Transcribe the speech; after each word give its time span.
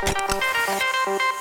Uh, 0.00 1.37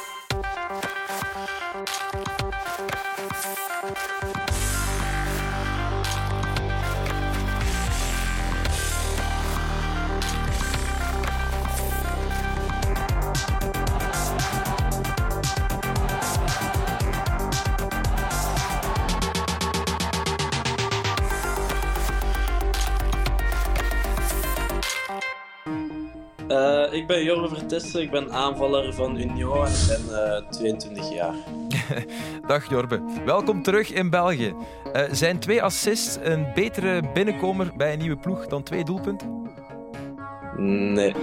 ik 27.07 27.13
ben 27.15 27.23
Jorre 27.23 27.47
Vertessen, 27.47 28.01
ik 28.01 28.11
ben 28.11 28.31
aanvaller 28.31 28.93
van 28.93 29.19
Union 29.19 29.65
en 29.65 29.71
ik 29.71 29.87
ben 29.87 30.43
uh, 30.43 30.49
22 30.49 31.13
jaar. 31.13 31.33
Dag 32.47 32.69
Jorbe, 32.69 33.01
welkom 33.25 33.63
terug 33.63 33.93
in 33.93 34.09
België. 34.09 34.53
Uh, 34.95 35.01
zijn 35.11 35.39
twee 35.39 35.63
assists 35.63 36.17
een 36.21 36.47
betere 36.55 37.01
binnenkomer 37.13 37.71
bij 37.77 37.93
een 37.93 37.99
nieuwe 37.99 38.17
ploeg 38.17 38.47
dan 38.47 38.63
twee 38.63 38.83
doelpunten? 38.83 39.51
Nee. 40.57 41.13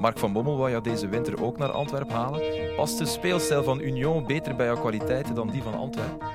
Mark 0.00 0.18
van 0.18 0.32
Bommel 0.32 0.56
wou 0.56 0.70
jou 0.70 0.82
deze 0.82 1.08
winter 1.08 1.44
ook 1.44 1.58
naar 1.58 1.70
Antwerpen 1.70 2.14
halen. 2.14 2.42
Past 2.76 2.98
de 2.98 3.06
speelstijl 3.06 3.62
van 3.62 3.80
Union 3.80 4.26
beter 4.26 4.56
bij 4.56 4.66
jouw 4.66 4.80
kwaliteiten 4.80 5.34
dan 5.34 5.50
die 5.50 5.62
van 5.62 5.74
Antwerpen? 5.74 6.28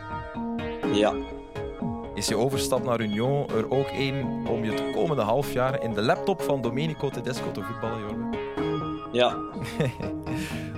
Ja. 0.93 1.13
Is 2.15 2.27
je 2.27 2.37
overstap 2.37 2.83
naar 2.83 3.01
Union 3.01 3.49
er 3.49 3.71
ook 3.71 3.87
één 3.87 4.47
om 4.47 4.63
je 4.63 4.71
het 4.71 4.91
komende 4.91 5.21
half 5.21 5.53
jaar 5.53 5.83
in 5.83 5.93
de 5.93 6.01
laptop 6.01 6.41
van 6.41 6.61
Domenico 6.61 7.09
Tedesco 7.09 7.51
te 7.51 7.61
voetballen, 7.61 7.99
Jorbe? 7.99 8.40
Ja. 9.11 9.37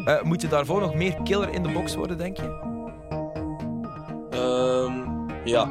uh, 0.05 0.21
moet 0.29 0.41
je 0.41 0.47
daarvoor 0.47 0.79
nog 0.79 0.93
meer 0.95 1.17
killer 1.23 1.53
in 1.53 1.63
de 1.63 1.71
box 1.71 1.95
worden, 1.95 2.17
denk 2.17 2.37
je? 2.37 2.71
Um, 4.33 5.25
ja. 5.43 5.69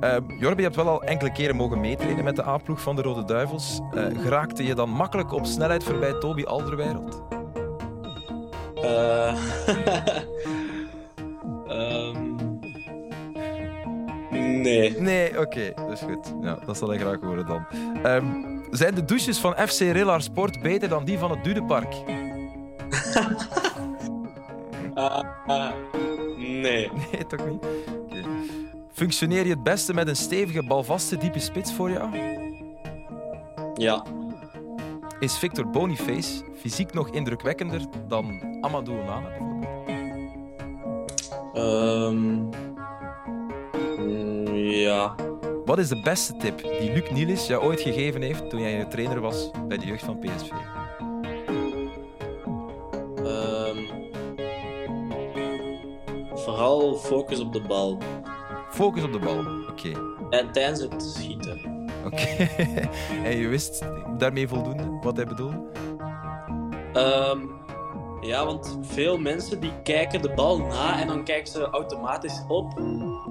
Okay. 0.00 0.18
Uh, 0.18 0.38
Jorbe, 0.38 0.56
je 0.56 0.62
hebt 0.62 0.76
wel 0.76 0.88
al 0.88 1.02
enkele 1.02 1.32
keren 1.32 1.56
mogen 1.56 1.80
meetrainen 1.80 2.24
met 2.24 2.36
de 2.36 2.46
A-ploeg 2.46 2.80
van 2.80 2.96
de 2.96 3.02
Rode 3.02 3.24
Duivels. 3.24 3.80
Uh, 3.94 4.06
geraakte 4.22 4.64
je 4.64 4.74
dan 4.74 4.90
makkelijk 4.90 5.32
op 5.32 5.46
snelheid 5.46 5.84
voorbij 5.84 6.12
Toby 6.12 6.44
Alderweireld? 6.44 7.22
Uh, 8.84 9.36
um, 11.68 12.36
nee. 14.62 15.00
Nee, 15.00 15.28
oké. 15.28 15.40
Okay. 15.40 15.72
Dat 15.74 15.90
is 15.90 16.00
goed. 16.00 16.34
Ja, 16.40 16.58
dat 16.66 16.76
zal 16.76 16.92
ik 16.92 17.00
graag 17.00 17.20
horen 17.20 17.46
dan. 17.46 17.66
Um, 18.06 18.61
zijn 18.72 18.94
de 18.94 19.04
douches 19.04 19.38
van 19.38 19.54
FC 19.54 19.78
Rillar 19.78 20.22
Sport 20.22 20.62
beter 20.62 20.88
dan 20.88 21.04
die 21.04 21.18
van 21.18 21.30
het 21.30 21.44
Dudepark? 21.44 21.94
uh, 24.94 25.22
uh, 25.48 25.70
nee. 26.36 26.90
Nee, 27.12 27.26
toch 27.26 27.48
niet? 27.48 27.64
Okay. 28.08 28.24
Functioneer 28.92 29.44
je 29.44 29.50
het 29.50 29.62
beste 29.62 29.94
met 29.94 30.08
een 30.08 30.16
stevige, 30.16 30.66
balvaste, 30.66 31.16
diepe 31.16 31.38
spits 31.38 31.72
voor 31.72 31.90
jou? 31.90 32.16
Ja. 33.74 34.04
Is 35.18 35.38
Victor 35.38 35.70
Boniface 35.70 36.44
fysiek 36.56 36.92
nog 36.92 37.10
indrukwekkender 37.10 37.80
dan 38.08 38.42
Amadou 38.60 39.00
Onana 39.00 39.28
bijvoorbeeld? 39.28 39.70
Um, 41.54 42.48
ja. 44.54 45.14
Wat 45.72 45.80
is 45.80 45.88
de 45.88 46.00
beste 46.00 46.36
tip 46.36 46.58
die 46.58 46.92
Luc 46.92 47.10
Nielis 47.10 47.46
jou 47.46 47.62
ooit 47.62 47.80
gegeven 47.80 48.22
heeft 48.22 48.50
toen 48.50 48.60
jij 48.60 48.84
trainer 48.84 49.20
was 49.20 49.50
bij 49.68 49.78
de 49.78 49.86
jeugd 49.86 50.04
van 50.04 50.18
PSV? 50.18 50.50
Um, 53.24 53.88
vooral 56.34 56.94
focus 56.94 57.40
op 57.40 57.52
de 57.52 57.60
bal. 57.60 57.98
Focus 58.70 59.02
op 59.02 59.12
de 59.12 59.18
bal, 59.18 59.38
oké. 59.38 59.88
Okay. 59.88 60.02
En 60.30 60.52
tijdens 60.52 60.80
het 60.80 61.02
schieten. 61.02 61.88
Oké. 62.04 62.14
Okay. 62.14 62.88
en 63.30 63.36
je 63.36 63.48
wist 63.48 63.84
daarmee 64.18 64.48
voldoende 64.48 64.98
wat 65.02 65.16
hij 65.16 65.26
bedoelde? 65.26 65.62
Um, 66.94 67.50
ja, 68.20 68.44
want 68.44 68.78
veel 68.80 69.18
mensen 69.18 69.60
die 69.60 69.72
kijken 69.82 70.22
de 70.22 70.32
bal 70.34 70.58
na 70.58 71.00
en 71.00 71.06
dan 71.06 71.24
kijken 71.24 71.52
ze 71.52 71.68
automatisch 71.70 72.42
op, 72.48 72.72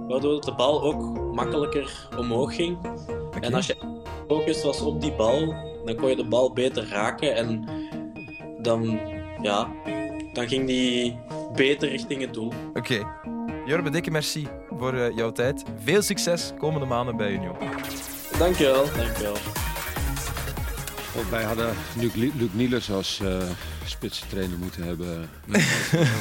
waardoor 0.07 0.41
de 0.41 0.55
bal 0.55 0.83
ook 0.83 1.20
makkelijker 1.33 2.07
omhoog 2.17 2.55
ging. 2.55 2.77
Okay. 3.27 3.41
En 3.41 3.53
als 3.53 3.67
je 3.67 3.75
focus 4.27 4.63
was 4.63 4.81
op 4.81 5.01
die 5.01 5.13
bal, 5.13 5.55
dan 5.85 5.95
kon 5.95 6.09
je 6.09 6.15
de 6.15 6.27
bal 6.27 6.53
beter 6.53 6.87
raken 6.89 7.35
en 7.35 7.65
dan, 8.61 8.99
ja, 9.41 9.67
dan 10.33 10.47
ging 10.47 10.67
die 10.67 11.19
beter 11.55 11.89
richting 11.89 12.21
het 12.21 12.33
doel. 12.33 12.51
Oké. 12.73 12.79
Okay. 12.79 13.05
Jorbe, 13.65 13.89
dikke 13.89 14.11
merci 14.11 14.47
voor 14.77 14.93
uh, 14.93 15.15
jouw 15.15 15.31
tijd. 15.31 15.63
Veel 15.83 16.01
succes 16.01 16.53
komende 16.57 16.85
maanden 16.85 17.17
bij 17.17 17.31
Union. 17.31 17.55
Dankjewel, 18.37 18.85
dankjewel. 18.95 19.60
Want 21.15 21.29
wij 21.29 21.43
hadden 21.43 21.75
Luc, 21.95 22.13
Luc 22.13 22.49
Niels 22.51 22.91
als 22.91 23.19
uh, 23.23 23.37
spitsentrainer 23.85 24.57
moeten 24.57 24.83
hebben. 24.83 25.29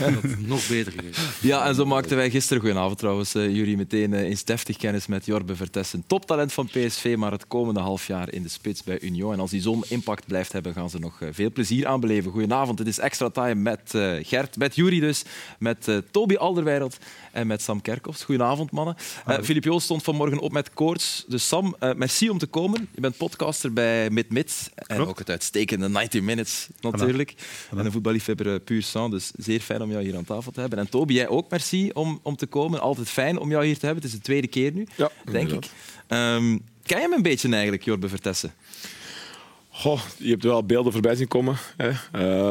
dat 0.00 0.38
nog 0.38 0.68
beter 0.68 0.92
geweest. 0.92 1.20
Ja, 1.40 1.66
en 1.66 1.74
zo 1.74 1.84
maakten 1.84 2.16
wij 2.16 2.30
gisteren, 2.30 2.62
goedenavond 2.62 2.98
trouwens, 2.98 3.34
uh, 3.34 3.54
Jury, 3.54 3.74
meteen 3.74 4.12
uh, 4.12 4.20
eens 4.20 4.44
deftig 4.44 4.76
kennis 4.76 5.06
met 5.06 5.26
Jorbe 5.26 5.56
Vertessen. 5.56 6.04
Toptalent 6.06 6.52
van 6.52 6.66
PSV, 6.66 7.14
maar 7.18 7.32
het 7.32 7.46
komende 7.46 7.80
half 7.80 8.06
jaar 8.06 8.32
in 8.32 8.42
de 8.42 8.48
spits 8.48 8.82
bij 8.82 9.00
Union. 9.00 9.32
En 9.32 9.40
als 9.40 9.50
die 9.50 9.60
zo'n 9.60 9.84
impact 9.88 10.26
blijft 10.26 10.52
hebben, 10.52 10.72
gaan 10.72 10.90
ze 10.90 10.98
nog 10.98 11.20
veel 11.30 11.52
plezier 11.52 11.86
aan 11.86 12.00
beleven. 12.00 12.32
Goedenavond, 12.32 12.78
het 12.78 12.88
is 12.88 12.98
extra 12.98 13.28
time 13.28 13.54
met 13.54 13.90
Gert, 14.22 14.56
met 14.56 14.74
Jury 14.74 15.00
dus, 15.00 15.24
met 15.58 15.88
Toby 16.10 16.34
Alderweireld 16.34 16.98
en 17.30 17.46
met 17.46 17.62
Sam 17.62 17.80
Kerkhoffs. 17.80 18.24
Goedenavond, 18.24 18.70
mannen. 18.70 18.96
Filip 19.42 19.64
Joos 19.64 19.84
stond 19.84 20.02
vanmorgen 20.02 20.38
op 20.38 20.52
met 20.52 20.74
koorts. 20.74 21.24
Dus 21.28 21.48
Sam, 21.48 21.76
merci 21.96 22.30
om 22.30 22.38
te 22.38 22.46
komen. 22.46 22.88
Je 22.94 23.00
bent 23.00 23.16
podcaster 23.16 23.72
bij 23.72 24.10
Mid 24.10 24.30
Mid. 24.30 24.70
En 24.74 25.06
ook 25.06 25.18
het 25.18 25.30
uitstekende 25.30 25.88
90 25.88 26.22
Minutes 26.22 26.68
natuurlijk. 26.80 27.34
En 27.70 27.84
een 27.84 27.92
voetballiefhebber 27.92 28.60
puur 28.60 28.82
sang. 28.82 29.10
Dus 29.10 29.30
zeer 29.36 29.60
fijn 29.60 29.82
om 29.82 29.90
jou 29.90 30.04
hier 30.04 30.16
aan 30.16 30.24
tafel 30.24 30.52
te 30.52 30.60
hebben. 30.60 30.78
En 30.78 30.88
Toby, 30.88 31.12
jij 31.12 31.28
ook 31.28 31.50
merci 31.50 31.90
om, 31.90 32.20
om 32.22 32.36
te 32.36 32.46
komen. 32.46 32.80
Altijd 32.80 33.08
fijn 33.08 33.38
om 33.38 33.50
jou 33.50 33.64
hier 33.64 33.78
te 33.78 33.86
hebben. 33.86 34.02
Het 34.02 34.12
is 34.12 34.18
de 34.18 34.24
tweede 34.24 34.46
keer 34.46 34.72
nu, 34.72 34.86
ja, 34.96 35.10
denk 35.30 35.50
ik. 35.50 35.64
Um, 36.08 36.64
ken 36.82 36.96
je 36.96 37.02
hem 37.02 37.12
een 37.12 37.22
beetje 37.22 37.48
eigenlijk, 37.52 37.84
Jorbe 37.84 38.08
Vertessen? 38.08 38.52
Goh, 39.80 40.00
je 40.16 40.30
hebt 40.30 40.42
wel 40.42 40.64
beelden 40.64 40.92
voorbij 40.92 41.14
zien 41.14 41.28
komen. 41.28 41.56
Hè. 41.76 41.90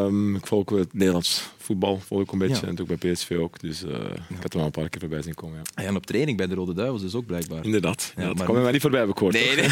Um, 0.06 0.36
ik 0.36 0.48
volg 0.48 0.70
het 0.70 0.94
Nederlands 0.94 1.50
voetbal 1.58 2.00
volg 2.00 2.22
ik 2.22 2.32
een 2.32 2.38
beetje. 2.38 2.66
Ja. 2.66 2.68
En 2.68 2.82
ook 2.82 3.00
bij 3.00 3.12
PSV 3.12 3.38
ook. 3.40 3.60
Dus 3.60 3.84
uh, 3.84 3.92
ja. 3.92 3.98
ik 4.30 4.42
had 4.42 4.54
er 4.54 4.58
wel 4.58 4.66
een 4.66 4.72
paar 4.72 4.90
keer 4.90 5.00
voorbij 5.00 5.22
zien 5.22 5.34
komen. 5.34 5.62
Ja. 5.76 5.84
En 5.84 5.96
op 5.96 6.06
training 6.06 6.38
bij 6.38 6.48
de 6.48 6.56
Rode 6.56 6.74
Duivels 6.74 7.02
dus 7.02 7.16
ook 7.16 7.26
blijkbaar. 7.26 7.66
Inderdaad. 7.66 8.14
Ja, 8.16 8.26
dat 8.26 8.36
maar... 8.36 8.44
kwam 8.44 8.58
je 8.58 8.64
maar 8.64 8.72
niet 8.72 8.82
voorbij, 8.82 9.00
heb 9.00 9.10
ik 9.10 9.18
gehoord. 9.18 9.36
Nee, 9.36 9.56
nee. 9.56 9.70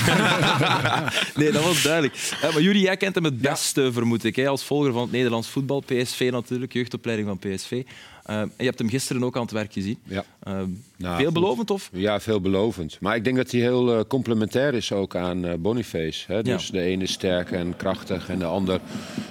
nee, 1.44 1.52
dat 1.52 1.64
was 1.64 1.84
duidelijk. 1.84 2.16
Ja, 2.42 2.52
maar 2.52 2.62
Jury, 2.62 2.82
jij 2.82 2.98
kent 2.98 3.16
hem 3.16 3.24
het 3.24 3.42
beste, 3.42 3.92
vermoed 3.94 4.24
ik. 4.24 4.36
Hè? 4.36 4.48
Als 4.48 4.64
volger 4.64 4.94
van 4.94 5.02
het 5.02 5.12
Nederlands 5.12 5.48
voetbal. 5.48 5.80
PSV 5.80 6.30
natuurlijk, 6.32 6.74
jeugdopleiding 6.74 7.28
van 7.28 7.38
PSV. 7.40 7.84
Uh, 8.30 8.42
je 8.58 8.64
hebt 8.64 8.80
hem 8.80 8.90
gisteren 8.90 9.24
ook 9.24 9.36
aan 9.36 9.42
het 9.42 9.52
werk 9.52 9.74
gezien. 9.74 10.00
Ja. 10.04 10.24
Uh, 10.48 10.54
nou, 10.98 11.18
veelbelovend 11.18 11.72
of? 11.72 11.90
Ja, 11.94 12.20
veelbelovend. 12.20 12.98
Maar 13.00 13.16
ik 13.16 13.24
denk 13.24 13.36
dat 13.36 13.52
hij 13.52 13.62
heel 13.62 13.98
uh, 13.98 14.02
complementair 14.08 14.74
is 14.74 14.92
ook 14.92 15.16
aan 15.16 15.62
Boniface. 15.62 16.32
Hè? 16.32 16.44
Dus 16.44 16.66
ja. 16.66 16.72
de 16.72 16.82
ene 16.82 17.04
is 17.04 17.12
sterk 17.12 17.52
en 17.52 17.76
krachtig 17.76 18.30
en 18.30 18.40
de 18.40 18.46
ander 18.46 18.80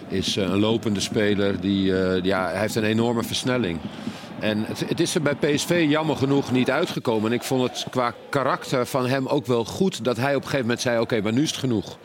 is 0.08 0.36
een 0.36 0.58
lopende 0.58 1.00
speler. 1.00 1.60
Die, 1.60 1.84
ja, 2.22 2.48
hij 2.50 2.60
heeft 2.60 2.74
een 2.74 2.84
enorme 2.84 3.22
versnelling. 3.22 3.78
En 4.40 4.64
het, 4.64 4.88
het, 4.88 5.00
is 5.00 5.14
er 5.14 5.22
bij 5.22 5.34
PSV 5.34 5.86
jammer 5.88 6.16
genoeg 6.16 6.52
niet 6.52 6.70
uitgekomen. 6.70 7.30
En 7.30 7.36
ik 7.36 7.42
vond 7.42 7.62
het 7.62 7.86
qua 7.90 8.14
karakter 8.28 8.86
van 8.86 9.06
hem 9.06 9.26
ook 9.26 9.46
wel 9.46 9.64
goed 9.64 10.04
dat 10.04 10.16
hij 10.16 10.30
op 10.34 10.36
een 10.36 10.42
gegeven 10.42 10.60
moment 10.60 10.80
zei: 10.80 10.94
Oké, 10.94 11.04
okay, 11.04 11.20
maar 11.20 11.32
nu 11.32 11.42
is 11.42 11.50
het 11.50 11.58
genoeg. 11.58 11.98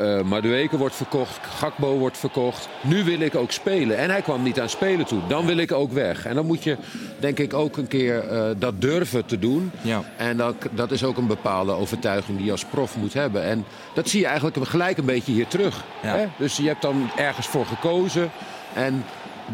Uh, 0.00 0.22
Madueke 0.22 0.76
wordt 0.76 0.94
verkocht, 0.94 1.38
Gakbo 1.46 1.98
wordt 1.98 2.18
verkocht. 2.18 2.68
Nu 2.80 3.04
wil 3.04 3.20
ik 3.20 3.34
ook 3.34 3.50
spelen. 3.50 3.96
En 3.98 4.10
hij 4.10 4.22
kwam 4.22 4.42
niet 4.42 4.60
aan 4.60 4.68
spelen 4.68 5.06
toe. 5.06 5.20
Dan 5.28 5.46
wil 5.46 5.56
ik 5.56 5.72
ook 5.72 5.92
weg. 5.92 6.26
En 6.26 6.34
dan 6.34 6.46
moet 6.46 6.64
je, 6.64 6.76
denk 7.18 7.38
ik, 7.38 7.54
ook 7.54 7.76
een 7.76 7.88
keer 7.88 8.32
uh, 8.32 8.44
dat 8.58 8.80
durven 8.80 9.26
te 9.26 9.38
doen. 9.38 9.70
Ja. 9.80 10.02
En 10.16 10.36
dat, 10.36 10.54
dat 10.70 10.90
is 10.90 11.04
ook 11.04 11.16
een 11.16 11.26
bepaalde 11.26 11.72
overtuiging 11.72 12.36
die 12.36 12.46
je 12.46 12.52
als 12.52 12.64
prof 12.64 12.96
moet 12.96 13.14
hebben. 13.14 13.42
En 13.42 13.64
dat 13.94 14.08
zie 14.08 14.20
je 14.20 14.26
eigenlijk 14.26 14.56
gelijk 14.66 14.98
een 14.98 15.04
beetje 15.04 15.32
hier 15.32 15.46
terug. 15.46 15.84
Ja. 16.02 16.16
Hè? 16.16 16.26
Dus 16.38 16.56
je 16.56 16.66
hebt 16.66 16.82
dan 16.82 17.10
ergens 17.16 17.46
voor 17.46 17.66
gekozen. 17.66 18.30
En 18.74 19.04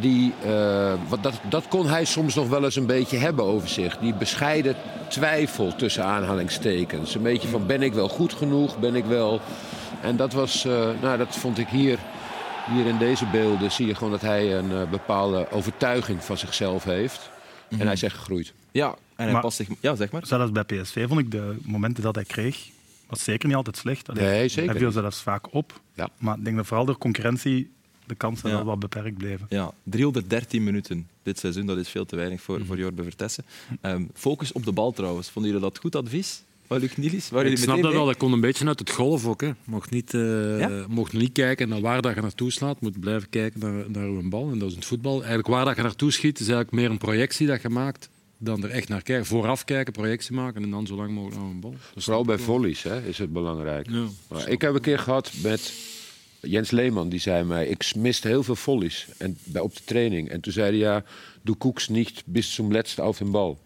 die, 0.01 0.33
uh, 0.47 0.93
wat 1.09 1.23
dat, 1.23 1.35
dat 1.49 1.69
kon 1.69 1.89
hij 1.89 2.05
soms 2.05 2.35
nog 2.35 2.49
wel 2.49 2.65
eens 2.65 2.77
een 2.77 2.87
beetje 2.87 3.17
hebben 3.17 3.45
over 3.45 3.69
zich. 3.69 3.99
Die 3.99 4.15
bescheiden 4.15 4.77
twijfel 5.09 5.77
tussen 5.77 6.05
aanhalingstekens. 6.05 7.15
Een 7.15 7.23
beetje 7.23 7.49
van 7.49 7.67
ben 7.67 7.83
ik 7.83 7.93
wel 7.93 8.09
goed 8.09 8.35
genoeg? 8.35 8.79
Ben 8.79 8.95
ik 8.95 9.05
wel... 9.05 9.41
En 10.03 10.17
dat 10.17 10.33
was, 10.33 10.65
uh, 10.67 10.73
nou 11.03 11.19
dat 11.19 11.37
vond 11.37 11.59
ik 11.59 11.69
hier, 11.69 11.99
hier 12.71 12.87
in 12.87 12.99
deze 12.99 13.27
beelden 13.27 13.73
zie 13.73 13.87
je 13.87 13.95
gewoon 13.95 14.11
dat 14.13 14.21
hij 14.21 14.57
een 14.59 14.71
uh, 14.71 14.91
bepaalde 14.91 15.51
overtuiging 15.51 16.25
van 16.25 16.39
zichzelf 16.39 16.85
heeft. 16.85 17.31
En 17.69 17.81
hij 17.81 17.93
is 17.93 18.03
echt 18.03 18.17
gegroeid. 18.17 18.53
Ja, 18.71 18.89
en 18.89 19.25
hij 19.25 19.33
maar, 19.33 19.41
past 19.43 19.57
zich. 19.57 19.69
Ja, 19.81 19.95
zeg 19.95 20.11
maar. 20.11 20.27
Zelfs 20.27 20.53
bij 20.53 20.65
PSV 20.65 21.07
vond 21.09 21.21
ik 21.21 21.31
de 21.31 21.57
momenten 21.63 22.03
dat 22.03 22.15
hij 22.15 22.25
kreeg, 22.25 22.69
was 23.07 23.25
zeker 23.25 23.47
niet 23.49 23.57
altijd 23.57 23.77
slecht. 23.77 24.09
Allee, 24.09 24.25
nee, 24.25 24.49
zeker. 24.49 24.71
Hij 24.71 24.79
viel 24.81 24.91
zelfs 24.91 25.23
vaak 25.23 25.55
op. 25.55 25.81
Ja. 25.95 26.09
Maar 26.19 26.37
ik 26.39 26.45
denk 26.45 26.57
dat 26.57 26.67
vooral 26.67 26.85
de 26.87 26.99
concurrentie 26.99 27.71
de 28.07 28.15
kansen 28.15 28.49
Ja. 28.51 28.55
wel 28.55 28.65
wat 28.65 28.79
beperkt 28.79 29.17
bleven. 29.19 29.47
Ja, 29.49 29.73
313 29.83 30.65
minuten 30.65 31.09
dit 31.23 31.39
seizoen, 31.39 31.67
dat 31.67 31.77
is 31.79 31.89
veel 31.89 32.07
te 32.07 32.17
weinig 32.17 32.41
voor, 32.43 32.57
Mhm. 32.59 32.67
voor 32.67 32.79
Jorbe 32.79 33.03
Vertessen. 33.03 33.45
Ehm, 33.81 34.03
focus 34.15 34.53
op 34.53 34.65
de 34.65 34.73
bal 34.73 34.93
trouwens. 34.93 35.31
Vonden 35.31 35.53
jullie 35.53 35.67
dat 35.67 35.79
goed 35.79 35.97
advies? 35.97 36.43
Luc? 36.69 37.29
Waren 37.29 37.51
Ik 37.51 37.59
snap 37.59 37.83
dat 37.83 37.93
wel, 37.93 38.07
dat 38.07 38.17
komt 38.17 38.33
een 38.33 38.41
beetje 38.41 38.67
uit 38.67 38.79
het 38.79 38.91
golf 38.91 39.27
ook. 39.27 39.41
Hè. 39.41 39.51
Mocht, 39.65 39.91
niet, 39.91 40.15
eh, 40.15 40.59
Ja? 40.59 40.85
mocht 40.89 41.13
niet 41.13 41.33
kijken 41.33 41.69
naar 41.69 41.81
waar 41.81 42.03
dat 42.03 42.15
je 42.15 42.21
naartoe 42.21 42.51
slaat, 42.51 42.81
moet 42.81 43.01
blijven 43.01 43.29
kijken 43.29 43.61
naar, 43.61 43.91
naar 43.91 44.09
je 44.09 44.29
bal. 44.29 44.51
En 44.51 44.59
dat 44.59 44.67
is 44.69 44.73
in 44.73 44.79
het 44.79 44.89
voetbal. 44.89 45.17
Eigenlijk 45.17 45.49
waar 45.49 45.65
dat 45.65 45.77
je 45.77 45.83
naartoe 45.83 46.11
schiet, 46.11 46.41
is 46.41 46.49
eigenlijk 46.49 46.77
meer 46.77 46.91
een 46.91 46.99
projectie 46.99 47.47
dat 47.47 47.63
je 47.63 47.69
maakt 47.69 48.09
dan 48.39 48.65
er 48.65 48.71
echt 48.71 48.89
naar 48.89 49.03
kijken. 49.03 49.27
Vooraf 49.27 49.65
kijken, 49.65 49.93
projectie 49.93 50.35
maken 50.35 50.63
en 50.63 50.71
dan 50.71 50.87
zo 50.87 50.97
lang 50.97 51.11
mogelijk 51.11 51.41
naar 51.41 51.51
een 51.51 51.61
bal. 51.61 51.75
Dat 51.95 52.05
Vooral 52.05 52.25
bij 52.25 52.37
wel. 52.37 52.45
volleys 52.45 52.83
hè, 52.83 53.07
is 53.07 53.19
het 53.19 53.33
belangrijk. 53.33 53.91
Ja. 53.91 54.05
Maar 54.29 54.49
ik 54.49 54.61
heb 54.61 54.75
een 54.75 54.81
keer 54.81 54.99
gehad 54.99 55.33
met 55.43 55.73
Jens 56.41 56.71
Leeman, 56.71 57.09
die 57.09 57.21
zei 57.21 57.45
mij... 57.45 57.67
ik 57.67 57.95
miste 57.97 58.29
heel 58.29 58.43
veel 58.43 58.57
volleys 58.57 59.07
en, 59.19 59.39
bij, 59.45 59.63
op 59.63 59.77
de 59.77 59.83
training. 59.85 60.29
En 60.29 60.41
toen 60.41 60.53
zei 60.53 60.69
hij, 60.69 60.79
ja, 60.79 61.05
du 61.43 61.55
guckst 61.59 61.91
niet 61.91 62.23
bis 62.27 62.55
zum 62.55 62.73
letzten 62.73 63.05
auf 63.05 63.19
den 63.19 63.31
Ball. 63.31 63.57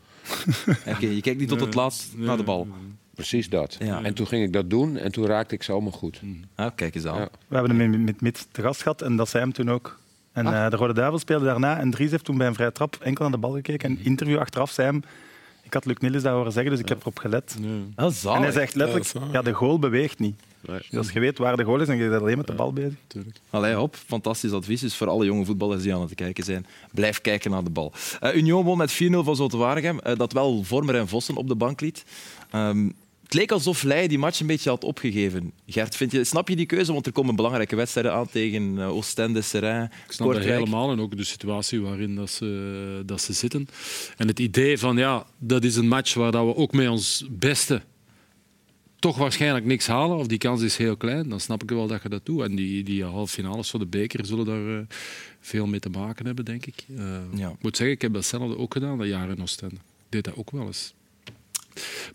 Oké, 0.95 1.07
je 1.07 1.21
kijkt 1.21 1.41
niet 1.41 1.49
tot 1.49 1.61
het 1.61 1.75
laatst 1.75 2.09
naar 2.17 2.37
de 2.37 2.43
bal. 2.43 2.69
Precies 3.15 3.49
dat. 3.49 3.77
Ja. 3.79 4.03
En 4.03 4.15
toen 4.15 4.27
ging 4.27 4.45
ik 4.45 4.53
dat 4.53 4.71
doen 4.71 4.97
en 4.97 5.13
toen 5.13 5.27
raakte 5.27 5.55
ik 5.55 5.63
ze 5.63 5.73
allemaal 5.73 5.93
goed. 5.93 6.21
Ah, 6.55 6.71
kijk 6.75 6.95
eens 6.95 7.07
aan. 7.07 7.19
Ja. 7.19 7.29
We 7.49 7.55
hebben 7.57 7.79
hem 7.79 7.91
met, 7.91 8.01
met 8.01 8.21
Mits 8.21 8.47
te 8.53 8.63
gast 8.63 8.83
gehad 8.83 9.03
en 9.03 9.17
dat 9.17 9.29
zei 9.29 9.43
hem 9.43 9.53
toen 9.53 9.71
ook. 9.71 10.01
En 10.33 10.47
eh, 10.47 10.71
de 10.71 10.77
Rode 10.77 10.93
Duivel 10.93 11.19
speelde 11.19 11.45
daarna 11.45 11.79
en 11.79 11.91
Dries 11.91 12.11
heeft 12.11 12.25
toen 12.25 12.39
bij 12.39 12.47
een 12.47 12.55
vrije 12.55 12.73
trap 12.73 12.97
enkel 13.01 13.23
naar 13.23 13.33
de 13.33 13.39
bal 13.39 13.53
gekeken. 13.53 13.89
En 13.89 13.95
in 13.95 14.01
een 14.01 14.07
interview 14.07 14.39
achteraf 14.39 14.71
zei 14.71 14.87
hem, 14.89 15.03
ik 15.73 15.79
had 15.85 15.87
Luc 15.87 16.11
Niels 16.11 16.23
dat 16.23 16.33
horen 16.33 16.53
zeggen, 16.53 16.71
dus 16.73 16.81
ik 16.81 16.89
heb 16.89 17.01
erop 17.01 17.19
gelet. 17.19 17.57
Ah, 17.95 18.15
En 18.25 18.43
hij 18.43 18.53
zegt 18.53 18.75
letterlijk, 18.75 19.33
Ja, 19.33 19.43
de 19.43 19.53
goal 19.53 19.79
beweegt 19.79 20.19
niet. 20.19 20.35
Nee. 20.61 20.79
Dus 20.79 20.99
als 20.99 21.11
je 21.11 21.21
weet 21.21 21.39
waar 21.39 21.57
de 21.57 21.65
goal 21.65 21.81
is, 21.81 21.87
dan 21.87 21.97
ben 21.99 22.11
je 22.11 22.19
alleen 22.19 22.37
met 22.37 22.47
de 22.47 22.53
bal 22.53 22.73
bezig. 22.73 22.95
Tuurlijk. 23.07 23.37
Allee, 23.51 23.75
hop, 23.75 23.97
fantastisch 23.97 24.53
advies. 24.53 24.81
Dus 24.81 24.97
voor 24.97 25.09
alle 25.09 25.25
jonge 25.25 25.45
voetballers 25.45 25.83
die 25.83 25.95
aan 25.95 26.01
het 26.01 26.15
kijken 26.15 26.45
zijn, 26.45 26.67
blijf 26.91 27.21
kijken 27.21 27.51
naar 27.51 27.65
de 27.65 27.71
bal. 27.71 27.93
Eh, 28.21 28.35
Union 28.35 28.65
won 28.65 28.79
met 28.79 28.93
4-0 28.93 29.25
van 29.25 29.37
Zulte 29.37 29.57
Waregem, 29.57 29.99
eh, 30.01 30.17
dat 30.17 30.33
wel 30.33 30.63
Vormer 30.63 30.95
en 30.95 31.09
Vossen 31.09 31.37
op 31.37 31.49
de 31.49 31.55
bank 31.55 31.81
liet. 31.81 32.05
Ehm, 32.51 32.89
het 33.33 33.41
leek 33.41 33.53
alsof 33.53 33.83
Leij 33.83 34.09
die 34.09 34.19
match 34.19 34.41
een 34.41 34.47
beetje 34.47 34.71
had 34.71 34.85
opgegeven. 34.85 35.53
Gert, 35.67 35.97
vind 35.97 36.13
je, 36.13 36.25
snap 36.25 36.49
je 36.49 36.57
die 36.57 36.67
keuze? 36.67 36.93
Want 36.93 37.07
er 37.07 37.13
komen 37.13 37.37
belangrijke 37.37 37.77
wedstrijden 37.77 38.13
aan 38.13 38.29
tegen 38.29 38.79
eh, 38.79 38.89
Oostende, 38.89 39.43
Serrain, 39.43 39.85
Ik 40.07 40.13
snap 40.13 40.33
dat 40.33 40.43
helemaal 40.43 40.91
en 40.91 41.01
ook 41.01 41.17
de 41.17 41.25
situatie 41.25 41.81
waarin 41.81 42.15
dat 42.15 42.31
ze, 42.31 43.03
dat 43.07 43.21
ze 43.21 43.33
zitten. 43.33 43.69
En 44.17 44.29
het 44.29 44.39
idee 44.39 44.79
van 44.79 44.97
ja, 44.97 45.27
dat 45.39 45.65
is 45.65 45.77
een 45.77 45.89
match 45.89 46.15
waar 46.15 46.33
dat 46.33 46.47
we 46.47 46.57
ook 46.57 46.73
met 46.73 46.89
ons 46.89 47.25
beste 47.31 47.83
toch 48.99 49.17
waarschijnlijk 49.17 49.65
niks 49.65 49.87
halen, 49.87 50.17
of 50.17 50.27
die 50.27 50.39
kans 50.39 50.63
is 50.63 50.77
heel 50.77 50.97
klein, 50.97 51.29
dan 51.29 51.41
snap 51.41 51.63
ik 51.63 51.71
wel 51.71 51.87
dat 51.87 52.03
je 52.03 52.09
dat 52.09 52.27
doet. 52.27 52.43
En 52.43 52.55
die, 52.55 52.85
die 52.85 53.05
halve 53.05 53.33
finales 53.33 53.71
voor 53.71 53.81
de 53.81 53.87
beker 53.87 54.27
zullen 54.27 54.45
daar 54.45 54.79
eh, 54.79 54.85
veel 55.41 55.67
mee 55.67 55.81
te 55.81 55.91
maken 55.91 56.27
hebben, 56.27 56.45
denk 56.45 56.67
ik. 56.67 56.85
Eh, 56.97 57.05
Ja. 57.35 57.49
Ik 57.49 57.63
moet 57.63 57.77
zeggen, 57.77 57.97
ik 57.97 58.03
heb 58.03 58.13
datzelfde 58.13 58.59
ook 58.59 58.73
gedaan 58.73 58.99
dat 58.99 59.07
jaar 59.07 59.31
in 59.31 59.43
Oostende. 59.43 59.75
Ik 59.75 60.09
deed 60.09 60.25
dat 60.25 60.37
ook 60.37 60.51
wel 60.51 60.67
eens. 60.67 60.95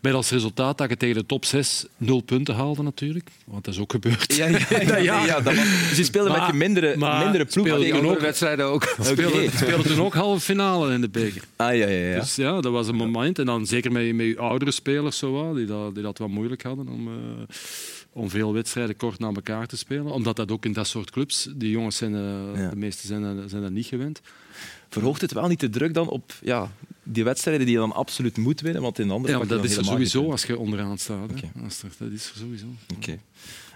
Met 0.01 0.13
als 0.13 0.29
resultaat 0.29 0.77
dat 0.77 0.89
je 0.89 0.97
tegen 0.97 1.15
de 1.15 1.25
top 1.25 1.45
6 1.45 1.85
nul 1.97 2.21
punten 2.21 2.55
haalde 2.55 2.83
natuurlijk. 2.83 3.29
Want 3.45 3.65
dat 3.65 3.73
is 3.73 3.79
ook 3.79 3.91
gebeurd. 3.91 4.35
Ja, 4.35 4.47
ja, 4.47 4.57
ja, 4.69 4.97
ja, 4.97 5.25
ja, 5.25 5.39
dat 5.41 5.55
was- 5.55 5.87
dus 5.89 5.97
je 5.97 6.03
speelde 6.03 6.29
met 6.29 6.45
je 6.47 6.53
mindere, 6.53 6.97
maar 6.97 7.19
mindere 7.23 7.45
ploeg 7.45 7.65
speelde 7.67 7.83
tegen 7.89 8.05
ook. 8.09 8.19
wedstrijden 8.19 8.65
ook. 8.65 8.95
Speelde, 9.01 9.49
speelde 9.55 9.83
toen 9.83 10.01
ook 10.05 10.13
halve 10.13 10.39
finale 10.41 10.93
in 10.93 11.01
de 11.01 11.09
beker. 11.09 11.41
Ah, 11.55 11.75
ja, 11.75 11.87
ja, 11.87 12.09
ja. 12.13 12.19
Dus 12.19 12.35
ja, 12.35 12.61
dat 12.61 12.71
was 12.71 12.87
een 12.87 12.95
moment. 12.95 13.39
En 13.39 13.45
dan 13.45 13.65
zeker 13.65 13.91
met, 13.91 14.15
met 14.15 14.25
je 14.25 14.37
oudere 14.39 14.71
spelers 14.71 15.17
zo, 15.17 15.53
die, 15.53 15.65
dat, 15.65 15.93
die 15.93 16.03
dat 16.03 16.17
wat 16.17 16.29
moeilijk 16.29 16.63
hadden 16.63 16.87
om, 16.87 17.07
eh, 17.07 17.13
om 18.11 18.29
veel 18.29 18.53
wedstrijden 18.53 18.95
kort 18.95 19.19
na 19.19 19.27
elkaar 19.27 19.67
te 19.67 19.77
spelen. 19.77 20.05
Omdat 20.11 20.35
dat 20.35 20.51
ook 20.51 20.65
in 20.65 20.73
dat 20.73 20.87
soort 20.87 21.11
clubs, 21.11 21.47
die 21.55 21.69
jongens 21.71 21.95
zijn, 21.97 22.15
eh, 22.15 22.61
Ja. 22.61 22.69
de 22.69 22.75
meeste 22.75 23.07
zijn, 23.07 23.21
dat- 23.35 23.49
zijn 23.49 23.61
dat 23.61 23.71
niet 23.71 23.85
gewend. 23.85 24.21
Verhoogt 24.89 25.21
het 25.21 25.33
wel 25.33 25.47
niet 25.47 25.59
de 25.59 25.69
druk 25.69 25.93
dan 25.93 26.09
op 26.09 26.33
ja, 26.41 26.71
die 27.03 27.23
wedstrijden 27.23 27.65
die 27.65 27.75
je 27.75 27.81
dan 27.81 27.93
absoluut 27.93 28.37
moet 28.37 28.61
winnen? 28.61 28.81
Want 28.81 28.99
in 28.99 29.07
de 29.07 29.13
andere 29.13 29.33
Ja, 29.33 29.39
pak 29.39 29.47
maar 29.47 29.57
je 29.57 29.63
dat 29.63 29.71
is 29.71 29.77
er 29.77 29.85
sowieso 29.85 30.31
als 30.31 30.43
je 30.43 30.57
onderaan 30.57 30.97
staat. 30.97 31.29
Dat 31.29 32.11
is 32.11 32.29
er 32.29 32.37
sowieso. 32.37 32.65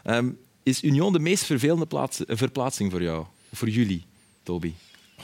Ehm, 0.04 0.30
is 0.64 0.84
Union 0.84 1.14
de 1.14 1.20
meest 1.20 1.44
vervelende 1.44 1.86
plaats, 1.86 2.26
eh, 2.26 2.38
verplaatsing 2.38 2.92
voor 2.92 3.02
jou? 3.02 3.26
Voor 3.54 3.70
jullie, 3.70 4.06
Toby? 4.44 4.74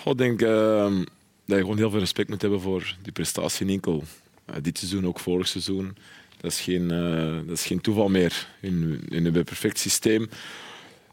Ik 0.06 0.18
denk 0.18 0.42
ehm, 0.42 0.98
dat 1.46 1.58
je 1.58 1.62
gewoon 1.62 1.78
heel 1.78 1.90
veel 1.90 2.00
respect 2.00 2.30
moet 2.30 2.42
hebben 2.42 2.62
voor 2.62 2.96
die 3.02 3.12
prestatie 3.12 3.66
in 3.66 3.72
Inkel. 3.72 4.04
Eh, 4.46 4.56
dit 4.62 4.78
seizoen, 4.78 5.08
ook 5.08 5.20
vorig 5.20 5.48
seizoen. 5.48 5.98
Dat 6.38 6.52
is 6.52 6.60
geen, 6.60 6.92
eh, 6.92 7.48
dat 7.48 7.58
is 7.58 7.66
geen 7.66 7.82
toeval 7.82 8.10
meer. 8.10 8.48
In, 8.62 9.02
in 9.10 9.26
een 9.26 9.44
perfect 9.44 9.80
systeem. 9.80 10.30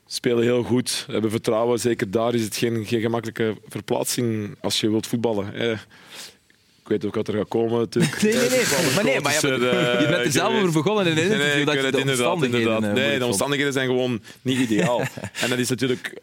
Spelen 0.07 0.43
heel 0.43 0.63
goed, 0.63 1.07
hebben 1.11 1.31
vertrouwen. 1.31 1.79
Zeker 1.81 2.11
daar 2.11 2.35
is 2.35 2.43
het 2.43 2.57
geen, 2.57 2.85
geen 2.87 3.01
gemakkelijke 3.01 3.55
verplaatsing 3.69 4.57
als 4.61 4.81
je 4.81 4.91
wilt 4.91 5.07
voetballen. 5.07 5.51
hè. 5.55 5.73
Ik 5.73 6.91
weet 6.91 7.05
ook 7.05 7.15
wat 7.15 7.29
er 7.29 7.35
gaat 7.35 7.49
komen 7.49 7.79
natuurlijk. 7.79 8.23
Nee, 8.23 8.33
nee, 8.35 8.49
nee. 8.49 8.59
Eh, 8.61 8.95
Maar 8.95 9.05
nee, 9.05 9.21
maar 9.21 9.33
je 9.33 10.07
bent 10.11 10.25
er 10.27 10.33
zelf 10.33 10.55
over 10.55 10.73
begonnen 10.73 11.05
in 11.07 11.11
een 11.11 11.17
Nee, 11.17 11.25
interview 11.25 11.53
nee, 11.53 11.61
ik 11.61 11.67
dat 11.67 11.75
je 11.75 11.81
de 11.91 11.99
inderdaad, 11.99 12.33
omstandigheden 12.33 12.75
inderdaad. 12.75 12.99
eh, 12.99 13.09
Nee, 13.09 13.19
de 13.19 13.25
omstandigheden 13.27 13.73
zijn 13.73 13.87
gewoon 13.87 14.21
niet 14.43 14.59
ideaal. 14.59 15.01
en 15.43 15.49
dat 15.51 15.59
is 15.59 15.69
natuurlijk... 15.69 16.15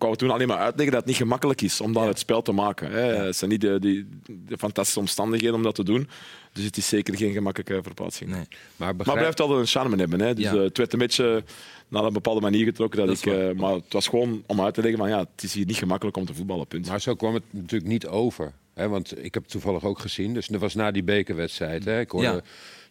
Ik 0.00 0.06
wou 0.06 0.18
toen 0.18 0.30
alleen 0.30 0.48
maar 0.48 0.56
uitleggen 0.58 0.90
dat 0.94 1.00
het 1.00 1.06
niet 1.06 1.16
gemakkelijk 1.20 1.60
is 1.62 1.80
om 1.80 1.92
daar 1.92 2.06
het 2.06 2.18
spel 2.18 2.42
te 2.42 2.52
maken. 2.52 2.90
Hè. 2.90 3.00
Het 3.00 3.36
zijn 3.36 3.50
niet 3.50 3.60
de, 3.60 3.78
die, 3.80 4.06
de 4.46 4.58
fantastische 4.58 5.00
omstandigheden 5.00 5.54
om 5.54 5.62
dat 5.62 5.74
te 5.74 5.84
doen. 5.84 6.08
Dus 6.52 6.64
het 6.64 6.76
is 6.76 6.88
zeker 6.88 7.16
geen 7.16 7.32
gemakkelijke 7.32 7.82
verplaatsing. 7.82 8.30
Nee. 8.30 8.44
Maar 8.76 8.96
begrijp, 8.96 9.18
het 9.18 9.18
blijft 9.18 9.40
altijd 9.40 9.60
een 9.60 9.66
charme 9.66 9.96
hebben. 9.96 10.20
Hè. 10.20 10.34
Dus 10.34 10.44
Ja. 10.44 10.52
eh, 10.54 10.60
het 10.62 10.76
werd 10.78 10.92
een 10.92 10.98
beetje 10.98 11.44
naar 11.88 12.04
een 12.04 12.12
bepaalde 12.12 12.40
manier 12.40 12.64
getrokken. 12.64 13.06
Dat 13.06 13.18
ik, 13.18 13.26
eh, 13.26 13.50
maar 13.56 13.72
het 13.72 13.92
was 13.92 14.08
gewoon 14.08 14.42
om 14.46 14.60
uit 14.60 14.74
te 14.74 14.80
leggen 14.80 14.98
van 14.98 15.08
ja, 15.08 15.18
het 15.18 15.42
is 15.42 15.54
hier 15.54 15.66
niet 15.66 15.76
gemakkelijk 15.76 16.16
om 16.16 16.24
te 16.26 16.34
voetballen. 16.34 16.66
Punt. 16.66 16.88
maar 16.88 17.00
zo 17.00 17.14
kwam 17.14 17.34
het 17.34 17.42
natuurlijk 17.50 17.90
niet 17.90 18.06
over. 18.06 18.52
Hè? 18.74 18.88
Want 18.88 19.24
ik 19.24 19.34
heb 19.34 19.42
het 19.42 19.52
toevallig 19.52 19.84
ook 19.84 19.98
gezien. 19.98 20.34
Dus 20.34 20.46
dat 20.46 20.60
was 20.60 20.74
na 20.74 20.90
die 20.90 21.02
bekerwedstrijd. 21.02 21.84
Hè? 21.84 22.00
Ik 22.00 22.10
hoorde 22.10 22.26
Ja. 22.28 22.40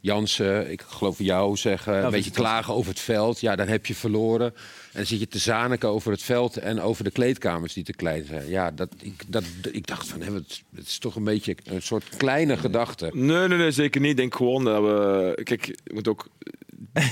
Jansen, 0.01 0.71
ik 0.71 0.81
geloof 0.81 1.17
jou 1.17 1.57
zeggen, 1.57 2.03
een 2.05 2.11
beetje 2.11 2.31
klagen 2.31 2.73
over 2.73 2.91
het 2.91 2.99
veld. 2.99 3.39
Ja, 3.39 3.55
dan 3.55 3.67
heb 3.67 3.85
je 3.85 3.95
verloren. 3.95 4.45
En 4.47 4.53
dan 4.91 5.05
zit 5.05 5.19
je 5.19 5.27
te 5.27 5.37
zaniken 5.37 5.89
over 5.89 6.11
het 6.11 6.21
veld 6.23 6.57
en 6.57 6.81
over 6.81 7.03
de 7.03 7.11
kleedkamers 7.11 7.73
die 7.73 7.83
te 7.83 7.93
klein 7.93 8.25
zijn. 8.25 8.49
Ja, 8.49 8.71
dat, 8.71 8.89
ik, 9.01 9.23
dat, 9.27 9.43
ik 9.71 9.87
dacht 9.87 10.07
van, 10.07 10.21
hè, 10.21 10.33
het, 10.33 10.63
het 10.75 10.87
is 10.87 10.97
toch 10.97 11.15
een 11.15 11.23
beetje 11.23 11.55
een 11.63 11.81
soort 11.81 12.03
kleine 12.17 12.57
gedachte. 12.57 13.09
Nee, 13.13 13.47
nee, 13.47 13.57
nee, 13.57 13.71
zeker 13.71 14.01
niet. 14.01 14.09
Ik 14.11 14.17
denk 14.17 14.35
gewoon 14.35 14.63
dat 14.63 14.81
we. 14.81 15.41
Kijk, 15.43 15.65
je 15.65 15.93
moet 15.93 16.07
ook 16.07 16.27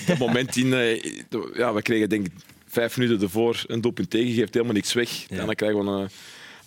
dat 0.07 0.17
moment 0.17 0.55
in. 0.55 0.73
eh, 0.73 1.03
Ja, 1.53 1.73
we 1.73 1.81
kregen 1.81 2.09
denk 2.09 2.25
ik 2.25 2.31
vijf 2.67 2.97
minuten 2.97 3.21
ervoor 3.21 3.63
een 3.67 3.81
doelpunt 3.81 4.09
tegen. 4.09 4.33
Geeft 4.33 4.53
helemaal 4.53 4.75
niks 4.75 4.93
weg. 4.93 5.25
Ja. 5.29 5.45
Dan 5.45 5.55
krijgen 5.55 5.85
we 5.85 5.91
een, 5.91 6.09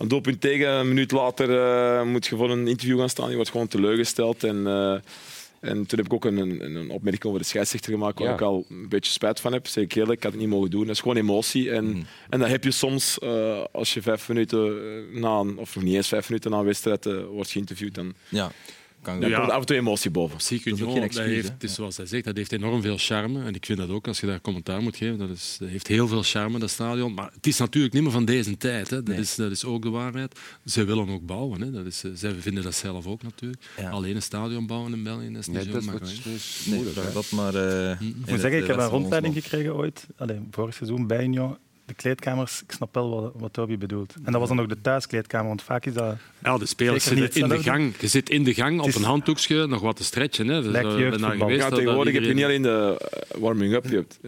een 0.00 0.08
doelpunt 0.08 0.41
tegen. 0.41 0.69
Een 0.70 0.88
minuut 0.88 1.11
later 1.11 1.59
eh, 1.61 2.02
moet 2.07 2.26
je 2.26 2.37
voor 2.37 2.50
een 2.50 2.69
interview 2.69 2.99
gaan 2.99 3.09
staan. 3.09 3.28
Je 3.30 3.35
wordt 3.37 3.50
gewoon 3.50 3.66
teleurgesteld. 3.69 4.45
En, 4.45 4.66
eh, 4.66 4.92
en 5.61 5.87
toen 5.87 5.99
heb 5.99 6.04
ik 6.07 6.12
ook 6.12 6.25
een, 6.25 6.37
een, 6.37 6.75
een 6.76 6.90
opmerking 6.90 7.25
over 7.25 7.38
de 7.38 7.45
scheidsrechter 7.47 7.92
gemaakt. 7.92 8.19
Waar 8.19 8.28
Ja. 8.28 8.35
ik 8.35 8.40
al 8.40 8.64
een 8.69 8.88
beetje 8.88 9.12
spijt 9.12 9.40
van 9.40 9.52
heb. 9.52 9.66
Zeg 9.66 9.85
ik 9.85 9.95
eerlijk, 9.95 10.16
ik 10.16 10.23
had 10.23 10.33
het 10.33 10.40
niet 10.40 10.50
mogen 10.50 10.71
doen. 10.71 10.87
Dat 10.87 10.95
is 10.95 11.00
gewoon 11.00 11.16
emotie. 11.16 11.71
En, 11.71 11.85
Mhm. 11.85 12.00
en 12.30 12.38
dat 12.38 12.49
heb 12.49 12.64
je 12.64 12.71
soms 12.71 13.19
eh, 13.19 13.64
als 13.73 13.95
je 13.95 14.02
vijf 14.02 14.28
minuten 14.28 14.75
na 15.21 15.38
een, 15.38 15.59
of 15.59 15.75
nog 15.75 15.85
niet 15.85 15.95
eens 15.95 16.09
vijf 16.09 16.28
minuten 16.28 16.50
na 16.50 16.59
een 16.59 16.64
wedstrijd 16.64 17.04
wordt 17.30 17.50
geïnterviewd. 17.50 17.95
Dan, 17.95 18.14
Ja, 18.28 18.50
kan 19.02 19.21
Ja. 19.21 19.38
komt 19.38 19.50
af 19.50 19.61
en 19.61 19.66
toe 19.66 19.76
emotie 19.76 20.11
boven. 20.11 20.37
Psych 20.37 20.62
Dat 20.64 20.95
excuus, 20.97 21.25
heeft, 21.26 21.49
het 21.49 21.62
is 21.62 21.75
zoals 21.75 21.97
hij 21.97 22.07
zegt, 22.07 22.25
dat 22.25 22.37
heeft 22.37 22.52
enorm 22.52 22.83
veel 22.83 22.97
charme. 22.99 23.45
En 23.45 23.54
ik 23.54 23.66
vind 23.66 23.78
dat 23.78 23.88
ook, 23.90 24.07
als 24.07 24.21
je 24.21 24.26
daar 24.26 24.40
commentaar 24.40 24.83
moet 24.83 24.97
geven, 24.97 25.19
dat, 25.19 25.28
is, 25.30 25.57
dat 25.61 25.69
heeft 25.69 25.87
heel 25.87 26.09
veel 26.09 26.23
charme, 26.23 26.59
dat 26.59 26.71
stadion. 26.71 27.14
Maar 27.14 27.30
het 27.35 27.47
is 27.47 27.59
natuurlijk 27.59 27.95
niet 27.95 28.02
meer 28.02 28.12
van 28.12 28.25
deze 28.25 28.57
tijd. 28.57 28.90
Hè. 28.90 28.97
Dat, 28.97 29.07
Nee. 29.14 29.19
is, 29.19 29.35
dat 29.35 29.50
is 29.50 29.64
ook 29.64 29.83
de 29.83 29.90
waarheid. 29.90 30.38
Ze 30.64 30.85
willen 30.85 31.09
ook 31.09 31.26
bouwen. 31.26 31.61
Hè. 31.61 31.71
Dat 31.71 31.87
is, 31.87 32.04
eh, 32.04 32.11
zij 32.14 32.33
vinden 32.38 32.62
dat 32.62 32.75
zelf 32.75 33.07
ook 33.07 33.23
natuurlijk. 33.23 33.62
Ja. 33.76 33.90
Alleen 33.90 34.16
een 34.16 34.23
stadion 34.23 34.66
bouwen 34.66 34.92
in 34.92 35.02
België 35.02 35.28
dat 35.33 35.40
is 35.40 35.47
niet 35.47 35.57
Nee, 35.57 35.64
zo 35.64 35.73
dat 35.73 35.83
makkelijk. 35.85 36.25
dus 36.25 36.62
Nee, 36.66 36.75
moeilijk. 36.83 37.12
dat 37.12 37.30
maar. 37.30 37.54
eh, 37.54 37.90
Ik 38.00 38.14
moet 38.30 38.40
zeggen, 38.40 38.59
ik 38.61 38.66
heb 38.66 38.76
een 38.78 38.87
rondleiding 38.88 39.35
gekregen 39.35 39.75
ooit, 39.76 40.07
Allee, 40.16 40.38
vorig 40.50 40.75
seizoen 40.75 41.07
bij 41.07 41.25
Union. 41.25 41.57
De 41.90 41.97
kleedkamers, 41.97 42.62
ik 42.62 42.73
snap 42.73 42.94
wel 42.94 43.11
wat, 43.11 43.32
wat 43.37 43.52
Toby 43.52 43.78
bedoelt. 43.78 44.14
En 44.25 44.32
dat 44.32 44.40
was 44.40 44.49
dan 44.49 44.61
ook 44.61 44.68
de 44.68 44.80
thuiskleedkamer, 44.80 45.49
want 45.49 45.62
vaak 45.62 45.87
is 45.87 45.92
dat... 45.92 46.16
Ja, 46.42 46.59
de 46.59 46.66
spelers 46.66 47.04
zitten 47.04 47.40
in 47.40 47.49
de 47.49 47.62
gang. 47.62 47.94
Je 48.00 48.09
zit 48.09 48.30
in 48.30 48.44
de 48.44 48.54
gang 48.54 48.80
op 48.80 48.94
een 48.94 49.02
handdoekje 49.02 49.66
nog 49.66 49.80
wat 49.80 49.97
te 49.97 50.04
stretchen. 50.04 50.49
Hè. 50.49 50.62
Dus, 50.62 50.75
eh, 50.75 50.90
geweest 50.90 51.61
Ja, 51.61 51.68
tegenwoordig 51.68 52.14
heb 52.14 52.23
je 52.23 52.35
niet 52.35 52.44
alleen 52.44 52.62
de 52.62 53.09
eh, 53.11 53.40
warming-up, 53.40 53.85
je 53.85 53.94
hebt 53.94 54.18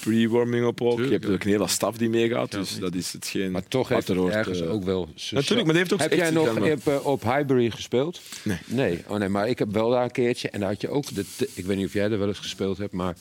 pre-warming-up 0.00 0.80
ook. 0.82 0.98
Je 0.98 1.10
hebt 1.10 1.26
ook 1.26 1.44
een 1.44 1.50
hele 1.50 1.68
staf 1.68 1.96
die 1.96 2.08
meegaat, 2.08 2.50
dus 2.50 2.78
dat 2.78 2.94
is 2.94 3.12
hetgeen. 3.12 3.50
Maar 3.50 3.68
toch 3.68 3.88
heeft 3.88 4.08
het 4.08 4.16
er 4.16 4.28
ergens 4.28 4.60
eh. 4.60 4.72
ook 4.72 4.84
wel... 4.84 5.08
Natuurlijk, 5.30 5.48
maar 5.48 5.74
die 5.74 5.76
heeft 5.76 5.92
ook 5.92 6.00
Heb 6.00 6.12
jij 6.12 6.30
nog 6.30 6.64
heb, 6.64 7.00
op 7.04 7.22
Highbury 7.22 7.70
gespeeld? 7.70 8.20
Nee. 8.42 8.58
Nee, 8.66 9.04
oh 9.06 9.18
nee, 9.18 9.28
maar 9.28 9.48
ik 9.48 9.58
heb 9.58 9.72
wel 9.72 9.90
daar 9.90 10.04
een 10.04 10.10
keertje. 10.10 10.50
En 10.50 10.60
daar 10.60 10.68
had 10.68 10.80
je 10.80 10.88
ook, 10.88 11.14
de, 11.14 11.24
ik 11.54 11.64
weet 11.64 11.76
niet 11.76 11.86
of 11.86 11.92
jij 11.92 12.10
er 12.10 12.18
wel 12.18 12.28
eens 12.28 12.38
gespeeld 12.38 12.78
hebt, 12.78 12.92
maar 12.92 13.16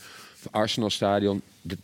Arsenal 0.51 0.89
Stadion, 0.89 1.41
de, 1.61 1.77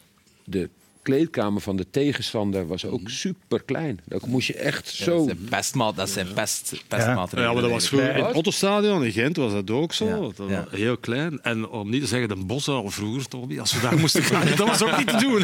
de 0.43 0.69
kleedkamer 1.01 1.61
van 1.61 1.75
de 1.77 1.85
tegenstander 1.89 2.67
was 2.67 2.85
ook 2.85 3.09
super 3.09 3.63
klein. 3.63 3.99
Dat 4.05 4.25
moest 4.27 4.47
je 4.47 4.53
echt 4.55 4.97
Ja, 4.97 5.03
zo. 5.03 5.15
dat 5.17 5.25
zijn 5.25 5.47
pestmaat, 5.49 5.95
dat 5.95 6.09
zijn 6.09 6.33
pest, 6.33 6.83
pestmaten. 6.87 7.41
Ja, 7.41 7.53
maar 7.53 7.61
dat 7.61 7.71
was 7.71 7.87
vroeger 7.87 8.15
in 8.15 8.23
het 8.25 8.35
Otto-stadion 8.35 9.03
in 9.03 9.11
Gent 9.11 9.37
was 9.37 9.51
dat 9.51 9.69
ook 9.71 9.93
zo. 9.93 10.05
Ja, 10.07 10.15
Dat 10.19 10.37
was 10.37 10.49
ja. 10.49 10.65
Heel 10.69 10.97
klein. 10.97 11.41
En 11.41 11.67
om 11.69 11.89
niet 11.89 12.01
te 12.01 12.07
zeggen 12.07 12.27
de 12.27 12.35
bossen 12.35 12.81
of 12.83 12.93
vroeger, 12.93 13.27
Toby, 13.27 13.59
als 13.59 13.73
we 13.73 13.81
daar 13.81 13.97
moesten 14.03 14.23
gaan, 14.23 14.47
dat 14.47 14.67
was 14.67 14.83
ook 14.83 14.97
niet 14.97 15.07
te 15.07 15.17
doen. 15.17 15.43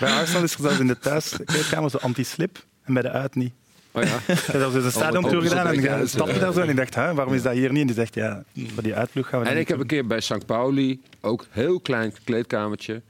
Bij 0.00 0.10
Arsenal 0.10 0.42
is 0.42 0.54
er 0.54 0.60
zelfs 0.60 0.78
in 0.78 0.86
de 0.86 0.98
thuiskleedkamer 0.98 1.90
zo 1.90 1.96
anti-slip 1.96 2.64
en 2.84 2.92
bij 2.94 3.02
de 3.02 3.10
uit 3.10 3.34
niet. 3.34 3.52
Oh 3.92 4.02
ja. 4.02 4.18
Heb 4.26 4.38
zelfs 4.60 4.74
eens 4.74 4.84
een 4.84 4.90
stadiontour 4.90 5.36
open 5.36 5.48
gedaan 5.48 5.66
en 5.66 6.00
ik 6.02 6.08
stapte 6.08 6.38
daar 6.38 6.52
zo 6.52 6.60
en 6.60 6.68
ik 6.68 6.76
dacht, 6.76 6.94
hè, 6.94 7.14
waarom 7.14 7.34
is 7.34 7.42
dat 7.42 7.52
hier 7.52 7.72
niet? 7.72 7.80
En 7.80 7.86
die 7.86 7.96
zegt, 7.96 8.14
ja, 8.14 8.44
voor 8.74 8.82
die 8.82 8.94
uitvlucht 8.94 9.28
gaan 9.28 9.38
we 9.38 9.44
dat 9.44 9.54
En 9.54 9.60
ik 9.60 9.68
heb 9.68 9.80
een 9.80 9.86
keer 9.86 10.06
bij 10.06 10.20
St. 10.20 10.46
Pauli 10.46 11.00
ook 11.20 11.46
heel 11.50 11.80
klein 11.80 12.12
kleedkamertje. 12.24 13.02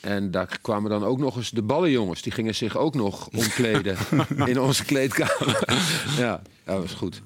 En 0.00 0.30
daar 0.30 0.58
kwamen 0.62 0.90
dan 0.90 1.04
ook 1.04 1.18
nog 1.18 1.36
eens 1.36 1.50
de 1.50 1.62
ballenjongens. 1.62 2.22
Die 2.22 2.32
gingen 2.32 2.54
zich 2.54 2.76
ook 2.76 2.94
nog 2.94 3.28
omkleden 3.28 3.96
in 4.44 4.60
onze 4.60 4.84
kleedkamer. 4.84 5.62
ja, 6.18 6.42
dat 6.64 6.80
was 6.80 6.92
goed. 6.92 7.22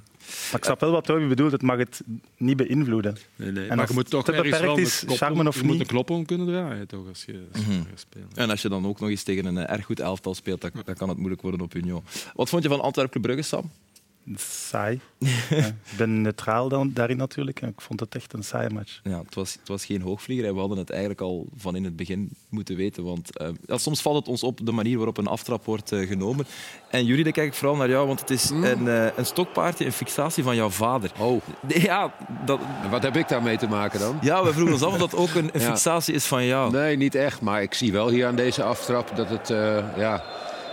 Maar 0.51 0.61
ik 0.61 0.65
snap 0.65 0.81
wel 0.81 0.91
wat 0.91 1.05
Toby 1.05 1.27
bedoelt, 1.27 1.53
het 1.53 1.63
mag 1.63 1.79
het 1.79 2.03
niet 2.37 2.57
beïnvloeden. 2.57 3.17
Nee, 3.37 3.51
nee. 3.51 3.69
En 3.69 3.77
Maar 3.77 3.89
je 3.89 3.95
moet 3.95 4.11
toch 4.11 4.25
te 4.25 4.33
beperkt 4.33 4.79
is, 4.79 5.05
of 5.07 5.19
je 5.19 5.35
moet 5.35 5.63
niet? 5.63 5.81
een 5.81 5.87
knop 5.87 6.11
om 6.11 6.27
kunnen 6.27 6.47
draaien 6.47 6.87
toch, 6.87 7.09
als 7.09 7.25
je, 7.25 7.45
als 7.53 7.65
je 7.65 7.73
gaat 7.73 8.01
spelen. 8.01 8.29
En 8.35 8.51
als 8.51 8.63
je 8.63 8.69
dan 8.69 8.87
ook 8.87 9.01
nog 9.01 9.09
eens 9.09 9.23
tegen 9.23 9.45
een 9.45 9.59
eh, 9.59 9.75
erg 9.75 9.85
goed 9.85 10.01
elftal 10.01 10.35
speelt, 10.35 10.61
dan, 10.61 10.71
dan 10.85 10.95
kan 10.95 11.09
het 11.09 11.19
moeilijk 11.19 11.43
worden 11.43 11.61
op 11.61 11.75
Union. 11.75 12.03
Wat 12.35 12.49
vond 12.49 12.63
je 12.63 12.69
van 12.69 12.81
Antwerpen 12.81 13.21
Brugge, 13.21 13.43
Sam? 13.43 13.71
Saai. 14.37 15.01
Ja, 15.51 15.57
ik 15.67 15.75
ben 15.97 16.23
neutraal 16.23 16.69
dan, 16.69 16.91
daarin 16.95 17.17
natuurlijk. 17.17 17.61
En 17.61 17.69
ik 17.69 17.81
vond 17.81 18.01
het 18.01 18.15
echt 18.15 18.33
een 18.33 18.43
saaie 18.45 18.71
match. 18.71 19.01
Ja, 19.05 19.19
het, 19.19 19.35
was, 19.35 19.53
het 19.53 19.69
was 19.69 19.85
geen 19.85 20.01
hoogvlieger 20.03 20.47
en 20.47 20.53
we 20.55 20.59
hadden 20.61 20.79
het 20.79 20.91
eigenlijk 20.91 21.21
al 21.21 21.47
van 21.57 21.77
in 21.77 21.85
het 21.85 21.97
begin 21.97 22.31
moeten 22.49 22.77
weten. 22.77 23.05
Want 23.05 23.37
eh, 23.37 23.49
ja, 23.67 23.79
soms 23.79 24.03
valt 24.03 24.17
het 24.17 24.29
ons 24.29 24.43
op 24.43 24.67
de 24.67 24.73
manier 24.73 24.97
waarop 24.97 25.19
een 25.19 25.27
aftrap 25.27 25.65
wordt 25.65 25.93
eh, 25.93 26.07
genomen. 26.09 26.47
En 26.91 27.05
jullie, 27.05 27.25
daar 27.25 27.33
kijk 27.33 27.47
ik 27.47 27.55
vooral 27.55 27.77
naar 27.77 27.89
jou, 27.89 28.07
want 28.07 28.21
het 28.21 28.31
is 28.31 28.51
een, 28.51 28.89
eh, 28.89 29.07
een 29.17 29.27
stokpaardje, 29.27 29.85
een 29.85 29.93
fixatie 29.93 30.43
van 30.43 30.57
jouw 30.57 30.71
vader. 30.71 31.11
Oh, 31.19 31.43
Ja, 31.69 32.15
dat, 32.47 32.61
en 32.83 32.91
wat 32.91 33.03
heb 33.03 33.17
ik 33.17 33.29
daarmee 33.29 33.57
te 33.57 33.67
maken 33.69 34.01
dan? 34.01 34.19
ja 34.23 34.45
we 34.45 34.53
vroegen 34.53 34.73
ons 34.75 34.83
af 34.83 34.93
of 34.93 34.99
dat 34.99 35.15
ook 35.15 35.35
een, 35.35 35.51
een 35.55 35.61
Ja. 35.61 35.67
fixatie 35.67 36.15
is 36.15 36.25
van 36.27 36.45
jou. 36.47 36.73
Nee, 36.73 36.97
niet 36.97 37.15
echt. 37.15 37.41
Maar 37.41 37.63
ik 37.63 37.75
zie 37.75 37.93
wel 37.93 38.09
hier 38.09 38.27
aan 38.27 38.37
deze 38.37 38.63
aftrap 38.63 39.17
dat 39.17 39.29
het, 39.29 39.51
eh, 39.51 39.85
ja, 39.97 40.25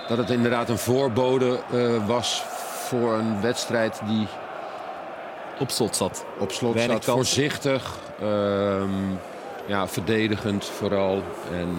dat 0.07 0.17
het 0.17 0.29
inderdaad 0.29 0.69
een 0.69 0.77
voorbode 0.77 1.59
eh, 1.71 2.07
was 2.07 2.43
voor 2.89 3.13
een 3.13 3.41
wedstrijd 3.41 4.01
die 4.07 4.27
Op 5.59 5.69
slot 5.69 5.95
zat. 5.95 6.25
op 6.39 6.51
slot 6.51 6.73
Weinig 6.73 7.03
zat. 7.03 7.15
Voorzichtig, 7.15 7.99
ehm, 8.19 9.11
ja, 9.67 9.87
verdedigend 9.87 10.65
vooral. 10.65 11.23
En 11.51 11.75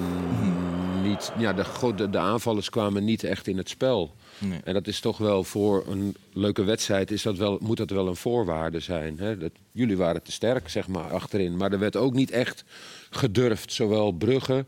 niet, 1.02 1.32
ja, 1.38 1.52
de, 1.52 1.64
de, 1.96 2.10
de 2.10 2.18
aanvallers 2.18 2.70
kwamen 2.70 3.04
niet 3.04 3.24
echt 3.24 3.46
in 3.46 3.56
het 3.56 3.68
spel. 3.68 4.14
Nee. 4.38 4.60
En 4.64 4.74
dat 4.74 4.86
is 4.86 5.00
toch 5.00 5.18
wel 5.18 5.44
voor 5.44 5.84
een 5.88 6.16
leuke 6.32 6.64
wedstrijd 6.64 7.10
is 7.10 7.22
dat 7.22 7.36
wel, 7.36 7.58
moet 7.60 7.76
dat 7.76 7.90
wel 7.90 8.08
een 8.08 8.16
voorwaarde 8.16 8.80
zijn. 8.80 9.18
Hè? 9.18 9.38
Dat, 9.38 9.50
jullie 9.72 9.96
waren 9.96 10.22
te 10.22 10.32
sterk, 10.32 10.68
zeg 10.68 10.88
maar, 10.88 11.12
achterin. 11.12 11.56
Maar 11.56 11.72
er 11.72 11.78
werd 11.78 11.96
ook 11.96 12.12
niet 12.12 12.30
echt 12.30 12.64
gedurfd. 13.10 13.72
Zowel 13.72 14.12
Brugge 14.12 14.64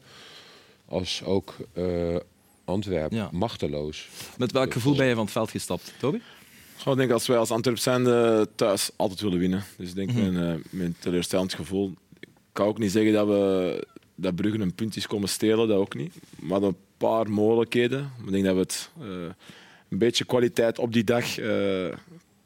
als 0.89 1.23
ook 1.25 1.55
eh, 1.73 2.17
Antwerpen. 2.73 3.17
Ja. 3.17 3.29
Machteloos. 3.33 4.09
Met 4.38 4.52
welk 4.52 4.73
gevoel 4.73 4.97
ben 4.97 5.07
je 5.07 5.14
van 5.14 5.25
het 5.25 5.33
veld 5.33 5.50
gestapt, 5.50 5.93
Toby? 5.99 6.19
Ik 6.87 6.97
denk 6.97 7.11
als 7.11 7.26
wij 7.26 7.37
als 7.38 7.50
Antwerp 7.50 7.79
zijn 7.79 8.07
eh, 8.07 8.41
thuis 8.55 8.91
altijd 8.97 9.21
willen 9.21 9.38
winnen. 9.38 9.64
Dus 9.76 9.88
ik 9.88 9.95
denk 9.95 10.11
een, 10.11 10.62
met 10.71 10.87
een 10.87 10.97
teleurstellend 10.99 11.55
gevoel. 11.55 11.93
Ik 12.21 12.29
kan 12.52 12.67
ook 12.67 12.79
niet 12.79 12.93
zeggen 12.93 13.12
dat 13.12 13.26
we 13.26 13.87
dat 14.14 14.35
Brugge 14.35 14.59
een 14.59 14.75
punt 14.75 14.97
is 14.97 15.07
komen 15.07 15.29
stelen, 15.29 15.69
dat 15.69 15.79
ook 15.79 15.95
niet. 15.95 16.14
Maar 16.41 16.62
een 16.62 16.76
paar 16.97 17.31
mogelijkheden. 17.31 18.11
Ik 18.26 18.31
denk 18.33 18.45
dat 18.45 18.55
we 18.55 18.61
het 18.61 18.91
eh, 19.00 19.07
een 19.88 19.99
beetje 19.99 20.25
kwaliteit 20.25 20.79
op 20.79 20.93
die 20.93 21.05
dag 21.05 21.38
eh, 21.38 21.93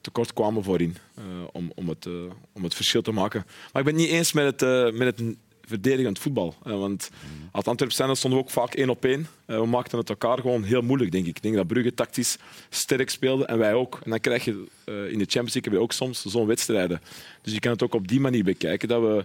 tekort 0.00 0.33
kwamen 0.33 0.62
voorin. 0.64 0.97
eh, 1.14 1.25
om, 1.52 1.73
om, 1.75 1.88
het, 1.88 2.06
eh, 2.06 2.12
om 2.52 2.62
het 2.64 2.75
verschil 2.75 3.02
te 3.02 3.12
maken. 3.12 3.45
Maar 3.73 3.83
ik 3.83 3.88
ben 3.88 3.95
het 3.95 4.02
niet 4.04 4.12
eens 4.12 4.33
met 4.33 4.45
het, 4.45 4.62
eh, 4.62 4.99
met 4.99 5.18
het 5.18 5.37
verdedigend 5.66 6.18
voetbal. 6.18 6.54
Eh, 6.64 6.78
want 6.78 7.11
als 7.52 7.64
Antwerp 7.64 7.92
zijn, 7.92 8.06
dan 8.08 8.16
stonden 8.16 8.38
we 8.38 8.44
ook 8.44 8.50
vaak 8.50 8.75
één 8.75 8.88
op 8.88 9.04
één. 9.04 9.26
Eh, 9.46 9.61
we 9.61 9.66
maakten 9.66 9.99
het 9.99 10.08
elkaar 10.08 10.38
gewoon 10.38 10.62
heel 10.62 10.82
moeilijk, 10.82 11.12
denk 11.12 11.26
ik. 11.26 11.37
Ik 11.37 11.42
denk 11.42 11.54
dat 11.54 11.66
Brugge 11.66 11.94
tactisch 11.94 12.37
sterk 12.68 13.11
speelde 13.11 13.46
en 13.46 13.58
wij 13.58 13.75
ook. 13.75 14.00
En 14.04 14.11
dan 14.11 14.20
krijg 14.20 14.44
je 14.44 14.64
eh, 14.85 14.94
in 14.94 15.18
de 15.18 15.25
Champions 15.28 15.54
League 15.54 15.78
ook 15.80 15.92
soms 15.92 16.25
zo'n 16.25 16.46
wedstrijden. 16.46 17.00
Dus 17.42 17.52
je 17.52 17.61
kan 17.61 17.73
het 17.73 17.82
ook 17.82 17.94
op 17.94 18.08
die 18.08 18.20
manier 18.20 18.44
bekijken. 18.44 18.88
Dat 18.88 19.02
we 19.02 19.25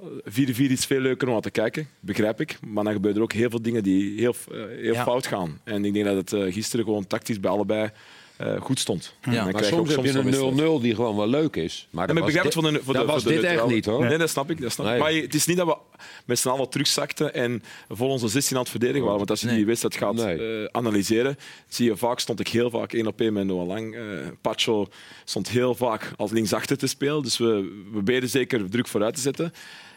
eh, 0.00 0.06
4-4 0.48 0.70
is 0.70 0.84
veel 0.84 1.00
leuker 1.00 1.28
om 1.28 1.34
aan 1.34 1.40
te 1.40 1.50
kijken, 1.50 1.88
begrijp 2.00 2.40
ik. 2.40 2.58
Maar 2.66 2.84
dan 2.84 2.92
gebeuren 2.92 3.18
er 3.18 3.24
ook 3.24 3.32
heel 3.32 3.50
veel 3.50 3.62
dingen 3.62 3.82
die 3.82 4.20
heel, 4.20 4.34
heel 4.68 4.92
Ja. 4.94 5.02
fout 5.02 5.26
gaan. 5.26 5.60
En 5.64 5.84
ik 5.84 5.92
denk 5.94 6.04
dat 6.04 6.30
het 6.30 6.52
gisteren 6.52 6.84
gewoon 6.84 7.06
tactisch 7.06 7.40
bij 7.40 7.50
allebei 7.50 7.90
eh, 8.40 8.60
goed 8.60 8.78
stond. 8.78 9.14
Dan 9.20 9.34
Maar 9.52 9.64
soms 9.64 9.94
heb 9.94 10.04
je 10.04 10.10
een 10.18 10.78
0-0 10.78 10.80
die 10.80 10.94
gewoon 10.94 11.16
wel 11.16 11.26
leuk 11.28 11.56
is. 11.56 11.88
Maar 11.90 12.08
Ja, 12.08 12.14
dat 12.14 12.22
was 12.22 12.32
dit- 12.42 12.52
voor 12.54 12.62
de, 12.72 12.80
voor 12.82 12.94
dat 12.94 13.06
de, 13.06 13.12
was 13.12 13.22
voor 13.22 13.32
de 13.32 13.40
dit 13.40 13.46
echt 13.50 13.66
niet, 13.66 13.84
hoor. 13.84 14.04
Nee, 14.06 14.18
dat 14.18 14.30
snap 14.30 14.50
ik. 14.50 14.60
Dat 14.60 14.72
snap 14.72 14.92
ik. 14.94 14.98
Maar 14.98 15.12
het 15.12 15.34
is 15.34 15.46
niet 15.46 15.56
dat 15.56 15.66
we 15.66 15.76
met 16.24 16.38
z'n 16.38 16.48
allen 16.48 16.68
terugzakten 16.68 17.34
en 17.34 17.62
vol 17.88 18.08
onze 18.08 18.28
16 18.28 18.56
aan 18.56 18.62
het 18.62 18.70
verdedigen 18.70 19.02
waren. 19.02 19.18
Want 19.18 19.30
als 19.30 19.40
je 19.40 19.46
Nee. 19.46 19.56
die 19.56 19.66
wedstrijd 19.66 19.96
gaat 19.96 20.14
Nee. 20.14 20.62
eh, 20.62 20.68
analyseren, 20.70 21.36
zie 21.68 21.86
je 21.86 21.96
vaak, 21.96 22.20
stond 22.20 22.40
ik 22.40 22.48
heel 22.48 22.70
vaak 22.70 22.92
één 22.92 23.06
op 23.06 23.20
één 23.20 23.32
met 23.32 23.46
Noah 23.46 23.66
Lang. 23.66 23.94
Eh 23.94 24.02
Pacho 24.40 24.88
stond 25.24 25.48
heel 25.48 25.74
vaak 25.74 26.12
als 26.16 26.30
linksachter 26.30 26.78
te 26.78 26.86
spelen. 26.86 27.22
Dus 27.22 27.38
we, 27.38 27.80
we 28.04 28.26
zeker 28.26 28.70
druk 28.70 28.88
vooruit 28.88 29.14
te 29.14 29.20
zetten. 29.20 29.52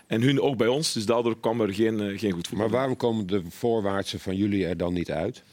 En 0.08 0.22
hun 0.22 0.42
ook 0.42 0.58
bij 0.58 0.68
ons. 0.68 0.94
Dus 0.94 1.06
daardoor 1.06 1.40
kwam 1.40 1.62
er 1.62 1.74
geen, 1.74 2.18
geen 2.20 2.32
goed 2.32 2.48
voetbal. 2.48 2.68
Maar 2.68 2.78
waarom 2.78 2.96
komen 2.98 3.28
de 3.28 3.42
voorwaartse 3.50 4.20
van 4.20 4.36
jullie 4.36 4.66
er 4.66 4.78
dan 4.78 4.94
niet 4.94 5.12
uit? 5.12 5.44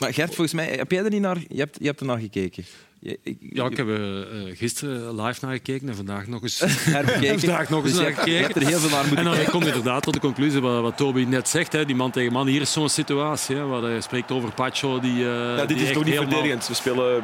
Maar 0.00 0.12
Gert, 0.14 0.28
volgens 0.34 0.52
mij, 0.52 0.66
heb 0.66 0.90
jij 0.90 1.04
er 1.04 1.10
niet 1.10 1.20
naar... 1.20 1.36
Je 1.48 1.58
hebt, 1.58 1.76
je 1.80 1.86
hebt 1.86 2.00
er 2.00 2.06
naar 2.06 2.18
gekeken. 2.18 2.64
Je, 3.00 3.18
ik, 3.22 3.36
Ja, 3.40 3.64
ik 3.64 3.76
heb 3.76 3.88
er 3.88 4.22
eh, 4.46 4.56
gisteren 4.56 5.22
live 5.22 5.44
naar 5.46 5.54
gekeken 5.54 5.88
en 5.88 5.94
vandaag 5.96 6.26
nog 6.26 6.42
eens 6.42 6.56
vandaag 7.38 7.68
nog 7.68 7.82
eens 7.84 7.92
Dus 7.92 8.00
naar 8.00 8.10
je 8.10 8.14
gekeken. 8.16 8.42
hebt 8.42 8.56
er 8.56 8.66
heel 8.66 8.78
veel 8.78 8.90
naar 8.90 9.06
moeten 9.06 9.26
En 9.26 9.34
dan 9.36 9.44
komt 9.50 9.66
inderdaad 9.66 10.02
tot 10.02 10.14
de 10.14 10.20
conclusie 10.20 10.60
wat, 10.60 10.82
wat 10.82 10.96
Toby 10.96 11.24
net 11.24 11.48
zegt. 11.48 11.72
Hè, 11.72 11.84
die 11.84 11.96
man 11.96 12.10
tegen 12.10 12.32
man. 12.32 12.46
Hier 12.46 12.60
is 12.60 12.72
zo'n 12.72 12.88
situatie. 12.88 13.56
Hè, 13.56 13.66
waar 13.66 13.82
hij 13.82 14.00
spreekt 14.00 14.30
over 14.30 14.52
Pacho. 14.52 15.00
Die, 15.00 15.12
eh, 15.24 15.56
ja, 15.56 15.64
dit 15.64 15.68
die 15.78 15.86
is 15.86 15.92
toch 15.92 16.04
niet 16.04 16.12
helemaal- 16.14 16.32
verdedigend. 16.32 16.68
We 16.68 16.74
spelen 16.74 17.22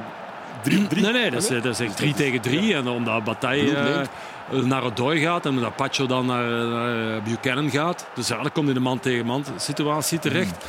3 0.62 0.82
op 0.82 0.88
3. 0.88 1.02
Nee, 1.02 1.12
nee, 1.12 1.30
dat 1.30 1.42
is, 1.42 1.48
dat 1.48 1.64
is 1.64 1.80
echt 1.80 1.96
3 1.96 2.14
tegen 2.14 2.40
3. 2.40 2.74
En 2.74 2.88
omdat 2.88 3.24
Bataille 3.24 3.76
eh, 3.76 4.62
naar 4.62 4.82
Odoi 4.84 5.20
gaat 5.20 5.44
en 5.46 5.50
omdat 5.50 5.76
Pacho 5.76 6.06
dan 6.06 6.26
naar, 6.26 6.66
naar 6.68 7.22
Buchanan 7.22 7.70
gaat. 7.70 8.06
Dus 8.14 8.28
ja, 8.28 8.42
dan 8.42 8.52
komt 8.52 8.68
in 8.68 8.74
de 8.74 8.80
man-tegen-man 8.80 9.44
situatie 9.56 10.18
terecht. 10.18 10.64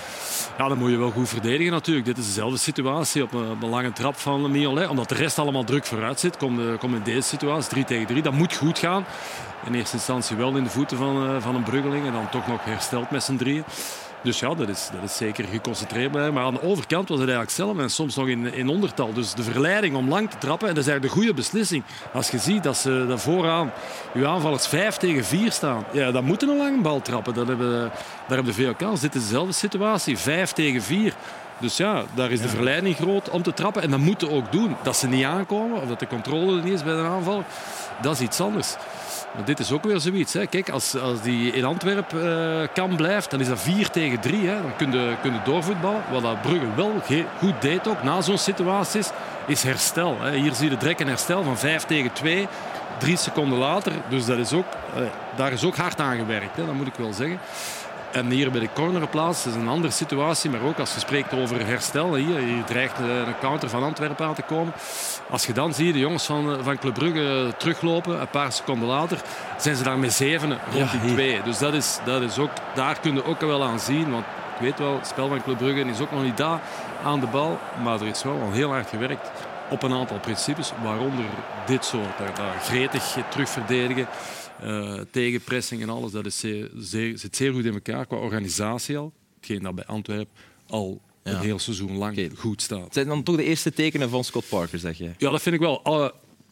Ja, 0.57 0.67
dan 0.67 0.77
moet 0.77 0.89
je 0.89 0.97
wel 0.97 1.11
goed 1.11 1.29
verdedigen 1.29 1.71
natuurlijk. 1.71 2.05
Dit 2.05 2.17
is 2.17 2.25
dezelfde 2.25 2.57
situatie 2.57 3.23
op 3.23 3.33
een, 3.33 3.69
lange 3.69 3.91
trap 3.91 4.15
van 4.15 4.51
Miolet. 4.51 4.89
Omdat 4.89 5.09
de 5.09 5.15
rest 5.15 5.39
allemaal 5.39 5.63
druk 5.63 5.85
vooruit 5.85 6.19
zit, 6.19 6.37
komt 6.37 6.59
eh, 6.59 6.77
komt 6.77 6.95
in 6.95 7.03
deze 7.03 7.27
situatie 7.27 7.69
3 7.69 7.85
tegen 7.85 8.07
3. 8.07 8.21
Dat 8.21 8.33
moet 8.33 8.55
goed 8.55 8.79
gaan. 8.79 9.05
In 9.65 9.73
eerste 9.73 9.95
instantie 9.95 10.35
wel 10.35 10.55
in 10.55 10.63
de 10.63 10.69
voeten 10.69 10.97
van, 10.97 11.27
eh, 11.27 11.41
van 11.41 11.55
een 11.55 11.63
Bruggeling 11.63 12.05
en 12.05 12.11
dan 12.11 12.29
toch 12.29 12.47
nog 12.47 12.63
hersteld 12.63 13.11
met 13.11 13.23
z'n 13.23 13.35
drieën. 13.35 13.63
Dus 14.23 14.39
ja, 14.39 14.53
dat 14.53 14.69
is, 14.69 14.89
dat 14.93 15.09
is 15.09 15.17
zeker 15.17 15.45
geconcentreerd 15.45 16.11
blijven. 16.11 16.33
Maar 16.33 16.43
aan 16.43 16.53
de 16.53 16.61
overkant 16.61 17.09
was 17.09 17.19
het 17.19 17.29
eigenlijk 17.29 17.57
hetzelfde 17.57 17.81
en 17.81 17.89
soms 17.89 18.15
nog 18.15 18.27
in, 18.27 18.53
in 18.53 18.67
ondertal. 18.67 19.13
Dus 19.13 19.33
de 19.33 19.43
verleiding 19.43 19.95
om 19.95 20.09
lang 20.09 20.29
te 20.29 20.37
trappen, 20.37 20.67
en 20.67 20.73
dat 20.73 20.83
is 20.83 20.89
eigenlijk 20.89 21.15
de 21.15 21.21
goede 21.21 21.41
beslissing. 21.41 21.83
Als 22.13 22.29
je 22.29 22.37
ziet 22.37 22.63
dat 22.63 22.77
ze 22.77 23.05
daar 23.07 23.19
vooraan, 23.19 23.71
uw 24.13 24.27
aanvallers 24.27 24.67
5 24.67 24.97
tegen 24.97 25.25
4 25.25 25.51
staan, 25.51 25.85
ja, 25.91 26.11
dan 26.11 26.23
moeten 26.23 26.49
een 26.49 26.57
lange 26.57 26.81
bal 26.81 27.01
trappen. 27.01 27.33
Dat 27.33 27.47
hebben, 27.47 27.91
daar 28.27 28.35
hebben 28.35 28.53
veel 28.53 28.73
kans. 28.73 29.01
Dit 29.01 29.15
is 29.15 29.21
dezelfde 29.21 29.53
situatie, 29.53 30.17
5 30.17 30.51
tegen 30.51 30.81
4. 30.81 31.13
Dus 31.59 31.77
ja, 31.77 32.03
daar 32.13 32.31
is 32.31 32.41
de 32.41 32.49
verleiding 32.49 32.95
groot 32.95 33.29
om 33.29 33.43
te 33.43 33.53
trappen. 33.53 33.81
En 33.81 33.89
dat 33.91 33.99
moeten 33.99 34.31
ook 34.31 34.51
doen. 34.51 34.75
Dat 34.83 34.97
ze 34.97 35.07
niet 35.07 35.25
aankomen, 35.25 35.81
of 35.81 35.87
dat 35.87 35.99
de 35.99 36.07
controle 36.07 36.57
er 36.57 36.63
niet 36.63 36.73
is 36.73 36.83
bij 36.83 36.93
een 36.93 37.05
aanval, 37.05 37.43
dat 38.01 38.13
is 38.13 38.21
iets 38.21 38.41
anders. 38.41 38.75
Maar 39.35 39.45
dit 39.45 39.59
is 39.59 39.71
ook 39.71 39.83
weer 39.83 39.99
zoiets. 39.99 40.33
Hè. 40.33 40.45
Kijk, 40.45 40.69
als, 40.69 40.97
als 40.97 41.21
die 41.21 41.51
in 41.51 41.65
Antwerpen 41.65 42.21
eh, 42.61 42.67
kan 42.73 42.95
blijft, 42.95 43.31
dan 43.31 43.39
is 43.39 43.47
dat 43.47 43.59
4 43.59 43.89
tegen 43.89 44.19
3. 44.19 44.47
Hè. 44.47 44.61
Dan 44.61 44.75
kun 44.75 44.91
je, 44.91 45.15
kun 45.21 45.33
je 45.33 45.39
doorvoetballen. 45.45 46.01
Wat 46.11 46.21
dat 46.21 46.41
Brugge 46.41 46.75
wel 46.75 46.91
goed 47.37 47.61
deed 47.61 47.87
ook, 47.87 48.03
na 48.03 48.21
zo'n 48.21 48.37
situaties, 48.37 49.09
is 49.45 49.63
herstel. 49.63 50.17
Hè. 50.21 50.35
Hier 50.35 50.53
zie 50.53 50.69
je 50.69 50.77
direct 50.77 51.01
een 51.01 51.07
herstel 51.07 51.43
van 51.43 51.57
5 51.57 51.83
tegen 51.83 52.13
2. 52.13 52.47
Drie 52.97 53.17
seconden 53.17 53.57
later. 53.57 53.91
Dus 54.09 54.25
dat 54.25 54.37
is 54.37 54.53
ook, 54.53 54.65
eh, 54.95 55.01
daar 55.35 55.51
is 55.51 55.63
ook 55.63 55.75
hard 55.75 55.99
aan 55.99 56.17
gewerkt, 56.17 56.55
hè. 56.55 56.65
dat 56.65 56.75
moet 56.75 56.87
ik 56.87 56.95
wel 56.95 57.13
zeggen. 57.13 57.39
En 58.17 58.29
hier 58.29 58.51
bij 58.51 58.59
de 58.59 58.69
cornerplaats 58.73 59.45
is 59.45 59.53
een 59.53 59.67
andere 59.67 59.93
situatie. 59.93 60.49
Maar 60.49 60.61
ook 60.61 60.79
als 60.79 60.93
je 60.93 60.99
spreekt 60.99 61.33
over 61.33 61.65
herstel. 61.65 62.15
Hier, 62.15 62.37
hier 62.37 62.63
dreigt 62.63 62.99
een 62.99 63.39
counter 63.39 63.69
van 63.69 63.83
Antwerpen 63.83 64.25
aan 64.25 64.33
te 64.33 64.41
komen. 64.41 64.73
Als 65.29 65.45
je 65.45 65.53
dan 65.53 65.73
ziet 65.73 65.93
de 65.93 65.99
jongens 65.99 66.25
van, 66.25 66.63
van 66.63 66.77
Club 66.77 66.93
Brugge 66.93 67.53
teruglopen. 67.57 68.21
Een 68.21 68.29
paar 68.29 68.51
seconden 68.51 68.87
later 68.87 69.21
zijn 69.57 69.75
ze 69.75 69.83
daar 69.83 69.99
met 69.99 70.13
zevenen 70.13 70.59
rond 70.73 70.91
die 70.91 71.13
twee. 71.13 71.41
Dus 71.43 71.57
dat 71.57 71.73
is, 71.73 71.99
dat 72.05 72.21
is 72.21 72.37
ook, 72.37 72.49
daar 72.73 72.99
kun 72.99 73.13
je 73.13 73.25
ook 73.25 73.39
wel 73.39 73.63
aan 73.63 73.79
zien. 73.79 74.11
Want 74.11 74.25
ik 74.55 74.61
weet 74.61 74.79
wel, 74.79 74.95
het 74.95 75.07
spel 75.07 75.27
van 75.27 75.43
Club 75.43 75.57
Brugge 75.57 75.89
is 75.89 75.99
ook 75.99 76.11
nog 76.11 76.23
niet 76.23 76.37
daar 76.37 76.59
aan 77.03 77.19
de 77.19 77.27
bal. 77.27 77.59
Maar 77.83 78.01
er 78.01 78.07
is 78.07 78.23
wel 78.23 78.41
al 78.41 78.51
heel 78.51 78.69
hard 78.69 78.89
gewerkt 78.89 79.31
op 79.69 79.83
een 79.83 79.93
aantal 79.93 80.19
principes. 80.19 80.71
Waaronder 80.83 81.25
dit 81.65 81.85
soort. 81.85 82.17
Daar, 82.17 82.35
daar 82.35 82.61
gretig 82.63 83.17
terugverdedigen. 83.29 84.07
Eh 84.61 84.99
tegenpressing 85.11 85.81
en 85.81 85.89
alles. 85.89 86.11
Dat 86.11 86.25
is 86.25 86.39
zeer, 86.39 86.69
zeer, 86.77 87.17
zit 87.17 87.35
zeer 87.35 87.53
goed 87.53 87.65
in 87.65 87.73
elkaar 87.73 88.05
qua 88.05 88.17
organisatie 88.17 88.97
al. 88.97 89.13
hetgeen 89.35 89.61
dat 89.63 89.75
bij 89.75 89.85
Antwerpen 89.85 90.33
al 90.67 91.01
Ja. 91.23 91.31
een 91.33 91.39
heel 91.39 91.59
seizoen 91.59 91.97
lang 91.97 92.29
goed 92.35 92.61
staat. 92.61 92.93
Zijn 92.93 93.07
dan 93.07 93.23
toch 93.23 93.35
de 93.35 93.43
eerste 93.43 93.73
tekenen 93.73 94.09
van 94.09 94.23
Scott 94.23 94.49
Parker, 94.49 94.79
zeg 94.79 94.97
je? 94.97 95.11
Ja, 95.17 95.29
dat 95.31 95.41
vind 95.41 95.55
ik 95.55 95.61
wel. 95.61 95.81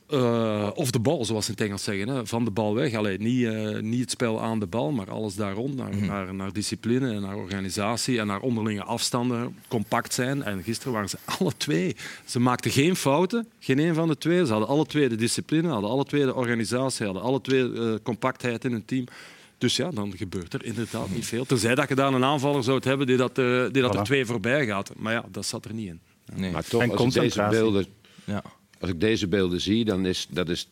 Uh, 0.10 0.70
of 0.74 0.92
de 0.92 1.00
bal, 1.00 1.26
zoals 1.26 1.46
ze 1.46 1.52
in 1.52 1.58
het 1.58 1.66
Engels 1.68 1.84
zeggen. 1.84 2.08
Hè. 2.08 2.26
Van 2.28 2.46
de 2.46 2.52
bal 2.52 2.76
weg. 2.76 2.94
Allee, 2.94 3.18
niet, 3.18 3.40
uh, 3.42 3.80
niet 3.80 4.00
het 4.02 4.12
spel 4.12 4.42
aan 4.42 4.60
de 4.60 4.66
bal, 4.66 4.92
maar 4.92 5.12
alles 5.12 5.36
daar 5.36 5.54
rond. 5.54 5.76
Naar, 5.76 5.94
Mhm. 5.96 6.06
naar, 6.06 6.34
naar 6.34 6.54
discipline 6.54 7.14
en 7.14 7.22
naar 7.22 7.36
organisatie 7.36 8.20
en 8.20 8.28
naar 8.28 8.40
onderlinge 8.40 8.84
afstanden. 8.84 9.56
Compact 9.68 10.14
zijn. 10.14 10.44
En 10.44 10.64
gisteren 10.64 10.94
waren 10.94 11.10
ze 11.10 11.18
alle 11.40 11.52
twee. 11.58 11.96
Ze 12.26 12.40
maakten 12.40 12.72
geen 12.72 12.96
fouten. 12.96 13.48
Geen 13.60 13.80
een 13.80 13.94
van 13.94 14.08
de 14.08 14.18
twee. 14.18 14.46
Ze 14.46 14.52
hadden 14.52 14.70
alle 14.70 14.86
twee 14.86 15.10
de 15.10 15.16
discipline, 15.16 15.68
hadden 15.68 15.90
alle 15.90 16.06
twee 16.06 16.26
de 16.26 16.36
organisatie, 16.36 17.06
hadden 17.06 17.24
alle 17.24 17.42
twee 17.42 17.64
uh, 17.70 17.94
compactheid 18.04 18.66
in 18.66 18.72
hun 18.72 18.86
team. 18.86 19.06
Dus 19.58 19.76
ja, 19.76 19.90
dan 19.92 20.14
gebeurt 20.18 20.54
er 20.54 20.66
inderdaad 20.66 21.10
niet 21.10 21.26
veel. 21.26 21.46
Tenzij 21.46 21.76
dat 21.76 21.90
je 21.90 21.96
daar 21.96 22.14
een 22.14 22.24
aanvaller 22.24 22.64
zou 22.64 22.80
hebben 22.84 23.08
die 23.08 23.18
dat, 23.18 23.38
uh, 23.38 23.64
die 23.72 23.82
dat 23.82 23.96
Voilà. 23.96 23.98
er 24.00 24.04
twee 24.04 24.26
voorbij 24.26 24.66
gaat. 24.66 24.92
Maar 24.98 25.14
ja, 25.14 25.26
dat 25.32 25.46
zat 25.46 25.66
er 25.66 25.74
niet 25.74 25.88
in. 25.88 26.00
Nee. 26.36 26.52
Maar 26.52 26.64
toch, 26.64 26.82
En 26.82 26.96
als 26.98 27.14
deze 27.14 27.48
beelden 27.50 27.86
Ja. 28.26 28.44
Als 28.80 28.90
ik 28.90 29.00
deze 29.00 29.28
beelden 29.28 29.62
zie, 29.62 29.86
dan 29.86 30.06
is 30.06 30.28
dat 30.30 30.50
is 30.50 30.68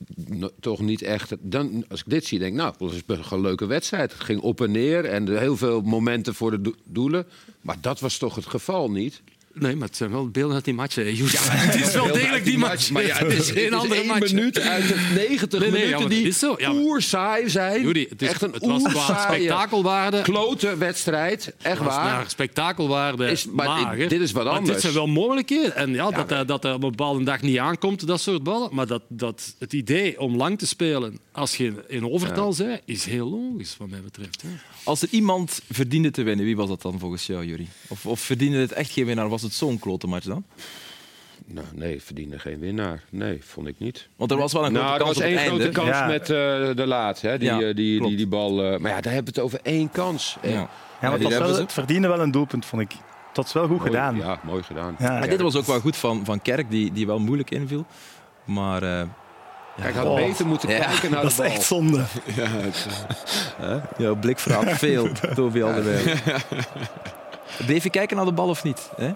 toch 0.60 0.80
niet 0.80 1.02
echt. 1.02 1.36
Dan, 1.40 1.86
als 1.90 2.00
ik 2.00 2.10
dit 2.10 2.26
zie, 2.26 2.40
denk 2.40 2.52
ik, 2.52 2.58
nou, 2.58 2.74
dat 2.78 2.92
is 2.92 3.02
een 3.32 3.42
leuke 3.42 3.66
wedstrijd. 3.66 4.12
Het 4.14 4.22
ging 4.24 4.40
op 4.42 4.62
en 4.62 4.72
neer 4.72 5.06
en 5.06 5.38
heel 5.38 5.58
veel 5.58 5.82
momenten 5.82 6.36
voor 6.36 6.52
de 6.52 6.62
do- 6.62 6.76
doelen. 6.84 7.26
Maar 7.62 7.78
dat 7.82 8.00
was 8.00 8.18
toch 8.18 8.36
het 8.36 8.46
geval 8.46 8.92
niet? 8.92 9.22
Nee, 9.54 9.76
maar 9.76 9.88
het 9.88 9.98
zijn 9.98 10.12
wel 10.12 10.30
beelden 10.30 10.56
uit 10.56 10.66
die 10.66 10.74
match. 10.74 10.96
hè, 10.96 11.02
Joes. 11.02 11.34
het 11.40 11.76
is 11.76 11.94
wel 11.94 12.12
degelijk 12.12 12.46
die 12.46 12.58
match. 12.58 12.90
Maar 12.92 13.06
ja, 13.06 13.16
het 13.18 13.32
is, 13.32 13.48
het 13.50 13.58
is 13.58 13.66
een 13.68 13.74
andere 13.74 14.00
één 14.02 14.08
match. 14.08 14.34
minuut 14.34 14.60
uit 14.60 14.88
de 14.88 15.12
90 15.16 15.60
Nee, 15.60 15.72
nee, 15.72 15.80
ja, 15.80 15.86
minuten 15.86 16.00
maar 16.00 16.10
die 16.10 16.28
is 16.28 16.40
zo. 16.40 16.56
Ja, 16.58 16.72
maar- 16.72 16.82
oerzaai 16.82 17.50
zijn. 17.50 17.86
Het, 17.88 18.22
is, 18.22 18.28
echt 18.28 18.42
een 18.42 18.52
het 18.54 18.66
was 18.66 18.84
qua 18.84 19.20
spektakelwaarde. 19.34 20.22
klote 20.22 20.78
wedstrijd. 20.78 21.54
Echt 21.62 21.78
was 21.80 21.96
waar. 21.96 22.06
naar 22.06 22.30
spektakelwaarde 22.30 23.28
Is- 23.32 23.46
maar 23.46 23.66
mager. 23.68 23.98
dit- 23.98 24.10
dit 24.10 24.22
is 24.22 24.32
wat 24.32 24.44
Maar 24.44 24.54
anders. 24.54 24.72
dit 24.74 24.82
zijn 24.82 24.94
wel 24.94 25.08
mogelijkheden. 25.08 25.76
En 25.76 25.90
ja, 25.94 26.04
dat, 26.04 26.12
maar- 26.30 26.38
hij- 26.38 26.46
dat 26.46 26.66
er 26.66 26.74
op 26.74 26.84
een 26.84 26.90
bepaalde 26.90 27.24
dag 27.24 27.42
niet 27.42 27.58
aankomt, 27.58 28.08
dat 28.08 28.22
soort 28.22 28.44
ballen. 28.44 28.70
Maar 28.72 28.88
dat, 28.88 29.02
dat 29.08 29.56
het 29.60 29.74
idee 29.74 30.20
om 30.20 30.36
lang 30.36 30.60
te 30.60 30.68
spelen 30.68 31.20
als 31.32 31.58
je 31.58 31.74
in 31.88 32.10
overtal 32.10 32.56
bent, 32.58 32.82
is 32.86 33.06
heel 33.06 33.30
logisch, 33.30 33.76
wat 33.78 33.90
mij 33.90 34.02
betreft. 34.02 34.42
Hè. 34.42 34.48
Als 34.84 35.02
er 35.02 35.08
iemand 35.12 35.62
verdiende 35.72 36.12
te 36.12 36.24
winnen, 36.24 36.46
wie 36.46 36.56
was 36.56 36.68
dat 36.68 36.82
dan 36.82 37.00
volgens 37.00 37.26
jou, 37.26 37.46
Jury? 37.46 37.68
Of, 37.88 38.06
of 38.06 38.20
verdiende 38.20 38.58
het 38.58 38.72
echt 38.72 38.92
geen 38.92 39.06
winnaar? 39.06 39.30
Was 39.30 39.42
het 39.44 39.54
zo'n 39.54 39.80
klote 39.80 40.08
match 40.08 40.26
dan? 40.26 40.46
Nou, 41.46 41.68
nee, 41.76 42.02
verdiende 42.02 42.40
geen 42.40 42.60
winnaar. 42.60 43.04
Nee, 43.10 43.40
vond 43.44 43.68
ik 43.68 43.76
niet. 43.80 44.08
Want 44.16 44.32
er 44.32 44.38
was 44.38 44.54
wel 44.54 44.66
een 44.66 44.74
Nou, 44.74 44.86
grote 44.86 45.00
er 45.00 45.06
kans 45.06 45.18
was 45.18 45.26
op 45.26 45.32
het 45.32 45.40
één 45.40 45.50
einde. 45.50 45.64
grote 45.64 45.80
kans 45.80 45.98
Ja. 45.98 46.08
met 46.08 46.22
eh, 46.22 46.76
de 46.76 46.84
laat. 46.88 47.22
Hè? 47.22 47.38
Die, 47.38 47.48
Ja, 47.48 47.54
eh, 47.62 47.76
die, 47.76 48.02
die, 48.02 48.16
die 48.18 48.28
bal. 48.28 48.64
eh, 48.64 48.80
maar 48.80 48.92
ja, 48.92 49.02
daar 49.02 49.14
hebben 49.14 49.34
we 49.34 49.40
het 49.40 49.50
over 49.50 49.60
één 49.64 49.92
kans. 49.92 50.38
Ja. 50.42 50.50
Ja, 50.50 50.56
Ja, 50.56 50.70
maar 51.02 51.12
het, 51.12 51.24
was 51.24 51.58
wel, 51.58 51.68
verdiende 51.68 52.08
wel 52.08 52.20
een 52.20 52.32
doelpunt, 52.32 52.66
vond 52.66 52.82
ik. 52.82 52.92
Dat 53.34 53.46
is 53.46 53.54
wel 53.54 53.68
goed 53.68 53.78
mooi, 53.78 53.90
gedaan. 53.90 54.16
Ja, 54.18 54.40
mooi 54.44 54.64
gedaan. 54.64 54.96
Ja, 55.00 55.10
Maar 55.20 55.30
dit 55.30 55.42
was 55.42 55.56
ook 55.56 55.66
wel 55.66 55.80
goed 55.80 55.98
van, 55.98 56.26
van 56.26 56.42
Kerk, 56.42 56.70
die, 56.72 56.92
die 56.92 57.06
wel 57.08 57.20
moeilijk 57.20 57.52
inviel. 57.52 57.86
Maar 58.46 58.84
eh, 58.84 59.02
Kijk, 59.82 59.96
had 59.96 60.06
Oh. 60.06 60.16
beter 60.16 60.46
moeten 60.48 60.70
Ja, 60.70 60.80
kijken 60.80 61.12
naar 61.12 61.22
Dat 61.22 61.36
de 61.36 61.44
is 61.44 61.48
bal. 61.50 61.56
echt 61.58 61.64
zonde. 61.64 61.98
Ja, 62.36 62.48
het, 62.48 62.88
hè, 63.58 63.80
jouw 64.04 64.16
blik 64.16 64.40
verraadt 64.40 64.72
veel, 64.78 65.08
Toby 65.36 65.62
Alderweireld. 65.64 66.22
Bleef 67.66 67.84
je 67.84 67.90
kijken 67.90 68.16
naar 68.18 68.26
de 68.26 68.32
bal 68.34 68.50
of 68.50 68.64
niet? 68.64 68.90
Hè? 68.96 69.12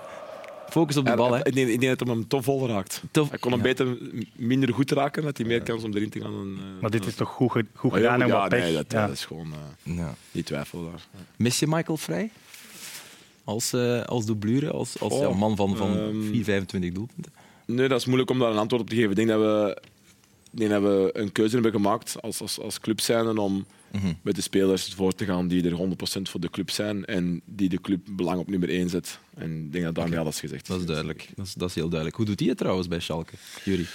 Focus 0.69 0.97
op 0.97 1.05
de 1.05 1.15
bal. 1.15 1.33
Hè? 1.33 1.37
Ik 1.47 1.53
denk, 1.55 1.67
ik 1.69 1.79
denk 1.79 1.97
dat 1.97 2.07
hij 2.07 2.17
hem 2.17 2.27
toch 2.27 2.43
vol 2.43 2.67
raakt. 2.67 3.01
Tof- 3.11 3.29
Hij 3.29 3.39
kon 3.39 3.51
hem 3.51 3.59
Ja. 3.59 3.65
beter 3.67 3.97
minder 4.35 4.73
goed 4.73 4.91
raken, 4.91 5.23
dat 5.23 5.37
hij 5.37 5.45
meer 5.47 5.61
kans 5.61 5.83
om 5.83 5.93
erin 5.93 6.09
te 6.09 6.19
gaan. 6.21 6.31
Dan, 6.31 6.55
eh, 6.57 6.81
Maar 6.81 6.89
dit 6.91 7.05
is 7.05 7.15
toch 7.15 7.29
goed, 7.29 7.63
goed 7.73 7.93
gedaan 7.93 8.21
en 8.21 8.27
ja, 8.27 8.39
wat 8.39 8.49
pech. 8.49 8.61
nee, 8.63 8.73
dat, 8.73 8.85
Ja. 8.91 9.05
dat 9.07 9.15
is 9.15 9.25
gewoon 9.25 9.53
eh, 9.53 9.95
Ja. 9.95 10.15
niet 10.31 10.45
twijfelbaar. 10.45 11.07
Mis 11.35 11.59
je 11.59 11.67
Michael 11.67 11.97
Vrij? 11.97 12.29
Als, 13.43 13.73
eh 13.73 14.03
als 14.03 14.25
doublure, 14.25 14.71
als, 14.71 14.99
als 14.99 15.13
Oh, 15.13 15.19
ja, 15.21 15.29
man 15.37 15.55
van, 15.55 15.75
van 15.77 15.97
ehm, 15.97 16.21
4, 16.31 16.43
25 16.43 16.91
doelpunten? 16.91 17.31
Nee, 17.65 17.87
dat 17.87 17.99
is 17.99 18.05
moeilijk 18.05 18.29
om 18.29 18.39
daar 18.39 18.51
een 18.51 18.57
antwoord 18.57 18.81
op 18.83 18.89
te 18.89 18.95
geven. 18.95 19.09
Ik 19.09 19.15
denk 19.15 19.27
dat 19.29 19.39
we, 19.39 19.77
ik 20.51 20.57
denk 20.59 20.69
dat 20.71 20.81
we 20.81 21.09
een 21.13 21.31
keuze 21.31 21.53
hebben 21.53 21.71
gemaakt 21.71 22.21
als, 22.21 22.41
als, 22.41 22.59
als 22.59 22.79
club 22.79 23.01
zijn 23.01 23.37
om 23.37 23.65
Met 24.21 24.35
de 24.35 24.41
spelers 24.41 24.93
voor 24.93 25.13
te 25.13 25.25
gaan 25.25 25.47
die 25.47 25.69
er 25.69 25.77
100% 25.77 26.21
voor 26.21 26.39
de 26.39 26.49
club 26.49 26.69
zijn 26.69 27.05
en 27.05 27.41
die 27.45 27.69
de 27.69 27.81
club 27.81 28.07
belang 28.11 28.39
op 28.39 28.49
nummer 28.49 28.69
1 28.69 28.89
zet. 28.89 29.19
En 29.35 29.65
ik 29.65 29.71
denk 29.71 29.85
dat 29.85 29.95
daarmee 29.95 30.19
alles 30.19 30.39
gezegd 30.39 30.67
Dat 30.67 30.79
is 30.79 30.85
duidelijk. 30.85 31.29
Dat 31.35 31.45
is, 31.45 31.53
dat 31.53 31.69
is 31.69 31.75
heel 31.75 31.89
duidelijk. 31.89 32.17
Hoe 32.17 32.25
doet 32.25 32.39
hij 32.39 32.49
het 32.49 32.57
trouwens 32.57 32.87
bij 32.87 32.99
Schalke, 32.99 33.33
Jury? 33.63 33.85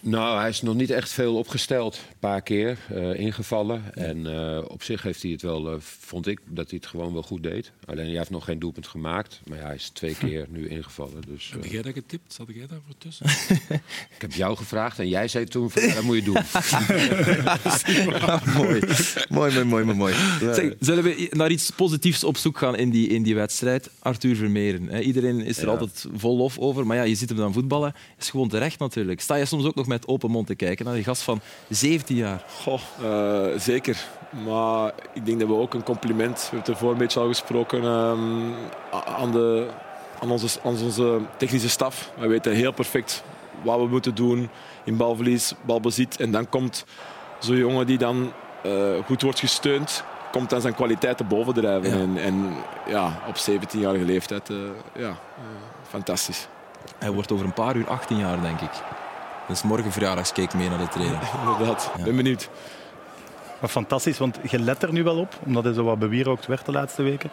Nou, 0.00 0.38
hij 0.40 0.48
is 0.48 0.62
nog 0.62 0.74
niet 0.74 0.90
echt 0.90 1.10
veel 1.10 1.36
opgesteld. 1.36 1.94
Een 1.94 2.18
paar 2.18 2.42
keer 2.42 2.78
eh, 2.88 3.18
ingevallen. 3.18 3.94
En 3.94 4.26
eh, 4.26 4.62
op 4.68 4.82
zich 4.82 5.02
heeft 5.02 5.22
hij 5.22 5.30
het 5.30 5.42
wel, 5.42 5.70
eh, 5.72 5.76
vond 5.80 6.26
ik, 6.26 6.40
dat 6.46 6.70
hij 6.70 6.78
het 6.82 6.86
gewoon 6.88 7.12
wel 7.12 7.22
goed 7.22 7.42
deed. 7.42 7.72
Alleen 7.84 8.06
hij 8.06 8.16
heeft 8.16 8.30
nog 8.30 8.44
geen 8.44 8.58
doelpunt 8.58 8.86
gemaakt. 8.86 9.40
Maar 9.44 9.58
ja, 9.58 9.64
hij 9.64 9.74
is 9.74 9.88
twee 9.88 10.14
keer 10.24 10.46
nu 10.48 10.68
ingevallen. 10.68 11.22
Dus, 11.26 11.50
Heb 11.50 11.64
jij 11.64 11.82
dat 11.82 11.92
getipt? 11.92 12.32
Zat 12.32 12.46
jij 12.54 12.66
daarvoor 12.66 12.94
tussen? 12.98 13.26
ik 14.16 14.20
heb 14.20 14.32
jou 14.32 14.56
gevraagd 14.56 14.98
en 14.98 15.08
jij 15.08 15.28
zei 15.28 15.44
toen, 15.44 15.70
van, 15.70 15.82
ja, 15.82 15.94
dat 15.94 16.02
moet 16.02 16.16
je 16.16 16.22
doen. 16.22 16.34
mooi. 18.62 18.80
mooi, 19.28 19.52
mooi, 19.52 19.64
mooi, 19.64 19.84
mooi. 19.84 19.94
mooi. 19.94 20.14
Zeg, 20.54 20.72
zullen 20.80 21.04
we 21.04 21.28
naar 21.30 21.50
iets 21.50 21.70
positiefs 21.70 22.24
op 22.24 22.36
zoek 22.36 22.58
gaan 22.58 22.76
in 22.76 22.90
die, 22.90 23.08
in 23.08 23.22
die 23.22 23.34
wedstrijd? 23.34 23.90
Arthur 23.98 24.36
Vermeeren. 24.36 24.88
Hè? 24.88 25.00
Iedereen 25.00 25.40
is 25.40 25.58
er 25.58 25.64
Ja. 25.64 25.70
altijd 25.70 26.06
vol 26.14 26.36
lof 26.36 26.58
over. 26.58 26.86
Maar 26.86 26.96
ja, 26.96 27.02
je 27.02 27.14
ziet 27.14 27.28
hem 27.28 27.38
dan 27.38 27.52
voetballen. 27.52 27.94
Is 28.18 28.30
gewoon 28.30 28.48
terecht 28.48 28.78
natuurlijk. 28.78 29.20
Sta 29.20 29.34
je 29.34 29.44
soms 29.44 29.64
ook 29.64 29.75
nog 29.76 29.86
met 29.86 30.06
open 30.06 30.30
mond 30.30 30.46
te 30.46 30.54
kijken 30.54 30.84
naar 30.84 30.94
die 30.94 31.04
gast 31.04 31.22
van 31.22 31.40
17 31.68 32.16
jaar? 32.16 32.44
Goh, 32.62 32.80
eh, 33.02 33.58
zeker. 33.58 34.04
Maar 34.44 34.92
ik 35.12 35.26
denk 35.26 35.40
dat 35.40 35.48
we 35.48 35.54
ook 35.54 35.74
een 35.74 35.82
compliment, 35.82 36.34
we 36.36 36.42
hebben 36.42 36.58
het 36.58 36.68
ervoor 36.68 36.92
een 36.92 36.98
beetje 36.98 37.20
al 37.20 37.26
gesproken, 37.26 37.82
ehm, 37.82 38.52
aan, 39.06 39.32
de, 39.32 39.68
aan, 40.20 40.30
onze, 40.30 40.60
aan 40.64 40.82
onze 40.82 41.20
technische 41.36 41.68
staf. 41.68 42.10
Wij 42.18 42.28
weten 42.28 42.52
heel 42.52 42.72
perfect 42.72 43.24
wat 43.62 43.78
we 43.78 43.86
moeten 43.86 44.14
doen 44.14 44.48
in 44.84 44.96
balverlies, 44.96 45.54
balbezit. 45.66 46.20
En 46.20 46.30
dan 46.30 46.48
komt 46.48 46.84
zo'n 47.38 47.56
jongen 47.56 47.86
die 47.86 47.98
dan 47.98 48.32
eh, 48.62 49.04
goed 49.06 49.22
wordt 49.22 49.38
gesteund, 49.38 50.04
komt 50.32 50.50
dan 50.50 50.60
zijn 50.60 50.74
kwaliteiten 50.74 51.28
bovendrijven. 51.28 51.90
Ja. 51.90 51.96
En, 51.96 52.16
en 52.18 52.54
ja, 52.86 53.22
op 53.28 53.36
17-jarige 53.50 54.04
leeftijd, 54.04 54.50
eh, 54.50 54.56
ja, 54.94 55.16
fantastisch. 55.88 56.48
Hij 56.98 57.10
wordt 57.10 57.32
over 57.32 57.44
een 57.44 57.52
paar 57.52 57.76
uur 57.76 57.88
18 57.88 58.18
jaar, 58.18 58.40
denk 58.40 58.60
ik. 58.60 58.70
Dus 59.48 59.62
morgen 59.62 59.92
verjaardagscake 59.92 60.56
mee 60.56 60.68
naar 60.68 60.78
de 60.78 60.88
trainer. 60.88 61.18
Inderdaad, 61.46 61.90
Ja. 61.96 62.04
ben 62.04 62.16
benieuwd. 62.16 62.48
Maar 63.60 63.70
fantastisch, 63.70 64.18
want 64.18 64.38
je 64.50 64.58
let 64.58 64.82
er 64.82 64.92
nu 64.92 65.02
wel 65.02 65.18
op, 65.18 65.34
omdat 65.44 65.64
hij 65.64 65.72
zo 65.72 65.84
wat 65.84 65.98
bewierookt 65.98 66.46
werd 66.46 66.66
de 66.66 66.72
laatste 66.72 67.02
weken. 67.02 67.30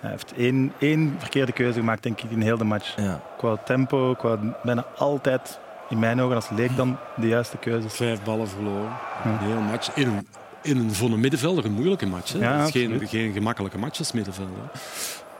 Hij 0.00 0.10
heeft 0.10 0.32
één, 0.36 0.72
één 0.78 1.16
verkeerde 1.18 1.52
keuze 1.52 1.78
gemaakt, 1.78 2.02
denk 2.02 2.20
ik, 2.20 2.30
in 2.30 2.40
heel 2.40 2.56
de 2.58 2.64
match. 2.64 2.94
Ja. 2.96 3.20
Qua 3.36 3.56
tempo, 3.56 4.14
qua 4.14 4.38
bijna 4.62 4.84
altijd, 4.96 5.58
in 5.88 5.98
mijn 5.98 6.20
ogen 6.20 6.34
als 6.34 6.48
leek 6.50 6.76
dan, 6.76 6.96
de 7.16 7.28
juiste 7.28 7.56
keuzes. 7.56 7.94
Vijf 7.94 8.22
ballen 8.22 8.48
verloren. 8.48 8.90
Ja. 9.24 9.30
Een 9.30 9.38
heel 9.38 9.60
match. 9.60 9.90
In 9.94 10.06
een, 10.08 10.26
in 10.62 10.76
een, 10.78 10.94
voor 10.94 11.10
een 11.10 11.20
middenvelder 11.20 11.64
een 11.64 11.72
moeilijke 11.72 12.06
match. 12.06 12.32
Hè. 12.32 12.38
Ja, 12.38 12.56
dat 12.58 12.66
is 12.66 12.72
geen, 12.72 12.86
absoluut. 12.90 13.08
geen 13.08 13.32
gemakkelijke 13.32 13.78
match 13.78 13.98
als 13.98 14.12
middenvelder. 14.12 14.54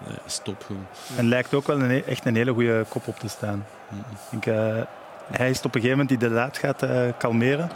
Nee, 0.07 0.17
stop 0.27 0.65
gewoon. 0.67 0.87
En 1.17 1.29
lijkt 1.29 1.55
ook 1.55 1.67
wel 1.67 1.81
een, 1.81 2.05
echt 2.05 2.25
een 2.27 2.37
hele 2.37 2.53
goede 2.53 2.85
kop 2.89 3.07
op 3.09 3.19
te 3.19 3.29
staan. 3.29 3.67
Ik 4.31 4.43
denk, 4.43 4.47
eh, 4.47 4.83
hij 5.31 5.51
is 5.51 5.59
op 5.59 5.65
een 5.65 5.81
gegeven 5.81 5.91
moment 5.91 6.09
die 6.09 6.29
de 6.29 6.35
laat 6.35 6.59
gaat 6.59 6.83
eh, 6.83 7.01
kalmeren. 7.19 7.71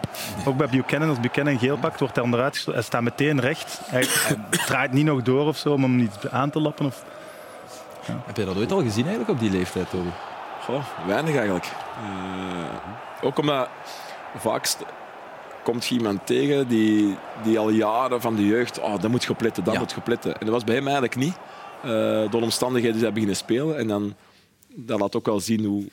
Ook 0.45 0.57
bij 0.57 0.69
Buchanan, 0.69 1.09
als 1.09 1.21
Buchanan 1.21 1.59
geel 1.59 1.77
pakt, 1.77 2.01
wordt 2.01 2.15
hij 2.15 2.25
onderuit 2.25 2.53
gestoten. 2.55 2.75
Hij 2.81 2.89
staat 2.89 3.03
meteen 3.03 3.41
recht. 3.41 3.81
Hij, 3.85 4.05
hij 4.09 4.37
draait 4.67 4.93
niet 4.93 5.05
nog 5.05 5.23
door 5.23 5.47
of 5.47 5.57
zo 5.57 5.73
om 5.73 5.83
hem 5.83 5.97
niet 5.97 6.29
aan 6.31 6.51
te 6.51 6.61
lappen. 6.61 6.87
Of... 6.87 7.05
Heb 8.27 8.37
je 8.37 8.45
dat 8.45 8.57
ooit 8.57 8.73
al 8.73 8.83
gezien 8.83 9.07
eigenlijk 9.07 9.31
op 9.31 9.41
die 9.41 9.51
leeftijd, 9.51 9.91
Toby? 9.91 10.09
Goh, 10.65 10.85
weinig 11.07 11.35
eigenlijk. 11.35 11.65
Eh, 11.65 13.25
ook 13.27 13.39
omdat 13.39 13.69
vaak 14.37 14.67
komt 15.63 15.87
je 15.87 15.95
iemand 15.95 16.27
tegen 16.27 16.69
die, 16.69 17.17
die 17.43 17.59
al 17.59 17.71
jaren 17.71 18.21
van 18.21 18.37
de 18.37 18.47
jeugd, 18.47 18.81
oh, 18.81 19.01
dat 19.01 19.11
moet 19.11 19.25
gepletten, 19.25 19.65
dat 19.65 19.75
Ja. 19.75 19.81
moet 19.81 19.93
gepletten. 19.93 20.33
En 20.33 20.41
dat 20.41 20.55
was 20.55 20.65
bij 20.65 20.75
hem 20.75 20.85
eigenlijk 20.85 21.17
niet. 21.17 21.35
Eh, 21.83 21.91
door 22.31 22.43
omstandigheden 22.43 22.97
is 22.97 23.03
hij 23.03 23.13
beginnen 23.13 23.37
spelen. 23.37 23.79
En 23.79 23.87
dan 23.89 24.15
dat 24.75 25.01
laat 25.01 25.17
ook 25.17 25.27
wel 25.27 25.41
zien 25.41 25.65
hoe, 25.65 25.85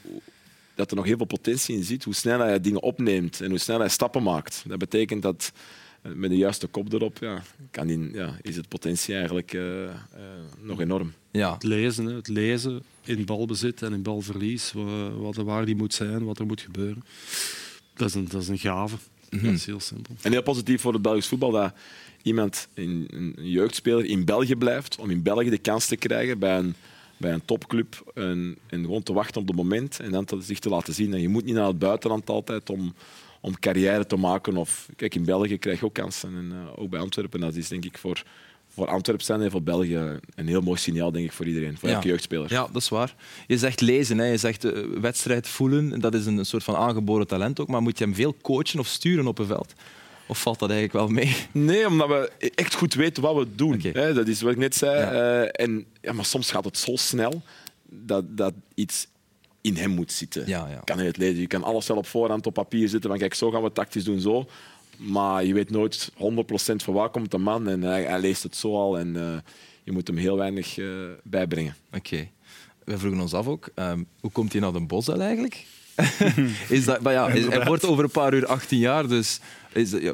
dat 0.78 0.90
er 0.90 0.96
nog 0.96 1.06
heel 1.06 1.18
veel 1.18 1.26
potentie 1.26 1.76
in 1.76 1.84
zit. 1.84 2.04
Hoe 2.04 2.14
snel 2.16 2.40
hij 2.40 2.62
dingen 2.62 2.82
opneemt 2.82 3.42
en 3.42 3.50
hoe 3.50 3.58
snel 3.60 3.80
hij 3.80 3.90
stappen 3.90 4.24
maakt. 4.24 4.64
Dat 4.68 4.78
betekent 4.78 5.22
dat 5.22 5.52
eh, 6.02 6.12
met 6.12 6.30
de 6.30 6.38
juiste 6.38 6.68
kop 6.68 6.94
erop 6.94 7.18
ja, 7.22 7.42
kan 7.72 7.88
die, 7.88 8.12
ja, 8.14 8.38
is 8.42 8.56
het 8.56 8.68
potentie 8.68 9.14
eigenlijk 9.16 9.54
eh, 9.54 9.84
eh, 9.84 9.92
nog 10.62 10.80
enorm. 10.82 11.14
Ja, 11.32 11.54
Het 11.54 11.64
lezen, 11.64 12.06
hè. 12.06 12.16
het 12.16 12.28
lezen 12.28 12.82
in 13.04 13.26
balbezit 13.26 13.82
en 13.82 13.94
in 13.94 14.02
balverlies. 14.02 14.72
wa- 14.72 15.10
Wat, 15.10 15.36
waar 15.36 15.66
die 15.66 15.76
moet 15.76 15.94
zijn, 15.94 16.24
wat 16.26 16.40
er 16.40 16.46
moet 16.46 16.62
gebeuren. 16.62 17.04
Dat 17.94 18.08
is 18.08 18.14
een, 18.16 18.28
dat 18.28 18.42
is 18.42 18.48
een 18.48 18.58
gave. 18.58 18.96
Dat 19.30 19.42
is 19.44 19.66
heel 19.66 19.80
simpel. 19.80 20.16
En 20.22 20.32
heel 20.32 20.44
positief 20.44 20.82
voor 20.82 20.94
het 20.94 21.02
Belgisch 21.02 21.28
voetbal 21.28 21.52
dat 21.52 21.74
iemand, 22.22 22.68
een, 22.74 23.08
een 23.14 23.36
jeugdspeler, 23.50 24.06
in 24.06 24.26
België 24.26 24.56
blijft 24.56 24.98
om 25.00 25.10
in 25.10 25.22
België 25.24 25.50
de 25.50 25.58
kans 25.58 25.86
te 25.86 25.96
krijgen 25.96 26.40
bij 26.40 26.58
een, 26.58 26.76
bij 27.18 27.34
een 27.34 27.46
topclub 27.46 28.12
en, 28.14 28.58
en 28.68 28.82
gewoon 28.82 29.04
te 29.04 29.14
wachten 29.14 29.42
op 29.42 29.48
het 29.48 29.56
moment 29.56 30.00
en 30.00 30.12
dan 30.12 30.26
te, 30.26 30.42
zich 30.42 30.60
te 30.60 30.70
laten 30.70 30.94
zien. 30.94 31.14
En 31.14 31.22
je 31.22 31.30
moet 31.30 31.46
niet 31.46 31.56
naar 31.56 31.68
het 31.68 31.80
buitenland 31.80 32.30
altijd 32.30 32.70
om, 32.70 32.94
om 33.42 33.60
carrière 33.60 34.06
te 34.06 34.16
maken. 34.16 34.58
Of, 34.58 34.90
kijk, 34.96 35.16
in 35.16 35.26
België 35.26 35.58
krijg 35.58 35.80
je 35.80 35.86
ook 35.86 35.94
kansen. 35.94 36.36
En 36.36 36.52
eh, 36.52 36.82
ook 36.82 36.90
bij 36.90 37.00
Antwerpen, 37.00 37.40
dat 37.40 37.56
is 37.56 37.68
denk 37.68 37.86
ik 37.86 37.98
voor, 37.98 38.24
voor 38.68 38.88
Antwerpen 38.88 39.26
zijn 39.26 39.42
en 39.42 39.52
voor 39.52 39.64
België 39.64 40.20
een 40.36 40.48
heel 40.48 40.62
mooi 40.62 40.80
signaal, 40.80 41.12
denk 41.12 41.26
ik, 41.26 41.32
voor 41.32 41.46
iedereen. 41.46 41.78
Voor 41.78 41.90
Ja. 41.90 41.96
elke 41.96 42.08
jeugdspeler. 42.08 42.52
Ja, 42.52 42.68
dat 42.72 42.82
is 42.82 42.90
waar. 42.90 43.16
Je 43.48 43.58
zegt 43.58 43.82
lezen, 43.82 44.18
hè. 44.18 44.26
je 44.26 44.38
zegt 44.38 44.64
eh, 44.66 44.84
wedstrijd 45.02 45.48
voelen. 45.48 46.00
Dat 46.00 46.14
is 46.14 46.26
een 46.26 46.46
soort 46.46 46.64
van 46.64 46.76
aangeboren 46.76 47.28
talent 47.28 47.60
ook. 47.60 47.68
Maar 47.68 47.82
moet 47.82 47.98
je 47.98 48.04
hem 48.04 48.16
veel 48.16 48.36
coachen 48.42 48.80
of 48.80 48.88
sturen 48.88 49.28
op 49.28 49.40
een 49.40 49.46
veld? 49.46 49.74
Of 50.28 50.42
valt 50.42 50.60
dat 50.60 50.70
eigenlijk 50.70 51.00
wel 51.00 51.16
mee? 51.16 51.36
Nee, 51.52 51.88
omdat 51.88 52.08
we 52.08 52.32
echt 52.56 52.74
goed 52.76 52.94
weten 52.94 53.24
wat 53.24 53.36
we 53.36 53.48
doen. 53.56 53.82
Hè, 53.94 54.14
dat 54.14 54.28
is 54.28 54.42
wat 54.42 54.52
ik 54.52 54.58
net 54.58 54.76
zei. 54.76 55.00
Ja. 55.00 55.12
Eh, 55.44 55.66
en, 55.66 55.86
ja, 56.02 56.14
maar 56.14 56.26
soms 56.26 56.52
gaat 56.52 56.66
het 56.66 56.78
zo 56.78 56.96
snel 56.96 57.42
dat, 57.90 58.38
dat 58.38 58.54
iets 58.76 59.08
in 59.62 59.76
hem 59.76 59.90
moet 59.92 60.12
zitten. 60.12 60.44
Ja, 60.48 60.68
ja. 60.68 60.74
Je 60.74 60.84
kan 60.84 61.00
het 61.00 61.18
lezen. 61.18 61.40
Je 61.40 61.48
kan 61.48 61.64
alles 61.64 61.88
wel 61.88 61.98
op 61.98 62.08
voorhand 62.08 62.46
op 62.48 62.54
papier 62.54 62.90
zetten. 62.90 63.10
Van 63.10 63.20
kijk, 63.20 63.34
zo 63.34 63.52
gaan 63.52 63.64
we 63.64 63.72
tactisch 63.72 64.04
doen, 64.04 64.20
zo. 64.20 64.48
Maar 64.98 65.46
je 65.46 65.54
weet 65.54 65.70
nooit 65.70 66.12
100% 66.14 66.16
van 66.76 66.94
waar 66.94 67.10
komt 67.10 67.32
de 67.32 67.38
man. 67.38 67.68
En 67.70 67.82
hij, 67.82 68.04
hij 68.04 68.20
leest 68.20 68.44
het 68.44 68.56
zo 68.56 68.76
al. 68.76 69.00
En 69.00 69.16
eh, 69.16 69.38
je 69.84 69.92
moet 69.92 70.08
hem 70.08 70.18
heel 70.18 70.38
weinig 70.38 70.78
eh, 70.78 70.86
bijbrengen. 71.24 71.76
Oké. 71.94 72.28
We 72.84 72.98
vroegen 72.98 73.22
ons 73.22 73.34
af 73.34 73.48
ook, 73.48 73.70
ehm, 73.76 74.04
hoe 74.20 74.32
komt 74.32 74.52
hij 74.52 74.62
naar 74.62 74.74
de 74.74 74.80
bos 74.86 75.08
eigenlijk? 75.10 75.66
is 76.70 76.86
dat, 76.86 77.02
maar 77.02 77.14
ja, 77.14 77.28
is- 77.28 77.46
hij 77.48 77.66
wordt 77.66 77.86
over 77.86 78.04
een 78.04 78.10
paar 78.12 78.34
uur 78.34 78.46
18 78.46 78.80
jaar, 78.80 79.08
dus... 79.08 79.40
Is, 79.78 79.90
dat- 79.90 80.02
ja, 80.02 80.14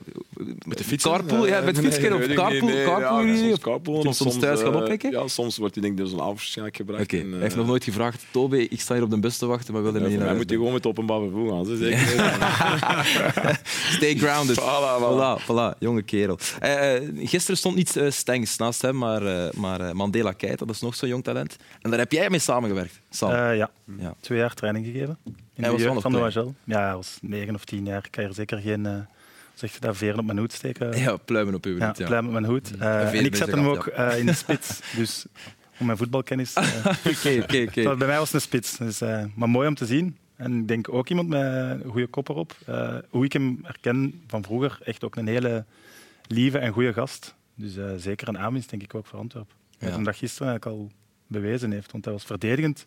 Met 0.66 0.78
de 0.78 0.84
fietsen? 0.84 1.12
Carpool, 1.12 1.48
ja, 1.48 1.62
met 1.62 1.80
fietsen 1.80 2.02
nee, 2.02 2.14
of 2.14 2.26
carpool. 2.36 2.68
Nee, 2.70 2.86
carpool, 2.86 3.22
ja, 3.22 3.36
soms 3.38 3.60
carpool, 3.60 3.96
of 3.96 4.04
hij 4.04 4.14
soms 4.14 4.40
thuis 4.40 4.62
gaan 4.62 4.74
eh, 4.74 4.80
oppikken? 4.82 5.12
Ja, 5.12 5.28
soms 5.28 5.58
wordt 5.58 5.74
hij 5.74 5.84
denk 5.84 5.94
ik 5.96 6.00
door 6.00 6.10
zijn 6.10 6.22
ouders 6.22 6.42
waarschijnlijk 6.42 6.76
gebracht. 6.78 7.04
Oké, 7.04 7.18
En, 7.18 7.32
hij 7.32 7.40
heeft 7.42 7.52
eh, 7.52 7.58
nog 7.58 7.68
nooit 7.68 7.84
gevraagd, 7.84 8.26
Toby, 8.32 8.68
ik 8.70 8.82
sta 8.82 8.94
hier 8.94 9.04
op 9.04 9.10
de 9.10 9.20
bus 9.20 9.38
te 9.38 9.46
wachten, 9.46 9.74
maar 9.74 9.84
wil 9.84 9.96
er 9.96 10.02
ja, 10.02 10.08
niet 10.08 10.18
naar 10.18 10.26
huis 10.28 10.40
moet 10.40 10.50
hij 10.50 10.58
gewoon 10.58 10.74
met 10.74 10.86
openbaar 10.86 11.20
vervoer 11.20 11.50
gaan. 11.52 11.66
Zo 11.66 11.76
zeker. 11.76 12.00
Stay 13.98 14.16
grounded. 14.16 14.60
Voilà, 14.60 15.00
Voilà, 15.02 15.42
voilà, 15.44 15.78
jonge 15.80 16.02
kerel. 16.02 16.38
Eh, 16.60 16.96
eh, 16.96 17.04
gisteren 17.18 17.58
stond 17.58 17.76
niet 17.76 17.96
eh, 17.96 18.12
Stengs 18.12 18.58
naast 18.58 18.82
hem, 18.82 18.98
maar, 18.98 19.26
eh, 19.26 19.52
maar 19.54 19.82
eh, 19.82 19.92
Mandela 19.92 20.32
Keita, 20.32 20.66
dat 20.66 20.76
is 20.76 20.82
nog 20.82 20.96
zo'n 20.96 21.10
jong 21.10 21.24
talent. 21.24 21.56
En 21.82 21.90
daar 21.90 22.00
heb 22.00 22.12
jij 22.12 22.30
mee 22.30 22.40
samengewerkt, 22.40 23.00
Sam. 23.10 23.32
Eh, 23.32 23.58
ja. 23.58 23.72
Ja. 24.00 24.14
twee 24.20 24.38
jaar 24.40 24.54
training 24.54 24.86
gegeven. 24.86 25.18
In 25.26 25.64
Hij 25.64 25.76
de 25.78 25.88
was 25.88 26.02
van 26.02 26.12
de. 26.12 26.18
OHL. 26.18 26.54
Ja, 26.64 26.86
hij 26.86 26.96
was 26.96 27.18
negen 27.22 27.56
of 27.56 27.66
tien 27.66 27.86
jaar. 27.86 28.04
Ik 28.06 28.12
kan 28.12 28.24
er 28.24 28.34
zeker 28.34 28.58
geen 28.58 28.86
uh, 28.86 28.92
zeg 29.54 29.74
je 29.74 29.80
dat, 29.80 29.98
veren 29.98 30.20
op 30.20 30.26
mijn 30.26 30.38
hoed 30.38 30.54
steken. 30.54 30.98
ja, 30.98 31.18
pluimen 31.18 31.54
op 31.56 31.66
uw 31.66 31.80
hoed, 31.80 31.98
ja. 31.98 32.06
pluim 32.06 32.26
op 32.26 32.32
mijn 32.32 32.46
hoed. 32.46 32.78
Eh, 32.78 33.14
En 33.20 33.26
ik 33.26 33.36
zijn 33.36 33.50
hem 33.50 33.66
ook 33.66 33.88
eh, 33.88 34.18
in 34.20 34.26
de 34.26 34.34
spits. 34.34 34.80
Dus 34.98 35.26
om 35.80 35.86
mijn 35.86 35.98
voetbalkennis. 35.98 36.54
eh, 36.54 36.86
Oké, 37.18 37.40
oké, 37.44 37.66
oké. 37.68 37.96
Bij 37.98 38.08
mij 38.08 38.18
was 38.18 38.32
het 38.32 38.34
een 38.34 38.42
spits. 38.42 38.78
Dus, 38.78 39.00
maar 39.36 39.50
mooi 39.50 39.68
om 39.68 39.76
te 39.76 39.86
zien. 39.86 40.18
En 40.36 40.60
ik 40.60 40.68
denk 40.68 40.94
ook 40.94 41.10
iemand 41.10 41.28
met 41.28 41.42
een 41.42 41.92
goede 41.92 42.08
kop 42.08 42.30
erop. 42.30 42.56
Hoe 43.10 43.26
ik 43.26 43.34
hem 43.34 43.60
herken 43.64 44.22
van 44.28 44.44
vroeger, 44.44 44.78
echt 44.84 45.04
ook 45.04 45.16
een 45.16 45.28
hele 45.28 45.66
lieve 46.28 46.58
en 46.58 46.72
goede 46.72 46.94
gast. 46.94 47.36
Dus 47.56 48.02
zeker 48.04 48.28
een 48.28 48.38
aanwinst, 48.38 48.70
denk 48.70 48.84
ik 48.84 48.96
ook 48.96 49.06
voor 49.06 49.20
Antwerpen. 49.20 49.56
Ja. 49.70 49.86
Wat 49.86 49.96
hem 49.96 50.04
dat 50.04 50.16
gisteren 50.16 50.48
eigenlijk 50.48 50.82
al 50.82 50.92
bewezen 51.28 51.72
heeft. 51.72 51.92
Want 51.92 52.04
hij 52.06 52.14
was 52.14 52.24
verdedigend. 52.24 52.86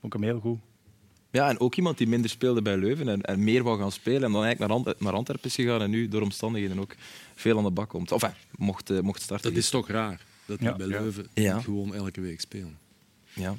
Vond 0.00 0.14
ik 0.14 0.20
hem 0.20 0.28
heel 0.30 0.40
goed. 0.40 0.58
Ja, 1.38 1.48
en 1.48 1.60
ook 1.60 1.74
iemand 1.74 1.98
die 1.98 2.06
minder 2.08 2.30
speelde 2.30 2.62
bij 2.62 2.76
Leuven 2.76 3.08
en, 3.08 3.20
en 3.22 3.44
meer 3.44 3.62
wou 3.62 3.78
gaan 3.78 3.92
spelen 3.92 4.22
en 4.22 4.32
dan 4.32 4.44
eigenlijk 4.44 4.72
naar, 4.72 4.84
Ant 4.84 5.00
naar 5.00 5.12
Antwerpen 5.12 5.48
is 5.48 5.54
gegaan 5.54 5.82
en 5.82 5.90
nu 5.90 6.08
door 6.08 6.22
omstandigheden 6.22 6.78
ook 6.78 6.94
veel 7.34 7.58
aan 7.58 7.64
de 7.64 7.70
bak 7.70 7.88
komt. 7.88 8.12
Of 8.12 8.22
enfin, 8.22 8.36
mocht, 8.56 8.90
eh, 8.90 9.00
mocht 9.00 9.22
starten. 9.22 9.50
Dat 9.50 9.58
is 9.62 9.70
toch 9.70 9.88
raar 9.88 10.20
dat 10.46 10.58
hij 10.58 10.68
Ja. 10.68 10.76
bij 10.76 10.86
Leuven 10.86 11.26
Ja. 11.34 11.60
gewoon 11.60 11.94
elke 11.94 12.20
week 12.20 12.40
speelt. 12.40 12.70
Ja. 13.32 13.56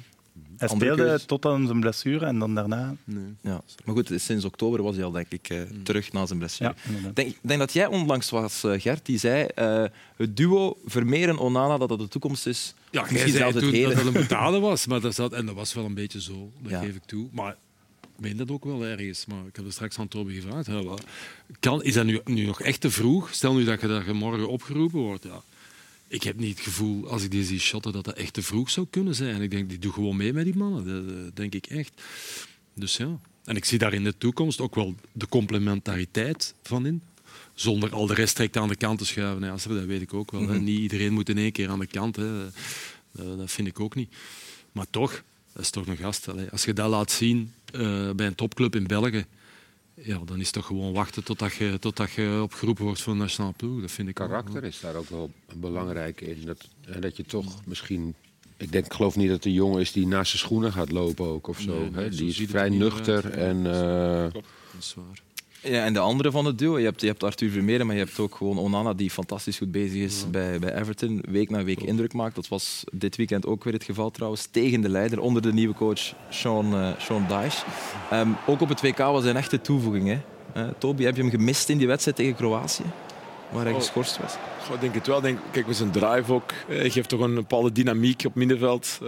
Hij 0.56 0.68
Andere 0.68 0.92
speelde 0.94 1.24
tot 1.26 1.44
aan 1.46 1.66
zijn 1.66 1.80
blessure 1.80 2.26
en 2.26 2.38
dan 2.38 2.54
daarna... 2.54 2.94
Nee. 3.04 3.34
Ja. 3.40 3.62
Maar 3.84 3.94
goed, 3.94 4.12
sinds 4.16 4.44
oktober 4.44 4.82
was 4.82 4.94
hij 4.94 5.04
al 5.04 5.10
denk 5.10 5.26
ik 5.28 5.48
eh, 5.48 5.60
terug 5.82 6.12
na 6.12 6.26
zijn 6.26 6.38
blessure. 6.38 6.74
Ja. 7.02 7.08
Ik 7.08 7.16
denk, 7.16 7.34
denk 7.40 7.58
dat 7.60 7.72
jij 7.72 7.86
onlangs 7.86 8.30
was, 8.30 8.64
eh, 8.64 8.80
Gert, 8.80 9.06
die 9.06 9.18
zei 9.18 9.44
eh, 9.54 9.84
het 10.16 10.36
duo 10.36 10.76
Vermeeren-Onana 10.86 11.78
dat 11.78 11.88
dat 11.88 11.98
de 11.98 12.08
toekomst 12.08 12.46
is. 12.46 12.74
Ja, 12.90 13.00
jij 13.02 13.12
misschien 13.12 13.32
zei 13.32 13.42
zelfs 13.42 13.54
het 13.54 13.64
toen 13.64 13.72
heden. 13.72 13.88
dat 13.96 14.04
het 14.04 14.14
een 14.14 14.20
betalen 14.28 14.60
was, 14.60 14.86
maar 14.86 15.00
dat 15.00 15.14
zat, 15.14 15.32
en 15.32 15.46
dat 15.46 15.54
was 15.54 15.74
wel 15.74 15.84
een 15.84 15.94
beetje 15.94 16.20
zo, 16.20 16.50
dat 16.62 16.70
Ja. 16.70 16.80
geef 16.80 16.94
ik 16.94 17.04
toe. 17.04 17.28
Maar 17.32 17.56
meen 18.20 18.36
dat 18.36 18.50
ook 18.50 18.64
wel 18.64 18.84
ergens. 18.84 19.26
Maar 19.26 19.46
ik 19.46 19.56
heb 19.56 19.66
er 19.66 19.72
straks 19.72 19.98
aan 19.98 20.08
Toby 20.08 20.34
gevraagd. 20.34 20.66
Ja, 20.66 20.94
kan, 21.60 21.82
is 21.82 21.94
dat 21.94 22.04
nu, 22.04 22.20
nu 22.24 22.44
nog 22.44 22.60
echt 22.60 22.80
te 22.80 22.90
vroeg? 22.90 23.34
Stel 23.34 23.54
nu 23.54 23.64
dat 23.64 23.80
je, 23.80 24.02
je 24.06 24.12
morgen 24.12 24.48
opgeroepen 24.48 25.00
wordt. 25.00 25.24
Ja. 25.24 25.42
Ik 26.08 26.22
heb 26.22 26.38
niet 26.38 26.56
het 26.56 26.64
gevoel, 26.64 27.08
als 27.08 27.22
ik 27.22 27.30
die 27.30 27.44
zie 27.44 27.58
shotten, 27.58 27.92
dat 27.92 28.04
dat 28.04 28.16
echt 28.16 28.32
te 28.32 28.42
vroeg 28.42 28.70
zou 28.70 28.86
kunnen 28.90 29.14
zijn. 29.14 29.42
Ik 29.42 29.50
denk, 29.50 29.68
die 29.68 29.78
doe 29.78 29.92
gewoon 29.92 30.16
mee 30.16 30.32
met 30.32 30.44
die 30.44 30.56
mannen. 30.56 30.84
Dat, 30.84 31.24
dat 31.24 31.36
denk 31.36 31.54
ik 31.54 31.66
echt. 31.66 32.02
Dus 32.74 32.96
ja. 32.96 33.18
En 33.44 33.56
ik 33.56 33.64
zie 33.64 33.78
daar 33.78 33.92
in 33.92 34.04
de 34.04 34.18
toekomst 34.18 34.60
ook 34.60 34.74
wel 34.74 34.94
de 35.12 35.28
complementariteit 35.28 36.54
van 36.62 36.86
in. 36.86 37.02
Zonder 37.54 37.92
al 37.92 38.06
de 38.06 38.14
rest 38.14 38.36
direct 38.36 38.56
aan 38.56 38.68
de 38.68 38.76
kant 38.76 38.98
te 38.98 39.06
schuiven. 39.06 39.46
Ja, 39.46 39.56
dat 39.68 39.84
weet 39.84 40.02
ik 40.02 40.14
ook 40.14 40.30
wel. 40.30 40.48
hè. 40.48 40.58
Niet 40.58 40.80
iedereen 40.80 41.12
moet 41.12 41.28
in 41.28 41.38
één 41.38 41.52
keer 41.52 41.68
aan 41.68 41.78
de 41.78 41.86
kant. 41.86 42.16
Hè. 42.16 42.44
Dat, 43.12 43.50
vind 43.50 43.68
ik 43.68 43.80
ook 43.80 43.94
niet. 43.94 44.14
Maar 44.72 44.86
toch, 44.90 45.22
dat 45.52 45.62
is 45.62 45.70
toch 45.70 45.86
een 45.86 45.96
gast. 45.96 46.50
Als 46.50 46.64
je 46.64 46.72
dat 46.72 46.90
laat 46.90 47.10
zien 47.10 47.52
eh, 47.72 48.10
bij 48.10 48.26
een 48.26 48.34
topclub 48.34 48.74
in 48.74 48.86
België, 48.86 49.24
ja, 49.94 50.18
dan 50.24 50.38
is 50.38 50.44
het 50.44 50.54
toch 50.54 50.66
gewoon 50.66 50.92
wachten 50.92 51.24
totdat 51.24 51.54
je, 51.54 51.76
totdat 51.80 52.12
je 52.12 52.40
opgeroepen 52.42 52.84
wordt 52.84 53.00
voor 53.00 53.12
een 53.12 53.18
nationaal 53.18 53.54
ploeg. 53.56 53.80
Dat 53.80 53.90
vind 53.90 54.08
ik 54.08 54.14
Karakter 54.14 54.64
is 54.64 54.80
daar 54.80 54.94
ook 54.94 55.08
wel 55.08 55.30
belangrijk 55.54 56.20
in. 56.20 56.44
Dat, 56.44 56.68
dat 57.00 57.16
je 57.16 57.24
toch 57.24 57.66
misschien. 57.66 58.14
Ik 58.56 58.72
denk, 58.72 58.84
ik 58.84 58.92
geloof 58.92 59.16
niet 59.16 59.28
dat 59.28 59.44
een 59.44 59.52
jongen 59.52 59.80
is 59.80 59.92
die 59.92 60.06
naast 60.06 60.30
zijn 60.30 60.42
schoenen 60.42 60.72
gaat 60.72 60.90
lopen 60.92 61.26
ook 61.26 61.48
of 61.48 61.60
zo. 61.60 61.78
Nee, 61.78 61.90
nee, 61.90 62.04
hè. 62.04 62.10
Die 62.10 62.28
is 62.28 62.42
vrij 62.48 62.64
er 62.64 62.70
nuchter 62.70 63.24
uit. 63.24 63.34
en 63.34 63.56
eh, 63.66 64.32
Dat 64.32 64.44
is 64.78 64.94
waar. 64.94 65.22
Ja, 65.62 65.84
en 65.84 65.92
de 65.92 65.98
andere 65.98 66.30
van 66.30 66.44
het 66.44 66.58
duo, 66.58 66.78
je 66.78 66.84
hebt, 66.84 67.00
je 67.00 67.06
hebt 67.06 67.22
Arthur 67.24 67.50
Vermeeren, 67.50 67.86
maar 67.86 67.96
je 67.96 68.04
hebt 68.04 68.18
ook 68.18 68.34
gewoon 68.34 68.58
Onana 68.58 68.92
die 68.94 69.10
fantastisch 69.10 69.58
goed 69.58 69.70
bezig 69.72 70.02
is 70.02 70.24
bij, 70.30 70.58
bij 70.58 70.74
Everton. 70.80 71.22
Week 71.28 71.50
na 71.50 71.64
week 71.64 71.80
indruk 71.82 72.12
maakt. 72.12 72.34
Dat 72.34 72.48
was 72.48 72.84
dit 72.92 73.16
weekend 73.16 73.46
ook 73.46 73.64
weer 73.64 73.72
het 73.72 73.84
geval 73.84 74.10
trouwens. 74.10 74.46
Tegen 74.50 74.80
de 74.80 74.88
leider, 74.88 75.20
onder 75.20 75.42
de 75.42 75.52
nieuwe 75.52 75.74
coach 75.74 76.00
Sean, 76.30 76.74
eh 76.74 76.88
Sean 76.98 77.26
Dyche. 77.28 77.64
Ehm, 78.10 78.28
ook 78.46 78.60
op 78.60 78.68
het 78.68 78.80
WK 78.80 78.98
was 78.98 79.20
hij 79.22 79.30
een 79.30 79.36
echte 79.36 79.60
toevoeging. 79.60 80.08
Hè? 80.08 80.18
Eh, 80.62 80.68
Toby, 80.78 81.02
heb 81.04 81.16
je 81.16 81.22
hem 81.22 81.30
gemist 81.30 81.68
in 81.68 81.78
die 81.78 81.86
wedstrijd 81.86 82.16
tegen 82.16 82.34
Kroatië? 82.34 82.82
Waar 83.50 83.62
hij 83.64 83.72
Oh. 83.72 83.78
geschorst 83.78 84.18
was? 84.18 84.36
Goh, 84.66 84.74
ik 84.74 84.80
denk 84.80 84.94
het 84.94 85.06
wel. 85.06 85.20
Denk, 85.20 85.38
kijk, 85.50 85.66
met 85.66 85.76
zijn 85.76 85.90
drive 85.90 86.32
ook. 86.32 86.50
eh, 86.68 86.76
Hij 86.76 86.90
geeft 86.90 87.08
toch 87.08 87.20
een 87.20 87.34
bepaalde 87.34 87.72
dynamiek 87.72 88.22
op 88.26 88.34
middenveld. 88.34 88.98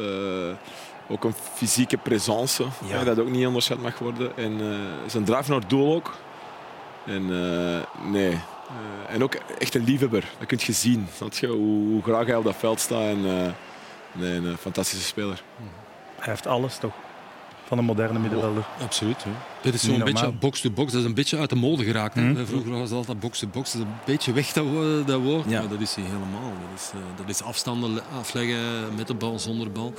Ook 1.09 1.25
een 1.25 1.35
fysieke 1.55 1.97
presence. 1.97 2.65
Ja. 2.89 3.05
dat 3.05 3.19
ook 3.19 3.31
niet 3.31 3.47
onderschat 3.47 3.83
mag 3.83 3.99
worden. 3.99 4.37
En 4.37 4.61
zijn 5.07 5.25
drive 5.25 5.51
naar 5.51 5.61
het 5.61 5.71
doel 5.71 5.95
ook. 5.95 6.15
En 7.07 7.23
eh, 7.23 8.11
nee. 8.11 8.33
Eh, 8.33 9.15
en 9.15 9.23
ook 9.23 9.35
echt 9.35 9.75
een 9.75 9.85
liefhebber. 9.85 10.25
Dat 10.39 10.49
kun 10.49 10.59
je 10.61 10.73
zien. 10.73 11.09
Je? 11.31 11.47
Hoe, 11.47 11.89
hoe 11.89 12.03
graag 12.03 12.27
hij 12.27 12.37
op 12.37 12.45
dat 12.45 12.57
veld 12.57 12.81
staat. 12.81 13.03
En, 13.03 13.27
eh, 13.27 13.53
nee, 14.13 14.37
een 14.37 14.57
fantastische 14.57 15.07
speler. 15.07 15.43
Hij 16.19 16.33
heeft 16.33 16.47
alles 16.47 16.79
toch? 16.79 16.95
Van 17.73 17.81
een 17.81 17.87
moderne 17.87 18.19
middenvelder. 18.19 18.65
Absoluut. 18.83 19.23
Ja. 19.23 19.31
Dit 19.63 19.75
is 19.75 19.83
zo'n 19.83 20.05
beetje 20.05 20.33
box-to-box. 20.33 20.93
Dat 20.93 21.01
is 21.01 21.07
een 21.07 21.15
beetje 21.15 21.39
uit 21.39 21.49
de 21.51 21.57
mode 21.57 21.85
geraakt. 21.85 22.15
hè. 22.15 22.21
Mhm. 22.23 22.45
Vroeger 22.47 22.71
was 22.71 22.89
het 22.89 22.93
altijd 22.99 23.21
box-to-box. 23.21 23.73
Dat 23.73 23.81
is 23.81 23.87
een 23.87 23.95
beetje 24.05 24.33
weg, 24.33 24.53
dat, 24.53 24.65
wo- 24.65 25.05
dat 25.05 25.21
woord. 25.21 25.51
Ja. 25.51 25.61
Maar 25.61 25.69
dat 25.69 25.81
is 25.81 25.95
hij 25.95 26.05
helemaal. 26.05 26.53
Dat 26.71 26.81
is, 26.81 26.91
eh, 26.95 26.99
dat 27.17 27.29
is 27.29 27.43
afstanden 27.43 27.95
le- 27.95 28.03
afleggen 28.19 28.59
met 28.97 29.07
de 29.07 29.15
bal, 29.15 29.39
zonder 29.39 29.71
bal. 29.73 29.93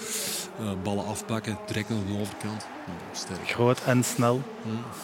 Eh, 0.60 0.66
ballen 0.84 1.06
afpakken, 1.06 1.58
direct 1.68 1.90
naar 1.90 1.98
de 2.08 2.20
overkant. 2.22 2.68
Ja, 2.86 2.94
sterk. 3.18 3.50
Groot 3.50 3.82
en 3.86 4.04
snel. 4.04 4.42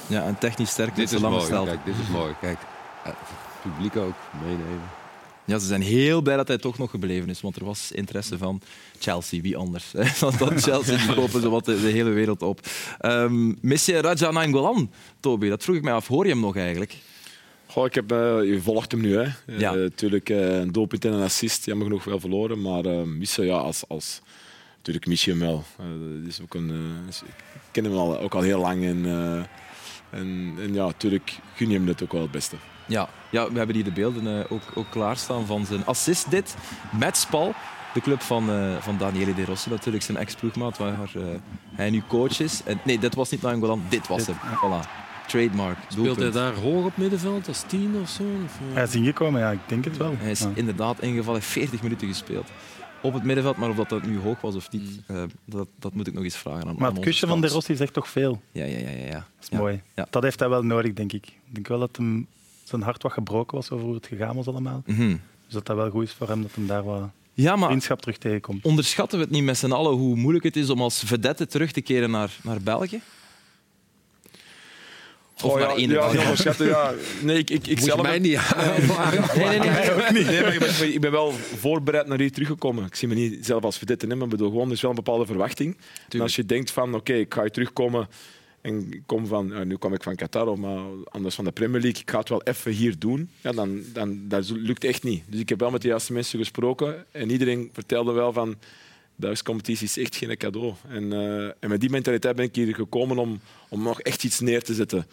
Ja, 0.08 0.23
en 0.23 0.38
technisch 0.38 0.69
sterk. 0.69 0.95
dit 0.95 1.12
is 1.12 1.19
mooi. 1.19 1.43
stel. 1.45 1.65
Kijk, 1.65 1.86
dit 1.86 1.95
is 2.01 2.08
mooi. 2.08 2.34
Kijk. 2.41 2.58
Het 3.03 3.15
publiek 3.62 3.95
ook 3.95 4.13
meenemen. 4.41 4.82
Ja, 5.49 5.59
ze 5.59 5.65
zijn 5.65 5.81
heel 5.81 6.21
blij 6.21 6.35
dat 6.35 6.47
hij 6.47 6.57
toch 6.57 6.77
nog 6.77 6.89
gebleven 6.89 7.29
is, 7.29 7.41
want 7.41 7.55
er 7.55 7.65
was 7.65 7.91
interesse 7.91 8.38
van 8.38 8.62
Chelsea, 8.99 9.41
wie 9.41 9.57
anders. 9.57 9.91
Want 10.19 10.39
dat 10.39 10.62
Chelsea 10.62 10.97
die 10.97 11.15
kopen 11.15 11.41
de, 11.41 11.81
de 11.81 11.88
hele 11.88 12.09
wereld 12.09 12.41
op. 12.41 12.59
Mis 13.62 13.85
je 13.85 14.01
Raja 14.01 14.31
Nainggolan, 14.31 14.91
Toby? 15.19 15.49
Dat 15.49 15.63
vroeg 15.63 15.75
ik 15.75 15.83
mij 15.83 15.93
af. 15.93 16.07
Hoor 16.07 16.25
je 16.25 16.31
hem 16.31 16.39
nog 16.41 16.55
eigenlijk? 16.55 16.95
Goh, 17.65 17.85
ik 17.85 17.93
heb, 17.95 18.12
eh, 18.12 18.17
je 18.43 18.59
volgt 18.62 18.91
hem 18.91 19.01
nu. 19.01 19.15
Hè. 19.15 19.21
Eh, 19.21 19.59
Ja. 19.59 19.73
natuurlijk 19.73 20.29
eh, 20.29 20.57
een 20.59 20.71
doelpunt 20.71 21.05
en 21.05 21.13
een 21.13 21.23
assist. 21.23 21.65
Jammer 21.65 21.85
genoeg 21.88 22.03
wel 22.03 22.19
verloren. 22.19 22.62
Maar 22.62 22.83
missen, 23.07 23.45
ja, 23.45 23.57
als, 23.57 23.83
als, 23.88 24.21
natuurlijk 24.77 25.07
mis 25.07 25.25
je 25.25 25.31
hem 25.31 25.39
wel. 25.39 25.63
Dat 25.77 26.27
is 26.27 26.41
ook 26.41 26.53
een, 26.53 26.69
ik 27.53 27.62
ken 27.71 27.83
hem 27.83 27.93
al, 27.93 28.19
ook 28.19 28.33
al 28.35 28.41
heel 28.41 28.59
lang. 28.59 28.83
En, 28.85 29.05
en, 30.09 30.53
en 30.59 30.73
ja, 30.73 30.85
natuurlijk 30.85 31.38
gun 31.55 31.69
je 31.69 31.77
hem 31.77 31.88
het 31.88 32.03
ook 32.03 32.12
wel 32.12 32.21
het 32.21 32.31
beste. 32.31 32.55
Ja, 32.89 33.10
ja 33.30 33.52
we 33.52 33.58
hebben 33.58 33.75
hier 33.75 33.84
de 33.86 33.91
beelden 33.91 34.39
eh, 34.39 34.52
ook, 34.52 34.62
ook 34.75 34.89
klaarstaan 34.89 35.45
van 35.45 35.65
zijn 35.65 35.86
assist 35.86 36.32
dit 36.32 36.56
met 36.99 37.17
Spal. 37.17 37.54
De 37.93 38.02
club 38.02 38.21
van, 38.21 38.49
eh, 38.49 38.75
van 38.80 38.97
Daniele 38.97 39.34
De 39.34 39.45
Rossi, 39.45 39.69
natuurlijk 39.69 40.04
zijn 40.04 40.17
ex-ploegmaat, 40.17 40.78
waar 40.78 41.10
eh, 41.15 41.21
hij 41.75 41.89
nu 41.89 42.04
coach 42.08 42.39
is. 42.39 42.62
En, 42.65 42.80
nee, 42.84 42.99
dit 42.99 43.15
was 43.15 43.30
niet 43.30 43.41
Nainggolan, 43.41 43.82
dit 43.89 44.08
was 44.08 44.25
Dit, 44.25 44.36
hem. 44.39 44.58
Voilà. 44.58 44.88
Trademark. 45.28 45.78
Speelt 45.88 45.95
hij 46.06 46.06
doelpunt. 46.06 46.34
daar 46.34 46.54
hoog 46.54 46.86
op 46.86 46.97
middenveld 46.97 47.47
als 47.47 47.63
tien 47.67 47.95
of 48.02 48.10
zo? 48.10 48.23
Of, 48.45 48.60
eh? 48.69 48.73
Hij 48.73 48.84
is 48.84 48.95
ingekomen, 48.95 49.41
ja, 49.41 49.52
ik 49.52 49.60
denk 49.65 49.86
het 49.86 49.97
wel. 49.97 50.15
Hij 50.17 50.32
is 50.32 50.39
Ja. 50.39 50.49
inderdaad 50.54 51.02
ingevallen, 51.02 51.41
40 51.41 51.82
minuten 51.82 52.08
gespeeld. 52.08 52.47
Op 53.02 53.13
het 53.13 53.23
middenveld, 53.23 53.58
maar 53.58 53.69
of 53.69 53.75
dat, 53.75 53.89
dat 53.89 54.04
nu 54.06 54.19
hoog 54.19 54.41
was 54.41 54.56
of 54.56 54.71
niet, 54.71 55.02
Mm. 55.08 55.15
eh, 55.15 55.23
dat, 55.45 55.67
dat 55.80 55.93
moet 55.93 56.08
ik 56.08 56.13
nog 56.13 56.23
eens 56.23 56.36
vragen 56.38 56.60
aan 56.62 56.65
Maar 56.67 56.75
aan 56.75 56.82
het 56.88 56.97
onze 56.97 57.10
kusje 57.10 57.28
van 57.28 57.41
De. 57.41 57.47
Rossi 57.47 57.75
zegt 57.75 57.93
toch 57.93 58.08
veel. 58.08 58.41
Ja, 58.52 58.65
ja, 58.65 58.78
ja. 58.78 58.89
ja, 58.89 59.06
ja. 59.06 59.12
Dat 59.13 59.23
is 59.41 59.47
Ja. 59.49 59.58
mooi. 59.58 59.82
Ja. 59.95 60.08
Dat 60.10 60.23
heeft 60.23 60.39
hij 60.39 60.49
wel 60.49 60.63
nodig, 60.63 60.93
denk 60.93 61.13
ik. 61.13 61.25
Ik 61.25 61.54
denk 61.54 61.67
wel 61.67 61.80
dat 61.80 61.95
hem 61.97 62.28
zijn 62.69 62.82
hart 62.82 63.03
wat 63.03 63.12
gebroken 63.12 63.55
was 63.55 63.71
over 63.71 63.86
hoe 63.86 63.95
het 63.95 64.08
gegaan 64.08 64.36
was 64.36 64.47
allemaal. 64.47 64.84
Mhm. 64.86 65.10
Dus 65.45 65.53
dat 65.53 65.65
dat 65.65 65.75
wel 65.75 65.89
goed 65.89 66.03
is 66.03 66.13
voor 66.13 66.27
hem 66.27 66.41
dat 66.41 66.51
hem 66.55 66.67
daar 66.67 66.84
wat 66.84 67.10
Ja, 67.34 67.55
maar 67.55 67.67
vriendschap 67.67 68.01
terug 68.01 68.17
tegenkomt. 68.17 68.65
onderschatten 68.65 69.17
we 69.17 69.23
het 69.23 69.34
niet 69.34 69.43
met 69.43 69.58
z'n 69.58 69.71
allen 69.71 69.91
hoe 69.91 70.15
moeilijk 70.15 70.43
het 70.43 70.55
is 70.55 70.69
om 70.69 70.82
als 70.82 71.03
vedette 71.05 71.47
terug 71.47 71.71
te 71.71 71.82
keren 71.82 72.12
naar, 72.12 72.32
naar 72.43 72.62
België? 72.62 73.01
Of 75.43 75.51
Oh, 75.51 75.60
naar 75.60 75.69
ja, 75.69 75.75
één 75.75 75.89
ja, 75.89 76.12
ja. 76.58 76.93
Nee, 77.21 77.38
ik, 77.38 77.49
ik, 77.49 77.67
ik 77.67 77.79
zelf 77.79 78.01
mij 78.01 78.19
niet 78.19 78.36
aanvragen. 78.36 79.39
Nee, 79.39 79.60
nee, 79.60 79.60
nee. 79.60 80.23
Nee, 80.25 80.41
maar 80.41 80.53
ik 80.53 80.60
ben, 80.60 80.93
ik 80.93 81.01
ben 81.01 81.12
wel 81.12 81.32
voorbereid 81.58 82.08
naar 82.08 82.19
hier 82.19 82.32
teruggekomen. 82.32 82.86
Ik 82.86 82.95
zie 82.95 83.08
me 83.08 83.15
niet 83.15 83.45
zelf 83.45 83.63
als 83.63 83.77
verdette, 83.77 84.08
maar 84.08 84.17
ik 84.23 84.29
bedoel 84.29 84.49
gewoon, 84.49 84.67
er 84.67 84.73
is 84.73 84.82
wel 84.82 84.89
een 84.89 84.95
bepaalde 84.95 85.25
verwachting. 85.25 85.77
En 86.10 86.21
als 86.21 86.36
je 86.36 86.45
denkt 86.45 86.71
van, 86.71 86.95
oké, 86.95 87.13
ik 87.13 87.34
ga 87.34 87.41
hier 87.41 87.51
terugkomen 87.51 88.08
en 88.61 88.93
ik 88.93 89.01
kom 89.05 89.27
van, 89.27 89.47
ja, 89.47 89.63
nu 89.63 89.77
kwam 89.77 89.93
ik 89.93 90.03
van 90.03 90.15
Qatar, 90.15 90.59
maar 90.59 90.81
anders 91.05 91.35
van 91.35 91.45
de 91.45 91.51
Premier 91.51 91.81
League, 91.81 92.01
ik 92.01 92.09
ga 92.09 92.19
het 92.19 92.29
wel 92.29 92.43
even 92.43 92.71
hier 92.71 92.99
doen, 92.99 93.29
ja, 93.41 93.51
dan, 93.51 93.81
dan 93.93 94.27
dat 94.27 94.49
lukt 94.49 94.83
echt 94.83 95.03
niet. 95.03 95.23
Dus 95.27 95.39
ik 95.39 95.49
heb 95.49 95.59
wel 95.59 95.71
met 95.71 95.81
de 95.81 95.87
juiste 95.87 96.13
mensen 96.13 96.39
gesproken 96.39 97.05
en 97.11 97.29
iedereen 97.31 97.69
vertelde 97.73 98.11
wel 98.11 98.33
van, 98.33 98.57
Duitse 99.19 99.43
competitie 99.43 99.85
is 99.85 99.97
echt 99.97 100.15
geen 100.15 100.37
cadeau. 100.37 100.73
En, 100.87 101.13
eh, 101.13 101.45
en 101.45 101.69
met 101.69 101.79
die 101.79 101.89
mentaliteit 101.89 102.35
ben 102.35 102.45
ik 102.45 102.55
hier 102.55 102.75
gekomen 102.75 103.17
om, 103.17 103.39
om 103.69 103.83
nog 103.83 104.01
echt 104.01 104.23
iets 104.23 104.39
neer 104.39 104.63
te 104.63 104.73
zetten. 104.73 105.07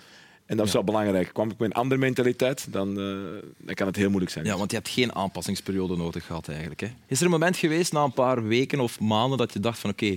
En 0.47 0.57
dat 0.57 0.67
is 0.67 0.73
wel 0.73 0.85
belangrijk. 0.85 1.31
Kwam 1.33 1.51
ik 1.51 1.59
met 1.59 1.71
een 1.71 1.77
andere 1.77 2.01
mentaliteit, 2.01 2.67
dan, 2.73 2.89
eh, 2.89 3.49
dan 3.59 3.75
kan 3.75 3.87
het 3.87 3.97
heel 3.97 4.09
moeilijk 4.09 4.33
zijn. 4.33 4.45
Ja, 4.45 4.57
want 4.57 4.71
je 4.71 4.77
hebt 4.77 4.89
geen 4.89 5.15
aanpassingsperiode 5.15 5.97
nodig 5.97 6.27
gehad 6.27 6.49
eigenlijk. 6.49 6.81
Hè? 6.81 6.89
Is 7.07 7.19
er 7.19 7.25
een 7.25 7.31
moment 7.31 7.57
geweest 7.57 7.93
na 7.93 8.05
een 8.05 8.13
paar 8.13 8.47
weken 8.47 8.81
of 8.81 9.01
maanden 9.01 9.39
dat 9.39 9.53
je 9.53 9.61
dacht 9.61 9.79
van 9.79 9.91
oké, 9.91 10.17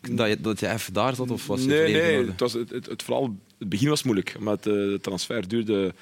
dat, 0.00 0.28
je, 0.28 0.40
dat 0.40 0.60
je 0.60 0.68
even 0.68 0.92
daar 0.92 1.14
zat? 1.14 1.30
Of 1.30 1.46
was 1.46 1.60
je 1.60 1.66
nee? 1.66 2.26
Het, 2.26 2.40
was, 2.40 2.52
het, 2.52 2.70
het, 2.70 2.86
het 2.86 3.02
vooral, 3.02 3.36
het 3.58 3.68
begin 3.68 3.88
was 3.88 4.02
moeilijk, 4.02 4.34
omdat 4.38 4.58
eh, 4.58 4.72
de 4.72 4.98
transfer 5.00 5.48
duurde 5.48 5.94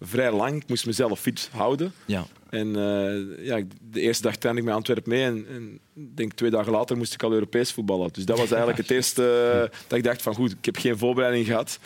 vrij 0.00 0.32
lang. 0.32 0.62
Ik 0.62 0.68
moest 0.68 0.86
mezelf 0.86 1.20
fit 1.20 1.48
houden. 1.52 1.92
Ja. 2.04 2.26
En 2.50 2.76
eh, 2.76 3.46
ja, 3.46 3.62
de 3.90 4.00
eerste 4.00 4.22
dag 4.22 4.36
trainde 4.36 4.60
ik 4.60 4.66
met 4.66 4.76
Antwerpen 4.76 5.12
mee 5.12 5.24
en, 5.24 5.46
en 5.48 5.78
denk 6.14 6.32
twee 6.32 6.50
dagen 6.50 6.72
later 6.72 6.96
moest 6.96 7.14
ik 7.14 7.22
al 7.22 7.32
Europees 7.32 7.72
voetballen. 7.72 8.12
Dus 8.12 8.24
dat 8.24 8.38
was 8.38 8.50
eigenlijk 8.50 8.78
het 8.78 8.90
eerste 8.96 9.22
eh, 9.70 9.78
dat 9.86 9.98
ik 9.98 10.04
dacht 10.04 10.22
van 10.22 10.34
goed, 10.34 10.52
ik 10.52 10.64
heb 10.64 10.76
geen 10.76 10.98
voorbereiding 10.98 11.46
gehad. 11.46 11.78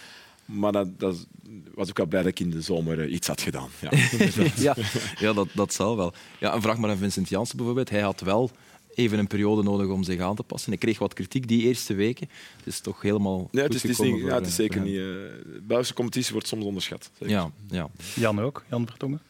Maar 0.45 0.73
dat, 0.73 0.99
dat 0.99 1.27
was 1.75 1.89
ik 1.89 1.97
wel 1.97 2.07
blij 2.07 2.23
dat 2.23 2.31
ik 2.31 2.41
in 2.41 2.51
de 2.51 2.61
zomer 2.61 3.09
iets 3.09 3.27
had 3.27 3.41
gedaan. 3.41 3.69
Ja. 3.81 3.91
ja, 4.57 4.77
ja 5.25 5.33
dat, 5.33 5.49
dat 5.53 5.73
zal 5.73 5.97
wel. 5.97 6.13
Ja, 6.39 6.55
een 6.55 6.63
vraag 6.63 6.79
maar 6.79 6.91
aan 6.91 6.97
Vincent 6.97 7.29
Janssen 7.29 7.57
bijvoorbeeld. 7.57 7.91
Hij 7.91 8.01
had 8.01 8.21
wel 8.21 8.51
even 8.95 9.19
een 9.19 9.27
periode 9.27 9.63
nodig 9.63 9.89
om 9.89 10.03
zich 10.03 10.21
aan 10.21 10.37
te 10.37 10.43
passen. 10.43 10.71
Hij 10.71 10.79
kreeg 10.81 10.99
wat 10.99 11.13
kritiek 11.15 11.49
die 11.49 11.63
eerste 11.63 11.95
weken. 11.95 12.29
Het 12.57 12.67
is 12.67 12.81
toch 12.81 13.03
helemaal 13.03 13.37
Nee, 13.37 13.47
goed 13.51 13.63
het 13.63 13.75
is, 13.75 13.83
het 13.83 13.91
is, 13.91 13.97
gekomen 13.97 14.15
niet, 14.19 14.25
ja, 14.25 14.31
voor, 14.31 14.39
het 14.41 14.49
is 14.49 14.55
zeker 14.55 14.81
niet. 14.81 14.95
hem. 14.97 15.05
eh, 15.05 15.53
de 15.55 15.61
Belgische 15.67 15.95
competitie 15.95 16.33
wordt 16.33 16.49
soms 16.49 16.65
onderschat. 16.65 17.11
Zeker. 17.19 17.35
Ja, 17.35 17.51
ja. 17.69 17.89
Jan 18.15 18.41
ook, 18.41 18.65
Jan 18.71 18.87
Vertongen. 18.87 19.21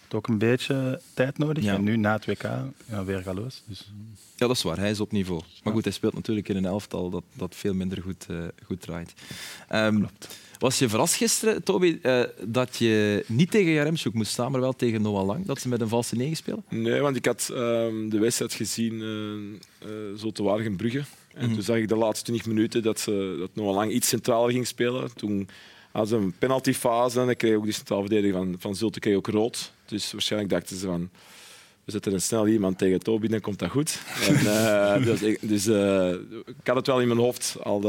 Heeft 0.00 0.14
ook 0.14 0.28
een 0.28 0.38
beetje 0.38 1.00
tijd 1.14 1.38
nodig. 1.38 1.64
Ja. 1.64 1.74
En 1.74 1.82
nu 1.84 1.96
na 1.96 2.12
het 2.12 2.26
WK 2.26 2.42
ja, 2.88 3.04
weer 3.04 3.22
galoos. 3.22 3.62
Dus. 3.66 3.92
ja, 4.36 4.46
dat 4.46 4.56
is 4.56 4.62
waar. 4.62 4.78
Hij 4.78 4.90
is 4.90 5.00
op 5.00 5.12
niveau. 5.12 5.42
Maar 5.64 5.72
goed, 5.72 5.84
hij 5.84 5.92
speelt 5.92 6.14
natuurlijk 6.14 6.48
in 6.48 6.56
een 6.56 6.64
elftal 6.64 7.10
dat, 7.10 7.22
dat 7.34 7.54
veel 7.54 7.74
minder 7.74 8.02
goed, 8.02 8.26
eh, 8.28 8.36
goed 8.64 8.80
draait. 8.80 9.12
Ehm, 9.68 10.02
was 10.60 10.78
je 10.78 10.88
verrast 10.88 11.14
gisteren, 11.14 11.62
Toby, 11.62 11.98
eh, 12.02 12.22
dat 12.44 12.76
je 12.76 13.24
niet 13.26 13.50
tegen 13.50 13.72
Jaremchuk 13.72 14.12
moest 14.14 14.32
staan, 14.32 14.52
maar 14.52 14.60
wel 14.60 14.72
tegen 14.76 15.02
Noah 15.02 15.26
Lang? 15.26 15.46
Dat 15.46 15.60
ze 15.60 15.68
met 15.68 15.80
een 15.80 15.88
valse 15.88 16.16
negen 16.16 16.36
spelen? 16.36 16.64
Nee, 16.68 17.00
want 17.00 17.16
ik 17.16 17.24
had 17.24 17.50
ehm, 17.54 18.08
de 18.08 18.18
wedstrijd 18.18 18.52
gezien, 18.54 18.92
uh, 18.94 19.88
uh, 19.90 20.18
Zote 20.18 20.42
Waregem-Brugge. 20.42 21.02
En 21.34 21.44
Mhm. 21.44 21.54
toen 21.54 21.62
zag 21.62 21.76
ik 21.76 21.88
de 21.88 21.96
laatste 21.96 22.24
20 22.24 22.46
minuten 22.46 22.82
dat, 22.82 23.00
ze, 23.00 23.36
dat 23.38 23.50
Noah 23.52 23.74
Lang 23.74 23.92
iets 23.92 24.08
centraler 24.08 24.50
ging 24.52 24.66
spelen. 24.66 25.10
Toen 25.14 25.48
hadden 25.92 26.18
ze 26.18 26.24
een 26.24 26.34
penaltyfase 26.38 27.20
en 27.20 27.26
dan 27.26 27.36
kreeg 27.36 27.56
ook 27.56 27.64
die 27.64 27.72
centraal 27.72 28.00
verdediger 28.00 28.36
van, 28.36 28.54
van 28.58 28.76
Zulte 28.76 28.98
kreeg 29.00 29.16
ook 29.16 29.26
rood. 29.28 29.72
Dus 29.86 30.12
waarschijnlijk 30.12 30.52
dachten 30.52 30.76
ze 30.76 30.86
van... 30.86 31.10
We 31.84 31.90
zetten 31.92 32.12
er 32.12 32.20
snel 32.20 32.46
iemand 32.48 32.78
tegen 32.78 33.00
Toby, 33.00 33.26
dan 33.28 33.40
komt 33.40 33.58
dat 33.58 33.70
goed. 33.70 33.98
En, 34.28 35.02
dus 35.08 35.22
ik, 35.22 35.38
dus 35.48 35.66
ik 36.46 36.54
had 36.66 36.76
het 36.76 36.86
wel 36.86 37.00
in 37.00 37.08
mijn 37.08 37.20
hoofd 37.20 37.56
al, 37.62 37.80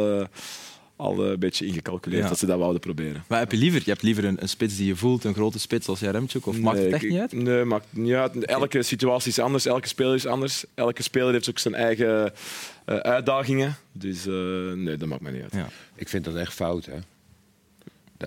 al 1.01 1.25
een 1.25 1.39
beetje 1.39 1.65
ingecalculeerd 1.65 2.23
Ja. 2.23 2.29
dat 2.29 2.39
ze 2.39 2.45
dat 2.45 2.59
wouden 2.59 2.81
proberen. 2.81 3.23
Maar 3.27 3.39
heb 3.39 3.51
je 3.51 3.57
liever? 3.57 3.81
Je 3.83 3.89
hebt 3.89 4.01
liever 4.01 4.25
een, 4.25 4.41
een 4.41 4.49
spits 4.49 4.77
die 4.77 4.87
je 4.87 4.95
voelt, 4.95 5.23
een 5.23 5.33
grote 5.33 5.59
spits 5.59 5.87
als 5.87 5.99
Jaremchuk? 5.99 6.45
Of 6.45 6.59
maakt 6.59 6.77
het 6.77 6.85
Nee, 6.85 6.93
echt 6.93 7.03
niet 7.09 7.19
uit? 7.19 7.31
Nee, 7.31 7.63
maakt 7.63 7.85
niet 7.89 8.13
uit. 8.13 8.45
Elke 8.45 8.83
situatie 8.83 9.29
is 9.31 9.39
anders, 9.39 9.65
elke 9.65 9.87
speler 9.87 10.15
is 10.15 10.25
anders. 10.25 10.63
Elke 10.73 11.03
speler 11.03 11.31
heeft 11.33 11.49
ook 11.49 11.59
zijn 11.59 11.73
eigen 11.73 12.33
eh, 12.85 12.95
uitdagingen. 12.95 13.75
Dus 13.91 14.25
eh, 14.25 14.33
nee, 14.75 14.97
dat 14.97 15.07
maakt 15.07 15.21
mij 15.21 15.31
niet 15.31 15.41
uit. 15.41 15.53
Ja. 15.53 15.67
Ik 15.95 16.09
vind 16.09 16.23
dat 16.25 16.35
echt 16.35 16.53
fout, 16.53 16.85
hè. 16.85 16.97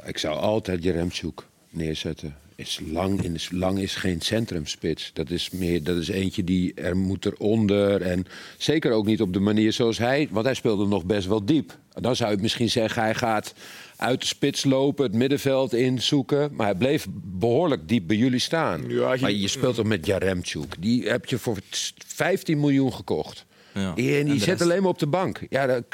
Ik 0.05 0.19
zou 0.19 0.37
altijd 0.39 0.83
Jeremchuk 0.83 1.43
neerzetten. 1.71 2.37
Is 2.57 2.81
lang, 2.91 3.23
in, 3.23 3.35
is, 3.35 3.51
lang 3.51 3.79
is 3.79 3.95
geen 3.95 4.21
centrumspits. 4.21 5.11
Dat 5.13 5.31
is, 5.31 5.51
meer, 5.51 5.83
dat 5.85 5.97
is 5.97 6.09
eentje 6.09 6.45
die 6.45 6.75
er 6.75 6.97
moet 6.97 7.25
eronder. 7.27 8.03
En 8.03 8.25
zeker 8.59 8.93
ook 8.93 9.07
niet 9.07 9.21
op 9.21 9.33
de 9.33 9.41
manier 9.41 9.73
zoals 9.73 9.99
hij... 9.99 10.29
Want 10.31 10.45
hij 10.45 10.55
speelde 10.55 10.87
nog 10.87 11.05
best 11.05 11.27
wel 11.27 11.45
diep. 11.45 11.79
Dan 12.01 12.17
zou 12.17 12.31
je 12.37 12.43
misschien 12.43 12.71
zeggen, 12.71 13.03
hij 13.03 13.15
gaat 13.15 13.55
uit 13.97 14.21
de 14.21 14.27
spits 14.27 14.65
lopen... 14.65 15.05
het 15.05 15.15
middenveld 15.15 15.73
inzoeken. 15.75 16.51
Maar 16.55 16.67
hij 16.67 16.75
bleef 16.75 17.07
behoorlijk 17.13 17.89
diep 17.89 18.07
bij 18.07 18.17
jullie 18.17 18.39
staan. 18.39 18.85
Ja, 18.89 19.09
hij- 19.09 19.19
maar 19.21 19.33
je 19.33 19.49
speelt 19.49 19.75
toch 19.75 19.87
met 19.87 20.07
Jaremchuk. 20.07 20.75
Die 20.79 21.09
heb 21.09 21.25
je 21.27 21.39
voor 21.39 21.59
15 22.07 22.61
miljoen 22.61 22.93
gekocht. 22.93 23.45
Ja. 23.75 23.89
En 23.89 23.95
die 23.95 24.21
En 24.21 24.39
zit 24.39 24.45
rest? 24.45 24.61
alleen 24.61 24.81
maar 24.81 24.91
op 24.91 24.99
de 24.99 25.07
bank. 25.07 25.41
Ja, 25.51 25.67
dat, 25.67 25.85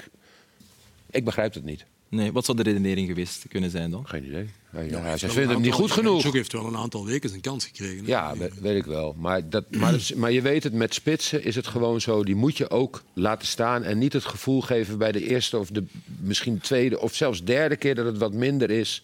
ik 1.10 1.24
begrijp 1.24 1.54
het 1.54 1.64
niet. 1.64 1.84
Nee, 2.08 2.32
wat 2.32 2.44
zou 2.44 2.56
de 2.56 2.62
redenering 2.62 3.08
geweest 3.08 3.44
kunnen 3.48 3.70
zijn 3.70 3.90
dan? 3.90 4.08
Geen 4.08 4.24
idee. 4.24 4.46
Ja, 4.72 4.80
ja, 4.80 5.00
Hij 5.00 5.18
ze 5.18 5.26
wel 5.26 5.36
hem 5.46 5.50
een 5.56 5.60
niet 5.62 5.72
goed 5.72 5.90
genoeg. 5.90 6.20
Zoek 6.20 6.32
heeft 6.34 6.52
wel 6.52 6.66
een 6.66 6.76
aantal 6.76 7.04
weken 7.06 7.28
zijn 7.28 7.40
kans 7.40 7.64
gekregen. 7.64 8.06
Ja, 8.06 8.36
we- 8.36 8.50
weet 8.60 8.76
ik 8.76 8.84
wel. 8.84 9.14
Maar, 9.18 9.48
dat, 9.48 9.64
maar, 9.70 9.90
dat 9.92 10.00
is- 10.00 10.14
maar 10.14 10.32
je 10.32 10.42
weet 10.42 10.62
het, 10.62 10.72
met 10.72 10.94
spitsen 10.94 11.44
is 11.44 11.54
het 11.56 11.66
gewoon 11.66 12.00
zo. 12.00 12.24
Die 12.24 12.34
moet 12.34 12.56
je 12.56 12.70
ook 12.70 13.02
laten 13.12 13.46
staan. 13.48 13.82
En 13.82 13.98
niet 13.98 14.12
het 14.12 14.24
gevoel 14.24 14.60
geven 14.60 14.98
bij 14.98 15.12
de 15.12 15.26
eerste 15.28 15.58
of 15.58 15.68
de 15.68 15.84
misschien 16.20 16.58
tweede 16.58 17.00
of 17.00 17.14
zelfs 17.14 17.44
derde 17.44 17.76
keer 17.76 17.94
dat 17.94 18.06
het 18.06 18.18
wat 18.18 18.32
minder 18.32 18.70
is. 18.70 19.02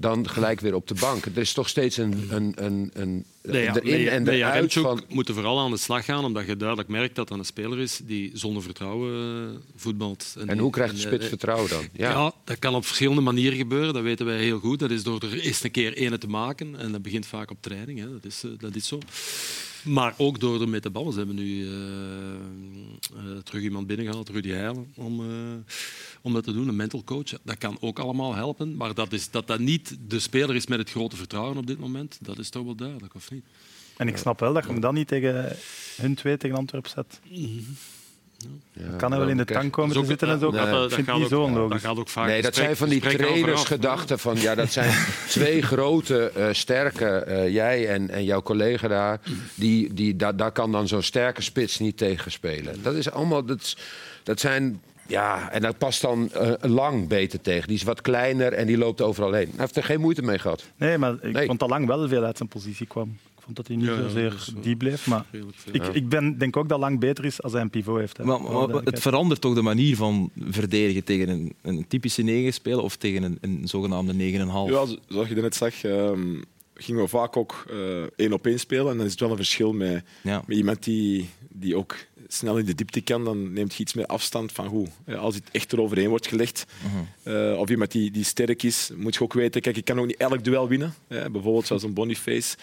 Dan 0.00 0.28
gelijk 0.28 0.60
weer 0.60 0.74
op 0.74 0.88
de 0.88 0.94
bank. 1.00 1.24
Er 1.24 1.38
is 1.38 1.52
toch 1.52 1.68
steeds 1.68 1.96
een, 1.96 2.26
een, 2.30 2.52
een, 2.56 2.90
een 2.92 3.24
Nee, 3.42 3.62
ja, 3.62 3.74
erin 3.76 3.90
nee, 3.90 4.10
en 4.10 4.22
nee, 4.22 4.38
eruit 4.38 4.72
van... 4.72 5.02
moet 5.08 5.28
er 5.28 5.34
vooral 5.34 5.58
aan 5.60 5.70
de 5.70 5.76
slag 5.76 6.04
gaan, 6.04 6.24
omdat 6.24 6.46
je 6.46 6.56
duidelijk 6.56 6.88
merkt 6.88 7.14
dat 7.14 7.28
dat 7.28 7.38
een 7.38 7.44
speler 7.44 7.78
is 7.78 8.00
die 8.04 8.30
zonder 8.34 8.62
vertrouwen 8.62 9.14
eh, 9.54 9.60
voetbalt. 9.76 10.34
En 10.38 10.46
die- 10.46 10.60
hoe 10.60 10.70
krijgt 10.70 10.96
de 10.96 11.02
en, 11.02 11.06
spits 11.06 11.22
eh, 11.22 11.28
vertrouwen 11.28 11.68
dan? 11.70 11.84
Ja. 11.92 12.10
Ja. 12.10 12.32
dat 12.44 12.58
kan 12.58 12.74
op 12.74 12.86
verschillende 12.86 13.20
manieren 13.20 13.58
gebeuren, 13.58 13.94
dat 13.94 14.02
weten 14.02 14.26
wij 14.26 14.38
heel 14.38 14.58
goed. 14.58 14.78
Dat 14.78 14.90
is 14.90 15.02
door 15.02 15.20
er 15.22 15.40
eerst 15.40 15.64
een 15.64 15.70
keer 15.70 15.92
ene 15.94 16.18
te 16.18 16.26
maken 16.28 16.76
en 16.78 16.92
dat 16.92 17.02
begint 17.02 17.26
vaak 17.26 17.50
op 17.50 17.56
training, 17.60 17.98
hè. 17.98 18.10
Dat, 18.12 18.24
is, 18.24 18.42
eh, 18.44 18.50
dat 18.58 18.74
is 18.74 18.86
zo. 18.86 18.98
Maar 19.82 20.14
ook 20.16 20.40
door 20.40 20.68
mee 20.68 20.80
te 20.80 20.90
ballen. 20.90 21.12
Ze 21.12 21.18
hebben 21.18 21.36
nu 21.36 21.66
eh, 21.66 21.72
eh, 23.16 23.38
terug 23.44 23.62
iemand 23.62 23.86
binnengehaald, 23.86 24.28
Rudy 24.28 24.48
Heijlen, 24.48 24.92
om, 24.94 25.20
eh, 25.20 25.74
om 26.20 26.32
dat 26.32 26.44
te 26.44 26.52
doen, 26.52 26.68
een 26.68 26.76
mental 26.76 27.04
coach. 27.04 27.30
Dat 27.42 27.58
kan 27.58 27.76
ook 27.80 27.98
allemaal 27.98 28.34
helpen, 28.34 28.76
maar 28.76 28.94
dat, 28.94 29.12
is, 29.12 29.30
dat 29.30 29.46
dat 29.46 29.58
niet 29.58 29.96
de 30.08 30.18
speler 30.18 30.56
is 30.56 30.66
met 30.66 30.78
het 30.78 30.90
grote 30.90 31.16
vertrouwen 31.16 31.56
op 31.56 31.66
dit 31.66 31.78
moment, 31.78 32.18
dat 32.20 32.38
is 32.38 32.50
toch 32.50 32.64
wel 32.64 32.74
duidelijk, 32.74 33.14
of 33.14 33.30
niet? 33.30 33.44
En 33.96 34.08
ik 34.08 34.16
snap 34.16 34.40
wel 34.40 34.52
dat 34.52 34.64
je 34.64 34.70
hem 34.70 34.80
dan 34.80 34.94
niet 34.94 35.08
tegen 35.08 35.56
hun 35.96 36.14
twee 36.14 36.36
tegen 36.36 36.56
Antwerpen 36.56 36.90
zet. 36.90 37.20
Ja, 38.72 38.96
Kan 38.96 39.10
hij 39.10 39.20
wel 39.20 39.28
in 39.28 39.36
de 39.36 39.44
tank 39.44 39.72
komen 39.72 39.96
te 39.96 40.04
zitten 40.04 40.28
en 40.28 40.38
zo? 40.38 40.50
Nee. 40.50 40.88
Vind 40.88 41.06
het 41.06 41.16
niet 41.16 41.28
zo 41.28 41.68
Dat 41.68 41.80
gaat 41.80 41.98
ook 41.98 42.08
vaak 42.08 42.26
Nee, 42.26 42.42
dat 42.42 42.54
zijn 42.54 42.76
van 42.76 42.88
die 42.88 43.00
trainersgedachten 43.00 44.18
van 44.18 44.36
ja, 44.40 44.54
dat 44.54 44.72
zijn 44.72 44.94
twee 45.28 45.62
grote, 45.62 46.30
eh, 46.34 46.48
sterke, 46.52 47.06
eh, 47.06 47.48
jij 47.52 47.88
en, 47.88 48.10
en 48.10 48.24
jouw 48.24 48.42
collega 48.42 48.88
daar, 48.88 49.20
die, 49.54 49.94
die, 49.94 50.16
daar, 50.16 50.36
daar 50.36 50.52
kan 50.52 50.72
dan 50.72 50.88
zo'n 50.88 51.02
sterke 51.02 51.42
spits 51.42 51.78
niet 51.78 51.96
tegen 51.96 52.30
spelen. 52.30 52.82
Dat 52.82 52.94
is 52.94 53.10
allemaal, 53.10 53.44
dat, 53.44 53.76
dat 54.22 54.40
zijn, 54.40 54.82
ja, 55.06 55.50
en 55.50 55.62
dat 55.62 55.78
past 55.78 56.00
dan 56.02 56.32
eh, 56.32 56.52
lang 56.60 57.08
beter 57.08 57.40
tegen. 57.40 57.68
Die 57.68 57.76
is 57.76 57.82
wat 57.82 58.00
kleiner 58.00 58.52
en 58.52 58.66
die 58.66 58.78
loopt 58.78 59.00
overal 59.00 59.32
heen. 59.32 59.48
Hij 59.48 59.54
heeft 59.58 59.76
er 59.76 59.84
geen 59.84 60.00
moeite 60.00 60.22
mee 60.22 60.38
gehad. 60.38 60.64
Nee, 60.76 60.98
maar 60.98 61.12
ik 61.22 61.32
Nee. 61.32 61.46
vond 61.46 61.58
dat 61.60 61.68
lang 61.68 61.86
wel 61.86 62.08
veel 62.08 62.24
uit 62.24 62.36
zijn 62.36 62.48
positie 62.48 62.86
kwam. 62.86 63.16
Ik 63.50 63.56
vond 63.56 63.68
dat 63.68 63.76
hij 63.76 63.76
niet 63.76 63.86
Ja, 63.86 64.08
zozeer 64.08 64.50
wel 64.54 64.62
die 64.62 64.76
bleef. 64.76 65.06
Maar 65.06 65.24
ik, 65.72 65.82
ik 65.86 66.08
ben, 66.08 66.38
denk 66.38 66.56
ook 66.56 66.68
dat 66.68 66.78
lang 66.78 66.98
beter 67.00 67.24
is 67.24 67.42
als 67.42 67.52
hij 67.52 67.60
een 67.60 67.70
pivot 67.70 67.98
heeft. 67.98 68.16
Hè. 68.16 68.24
Maar, 68.24 68.42
maar 68.42 68.68
het 68.68 69.00
verandert 69.00 69.40
toch 69.40 69.54
de 69.54 69.62
manier 69.62 69.96
van 69.96 70.30
verdedigen 70.50 71.04
tegen 71.04 71.28
een, 71.28 71.54
een 71.62 71.84
typische 71.88 72.22
9 72.22 72.52
spelen 72.52 72.82
of 72.82 72.96
tegen 72.96 73.22
een, 73.22 73.38
een 73.40 73.60
zogenaamde 73.68 74.12
9,5? 74.12 74.18
Ja, 74.18 74.86
zo- 74.86 74.96
zoals 75.08 75.28
je 75.28 75.34
net 75.34 75.54
zag, 75.54 75.84
ehm, 75.84 76.40
gingen 76.74 77.02
we 77.02 77.08
vaak 77.08 77.36
ook 77.36 77.64
eh, 77.70 78.02
één 78.16 78.32
op 78.32 78.46
één 78.46 78.58
spelen. 78.60 78.90
En 78.90 78.96
dan 78.96 79.06
is 79.06 79.10
het 79.12 79.20
wel 79.20 79.30
een 79.30 79.36
verschil 79.36 79.72
met, 79.72 80.04
Ja. 80.22 80.42
met 80.46 80.56
iemand 80.56 80.84
die, 80.84 81.28
die 81.48 81.76
ook 81.76 81.96
snel 82.28 82.58
in 82.58 82.64
de 82.64 82.74
diepte 82.74 83.00
kan. 83.00 83.24
Dan 83.24 83.52
neemt 83.52 83.74
je 83.74 83.82
iets 83.82 83.94
meer 83.94 84.06
afstand 84.06 84.52
van 84.52 84.66
hoe. 84.66 84.86
Als 85.18 85.34
het 85.34 85.44
echt 85.52 85.72
eroverheen 85.72 86.08
wordt 86.08 86.26
gelegd, 86.26 86.66
eh, 87.22 87.54
of 87.58 87.70
iemand 87.70 87.92
die, 87.92 88.10
die 88.10 88.24
sterk 88.24 88.62
is, 88.62 88.90
moet 88.96 89.14
je 89.14 89.20
ook 89.22 89.32
weten, 89.32 89.60
kijk, 89.60 89.76
je 89.76 89.82
kan 89.82 89.98
ook 89.98 90.06
niet 90.06 90.16
elk 90.16 90.44
duel 90.44 90.68
winnen. 90.68 90.94
Hè. 91.08 91.30
Bijvoorbeeld 91.30 91.66
zoals 91.66 91.82
een 91.82 91.94
Boniface. 91.94 92.56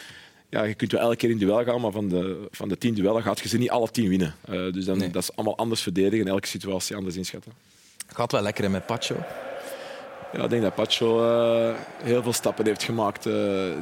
Ja, 0.49 0.63
je 0.63 0.73
kunt 0.73 0.91
wel 0.91 1.01
elke 1.01 1.15
keer 1.15 1.29
in 1.29 1.37
duel 1.37 1.63
gaan, 1.63 1.81
maar 1.81 1.91
van 1.91 2.07
de, 2.09 2.47
van 2.51 2.69
de 2.69 2.77
tien 2.77 2.93
duellen 2.93 3.23
gaat 3.23 3.39
je 3.39 3.47
ze 3.47 3.57
niet 3.57 3.69
alle 3.69 3.91
tien 3.91 4.09
winnen. 4.09 4.35
Eh, 4.45 4.71
dus 4.73 4.85
dan, 4.85 4.97
Nee. 4.97 5.09
dat 5.09 5.23
is 5.23 5.35
allemaal 5.35 5.57
anders 5.57 5.81
verdedigen 5.81 6.25
en 6.25 6.31
elke 6.31 6.47
situatie 6.47 6.95
anders 6.95 7.15
inschatten. 7.15 7.51
Gaat 8.07 8.31
wel 8.31 8.41
lekker 8.41 8.63
hè, 8.63 8.69
met 8.69 8.85
Pacho. 8.85 9.15
Ja, 10.33 10.43
ik 10.43 10.49
denk 10.49 10.61
dat 10.61 10.75
Pacho 10.75 11.23
eh, 11.23 11.75
heel 12.03 12.23
veel 12.23 12.33
stappen 12.33 12.65
heeft 12.65 12.83
gemaakt 12.83 13.25
eh, 13.25 13.33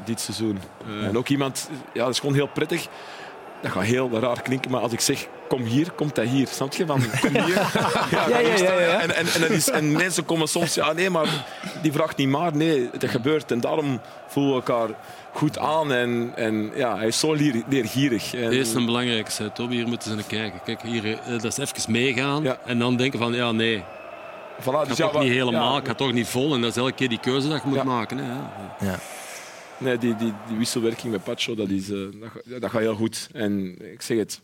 dit 0.05 0.19
seizoen. 0.19 0.57
En 1.01 1.17
ook 1.17 1.27
iemand, 1.29 1.69
ja, 1.93 2.03
dat 2.03 2.13
is 2.13 2.19
gewoon 2.19 2.35
heel 2.35 2.47
prettig. 2.47 2.87
Dat 3.61 3.71
gaat 3.71 3.83
heel 3.83 4.09
raar 4.19 4.41
klinken, 4.41 4.71
maar 4.71 4.81
als 4.81 4.91
ik 4.91 4.99
zeg 4.99 5.27
kom 5.47 5.63
hier, 5.63 5.91
komt 5.91 6.15
hij 6.15 6.25
hier. 6.25 6.47
Snap 6.47 6.73
je? 6.73 6.85
Van, 6.85 7.01
kom 7.21 7.29
hier. 7.43 7.55
Ja, 8.11 8.27
Ja, 8.29 8.39
ja, 8.39 8.55
ja, 8.57 8.79
ja. 8.79 8.99
En, 8.99 9.15
en, 9.15 9.25
en, 9.33 9.41
dat 9.41 9.49
is, 9.49 9.69
en 9.69 9.91
mensen 9.91 10.25
komen 10.25 10.47
soms, 10.47 10.73
ja 10.73 10.93
nee, 10.93 11.09
maar 11.09 11.27
die 11.81 11.91
vraagt 11.91 12.17
niet 12.17 12.27
maar. 12.29 12.55
Nee, 12.55 12.89
dat 12.97 13.09
gebeurt. 13.09 13.51
En 13.51 13.59
daarom 13.59 13.99
voelen 14.27 14.51
we 14.51 14.57
elkaar 14.57 14.87
goed 15.33 15.57
aan. 15.57 15.93
En, 15.93 16.31
en 16.35 16.71
ja, 16.75 16.97
hij 16.97 17.07
is 17.07 17.19
zo 17.19 17.33
leer, 17.33 17.63
leergierig. 17.69 18.33
En, 18.35 18.51
Eerst 18.51 18.73
een 18.73 18.85
belangrijkste, 18.85 19.51
Toby, 19.51 19.75
hier 19.75 19.87
moeten 19.87 20.09
ze 20.09 20.15
naar 20.15 20.25
kijken. 20.27 20.59
Kijk, 20.65 20.81
hier, 20.81 21.11
eh, 21.11 21.17
dat 21.41 21.43
is 21.43 21.57
even 21.57 21.91
meegaan 21.91 22.43
Ja. 22.43 22.57
en 22.65 22.79
dan 22.79 22.95
denken 22.95 23.19
van, 23.19 23.33
ja, 23.33 23.51
nee, 23.51 23.83
voilà, 24.61 24.87
dus 24.87 24.97
toch 24.97 24.97
ja, 24.97 25.05
niet 25.05 25.13
wa- 25.13 25.35
helemaal, 25.35 25.73
ja, 25.73 25.79
ik 25.79 25.87
ga 25.87 25.93
toch 25.93 26.11
niet 26.11 26.27
vol. 26.27 26.53
En 26.53 26.61
dat 26.61 26.69
is 26.69 26.77
elke 26.77 26.91
keer 26.91 27.09
die 27.09 27.19
keuze 27.19 27.47
dat 27.49 27.61
je 27.61 27.67
moet 27.67 27.77
Ja. 27.77 27.83
maken. 27.83 28.17
Hè. 28.17 28.25
Ja. 28.85 28.95
Nee, 29.77 29.97
die, 29.97 30.15
die, 30.15 30.33
die 30.47 30.57
wisselwerking 30.57 31.11
met 31.11 31.23
Pacho, 31.23 31.55
dat, 31.55 31.69
is, 31.69 31.89
eh, 31.89 31.97
dat, 32.19 32.29
ga- 32.31 32.59
dat 32.59 32.69
gaat 32.71 32.81
heel 32.81 32.95
goed. 32.95 33.29
En 33.33 33.75
ik 33.91 34.01
zeg 34.01 34.17
het, 34.17 34.41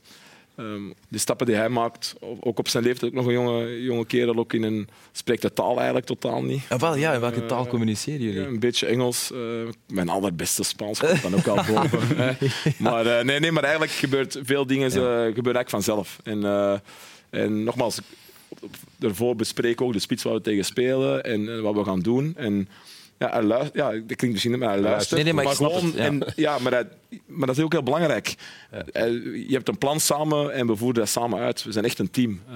ehm, 0.55 0.81
de 1.07 1.17
stappen 1.17 1.45
die 1.45 1.55
hij 1.55 1.69
maakt, 1.69 2.15
ook 2.39 2.59
op 2.59 2.67
zijn 2.67 2.83
leeftijd, 2.83 3.11
ook 3.11 3.17
nog 3.17 3.25
een 3.27 3.33
jonge, 3.33 3.81
jonge 3.83 4.05
kerel, 4.05 4.35
ook 4.37 4.53
in 4.53 4.63
een, 4.63 4.87
spreekt 5.11 5.41
de 5.41 5.53
taal 5.53 5.75
eigenlijk 5.75 6.05
totaal 6.05 6.43
niet. 6.43 6.61
Ah, 6.69 6.79
wel, 6.79 6.95
ja, 6.95 7.13
in 7.13 7.19
welke 7.19 7.41
Eh, 7.41 7.47
taal 7.47 7.67
communiceren 7.67 8.21
jullie? 8.21 8.39
Ja, 8.41 8.47
een 8.47 8.59
beetje 8.59 8.85
Engels. 8.87 9.31
eh, 9.31 9.39
mijn 9.87 10.09
allerbeste 10.09 10.63
Spaans 10.63 10.99
komt 10.99 11.21
dan 11.21 11.35
ook 11.35 11.47
al 11.47 11.55
boven. 11.73 12.37
Maar, 12.77 13.05
eh, 13.05 13.23
nee, 13.25 13.39
nee, 13.39 13.51
maar 13.51 13.63
eigenlijk 13.63 13.93
gebeurt 13.93 14.39
veel 14.43 14.65
dingen 14.67 14.87
eh, 14.87 14.93
gebeuren 14.93 15.33
eigenlijk 15.55 15.69
vanzelf. 15.69 16.19
En, 16.23 16.43
eh, 16.45 16.79
en 17.29 17.63
nogmaals, 17.63 17.99
daarvoor 18.97 19.35
bespreken 19.35 19.85
ook 19.85 19.93
de 19.93 19.99
spits 19.99 20.23
waar 20.23 20.33
we 20.33 20.41
tegen 20.41 20.65
spelen 20.65 21.23
en, 21.23 21.49
eh, 21.55 21.59
wat 21.61 21.75
we 21.75 21.83
gaan 21.83 21.99
doen. 21.99 22.33
En, 22.37 22.69
ja, 23.21 23.29
hij 23.29 23.43
luistert, 23.43 23.75
ja, 23.75 23.91
dat 23.91 24.05
klinkt 24.05 24.31
misschien 24.31 24.51
niet, 24.51 24.59
maar 24.59 24.69
hij 24.69 24.79
luistert. 24.79 25.23
Nee, 25.23 25.33
nee, 25.33 25.43
maar 25.43 25.55
gewoon, 25.55 25.85
het, 25.85 25.93
ja. 25.93 26.03
En, 26.03 26.23
ja, 26.35 26.59
maar, 26.59 26.71
dat, 26.71 26.87
maar 27.25 27.47
dat 27.47 27.57
is 27.57 27.63
ook 27.63 27.71
heel 27.71 27.83
belangrijk. 27.83 28.35
Je 28.93 29.47
hebt 29.49 29.67
een 29.67 29.77
plan 29.77 29.99
samen 29.99 30.53
en 30.53 30.67
we 30.67 30.75
voeren 30.75 30.99
dat 30.99 31.09
samen 31.09 31.39
uit. 31.39 31.63
We 31.63 31.71
zijn 31.71 31.85
echt 31.85 31.99
een 31.99 32.11
team. 32.11 32.41
Eh, 32.49 32.55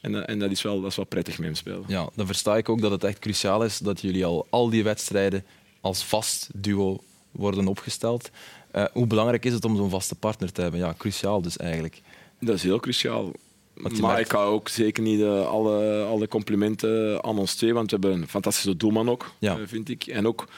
en, 0.00 0.26
en 0.26 0.38
dat, 0.38 0.50
is 0.50 0.62
wel, 0.62 0.80
dat 0.80 0.90
is 0.90 0.96
wel 0.96 1.04
prettig 1.04 1.38
met 1.38 1.46
hem 1.46 1.54
spelen. 1.54 1.84
Ja, 1.86 2.08
dan 2.14 2.26
versta 2.26 2.56
ik 2.56 2.68
ook 2.68 2.80
dat 2.80 2.90
het 2.90 3.04
echt 3.04 3.18
cruciaal 3.18 3.64
is 3.64 3.78
dat 3.78 4.00
jullie 4.00 4.24
al 4.24 4.46
al 4.50 4.70
die 4.70 4.84
wedstrijden 4.84 5.44
als 5.80 6.04
vast 6.04 6.48
duo 6.54 7.00
worden 7.30 7.66
opgesteld. 7.66 8.30
Eh, 8.70 8.84
hoe 8.92 9.06
belangrijk 9.06 9.44
is 9.44 9.52
het 9.52 9.64
om 9.64 9.76
zo'n 9.76 9.90
vaste 9.90 10.14
partner 10.14 10.52
te 10.52 10.60
hebben? 10.60 10.80
Ja, 10.80 10.94
cruciaal 10.98 11.42
dus 11.42 11.56
eigenlijk. 11.56 12.00
Dat 12.40 12.54
is 12.54 12.62
heel 12.62 12.80
cruciaal. 12.80 13.32
Maar 13.76 13.92
merkt- 14.00 14.20
ik 14.20 14.30
ga 14.30 14.42
ook 14.42 14.68
zeker 14.68 15.02
niet 15.02 15.20
eh, 15.20 15.46
alle, 15.46 16.02
alle 16.04 16.28
complimenten 16.28 17.24
aan 17.24 17.38
ons 17.38 17.54
twee, 17.54 17.74
want 17.74 17.90
we 17.90 17.96
hebben 18.00 18.20
een 18.22 18.28
fantastische 18.28 18.76
doelman 18.76 19.08
ook, 19.08 19.32
Ja. 19.38 19.56
eh, 19.58 19.62
vind 19.66 19.88
ik. 19.88 20.06
En 20.06 20.26
ook 20.26 20.48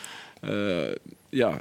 eh, 0.40 0.90
ja, 1.28 1.60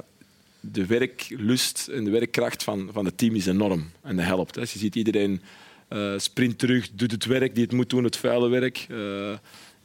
de 0.60 0.86
werklust 0.86 1.88
en 1.88 2.04
de 2.04 2.10
werkkracht 2.10 2.62
van, 2.62 2.88
van 2.92 3.04
het 3.04 3.18
team 3.18 3.34
is 3.34 3.46
enorm. 3.46 3.90
En 4.02 4.16
dat 4.16 4.24
helpt. 4.24 4.54
Hè. 4.54 4.60
Je 4.60 4.66
ziet 4.66 4.94
iedereen 4.94 5.42
eh, 5.88 6.12
sprint 6.16 6.58
terug, 6.58 6.88
doet 6.92 7.10
het 7.10 7.24
werk 7.24 7.54
die 7.54 7.64
het 7.64 7.72
moet 7.72 7.90
doen, 7.90 8.04
het 8.04 8.16
vuile 8.16 8.48
werk. 8.48 8.86
Eh, 8.90 9.32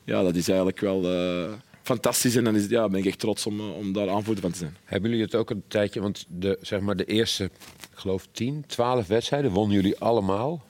ja, 0.03 0.21
dat 0.23 0.35
is 0.35 0.47
eigenlijk 0.47 0.79
wel 0.79 1.03
eh, 1.13 1.51
fantastisch 1.81 2.35
en 2.35 2.43
dan 2.43 2.55
is, 2.55 2.65
ja, 2.67 2.89
ben 2.89 2.99
ik 2.99 3.05
echt 3.05 3.19
trots 3.19 3.45
om, 3.45 3.59
om 3.71 3.93
daar 3.93 4.09
aanvoerder 4.09 4.41
van 4.43 4.51
te 4.51 4.57
zijn. 4.57 4.75
Hebben 4.83 5.09
jullie 5.09 5.25
het 5.25 5.35
ook 5.35 5.49
een 5.49 5.63
tijdje, 5.67 6.01
want 6.01 6.25
de, 6.29 6.57
zeg 6.61 6.79
maar 6.79 6.95
de 6.95 7.05
eerste, 7.05 7.43
ik 7.43 7.51
geloof 7.93 8.27
10, 8.31 8.63
12 8.67 9.07
wedstrijden 9.07 9.51
wonnen 9.51 9.75
jullie 9.75 9.97
allemaal. 9.99 10.63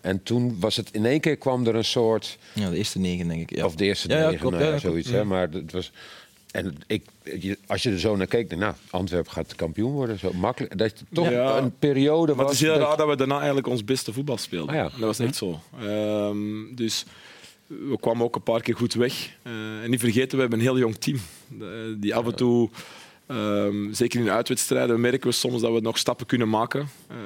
En 0.00 0.22
toen 0.22 0.56
was 0.60 0.76
het 0.76 0.88
in 0.92 1.06
één 1.06 1.20
keer 1.20 1.36
kwam 1.36 1.66
er 1.66 1.74
een 1.74 1.84
soort, 1.84 2.38
Ja, 2.54 2.70
de 2.70 2.76
eerste 2.76 2.98
negen, 2.98 3.28
denk 3.28 3.40
ik. 3.50 3.56
Ja. 3.56 3.64
of 3.64 3.74
de 3.74 3.84
eerste 3.84 4.08
Ja, 4.08 4.16
ja, 4.18 4.24
negen, 4.24 4.38
klopt, 4.38 4.54
nou 4.54 4.66
ja, 4.66 4.72
ja, 4.74 4.78
klopt. 4.80 4.92
zoiets. 4.94 5.10
Hè? 5.10 5.24
Maar 5.24 5.48
het 5.50 5.72
was, 5.72 5.92
en 6.50 6.76
ik, 6.86 7.04
als 7.66 7.82
je 7.82 7.90
er 7.90 7.98
zo 7.98 8.16
naar 8.16 8.26
keek, 8.26 8.56
nou, 8.56 8.74
Antwerpen 8.90 9.32
gaat 9.32 9.54
kampioen 9.54 9.92
worden. 9.92 10.18
Zo 10.18 10.32
makkelijk. 10.32 10.78
Dat 10.78 10.98
je 10.98 11.04
toch 11.12 11.30
Ja. 11.30 11.58
een 11.58 11.78
periode 11.78 12.34
Maar 12.34 12.44
was. 12.44 12.52
het 12.52 12.62
is 12.62 12.68
heel 12.68 12.78
dat- 12.78 12.88
raar 12.88 12.96
dat 12.96 13.08
we 13.08 13.16
daarna 13.16 13.36
eigenlijk 13.36 13.66
ons 13.66 13.84
beste 13.84 14.12
voetbal 14.12 14.36
speelden. 14.38 14.68
Ah 14.74 14.74
ja. 14.74 14.82
Dat 14.82 14.98
was 14.98 15.18
echt 15.18 15.36
zo. 15.36 15.60
Ehm, 15.80 16.74
dus 16.74 17.04
we 17.66 17.96
kwamen 18.00 18.24
ook 18.24 18.34
een 18.36 18.42
paar 18.42 18.60
keer 18.62 18.76
goed 18.76 18.94
weg. 18.94 19.30
Eh, 19.42 19.82
en 19.82 19.90
niet 19.90 20.00
vergeten, 20.00 20.34
we 20.34 20.40
hebben 20.40 20.58
een 20.58 20.64
heel 20.64 20.78
jong 20.78 20.94
team. 20.96 21.18
Die 22.00 22.14
af 22.14 22.26
en 22.26 22.34
toe, 22.34 22.68
ehm, 23.26 23.92
zeker 23.92 24.18
in 24.18 24.24
de 24.24 24.30
uitwedstrijden, 24.32 25.00
merken 25.00 25.28
we 25.28 25.34
soms 25.34 25.60
dat 25.60 25.72
we 25.72 25.80
nog 25.80 25.98
stappen 25.98 26.26
kunnen 26.26 26.48
maken. 26.48 26.88
Eh, 27.08 27.16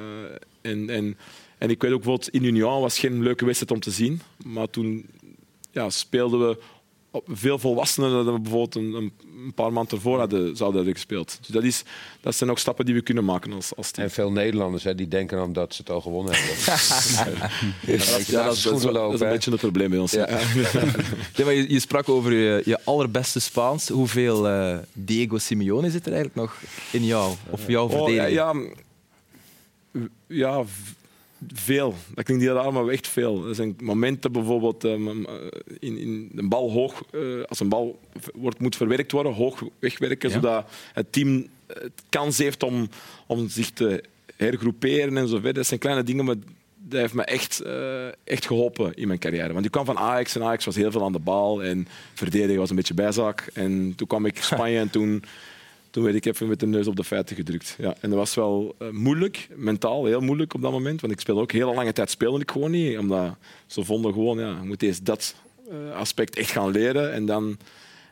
en, 0.70 0.90
en, 0.90 1.16
en 1.58 1.70
ik 1.70 1.82
weet 1.82 1.92
ook 1.92 2.02
bijvoorbeeld, 2.02 2.28
in 2.28 2.44
Union 2.44 2.80
was 2.80 2.98
geen 2.98 3.22
leuke 3.22 3.44
wedstrijd 3.44 3.72
om 3.72 3.80
te 3.80 3.90
zien. 3.90 4.20
Maar 4.44 4.70
toen 4.70 5.06
ja, 5.70 5.90
speelden 5.90 6.48
we 6.48 6.58
op 7.10 7.26
veel 7.32 7.58
volwassenen 7.58 8.10
dan 8.24 8.34
we 8.34 8.40
bijvoorbeeld 8.40 8.74
een, 8.74 8.92
een, 8.94 9.12
een 9.44 9.52
paar 9.54 9.72
maanden 9.72 9.92
ervoor 9.96 10.18
hadden, 10.18 10.56
zouden 10.56 10.76
hebben 10.76 10.94
gespeeld. 10.94 11.38
Dus 11.40 11.48
dat, 11.48 11.62
is, 11.64 11.82
dat 12.20 12.34
zijn 12.34 12.50
ook 12.50 12.58
stappen 12.58 12.84
die 12.84 12.94
we 12.94 13.00
kunnen 13.00 13.24
maken 13.24 13.52
als, 13.52 13.76
als 13.76 13.90
team. 13.90 14.06
En 14.06 14.12
veel 14.12 14.30
Nederlanders 14.32 14.84
hè, 14.84 14.94
die 14.94 15.08
denken 15.08 15.36
dan 15.36 15.52
dat 15.52 15.74
ze 15.74 15.80
het 15.80 15.90
al 15.90 16.00
gewonnen 16.00 16.32
hebben. 16.34 16.54
Ja, 17.86 18.44
dat, 18.44 18.56
is- 18.56 18.62
dat 18.62 18.76
is 18.76 18.84
wel- 18.84 18.92
dat 18.92 19.14
is 19.14 19.20
een 19.20 19.28
beetje 19.28 19.50
het 19.50 19.60
probleem 19.60 19.90
bij 19.90 19.98
ons. 19.98 20.12
Ja. 20.12 20.28
Ja, 21.34 21.44
maar 21.44 21.54
je, 21.54 21.72
je 21.72 21.80
sprak 21.80 22.08
over 22.08 22.32
je, 22.32 22.62
je 22.64 22.78
allerbeste 22.84 23.40
Spaans. 23.40 23.88
Hoeveel 23.88 24.48
eh, 24.48 24.78
Diego 24.92 25.38
Simeone 25.38 25.90
zit 25.90 26.06
er 26.06 26.12
eigenlijk 26.12 26.34
nog 26.48 26.60
in 26.92 27.04
jou? 27.04 27.34
Of 27.50 27.66
jouw 27.66 27.88
Oh, 27.88 28.10
ja, 28.10 28.52
verdediging? 28.52 28.74
ja, 30.26 30.64
veel. 31.54 31.94
Dat 32.14 32.24
klinkt 32.24 32.44
heel 32.44 32.54
raar, 32.54 32.72
maar 32.72 32.88
echt 32.88 33.09
veel. 33.09 33.48
Er 33.48 33.54
zijn 33.54 33.76
momenten 33.82 34.32
bijvoorbeeld 34.32 34.85
eh, 34.85 34.92
in, 35.78 35.98
in 35.98 36.30
een 36.35 36.48
bal 36.48 36.70
hoog, 36.70 37.02
eh, 37.12 37.20
als 37.48 37.61
een 37.61 37.68
bal 37.68 37.98
wordt, 38.35 38.61
moet 38.61 38.76
verwerkt 38.76 39.12
worden, 39.12 39.32
hoog 39.32 39.62
wegwerken, 39.78 40.28
Ja. 40.28 40.35
zodat 40.35 40.70
het 40.92 41.12
team 41.12 41.46
het 41.66 42.02
kans 42.09 42.38
heeft 42.38 42.62
om, 42.62 42.88
om 43.26 43.48
zich 43.48 43.70
te 43.70 44.02
hergroeperen 44.37 45.16
en 45.16 45.28
zo 45.28 45.35
verder. 45.35 45.54
Dat 45.54 45.66
zijn 45.66 45.80
kleine 45.80 46.02
dingen, 46.02 46.24
maar 46.24 46.35
dat 46.88 47.00
heeft 47.00 47.14
me 47.14 47.22
echt, 47.24 47.61
eh, 47.61 48.06
echt 48.24 48.46
geholpen 48.46 48.94
in 48.94 49.06
mijn 49.06 49.18
carrière. 49.18 49.52
Want 49.52 49.64
ik 49.64 49.70
kwam 49.70 49.85
van 49.85 49.98
Ajax 49.98 50.35
en 50.37 50.42
Ajax 50.42 50.64
was 50.64 50.76
heel 50.76 50.90
veel 50.90 51.04
aan 51.04 51.12
de 51.12 51.18
bal 51.18 51.62
en 51.62 51.88
verdedigen 52.14 52.59
was 52.59 52.70
een 52.70 52.76
beetje 52.76 52.94
bijzaak. 52.94 53.50
En 53.54 53.92
toen 53.96 54.06
kwam 54.06 54.26
ik 54.26 54.42
Spanje 54.42 54.78
en 54.78 54.90
toen 54.90 55.22
toen 55.96 56.04
werd 56.04 56.16
ik 56.16 56.26
even 56.26 56.48
met 56.48 56.61
de 56.61 56.66
neus 56.66 56.87
op 56.87 56.96
de 56.96 57.04
feiten 57.04 57.37
gedrukt. 57.37 57.76
Ja, 57.78 57.94
en 58.00 58.11
dat 58.11 58.18
was 58.18 58.35
wel 58.35 58.74
eh, 58.78 58.90
moeilijk, 58.90 59.48
mentaal 59.54 60.04
heel 60.04 60.20
moeilijk 60.20 60.54
op 60.54 60.61
dat 60.61 60.72
moment. 60.72 61.00
Want 61.00 61.12
ik 61.12 61.20
speelde 61.20 61.40
ook 61.40 61.52
heel 61.52 61.74
lange 61.74 61.92
tijd 61.92 62.11
speelde 62.11 62.40
ik 62.40 62.50
gewoon 62.50 62.70
niet. 62.70 62.98
Omdat 62.98 63.37
ze 63.66 63.85
vonden 63.85 64.12
gewoon, 64.12 64.38
ja, 64.38 64.59
je 64.61 64.66
moet 64.66 64.82
eerst 64.82 65.04
dat 65.04 65.35
eh, 65.70 65.96
aspect 65.96 66.37
echt 66.37 66.50
gaan 66.50 66.70
leren. 66.70 67.12
En 67.12 67.26
dan, 67.26 67.59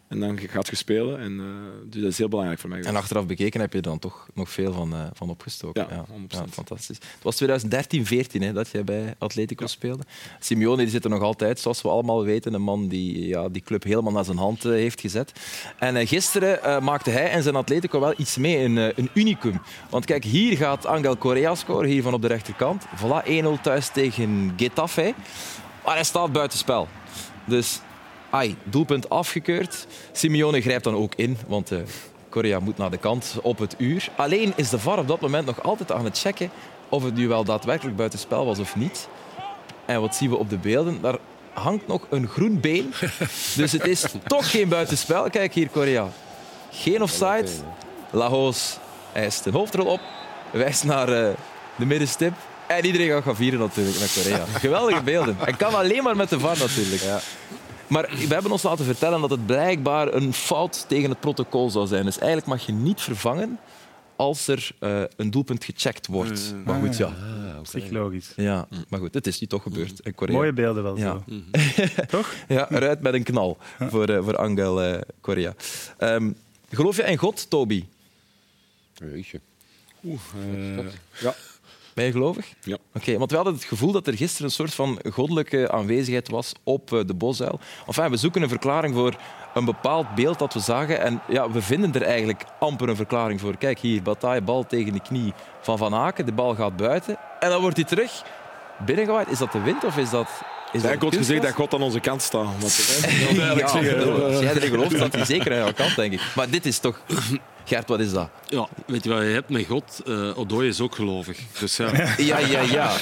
en 0.09 0.21
dan 0.21 0.39
gaat 0.39 0.69
je 0.69 0.77
spelen. 0.77 1.21
En, 1.21 1.41
eh, 1.41 1.47
dus 1.91 2.03
dat 2.03 2.11
is 2.11 2.19
heel 2.19 2.29
belangrijk 2.29 2.61
voor 2.61 2.71
mij. 2.71 2.83
En 2.83 2.97
achteraf 2.97 3.27
bekeken 3.27 3.61
heb 3.61 3.71
je 3.71 3.77
er 3.77 3.85
dan 3.85 3.99
toch 3.99 4.29
nog 4.35 4.51
veel 4.51 4.73
van, 4.73 4.95
eh, 4.95 5.07
van 5.13 5.31
opgestoken. 5.31 5.87
Ja, 5.91 6.05
100%. 6.09 6.55
fantastisch. 6.55 6.97
Het 6.97 7.23
was 7.23 7.37
2013, 7.37 8.07
14 8.07 8.43
hè, 8.43 8.53
dat 8.53 8.69
jij 8.69 8.85
bij 8.85 9.15
Atletico 9.19 9.67
speelde. 9.67 10.03
Simeone 10.41 10.77
die 10.77 10.89
zit 10.89 11.05
er 11.05 11.11
nog 11.11 11.23
altijd, 11.23 11.61
zoals 11.61 11.83
we 11.83 11.89
allemaal 11.89 12.25
weten. 12.25 12.55
Een 12.55 12.63
man 12.63 12.89
die 12.89 13.27
ja, 13.27 13.49
die 13.49 13.63
club 13.63 13.83
helemaal 13.83 14.13
naar 14.13 14.25
zijn 14.25 14.39
hand 14.39 14.65
eh, 14.65 14.71
heeft 14.71 15.01
gezet. 15.01 15.33
En 15.79 16.07
gisteren 16.07 16.85
maakte 16.85 17.11
hij 17.11 17.31
en 17.31 17.43
zijn 17.43 17.57
Atletico 17.57 18.01
wel 18.01 18.15
iets 18.17 18.37
mee, 18.37 18.59
een, 18.59 18.77
een 18.77 19.11
unicum. 19.15 19.61
Want 19.91 20.05
kijk, 20.05 20.25
hier 20.25 20.57
gaat 20.57 20.87
Angel 20.87 21.19
Correa 21.19 21.55
scoren, 21.55 21.89
hier 21.89 22.03
van 22.03 22.15
op 22.15 22.23
de 22.23 22.29
rechterkant. 22.29 22.85
Voilà, 22.85 23.27
1-0 23.27 23.61
thuis 23.63 23.89
tegen 23.89 24.53
Getafe. 24.57 25.15
Maar 25.85 25.95
hij 25.95 26.05
staat 26.05 26.33
buitenspel. 26.33 26.89
Dus 27.47 27.81
ai, 28.35 28.57
doelpunt 28.65 29.09
afgekeurd. 29.09 29.87
Simeone 30.13 30.61
grijpt 30.61 30.85
dan 30.85 30.95
ook 30.95 31.13
in, 31.17 31.39
want 31.47 31.73
eh 31.73 31.79
Correa 32.29 32.59
moet 32.59 32.77
naar 32.77 32.91
de 32.91 32.97
kant 32.97 33.35
op 33.43 33.59
het 33.59 33.75
uur. 33.79 34.09
Alleen 34.17 34.53
is 34.57 34.69
de 34.69 34.79
VAR 34.79 34.99
op 34.99 35.09
dat 35.09 35.21
moment 35.21 35.47
nog 35.47 35.63
altijd 35.63 35.93
aan 35.93 36.05
het 36.05 36.19
checken 36.19 36.51
of 36.89 37.05
het 37.05 37.15
nu 37.15 37.29
wel 37.29 37.45
daadwerkelijk 37.45 37.97
buitenspel 37.97 38.47
was 38.47 38.59
of 38.59 38.77
niet. 38.77 39.09
En 39.85 40.01
wat 40.01 40.15
zien 40.17 40.31
we 40.31 40.37
op 40.37 40.51
de 40.51 40.57
beelden? 40.59 41.01
Daar 41.01 41.19
hangt 41.53 41.87
nog 41.87 42.07
een 42.11 42.29
groen 42.29 42.61
been. 42.61 42.93
Dus 43.57 43.73
het 43.73 43.87
is 43.87 44.05
toch 44.27 44.51
geen 44.51 44.69
buitenspel. 44.69 45.31
Kijk 45.31 45.55
hier, 45.55 45.69
Correa. 45.71 46.09
Geen 46.71 47.03
offside. 47.03 47.49
Lagos 48.11 48.79
eist 49.13 49.43
zijn 49.43 49.55
hoofdrol 49.55 49.87
op, 49.87 50.01
wijst 50.51 50.85
naar 50.85 51.09
eh, 51.09 51.35
de 51.77 51.87
middenstip. 51.87 52.33
En 52.67 52.85
iedereen 52.85 53.09
gaat 53.09 53.23
gaan 53.23 53.37
vieren 53.37 53.59
natuurlijk 53.59 53.99
naar 53.99 54.09
Korea. 54.15 54.45
Geweldige 54.59 55.03
beelden. 55.03 55.37
En 55.45 55.57
kan 55.57 55.75
alleen 55.75 56.03
maar 56.03 56.17
met 56.17 56.29
de 56.29 56.39
VAR 56.39 56.59
natuurlijk. 56.59 57.03
Maar 57.87 58.11
we 58.29 58.35
hebben 58.35 58.51
ons 58.53 58.63
laten 58.63 58.85
vertellen 58.85 59.21
dat 59.21 59.31
het 59.31 59.47
blijkbaar 59.47 60.15
een 60.15 60.33
fout 60.33 60.85
tegen 60.89 61.11
het 61.11 61.21
protocol 61.21 61.71
zou 61.71 61.87
zijn. 61.87 62.05
Dus 62.05 62.19
eigenlijk 62.19 62.47
mag 62.47 62.67
je 62.67 62.73
niet 62.73 63.01
vervangen 63.01 63.59
als 64.17 64.49
er 64.49 64.71
eh, 64.79 65.03
een 65.17 65.31
doelpunt 65.31 65.65
gecheckt 65.65 66.07
wordt. 66.07 66.55
Maar 66.65 66.81
goed, 66.81 66.97
ja. 66.97 67.13
Op 67.59 67.67
zich 67.67 67.91
logisch. 67.91 68.33
ja. 68.37 68.69
Maar 68.89 69.01
goed, 69.01 69.15
het 69.15 69.27
is 69.27 69.41
niet 69.41 69.51
toch 69.51 69.63
gebeurd. 69.63 70.01
En 70.01 70.15
Korea, 70.15 70.35
Mooie 70.37 70.53
beelden 70.53 70.83
wel 70.83 70.99
Ja. 70.99 71.23
zo. 71.27 71.41
Toch? 72.19 72.33
ja, 72.49 72.71
eruit 72.71 73.01
met 73.01 73.15
een 73.15 73.23
knal 73.23 73.59
voor, 73.79 74.09
eh, 74.09 74.23
voor 74.25 74.37
Angel 74.37 74.83
eh 74.83 75.01
Correa. 75.21 75.55
Ehm, 75.99 76.31
geloof 76.71 76.97
je 76.97 77.03
in 77.03 77.17
God, 77.17 77.51
Toby? 77.51 77.85
Jeetje. 78.95 79.41
Oeh, 80.05 80.21
eh, 80.79 80.85
ja. 81.21 81.35
Ben 81.95 82.05
je 82.05 82.13
gelovig? 82.13 82.55
Ja. 82.61 82.77
Oké, 82.95 83.19
want 83.19 83.31
we 83.31 83.37
hadden 83.37 83.55
het 83.55 83.65
gevoel 83.65 83.93
dat 83.93 84.07
er 84.07 84.17
gisteren 84.17 84.47
een 84.47 84.53
soort 84.53 84.75
van 84.75 85.01
goddelijke 85.11 85.71
aanwezigheid 85.71 86.29
was 86.29 86.53
op 86.65 86.93
eh, 86.93 87.01
de 87.07 87.15
bosuil. 87.15 87.59
Enfin, 87.87 88.11
we 88.11 88.17
zoeken 88.17 88.43
een 88.43 88.49
verklaring 88.49 88.95
voor 88.95 89.17
een 89.55 89.65
bepaald 89.65 90.15
beeld 90.15 90.39
dat 90.39 90.55
we 90.55 90.61
zagen. 90.61 91.01
En 91.01 91.23
ja, 91.29 91.51
we 91.51 91.63
vinden 91.63 91.95
er 91.95 92.03
eigenlijk 92.03 92.45
amper 92.61 92.89
een 92.89 92.97
verklaring 92.97 93.41
voor. 93.41 93.57
Kijk 93.57 93.79
hier, 93.79 94.03
Bataille, 94.03 94.43
bal 94.43 94.67
tegen 94.67 94.93
de 94.93 95.01
knie 95.01 95.33
van 95.61 95.79
Van 95.79 95.95
Aken. 95.95 96.27
De 96.27 96.33
bal 96.33 96.55
gaat 96.55 96.77
buiten. 96.77 97.19
En 97.41 97.49
dan 97.49 97.61
wordt 97.61 97.77
hij 97.77 97.87
terug 97.87 98.23
binnengewaaid. 98.87 99.31
Is 99.31 99.39
dat 99.39 99.53
de 99.53 99.63
wind 99.63 99.85
of 99.85 99.97
is 99.97 100.11
dat... 100.11 100.29
Is 100.75 100.83
Hij 100.83 100.93
dat 100.93 101.03
had 101.03 101.17
gezegd 101.17 101.43
dat? 101.43 101.53
God 101.53 101.75
aan 101.75 101.83
onze 101.83 102.01
kant 102.01 102.23
staat. 102.23 102.45
Want, 102.61 102.75
Ja, 103.37 103.49
als 103.63 103.73
jij 104.41 104.55
erin 104.55 104.71
gelooft, 104.71 104.95
staat 104.95 105.13
hij 105.15 105.25
zeker 105.25 105.51
aan 105.53 105.59
jouw 105.59 105.73
kant, 105.73 105.97
denk 105.97 106.13
ik. 106.13 106.21
Maar 106.37 106.51
dit 106.51 106.67
is 106.67 106.79
toch... 106.79 107.01
Gert, 107.65 107.89
wat 107.89 108.01
is 108.01 108.13
dat? 108.13 108.31
Ja, 108.49 108.69
weet 108.87 109.05
je 109.05 109.11
wat 109.11 109.23
je 109.23 109.29
hebt 109.29 109.49
met 109.51 109.67
God? 109.67 110.03
Uh, 110.07 110.39
Odoi 110.39 110.69
is 110.69 110.81
ook 110.81 110.95
gelovig. 110.95 111.39
Dus 111.61 111.77
ja, 111.77 111.91
Ja, 112.17 112.39
ja, 112.39 112.61
ja. 112.61 112.97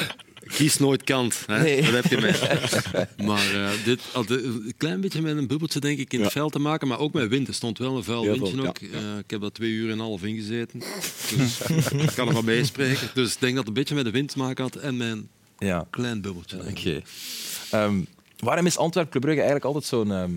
kies 0.46 0.78
nooit 0.78 1.04
kant. 1.04 1.42
Hè? 1.46 1.62
Nee. 1.62 1.82
Dat 1.82 1.92
heb 1.92 2.04
je 2.04 2.16
mee. 2.20 2.34
Maar 3.28 3.54
eh, 3.54 3.68
dit 3.84 4.00
had 4.12 4.30
een 4.30 4.74
klein 4.76 5.00
beetje 5.00 5.20
met 5.22 5.36
een 5.36 5.46
bubbeltje 5.46 5.80
denk 5.80 5.98
ik 5.98 6.12
in 6.12 6.18
het 6.20 6.32
Ja. 6.32 6.40
veld 6.40 6.52
te 6.52 6.58
maken, 6.58 6.88
maar 6.88 6.98
ook 6.98 7.12
met 7.12 7.28
wind. 7.28 7.48
Er 7.48 7.54
stond 7.54 7.78
wel 7.78 7.96
een 7.96 8.04
vuil 8.04 8.22
Heel 8.22 8.32
windje 8.32 8.54
veel, 8.56 8.66
ook. 8.66 8.78
ja, 8.80 8.86
Eh, 8.98 9.18
ik 9.18 9.30
heb 9.30 9.40
daar 9.40 9.50
twee 9.52 9.70
uur 9.70 9.86
en 9.86 9.92
een 9.92 9.98
half 10.04 10.22
ingezeten. 10.22 10.78
Dus 11.36 11.60
ik 11.92 12.10
kan 12.14 12.26
er 12.28 12.34
van 12.34 12.44
meespreken. 12.44 13.08
Dus 13.14 13.32
ik 13.34 13.40
denk 13.40 13.54
dat 13.54 13.58
het 13.66 13.68
een 13.68 13.74
beetje 13.82 13.94
met 13.94 14.04
de 14.04 14.10
wind 14.10 14.28
te 14.32 14.38
maken 14.38 14.62
had 14.64 14.76
en 14.76 14.96
mijn 14.96 15.28
ja. 15.58 15.86
klein 15.90 16.20
bubbeltje. 16.20 16.56
denk 16.62 16.78
ik. 16.78 17.04
Ehm, 17.72 18.00
waarom 18.38 18.66
is 18.66 18.76
Antwerp 18.76 19.10
Club 19.10 19.22
Brugge 19.22 19.40
eigenlijk 19.40 19.74
altijd 19.74 19.84
zo'n 19.84 20.12
ehm, 20.12 20.32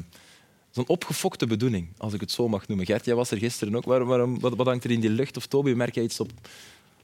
zo'n 0.76 0.88
opgefokte 0.88 1.48
bedoeling, 1.48 1.88
als 1.98 2.14
ik 2.14 2.20
het 2.20 2.32
zo 2.32 2.48
mag 2.48 2.68
noemen? 2.68 2.86
Gert, 2.86 3.06
jij 3.06 3.16
was 3.16 3.32
er 3.32 3.38
gisteren 3.38 3.76
ook. 3.76 3.86
Waarom, 3.86 4.08
waarom, 4.08 4.40
wat, 4.40 4.56
wat 4.56 4.66
hangt 4.66 4.84
er 4.84 4.92
in 4.92 5.00
die 5.00 5.10
lucht? 5.10 5.38
Of 5.38 5.46
Toby, 5.46 5.72
merk 5.72 5.96
jij 5.96 6.04
iets 6.04 6.20
op, 6.20 6.32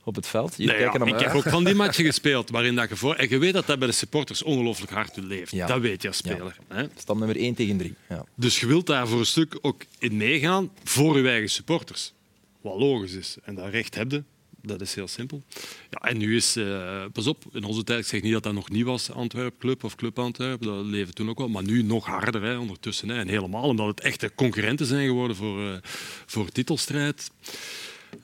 op 0.04 0.16
het 0.16 0.28
veld? 0.28 0.58
Nee, 0.58 0.68
ja, 0.68 0.94
ik 1.06 1.20
heb 1.20 1.34
ook 1.34 1.50
van 1.50 1.64
die 1.64 1.76
matchen 1.84 2.06
gespeeld 2.06 2.50
waarin 2.50 2.76
dat 2.76 2.90
je 2.90 2.96
voor... 2.96 3.16
En 3.16 3.30
je 3.30 3.38
weet 3.38 3.54
dat 3.54 3.66
dat 3.66 3.80
bij 3.80 3.88
de 3.88 3.94
supporters 3.94 4.44
ongelooflijk 4.44 4.92
hard 4.92 5.18
leeft. 5.18 5.52
Ja. 5.52 5.68
Dat 5.68 5.80
weet 5.82 6.02
je 6.02 6.08
als 6.08 6.18
speler. 6.18 6.58
Hè? 6.68 6.86
Stand 6.98 7.20
nummer 7.20 7.38
1 7.38 7.54
tegen 7.54 7.78
3. 7.78 7.94
Ja. 8.10 8.26
Dus 8.36 8.60
je 8.60 8.68
wilt 8.68 8.86
daar 8.86 9.08
voor 9.08 9.20
een 9.20 9.26
stuk 9.26 9.58
ook 9.62 9.84
in 10.00 10.18
meegaan 10.18 10.72
voor 10.84 11.20
je 11.20 11.28
eigen 11.28 11.50
supporters. 11.50 12.14
Wat 12.62 12.80
logisch 12.80 13.14
is. 13.14 13.38
En 13.44 13.56
dat 13.56 13.70
recht 13.70 13.96
heb 13.96 14.12
je. 14.12 14.24
Dat 14.62 14.82
is 14.82 14.96
heel 14.96 15.08
simpel. 15.08 15.44
Ja, 15.90 16.10
en 16.10 16.18
nu 16.18 16.36
is, 16.36 16.56
eh, 16.56 17.06
pas 17.14 17.28
op, 17.28 17.44
in 17.52 17.64
onze 17.64 17.84
tijd, 17.84 18.00
ik 18.00 18.06
zeg 18.06 18.22
niet 18.22 18.34
dat 18.34 18.44
dat 18.44 18.54
nog 18.54 18.70
niet 18.70 18.86
was, 18.86 19.12
Antwerp 19.12 19.60
Club 19.60 19.84
of 19.84 19.96
Club 19.96 20.20
Antwerp, 20.20 20.62
dat 20.62 20.86
leefde 20.86 21.14
toen 21.14 21.30
ook 21.30 21.38
wel, 21.38 21.50
maar 21.50 21.64
nu 21.64 21.84
nog 21.84 22.06
harder 22.06 22.42
hè, 22.42 22.58
ondertussen. 22.58 23.10
Hè. 23.10 23.16
En 23.20 23.28
helemaal 23.28 23.64
omdat 23.64 23.88
het 23.88 24.00
echte 24.00 24.32
concurrenten 24.36 24.86
zijn 24.86 25.08
geworden 25.08 25.36
voor, 25.36 25.68
eh, 25.68 25.78
voor 26.26 26.50
titelstrijd. 26.50 27.32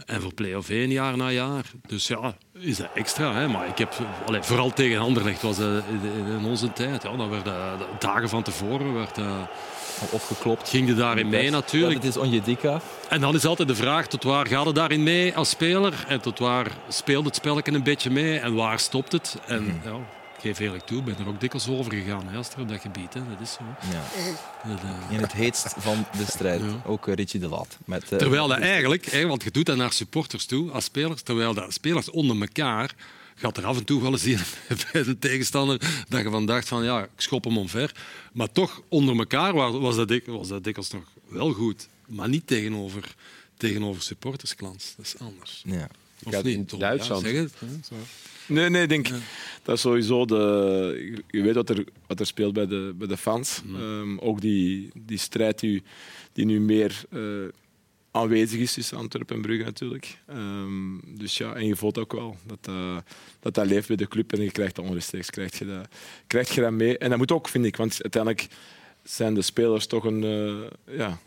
En 0.05 0.21
voor 0.21 0.33
play-off 0.33 0.69
1 0.69 0.89
jaar 0.89 1.17
na 1.17 1.29
jaar. 1.31 1.63
Dus 1.87 2.07
ja, 2.07 2.33
is 2.59 2.77
dat 2.77 2.87
extra. 2.93 3.33
Hè? 3.33 3.47
Maar 3.47 3.67
ik 3.67 3.77
heb, 3.77 3.93
allee, 4.25 4.41
vooral 4.41 4.73
tegen 4.73 4.99
Anderlecht 4.99 5.41
was 5.41 5.57
dat 5.57 5.83
in 6.39 6.45
onze 6.45 6.73
tijd. 6.73 7.03
Ja, 7.03 7.15
dat 7.15 7.29
werd, 7.29 7.47
eh, 7.47 7.71
dagen 7.99 8.29
van 8.29 8.43
tevoren 8.43 8.93
werd, 8.93 9.17
eh, 9.17 9.25
Al 10.01 10.07
Opgeklopt. 10.11 10.69
ging 10.69 10.87
je 10.87 10.93
daarin 10.95 11.29
mee 11.29 11.43
Ja, 11.43 11.51
natuurlijk. 11.51 12.01
dit 12.01 12.09
is 12.09 12.17
Onjedika. 12.17 12.81
En 13.09 13.21
dan 13.21 13.35
is 13.35 13.45
altijd 13.45 13.67
de 13.67 13.75
vraag, 13.75 14.07
tot 14.07 14.23
waar 14.23 14.47
gaat 14.47 14.65
het 14.65 14.75
daarin 14.75 15.03
mee 15.03 15.35
als 15.35 15.49
speler? 15.49 15.93
En 16.07 16.21
tot 16.21 16.39
waar 16.39 16.67
speelt 16.87 17.25
het 17.25 17.35
spelletje 17.35 17.71
een 17.71 17.83
beetje 17.83 18.09
mee? 18.09 18.39
En 18.39 18.53
waar 18.55 18.79
stopt 18.79 19.11
het? 19.11 19.37
En 19.45 19.63
Mhm. 19.63 19.87
ja, 19.89 19.99
ik 20.37 20.43
geef 20.43 20.59
eerlijk 20.59 20.85
toe, 20.85 20.99
ik 20.99 21.05
ben 21.05 21.17
er 21.19 21.27
ook 21.27 21.39
dikwijls 21.39 21.67
over 21.67 21.91
gegaan, 21.93 22.27
hè, 22.27 22.37
op 22.39 22.67
dat 22.67 22.81
gebied. 22.81 23.13
Hè. 23.13 23.21
Dat 23.29 23.41
is 23.41 23.51
zo. 23.53 23.63
Ja. 23.91 24.03
Dat, 24.69 24.81
eh, 24.83 25.15
In 25.15 25.19
het 25.19 25.31
heetst 25.31 25.73
van 25.77 26.05
de 26.17 26.25
strijd. 26.25 26.61
Ja. 26.61 26.81
Ook 26.85 27.07
eh, 27.07 27.13
Richie 27.13 27.39
de 27.39 27.47
Laat. 27.47 27.77
Met, 27.85 28.11
eh, 28.11 28.17
Terwijl 28.17 28.47
dat 28.47 28.59
eigenlijk, 28.59 29.05
hè, 29.05 29.27
want 29.27 29.43
je 29.43 29.51
doet 29.51 29.65
dat 29.65 29.77
naar 29.77 29.93
supporters 29.93 30.45
toe, 30.45 30.71
als 30.71 30.83
spelers, 30.83 31.21
terwijl 31.21 31.53
dat 31.53 31.73
spelers 31.73 32.09
onder 32.09 32.39
elkaar 32.41 32.95
gaat 33.35 33.57
er 33.57 33.65
af 33.65 33.77
en 33.77 33.83
toe 33.83 34.01
wel 34.01 34.11
eens 34.11 34.23
hier 34.23 34.47
bij 34.91 35.03
de 35.03 35.19
tegenstander 35.19 36.05
dat 36.09 36.21
je 36.21 36.29
van 36.29 36.45
dacht 36.45 36.67
van 36.67 36.83
ja, 36.83 37.03
ik 37.03 37.09
schop 37.15 37.43
hem 37.43 37.57
omver. 37.57 37.91
Maar 38.33 38.51
toch, 38.51 38.81
onder 38.87 39.17
elkaar 39.17 39.53
was, 39.53 39.73
was, 39.77 39.95
dat, 39.95 40.07
dik, 40.07 40.25
was 40.25 40.47
dat 40.47 40.63
dikwijls 40.63 40.91
nog 40.91 41.03
wel 41.27 41.53
goed. 41.53 41.87
Maar 42.07 42.29
niet 42.29 42.47
tegenover, 42.47 43.15
tegenover 43.57 44.01
supportersklans. 44.01 44.93
Dat 44.97 45.05
is 45.05 45.15
anders. 45.19 45.61
Ja. 45.65 45.87
Of 46.23 46.43
niet, 46.43 46.71
in? 46.71 46.79
Duitsland- 46.79 47.25
Ja, 47.25 47.47
Nee, 48.47 48.69
nee, 48.69 48.81
ik 48.83 48.89
denk 48.89 49.07
dat 49.63 49.75
is 49.75 49.81
sowieso 49.81 50.25
de. 50.25 51.21
Je- 51.27 51.41
weet 51.41 51.55
wat 51.55 51.69
er, 51.69 51.83
wat 52.07 52.19
er 52.19 52.25
speelt 52.25 52.53
bij 52.53 52.67
de, 52.67 52.93
bij 52.97 53.07
de 53.07 53.17
fans. 53.17 53.61
Ehm, 53.75 54.17
ook 54.17 54.41
die, 54.41 54.89
die 54.95 55.17
strijd 55.17 55.59
die, 55.59 55.83
die 56.33 56.45
nu 56.45 56.59
meer 56.59 57.03
eh, 57.09 57.19
aanwezig 58.11 58.59
is 58.59 58.73
tussen 58.73 58.97
Antwerpen 58.97 59.35
en 59.35 59.41
Brugge 59.41 59.63
natuurlijk. 59.63 60.17
Ehm, 60.27 60.97
dus 61.17 61.37
ja, 61.37 61.53
en 61.53 61.65
je 61.67 61.75
voelt 61.75 61.97
ook 61.97 62.13
wel 62.13 62.37
dat, 62.45 62.57
eh, 62.61 62.97
dat 63.39 63.53
dat 63.53 63.65
leeft 63.65 63.87
bij 63.87 63.95
de 63.95 64.07
club 64.07 64.33
en 64.33 64.41
je 64.41 64.51
krijgt 64.51 64.75
dat 64.75 64.85
onrechtstreeks 64.85 65.29
krijg 65.29 65.59
je 65.59 65.65
dat, 65.65 65.87
krijg 66.27 66.55
je 66.55 66.61
dat 66.61 66.71
mee. 66.71 66.97
En 66.97 67.09
dat 67.09 67.17
moet 67.17 67.31
ook, 67.31 67.47
vind 67.47 67.65
ik, 67.65 67.75
want 67.75 67.99
uiteindelijk 68.01 68.47
zijn 69.03 69.33
de 69.33 69.41
spelers 69.41 69.87
toch 69.87 70.03
een, 70.03 70.23
eh, 70.23 70.95
ja, 70.97 71.19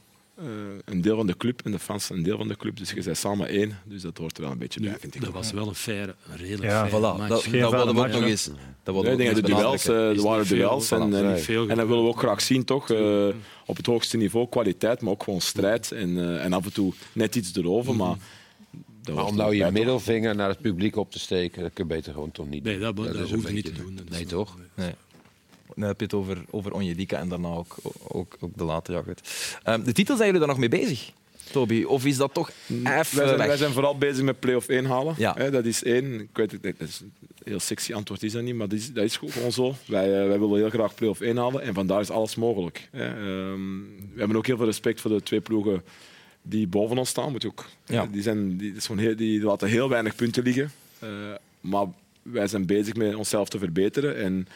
een 0.84 1.00
deel 1.00 1.16
van 1.16 1.26
de 1.26 1.36
club 1.36 1.60
en 1.64 1.70
de 1.70 1.78
fans 1.78 2.10
een 2.10 2.22
deel 2.22 2.36
van 2.36 2.48
de 2.48 2.56
club. 2.56 2.76
Dus 2.76 2.90
je 2.90 3.02
bent 3.02 3.16
samen 3.16 3.48
één, 3.48 3.78
dus 3.84 4.02
dat 4.02 4.18
hoort 4.18 4.36
er 4.36 4.42
wel 4.42 4.52
een 4.52 4.58
beetje 4.58 4.80
bij, 4.80 4.96
vind 4.98 5.14
ik. 5.14 5.20
Dat 5.20 5.32
was 5.32 5.52
wel 5.52 5.68
een 5.68 5.74
faire, 5.74 6.14
een 6.30 6.36
redelijk 6.36 6.62
Ja, 6.62 6.88
faire 6.88 6.98
Voilà, 6.98 7.18
match. 7.18 7.28
dat, 7.28 7.42
dat 7.60 7.70
wilden 7.70 7.94
we 7.94 8.00
ook 8.00 8.08
nog 8.08 8.22
eens. 8.22 8.50
Dat 8.82 8.94
Nee, 8.94 9.04
ik 9.04 9.10
we 9.10 9.16
denk 9.16 9.28
ook 9.28 9.34
dat 9.34 9.44
de 9.46 9.54
duels, 9.54 9.88
eh, 9.88 10.16
er 10.16 10.22
waren 10.22 10.48
duels. 10.48 10.90
En, 10.90 11.12
Is 11.12 11.20
en, 11.20 11.32
niet 11.32 11.42
veel 11.42 11.68
en 11.68 11.76
dat 11.76 11.86
willen 11.86 12.02
we 12.02 12.08
ook 12.08 12.18
graag 12.18 12.40
zien, 12.40 12.64
toch? 12.64 12.90
Eh, 12.90 13.26
op 13.66 13.76
het 13.76 13.86
hoogste 13.86 14.16
niveau, 14.16 14.48
kwaliteit, 14.48 15.00
maar 15.00 15.12
ook 15.12 15.22
gewoon 15.22 15.40
strijd. 15.40 15.92
En, 15.92 16.18
eh, 16.18 16.44
en 16.44 16.52
af 16.52 16.64
en 16.64 16.72
toe 16.72 16.92
net 17.12 17.36
iets 17.36 17.54
erover, 17.56 17.96
maar... 17.96 18.16
dat 19.02 19.14
Maar 19.14 19.24
om 19.24 19.36
nou 19.36 19.54
je 19.54 19.70
middelvinger 19.70 20.34
naar 20.36 20.48
het 20.48 20.60
publiek 20.60 20.96
op 20.96 21.10
te 21.10 21.18
steken, 21.18 21.62
dat 21.62 21.72
kun 21.72 21.88
je 21.88 21.94
beter 21.94 22.12
gewoon 22.12 22.30
toch 22.30 22.48
niet 22.48 22.64
Nee, 22.64 22.78
doen. 22.78 22.94
dat, 22.94 22.96
dat, 23.14 23.30
hoef 23.30 23.46
je 23.46 23.52
niet 23.52 23.64
te 23.64 23.72
doen. 23.72 23.98
Nee, 24.10 24.26
toch? 24.26 24.56
Nee. 24.74 24.90
Dan 25.74 25.88
heb 25.88 25.98
je 25.98 26.04
het 26.04 26.14
over, 26.14 26.44
over 26.50 26.72
Onjedika 26.72 27.18
en 27.18 27.28
daarna 27.28 27.48
ook, 27.48 27.76
ook, 28.08 28.36
ook 28.40 28.50
de 28.56 28.64
late 28.64 28.92
ja, 28.92 29.02
goed. 29.02 29.20
Ehm, 29.62 29.82
de 29.82 29.92
titel 29.92 30.14
zijn 30.16 30.26
jullie 30.26 30.40
daar 30.46 30.56
nog 30.56 30.58
mee 30.58 30.68
bezig, 30.68 31.12
Toby? 31.50 31.82
Of 31.82 32.04
is 32.04 32.16
dat 32.16 32.34
toch 32.34 32.50
even 32.68 32.82
Wij 32.84 33.04
zijn, 33.04 33.36
weg? 33.36 33.46
wij 33.46 33.56
zijn 33.56 33.72
vooral 33.72 33.98
bezig 33.98 34.24
met 34.24 34.40
play-off 34.40 34.68
1 34.68 34.84
halen. 34.84 35.14
Ja. 35.18 35.32
Dat 35.50 35.64
is 35.64 35.82
één. 35.82 36.20
Ik 36.20 36.28
weet 36.32 36.52
het, 36.52 36.62
dat 36.62 36.74
is 36.78 37.00
een 37.00 37.12
heel 37.44 37.60
sexy 37.60 37.94
antwoord 37.94 38.22
is 38.22 38.32
dat 38.32 38.42
niet, 38.42 38.54
maar 38.54 38.68
dat 38.68 38.78
is, 38.78 38.92
dat 38.92 39.04
is 39.04 39.16
gewoon 39.16 39.52
zo. 39.52 39.74
Wij, 39.86 40.20
eh, 40.20 40.26
wij 40.26 40.38
willen 40.38 40.56
heel 40.58 40.70
graag 40.70 40.94
play-off 40.94 41.20
1 41.20 41.36
halen 41.36 41.62
en 41.62 41.74
vandaar 41.74 42.00
is 42.00 42.10
alles 42.10 42.34
mogelijk. 42.34 42.88
Ehm, 42.92 43.78
we 44.12 44.18
hebben 44.18 44.36
ook 44.36 44.46
heel 44.46 44.56
veel 44.56 44.66
respect 44.66 45.00
voor 45.00 45.10
de 45.10 45.22
twee 45.22 45.40
ploegen 45.40 45.82
die 46.42 46.66
boven 46.66 46.98
ons 46.98 47.08
staan. 47.08 47.30
Moet 47.32 47.42
je 47.42 47.48
ook, 47.48 47.66
Ja. 47.86 48.06
die, 48.12 48.22
zijn, 48.22 48.56
die, 48.56 48.74
heel, 48.96 49.16
die 49.16 49.42
laten 49.42 49.68
heel 49.68 49.88
weinig 49.88 50.14
punten 50.14 50.42
liggen. 50.42 50.70
Eh, 50.98 51.08
maar 51.60 51.86
wij 52.22 52.46
zijn 52.46 52.66
bezig 52.66 52.94
met 52.94 53.14
onszelf 53.14 53.48
te 53.48 53.58
verbeteren 53.58 54.16
en, 54.16 54.48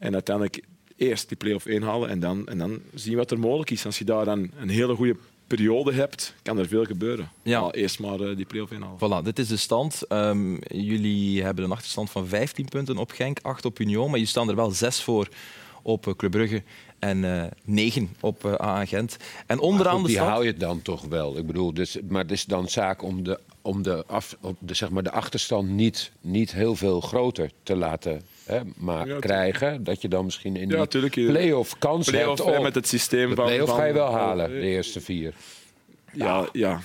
en 0.00 0.12
uiteindelijk 0.12 0.64
eerst 0.96 1.28
die 1.28 1.36
play-off 1.36 1.66
1 1.66 1.82
halen 1.82 2.08
en 2.08 2.20
dan, 2.20 2.46
en 2.46 2.58
dan 2.58 2.80
zien 2.94 3.16
wat 3.16 3.30
er 3.30 3.38
mogelijk 3.38 3.70
is. 3.70 3.86
Als 3.86 3.98
je 3.98 4.04
daar 4.04 4.24
dan 4.24 4.50
een 4.56 4.68
hele 4.68 4.94
goede 4.94 5.16
periode 5.46 5.92
hebt, 5.92 6.34
kan 6.42 6.58
er 6.58 6.68
veel 6.68 6.84
gebeuren. 6.84 7.30
Ja. 7.42 7.60
Maar 7.60 7.70
eerst 7.70 7.98
maar 7.98 8.20
eh, 8.20 8.36
die 8.36 8.44
play-off 8.44 8.72
inhalen. 8.72 8.96
Voilà, 8.96 9.24
dit 9.24 9.38
is 9.38 9.48
de 9.48 9.56
stand. 9.56 10.02
Ehm, 10.08 10.56
jullie 10.68 11.42
hebben 11.42 11.64
een 11.64 11.72
achterstand 11.72 12.10
van 12.10 12.26
15 12.26 12.68
punten 12.68 12.96
op 12.96 13.10
Genk, 13.10 13.38
8 13.42 13.64
op 13.64 13.78
Union, 13.78 14.04
maar 14.04 14.12
jullie 14.12 14.26
staan 14.26 14.48
er 14.48 14.56
wel 14.56 14.70
6 14.70 15.02
voor 15.02 15.28
op 15.82 16.06
eh, 16.06 16.14
Club 16.14 16.30
Brugge 16.30 16.62
en 17.00 17.24
eh 17.42 17.44
9 17.64 18.08
op 18.20 18.44
eh 18.44 18.52
AA 18.66 18.84
Gent. 18.84 19.16
En 19.46 19.58
onderaan 19.58 19.92
goed, 19.92 20.00
de 20.02 20.06
die 20.08 20.16
stand... 20.16 20.30
hou 20.30 20.44
je 20.44 20.54
dan 20.54 20.82
toch 20.82 21.04
wel. 21.04 21.36
Ik 21.38 21.46
bedoel, 21.46 21.74
dus, 21.74 21.98
maar 22.08 22.22
het 22.22 22.30
is 22.30 22.44
dan 22.44 22.68
zaak 22.68 23.02
om 23.02 23.22
de, 23.24 23.38
om 23.62 23.82
de, 23.82 24.04
af, 24.06 24.36
op 24.40 24.56
de, 24.58 24.74
zeg 24.74 24.90
maar 24.90 25.02
de 25.02 25.10
achterstand 25.10 25.68
niet, 25.68 26.12
niet 26.20 26.52
heel 26.52 26.76
veel 26.76 27.00
groter 27.00 27.50
te 27.62 27.76
laten 27.76 28.22
hè, 28.44 28.60
maar 28.76 29.06
Ja, 29.08 29.18
krijgen. 29.18 29.84
Dat 29.84 30.02
je 30.02 30.08
dan 30.08 30.24
misschien 30.24 30.56
in 30.56 30.68
Ja, 30.68 30.76
die 30.76 30.88
tuurlijk. 30.88 31.12
play-off 31.14 31.78
kans 31.78 32.08
Play-off 32.10 32.38
hebt 32.38 32.50
eh, 32.50 32.56
op... 32.56 32.62
met 32.62 32.74
het 32.74 32.88
systeem 32.88 33.28
de 33.28 33.34
van... 33.34 33.44
play-off 33.44 33.70
van- 33.70 33.78
ga 33.78 33.84
je 33.86 33.92
wel 33.92 34.12
halen, 34.12 34.44
eh, 34.46 34.50
de 34.60 34.60
eerste 34.66 35.00
vier. 35.00 35.34
Ja, 36.12 36.48
ja. 36.52 36.80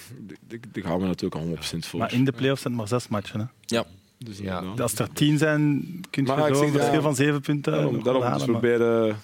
Daar- 0.48 0.60
daar 0.72 0.84
gaan 0.84 1.00
we 1.00 1.06
natuurlijk 1.06 1.42
al 1.42 1.48
100% 1.48 1.80
voor. 1.80 2.00
Maar 2.00 2.14
in 2.14 2.26
de 2.26 2.32
play-offs 2.32 2.62
zijn 2.62 2.74
het 2.74 2.90
maar 2.90 3.00
zes 3.00 3.10
matchen. 3.10 3.40
Hè. 3.40 3.46
Ja, 3.76 3.86
Dus 4.18 4.38
Ja. 4.38 4.58
inderdaad. 4.58 4.82
Als 4.82 4.94
er 5.00 5.10
tien 5.14 5.38
zijn, 5.38 5.82
kun 6.10 6.26
je 6.26 6.32
Maar 6.36 6.56
zo 6.56 6.64
een 6.64 6.72
verschil 6.72 6.94
ja, 6.94 7.02
van 7.02 7.16
zeven 7.16 7.42
punten 7.42 7.72
Daarom, 7.72 8.04
daarom 8.04 8.22
dus 8.22 8.32
halen, 8.32 8.52
maar- 8.52 8.60
proberen, 8.60 9.18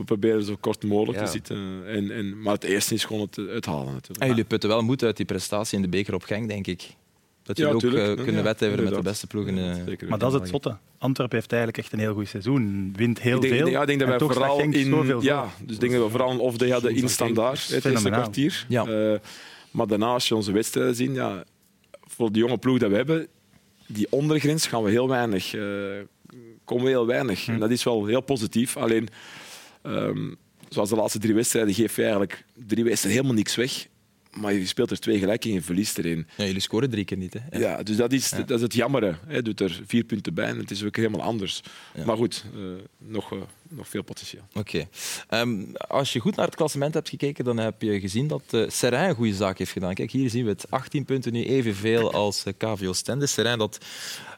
we 0.00 0.06
proberen 0.06 0.42
zo 0.42 0.56
kort 0.60 0.84
mogelijk 0.84 1.18
Ja. 1.18 1.24
te 1.24 1.30
zitten. 1.30 1.82
En, 1.86 2.10
en, 2.10 2.42
maar 2.42 2.54
het 2.54 2.64
eerste 2.64 2.94
is 2.94 3.04
gewoon 3.04 3.22
het, 3.22 3.36
het 3.36 3.66
halen 3.66 3.92
natuurlijk. 3.92 4.20
en 4.20 4.28
jullie 4.28 4.44
putten 4.44 4.68
wel 4.68 4.82
moed 4.82 5.02
uit 5.02 5.16
die 5.16 5.26
prestatie 5.26 5.76
in 5.76 5.82
de 5.82 5.88
beker 5.88 6.14
op 6.14 6.22
Genk, 6.22 6.48
denk 6.48 6.66
ik. 6.66 6.82
Dat 7.42 7.56
jullie 7.56 7.74
ook 7.74 7.80
tuurlijk. 7.80 8.08
eh, 8.08 8.14
kunnen 8.14 8.34
ja, 8.34 8.42
wedijveren 8.42 8.84
met 8.84 8.94
de 8.94 9.02
beste 9.02 9.26
ploegen. 9.26 9.58
eh. 9.58 9.64
Ja, 9.76 9.84
zeker 9.86 10.08
Maar 10.08 10.18
dat 10.18 10.32
is 10.34 10.40
het 10.40 10.48
zotte. 10.48 10.76
Antwerpen 10.98 11.36
heeft 11.38 11.52
eigenlijk 11.52 11.82
echt 11.82 11.92
een 11.92 11.98
heel 11.98 12.14
goed 12.14 12.28
seizoen. 12.28 12.92
Wint 12.96 13.20
heel 13.20 13.34
ik 13.36 13.40
denk, 13.42 13.54
veel. 13.54 13.66
ja, 13.68 13.80
ik 13.80 13.86
denk 13.86 13.98
dat 14.00 14.08
wij 14.08 14.18
vooral 14.18 14.56
Genk 14.58 14.74
in... 14.74 14.90
zoveel 14.90 15.22
Ja, 15.22 15.48
dus 15.64 15.74
ik 15.74 15.80
denk 15.80 15.92
dat 15.92 16.02
we 16.02 16.10
vooral 16.10 16.38
of 16.38 16.56
de 16.56 16.72
hadden 16.72 16.94
in 16.94 17.08
standaard, 17.08 17.68
het 17.68 17.84
eerste 17.84 18.10
kwartier. 18.10 18.64
Ja. 18.68 18.86
Eh, 18.86 19.18
maar 19.70 19.86
daarna, 19.86 20.06
als 20.06 20.28
je 20.28 20.34
onze 20.34 20.52
wedstrijden 20.52 20.94
ziet, 20.94 21.14
ja, 21.14 21.44
voor 22.00 22.32
de 22.32 22.38
jonge 22.38 22.58
ploeg 22.58 22.78
dat 22.78 22.90
we 22.90 22.96
hebben, 22.96 23.26
die 23.86 24.06
ondergrens 24.10 24.66
gaan 24.66 24.82
we 24.82 24.90
heel 24.90 25.08
weinig, 25.08 25.54
eh, 25.54 25.62
komen 26.64 26.84
we 26.84 26.90
heel 26.90 27.06
weinig. 27.06 27.44
Hm. 27.44 27.50
En 27.50 27.58
dat 27.58 27.70
is 27.70 27.84
wel 27.84 28.06
heel 28.06 28.20
positief. 28.20 28.76
Alleen, 28.76 29.08
ehm, 29.82 30.34
zoals 30.68 30.88
de 30.88 30.96
laatste 30.96 31.18
drie 31.18 31.34
wedstrijden, 31.34 31.74
geef 31.74 31.96
je 31.96 32.02
eigenlijk 32.02 32.44
drie 32.66 32.84
wedstrijden 32.84 33.22
helemaal 33.22 33.42
niks 33.42 33.54
weg. 33.54 33.86
maar 34.40 34.52
je 34.52 34.66
speelt 34.66 34.90
er 34.90 35.00
twee 35.00 35.18
gelijk 35.18 35.44
en 35.44 35.52
je 35.52 35.62
verliest 35.62 35.98
er 35.98 36.04
één. 36.04 36.26
Ja, 36.36 36.44
jullie 36.44 36.60
scoren 36.60 36.90
drie 36.90 37.04
keer 37.04 37.16
niet. 37.16 37.36
Hè? 37.38 37.58
Ja, 37.58 37.82
dus 37.82 37.96
dat 37.96 38.12
is, 38.12 38.30
dat 38.30 38.50
is 38.50 38.60
het 38.60 38.74
jammere. 38.74 39.16
Hij 39.26 39.42
doet 39.42 39.60
er 39.60 39.80
vier 39.86 40.04
punten 40.04 40.34
bij 40.34 40.48
en 40.48 40.58
het 40.58 40.70
is 40.70 40.84
ook 40.84 40.96
helemaal 40.96 41.22
anders. 41.22 41.62
Maar 42.06 42.16
goed, 42.16 42.44
uh, 42.56 42.62
nog, 42.98 43.32
uh, 43.32 43.40
nog 43.70 43.88
veel 43.88 44.02
potentieel. 44.02 44.42
Oké. 44.54 44.88
Um, 45.30 45.72
als 45.76 46.12
je 46.12 46.20
goed 46.20 46.36
naar 46.36 46.46
het 46.46 46.54
klassement 46.54 46.94
hebt 46.94 47.08
gekeken, 47.08 47.44
dan 47.44 47.58
heb 47.58 47.82
je 47.82 48.00
gezien 48.00 48.26
dat 48.26 48.42
uh, 48.50 48.70
Serrain 48.70 49.08
een 49.08 49.14
goede 49.14 49.34
zaak 49.34 49.58
heeft 49.58 49.72
gedaan. 49.72 49.94
Kijk, 49.94 50.10
hier 50.10 50.30
zien 50.30 50.44
we 50.44 50.50
het. 50.50 50.70
18 50.70 51.04
punten 51.04 51.32
nu 51.32 51.44
evenveel 51.44 52.12
als 52.12 52.44
KVO 52.56 52.92
Stende. 52.92 53.26
Serrain 53.26 53.58
dat 53.58 53.78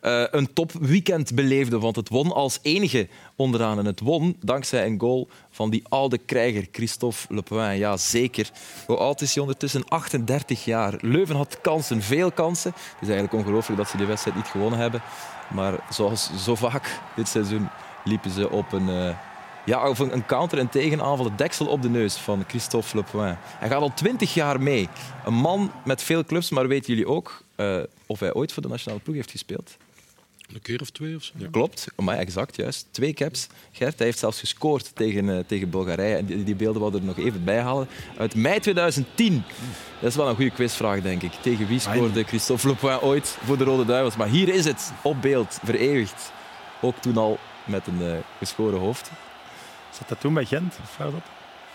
uh, 0.03 0.25
een 0.31 0.53
topweekend 0.53 1.35
beleefde, 1.35 1.79
want 1.79 1.97
het 1.97 2.09
won 2.09 2.33
als 2.33 2.59
enige 2.63 3.09
onderaan. 3.37 3.79
En 3.79 3.85
het 3.85 4.01
won 4.01 4.37
dankzij 4.41 4.87
een 4.87 5.01
goal 5.01 5.29
van 5.51 5.71
die 5.71 5.83
oude 5.89 6.19
krijger 6.19 6.69
Christophe 6.73 7.35
Lepoin. 7.35 7.79
Ja, 7.79 7.97
zeker. 7.97 8.51
Hoe 8.87 8.97
oud 8.97 9.21
is 9.21 9.35
hij 9.35 9.43
ondertussen? 9.43 9.89
38 9.89 10.65
jaar. 10.65 10.99
Leuven 11.01 11.37
had 11.37 11.61
kansen, 11.61 12.03
veel 12.03 12.33
kansen. 12.33 12.73
Het 12.75 13.03
is 13.03 13.09
eigenlijk 13.09 13.33
ongelooflijk 13.33 13.79
dat 13.79 13.89
ze 13.89 13.97
die 13.97 14.07
wedstrijd 14.07 14.37
niet 14.37 14.47
gewonnen 14.47 14.79
hebben. 14.79 15.03
Maar 15.55 15.87
zoals 15.91 16.31
zo 16.45 16.55
vaak 16.55 17.01
dit 17.17 17.29
seizoen 17.29 17.69
liepen 18.05 18.31
ze 18.31 18.51
op 18.51 18.73
een, 18.73 18.89
uh, 18.89 19.17
ja, 19.65 19.89
of 19.89 19.99
een, 19.99 20.27
counter, 20.27 20.59
een 20.59 20.69
tegenaanval, 20.69 21.25
het 21.25 21.39
deksel 21.39 21.67
op 21.67 21.83
de 21.83 21.89
neus 21.89 22.15
van 22.15 22.45
Christophe 22.49 22.97
Lepoin. 22.97 23.37
Hij 23.41 23.69
gaat 23.69 23.81
al 23.81 23.95
20 23.95 24.35
jaar 24.35 24.61
mee. 24.61 24.89
Een 25.25 25.35
man 25.35 25.73
met 25.85 26.03
veel 26.03 26.25
clubs, 26.25 26.51
maar 26.51 26.69
weten 26.69 26.95
jullie 26.95 27.09
ook 27.09 27.45
uh, 27.57 27.79
of 28.07 28.21
hij 28.21 28.35
ooit 28.35 28.53
voor 28.53 28.63
de 28.63 28.69
nationale 28.69 29.01
ploeg 29.01 29.17
heeft 29.17 29.31
gespeeld? 29.31 29.77
Een 30.55 30.63
keer 30.63 30.81
of 30.81 30.91
twee 30.91 31.17
of 31.17 31.23
zo. 31.23 31.33
Ja. 31.37 31.47
Klopt, 31.51 31.87
maar 31.97 32.19
exact 32.19 32.57
juist. 32.57 32.87
Twee 32.91 33.13
caps. 33.13 33.47
Gert 33.73 33.97
hij 33.99 34.07
heeft 34.07 34.19
zelfs 34.19 34.41
gescoord 34.41 34.91
tegen, 34.95 35.25
uh, 35.25 35.39
tegen 35.47 35.71
Bulgarije. 35.71 36.17
En 36.17 36.25
die, 36.25 36.45
die 36.45 36.55
beelden 36.55 36.81
wilden 36.81 37.01
we 37.01 37.09
er 37.09 37.15
nog 37.17 37.27
even 37.27 37.45
bij 37.45 37.61
halen. 37.61 37.89
Uit 38.19 38.35
mei 38.35 38.61
2010. 38.61 39.43
Dat 40.01 40.11
is 40.11 40.17
wel 40.17 40.29
een 40.29 40.35
goede 40.35 40.51
quizvraag, 40.51 41.03
denk 41.03 41.23
ik. 41.23 41.33
Tegen 41.33 41.67
wie 41.67 41.79
scoorde 41.79 42.25
Christophe 42.25 42.69
Lepoin 42.69 43.01
ooit 43.01 43.39
voor 43.45 43.59
de 43.59 43.65
Rode 43.65 43.85
Duivels? 43.85 44.17
Maar 44.17 44.29
hier 44.29 44.49
is 44.49 44.65
het, 44.65 44.93
op 45.03 45.23
beeld, 45.23 45.59
vereeuwigd. 45.65 46.33
Ook 46.81 46.97
toen 46.97 47.17
al 47.17 47.39
met 47.65 47.87
een 47.87 48.03
uh, 48.03 48.17
geschoren 48.39 48.79
hoofd. 48.79 49.11
Zat 49.91 50.09
dat 50.09 50.21
toen 50.21 50.35
bij 50.35 50.45
Gent? 50.45 50.75
Of 50.83 50.97
waar 50.97 51.11
dat? 51.11 51.23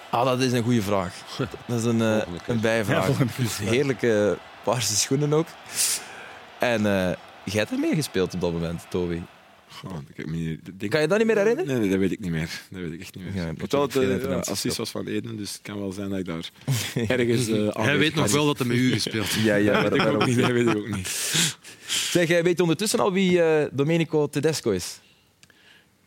Ah, 0.10 0.26
dat 0.26 0.42
is 0.42 0.52
een 0.52 0.64
goede 0.64 0.82
vraag. 0.82 1.14
Dat 1.68 1.80
is 1.80 1.84
een, 1.84 2.00
uh, 2.00 2.22
een 2.48 2.60
bijvraag. 2.60 3.08
Ja, 3.08 3.26
Heerlijke 3.72 4.38
paarse 4.64 4.96
schoenen 4.96 5.34
ook. 5.34 5.48
En 6.60 6.82
uh, 6.82 7.12
jij 7.44 7.60
hebt 7.60 7.72
er 7.72 7.80
mee 7.80 7.96
gespeeld 7.96 8.34
op 8.34 8.42
dat 8.42 8.52
moment, 8.52 8.86
Toby. 8.90 9.22
Ik 10.14 10.26
me, 10.26 10.60
denk... 10.78 10.92
Kan 10.92 11.02
je 11.02 11.08
dat 11.08 11.18
niet 11.18 11.28
meer 11.28 11.38
herinneren? 11.38 11.72
Nee, 11.72 11.80
nee, 11.80 11.90
dat 11.90 12.00
weet 12.00 12.12
ik 12.12 12.20
niet 12.20 12.32
meer. 12.32 12.50
Dat 12.70 12.82
weet 12.82 12.92
ik 12.92 13.00
echt 13.00 13.16
niet 13.16 13.24
meer. 13.24 13.44
Ja, 13.44 13.50
ik 13.50 13.62
het 13.62 13.96
uh, 13.96 14.22
ja, 14.24 14.40
assist 14.40 14.78
was 14.78 14.90
van 14.90 15.08
Eden, 15.08 15.38
dus 15.38 15.52
het 15.52 15.62
kan 15.62 15.80
wel 15.80 15.92
zijn 15.92 16.10
dat 16.10 16.20
ik 16.20 16.26
daar 16.26 16.50
ergens... 17.20 17.48
Uh, 17.48 17.76
hij 17.76 17.98
weet 17.98 18.16
nog 18.16 18.32
wel 18.32 18.46
dat 18.46 18.58
hij 18.58 18.68
met 18.68 18.78
u 18.78 18.92
gespeeld 18.92 19.34
Ja, 19.34 19.56
ja, 19.56 19.82
dat, 19.82 19.92
weet 19.92 20.02
ik 20.02 20.08
ook 20.08 20.26
niet, 20.26 20.40
dat 20.40 20.52
weet 20.52 20.68
ik 20.68 20.78
ook 20.78 20.96
niet. 20.96 21.08
Zeg, 21.88 22.28
jij 22.28 22.44
weet 22.44 22.60
ondertussen 22.60 23.00
al 23.00 23.14
wie 23.14 23.32
uh, 23.32 23.66
Domenico 23.72 24.28
Tedesco 24.28 24.72
is? 24.72 25.00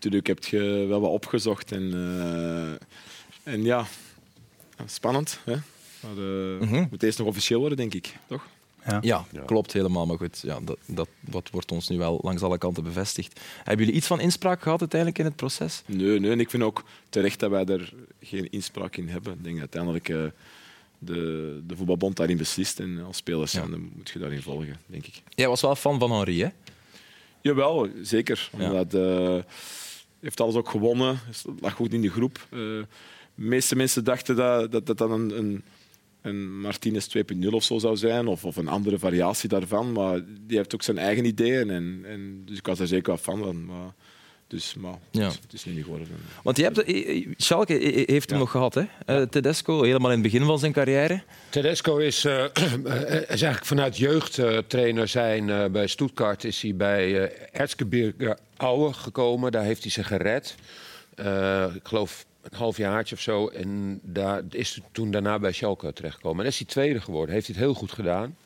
Natuurlijk 0.00 0.26
heb 0.26 0.44
je 0.44 0.84
wel 0.88 1.00
wat 1.00 1.10
opgezocht 1.10 1.72
en, 1.72 1.82
uh, 1.82 3.52
en 3.54 3.62
ja, 3.64 3.86
spannend. 4.86 5.38
Hè? 5.44 5.56
Maar 6.00 6.24
uh, 6.24 6.60
mm-hmm. 6.60 6.86
moet 6.90 7.02
eerst 7.02 7.18
nog 7.18 7.26
officieel 7.26 7.60
worden, 7.60 7.78
denk 7.78 7.94
ik, 7.94 8.14
toch? 8.26 8.46
Ja. 8.86 8.98
Ja, 9.02 9.24
klopt 9.46 9.72
helemaal. 9.72 10.06
Maar 10.06 10.16
goed, 10.16 10.40
ja, 10.42 10.60
dat, 10.60 10.78
dat, 10.86 11.08
dat 11.20 11.50
wordt 11.50 11.72
ons 11.72 11.88
nu 11.88 11.98
wel 11.98 12.18
langs 12.22 12.42
alle 12.42 12.58
kanten 12.58 12.84
bevestigd. 12.84 13.40
Hebben 13.56 13.84
jullie 13.84 14.00
iets 14.00 14.06
van 14.06 14.20
inspraak 14.20 14.62
gehad 14.62 14.80
uiteindelijk 14.80 15.18
in 15.20 15.24
het 15.24 15.36
proces? 15.36 15.82
Nee, 15.86 16.20
nee 16.20 16.30
en 16.30 16.40
ik 16.40 16.50
vind 16.50 16.62
ook 16.62 16.84
terecht 17.08 17.40
dat 17.40 17.50
wij 17.50 17.64
er 17.64 17.92
geen 18.22 18.50
inspraak 18.50 18.96
in 18.96 19.08
hebben. 19.08 19.32
Ik 19.32 19.44
denk 19.44 19.60
dat 19.60 19.74
uiteindelijk 19.74 20.08
uh, 20.08 20.24
de, 20.98 21.62
de 21.66 21.76
voetbalbond 21.76 22.16
daarin 22.16 22.36
beslist. 22.36 22.80
En 22.80 23.04
als 23.04 23.16
spelers 23.16 23.50
zijn, 23.50 23.70
dan 23.70 23.90
moet 23.94 24.10
je 24.10 24.18
daarin 24.18 24.42
volgen, 24.42 24.76
denk 24.86 25.06
ik. 25.06 25.22
Jij 25.28 25.48
was 25.48 25.60
wel 25.60 25.76
fan 25.76 25.98
van 25.98 26.12
Henri, 26.12 26.42
hè? 26.42 26.48
Jawel, 27.42 27.88
zeker. 28.02 28.50
Omdat 28.52 28.94
uh, 28.94 29.38
heeft 30.20 30.40
alles 30.40 30.54
ook 30.54 30.68
gewonnen. 30.68 31.18
lag 31.60 31.72
goed 31.72 31.92
in 31.92 32.00
de 32.00 32.10
groep. 32.10 32.46
Uh, 32.50 32.58
de 32.58 32.86
meeste 33.34 33.76
mensen 33.76 34.04
dachten 34.04 34.36
dat 34.36 34.72
dat, 34.72 34.86
dat 34.86 35.00
een, 35.00 35.38
een 35.38 35.62
een 36.22 36.60
Martinez 36.60 37.06
2.0 37.16 37.48
of 37.48 37.64
zo 37.64 37.78
zou 37.78 37.96
zijn, 37.96 38.26
of, 38.26 38.44
of 38.44 38.56
een 38.56 38.68
andere 38.68 38.98
variatie 38.98 39.48
daarvan. 39.48 39.92
Maar 39.92 40.20
die 40.46 40.56
heeft 40.56 40.74
ook 40.74 40.82
zijn 40.82 40.98
eigen 40.98 41.24
ideeën. 41.24 41.70
En, 41.70 42.00
en, 42.04 42.42
dus 42.44 42.58
ik 42.58 42.66
was 42.66 42.80
er 42.80 42.86
zeker 42.86 43.06
wel 43.06 43.16
van. 43.16 43.66
Maar, 43.66 43.94
dus, 44.50 44.74
maar 44.74 44.94
ja. 45.10 45.26
het, 45.26 45.38
het 45.42 45.52
is 45.52 45.64
niet 45.64 45.82
geworden. 45.82 46.08
Want 46.42 46.56
je 46.56 46.62
hebt, 46.62 46.84
Schalke 47.42 47.72
heeft 48.06 48.30
hem 48.30 48.38
ja. 48.38 48.44
nog 48.44 48.50
gehad, 48.50 48.74
hè? 48.74 48.82
Uh, 49.06 49.22
Tedesco, 49.22 49.82
helemaal 49.82 50.10
in 50.10 50.22
het 50.22 50.32
begin 50.32 50.46
van 50.46 50.58
zijn 50.58 50.72
carrière. 50.72 51.22
Tedesco 51.48 51.96
is, 51.96 52.24
uh, 52.24 52.44
is 52.54 53.42
eigenlijk 53.42 53.64
vanuit 53.64 53.96
jeugdtrainer 53.96 55.08
zijn 55.08 55.48
uh, 55.48 55.66
bij 55.66 55.86
Stuttgart 55.86 56.44
is 56.44 56.62
hij 56.62 56.74
bij 56.74 57.08
uh, 57.08 57.28
Erzgebirge 57.52 58.38
Aue 58.56 58.92
gekomen. 58.92 59.52
Daar 59.52 59.64
heeft 59.64 59.82
hij 59.82 59.90
zich 59.90 60.06
gered. 60.06 60.54
ik 61.74 61.88
geloof 61.88 62.26
een 62.42 62.56
half 62.56 62.76
jaartje 62.76 63.14
of 63.14 63.20
zo. 63.20 63.48
En 63.48 64.00
daar 64.02 64.42
is 64.50 64.80
toen 64.92 65.10
daarna 65.10 65.38
bij 65.38 65.52
Schalke 65.52 65.92
terechtgekomen. 65.92 66.44
En 66.44 66.50
is 66.50 66.58
hij 66.58 66.66
tweede 66.66 67.00
geworden. 67.00 67.34
Heeft 67.34 67.46
hij 67.46 67.56
het 67.56 67.64
heel 67.64 67.74
goed 67.74 67.92
gedaan. 67.92 68.36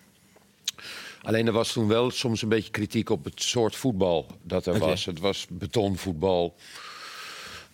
Alleen 1.24 1.46
er 1.46 1.52
was 1.52 1.72
toen 1.72 1.88
wel 1.88 2.10
soms 2.10 2.42
een 2.42 2.48
beetje 2.48 2.70
kritiek 2.70 3.10
op 3.10 3.24
het 3.24 3.42
soort 3.42 3.76
voetbal 3.76 4.26
dat 4.42 4.66
er 4.66 4.74
okay. 4.74 4.88
was. 4.88 5.04
Het 5.04 5.20
was 5.20 5.46
betonvoetbal. 5.50 6.56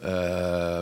Uh, 0.05 0.81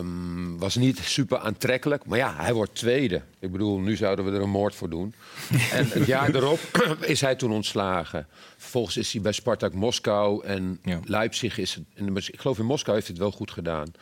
was 0.58 0.76
niet 0.76 0.98
super 0.98 1.38
aantrekkelijk. 1.38 2.06
Maar 2.06 2.18
ja, 2.18 2.34
hij 2.36 2.54
wordt 2.54 2.74
tweede. 2.74 3.22
Ik 3.38 3.52
bedoel, 3.52 3.78
nu 3.78 3.96
zouden 3.96 4.24
we 4.24 4.30
er 4.30 4.42
een 4.42 4.50
moord 4.50 4.74
voor 4.74 4.90
doen. 4.90 5.14
en 5.72 5.88
het 5.88 6.06
jaar 6.06 6.34
erop 6.34 6.60
is 7.00 7.20
hij 7.20 7.34
toen 7.34 7.52
ontslagen. 7.52 8.26
Vervolgens 8.56 8.96
is 8.96 9.12
hij 9.12 9.22
bij 9.22 9.32
Spartak 9.32 9.74
Moskou 9.74 10.44
en 10.44 10.78
ja. 10.84 11.00
Leipzig 11.04 11.58
is 11.58 11.74
het. 11.74 12.28
Ik 12.28 12.40
geloof 12.40 12.58
in 12.58 12.64
Moskou 12.64 12.96
heeft 12.96 13.08
hij 13.08 13.16
het 13.16 13.24
wel 13.24 13.36
goed 13.36 13.50
gedaan. 13.50 13.92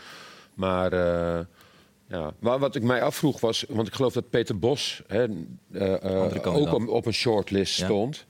Maar 0.55 0.93
uh, 0.93 1.39
ja. 2.09 2.35
maar 2.39 2.59
wat 2.59 2.75
ik 2.75 2.83
mij 2.83 3.03
afvroeg 3.03 3.41
was, 3.41 3.65
want 3.69 3.87
ik 3.87 3.95
geloof 3.95 4.13
dat 4.13 4.31
Peter 4.31 4.59
Bos 4.59 5.03
hè, 5.07 5.27
uh, 5.29 5.95
uh, 6.05 6.47
ook 6.47 6.73
op, 6.73 6.89
op, 6.89 7.07
een 7.07 7.13
shortlist 7.13 7.75
stond. 7.75 8.27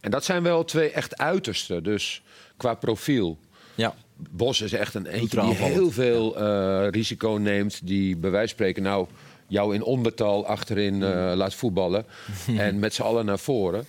En 0.00 0.10
dat 0.10 0.24
zijn 0.24 0.42
wel 0.42 0.64
twee 0.64 0.90
echt 0.90 1.18
uitersten, 1.18 1.82
dus 1.82 2.22
qua 2.56 2.74
profiel. 2.74 3.38
Ja. 3.74 3.94
Bos 4.30 4.60
is 4.60 4.72
echt 4.72 4.94
een 4.94 5.06
eentje 5.06 5.40
die 5.40 5.54
heel 5.54 5.90
veel 5.90 6.38
ja. 6.38 6.88
risico 6.88 7.30
neemt, 7.30 7.86
die 7.86 8.16
bij 8.16 8.30
wijze 8.30 8.46
van 8.46 8.56
spreken 8.56 8.82
nou 8.82 9.06
jou 9.48 9.74
in 9.74 9.82
ondertal 9.82 10.46
achterin 10.46 11.04
laat 11.34 11.54
voetballen 11.54 12.06
en 12.56 12.78
met 12.78 12.94
z'n 12.94 13.02
allen 13.02 13.24
naar 13.24 13.38
voren. 13.38 13.86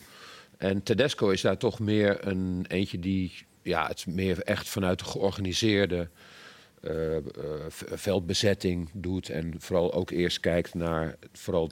En 0.57 0.83
Tedesco 0.83 1.29
is 1.29 1.41
daar 1.41 1.57
toch 1.57 1.79
meer 1.79 2.27
een 2.27 2.65
eentje 2.67 2.99
die 2.99 3.45
ja, 3.61 3.87
het 3.87 4.05
meer 4.07 4.43
echt 4.43 4.69
vanuit 4.69 4.99
de 4.99 5.05
georganiseerde 5.05 6.09
uh, 6.81 7.15
uh, 7.15 7.21
veldbezetting 7.91 8.89
doet. 8.93 9.29
En 9.29 9.53
vooral 9.57 9.93
ook 9.93 10.09
eerst 10.09 10.39
kijkt 10.39 10.73
naar 10.73 11.15
vooral 11.33 11.71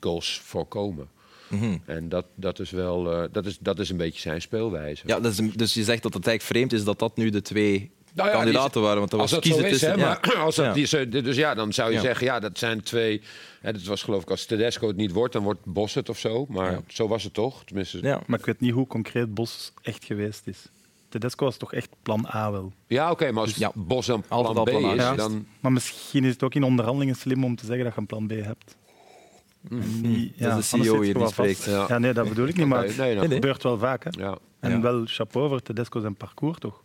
goals 0.00 0.40
voorkomen. 0.44 1.08
Mm-hmm. 1.48 1.82
En 1.86 2.08
dat, 2.08 2.26
dat, 2.34 2.58
is 2.58 2.70
wel, 2.70 3.12
uh, 3.12 3.28
dat, 3.32 3.46
is, 3.46 3.58
dat 3.58 3.78
is 3.78 3.90
een 3.90 3.96
beetje 3.96 4.20
zijn 4.20 4.40
speelwijze. 4.40 5.02
Ja, 5.06 5.20
dus, 5.20 5.36
dus 5.36 5.74
je 5.74 5.84
zegt 5.84 6.02
dat 6.02 6.14
het 6.14 6.26
eigenlijk 6.26 6.42
vreemd 6.42 6.72
is 6.72 6.84
dat 6.84 6.98
dat 6.98 7.16
nu 7.16 7.30
de 7.30 7.42
twee 7.42 7.90
nou 8.14 8.28
ja, 8.28 8.34
kandidaten 8.34 8.82
waren. 8.82 8.98
Want 8.98 9.10
dat 9.10 9.20
was 9.20 9.34
als 9.34 9.44
dat 9.44 9.54
zo 9.56 9.64
is, 9.64 9.70
tussen, 9.70 9.98
ja. 9.98 10.18
maar 10.22 10.36
als 10.36 10.54
dat 10.54 10.76
ja. 10.76 11.04
die, 11.04 11.22
dus 11.22 11.36
ja, 11.36 11.54
dan 11.54 11.72
zou 11.72 11.92
je 11.92 12.00
zeggen, 12.00 12.26
ja, 12.26 12.40
dat 12.40 12.58
zijn 12.58 12.82
twee. 12.82 13.22
Hè, 13.60 13.72
dat 13.72 13.82
was 13.82 14.02
geloof 14.02 14.22
ik, 14.22 14.30
als 14.30 14.46
Tedesco 14.46 14.88
het 14.88 14.96
niet 14.96 15.12
wordt, 15.12 15.32
dan 15.32 15.42
wordt 15.42 15.64
Bos 15.64 15.94
het 15.94 16.08
of 16.08 16.18
zo. 16.18 16.46
Maar 16.48 16.80
zo 16.86 17.08
was 17.08 17.24
het 17.24 17.34
toch? 17.34 17.64
Tenminste. 17.64 17.98
Ja, 18.02 18.22
maar 18.26 18.38
ik 18.38 18.46
weet 18.46 18.60
niet 18.60 18.72
hoe 18.72 18.86
concreet 18.86 19.34
Bos 19.34 19.72
echt 19.82 20.04
geweest 20.04 20.46
is. 20.46 20.66
Tedesco 21.14 21.44
was 21.44 21.56
toch 21.56 21.72
echt 21.72 21.88
plan 22.02 22.26
A 22.34 22.50
wel. 22.50 22.72
Ja, 22.86 23.04
oké, 23.04 23.12
okay, 23.12 23.30
maar 23.30 23.42
als 23.42 23.50
dus, 23.50 23.58
ja, 23.58 23.72
Bos 23.74 24.08
een 24.08 24.20
plan 24.20 24.64
B 24.64 24.64
plan 24.64 24.84
is, 24.84 24.96
ja, 24.96 25.14
dan... 25.14 25.46
Maar 25.60 25.72
misschien 25.72 26.24
is 26.24 26.32
het 26.32 26.42
ook 26.42 26.54
in 26.54 26.62
onderhandelingen 26.62 27.16
slim 27.16 27.44
om 27.44 27.56
te 27.56 27.66
zeggen 27.66 27.84
dat 27.84 27.94
je 27.94 28.00
een 28.00 28.06
plan 28.06 28.26
B 28.26 28.30
hebt. 28.30 28.76
Die, 30.02 30.32
ja, 30.36 30.48
dat 30.48 30.58
is 30.58 30.70
de 30.70 30.82
CEO 30.82 31.00
hier 31.00 31.14
die 31.14 31.28
spreekt. 31.28 31.64
Ja. 31.64 31.84
ja. 31.88 31.98
nee, 31.98 32.12
dat 32.12 32.28
bedoel 32.28 32.46
ik 32.46 32.56
niet, 32.56 32.66
maar 32.66 32.84
okay, 32.84 32.96
nee, 32.96 33.18
het 33.18 33.32
gebeurt 33.32 33.62
wel 33.62 33.78
vaak. 33.78 34.04
Hè. 34.04 34.10
Ja. 34.10 34.38
En 34.60 34.80
wel 34.80 35.02
chapeau 35.06 35.48
voor 35.48 35.62
Tedesco 35.62 36.00
zijn 36.00 36.14
parcours, 36.14 36.58
toch? 36.58 36.82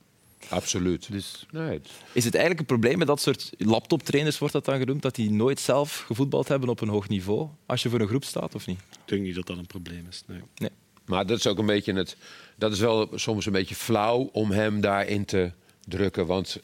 Absoluut. 0.50 1.12
Dus, 1.12 1.46
nee. 1.52 1.82
Is 2.14 2.26
het 2.26 2.34
eigenlijk 2.34 2.60
een 2.60 2.78
probleem 2.78 2.98
met 2.98 3.08
dat 3.08 3.22
soort 3.22 3.52
laptoptrainers, 3.58 4.38
wordt 4.38 4.54
dat 4.54 4.66
dan 4.66 4.78
genoemd, 4.78 5.02
dat 5.02 5.16
die 5.16 5.32
nooit 5.32 5.60
zelf 5.60 6.04
gevoetbald 6.08 6.48
hebben 6.48 6.70
op 6.70 6.82
een 6.82 6.90
hoog 6.90 7.08
niveau, 7.08 7.48
als 7.66 7.84
je 7.84 7.90
voor 7.90 8.00
een 8.00 8.08
groep 8.08 8.24
staat, 8.24 8.56
of 8.56 8.68
niet? 8.68 8.80
Ik 8.80 9.00
denk 9.06 9.22
niet 9.22 9.36
dat 9.36 9.48
dat 9.48 9.58
een 9.58 9.68
probleem 9.68 10.06
is, 10.10 10.24
nee. 10.28 10.70
Maar 11.10 11.26
dat 11.26 11.38
is 11.38 11.48
ook 11.48 11.58
een 11.58 11.66
beetje 11.66 11.94
het. 11.94 12.16
Dat 12.56 12.72
is 12.72 12.80
wel 12.80 13.10
soms 13.16 13.46
een 13.46 13.52
beetje 13.52 13.76
flauw 13.76 14.30
om 14.32 14.52
hem 14.52 14.82
daarin 14.82 15.26
te 15.26 15.52
drukken. 15.86 16.26
Want 16.26 16.58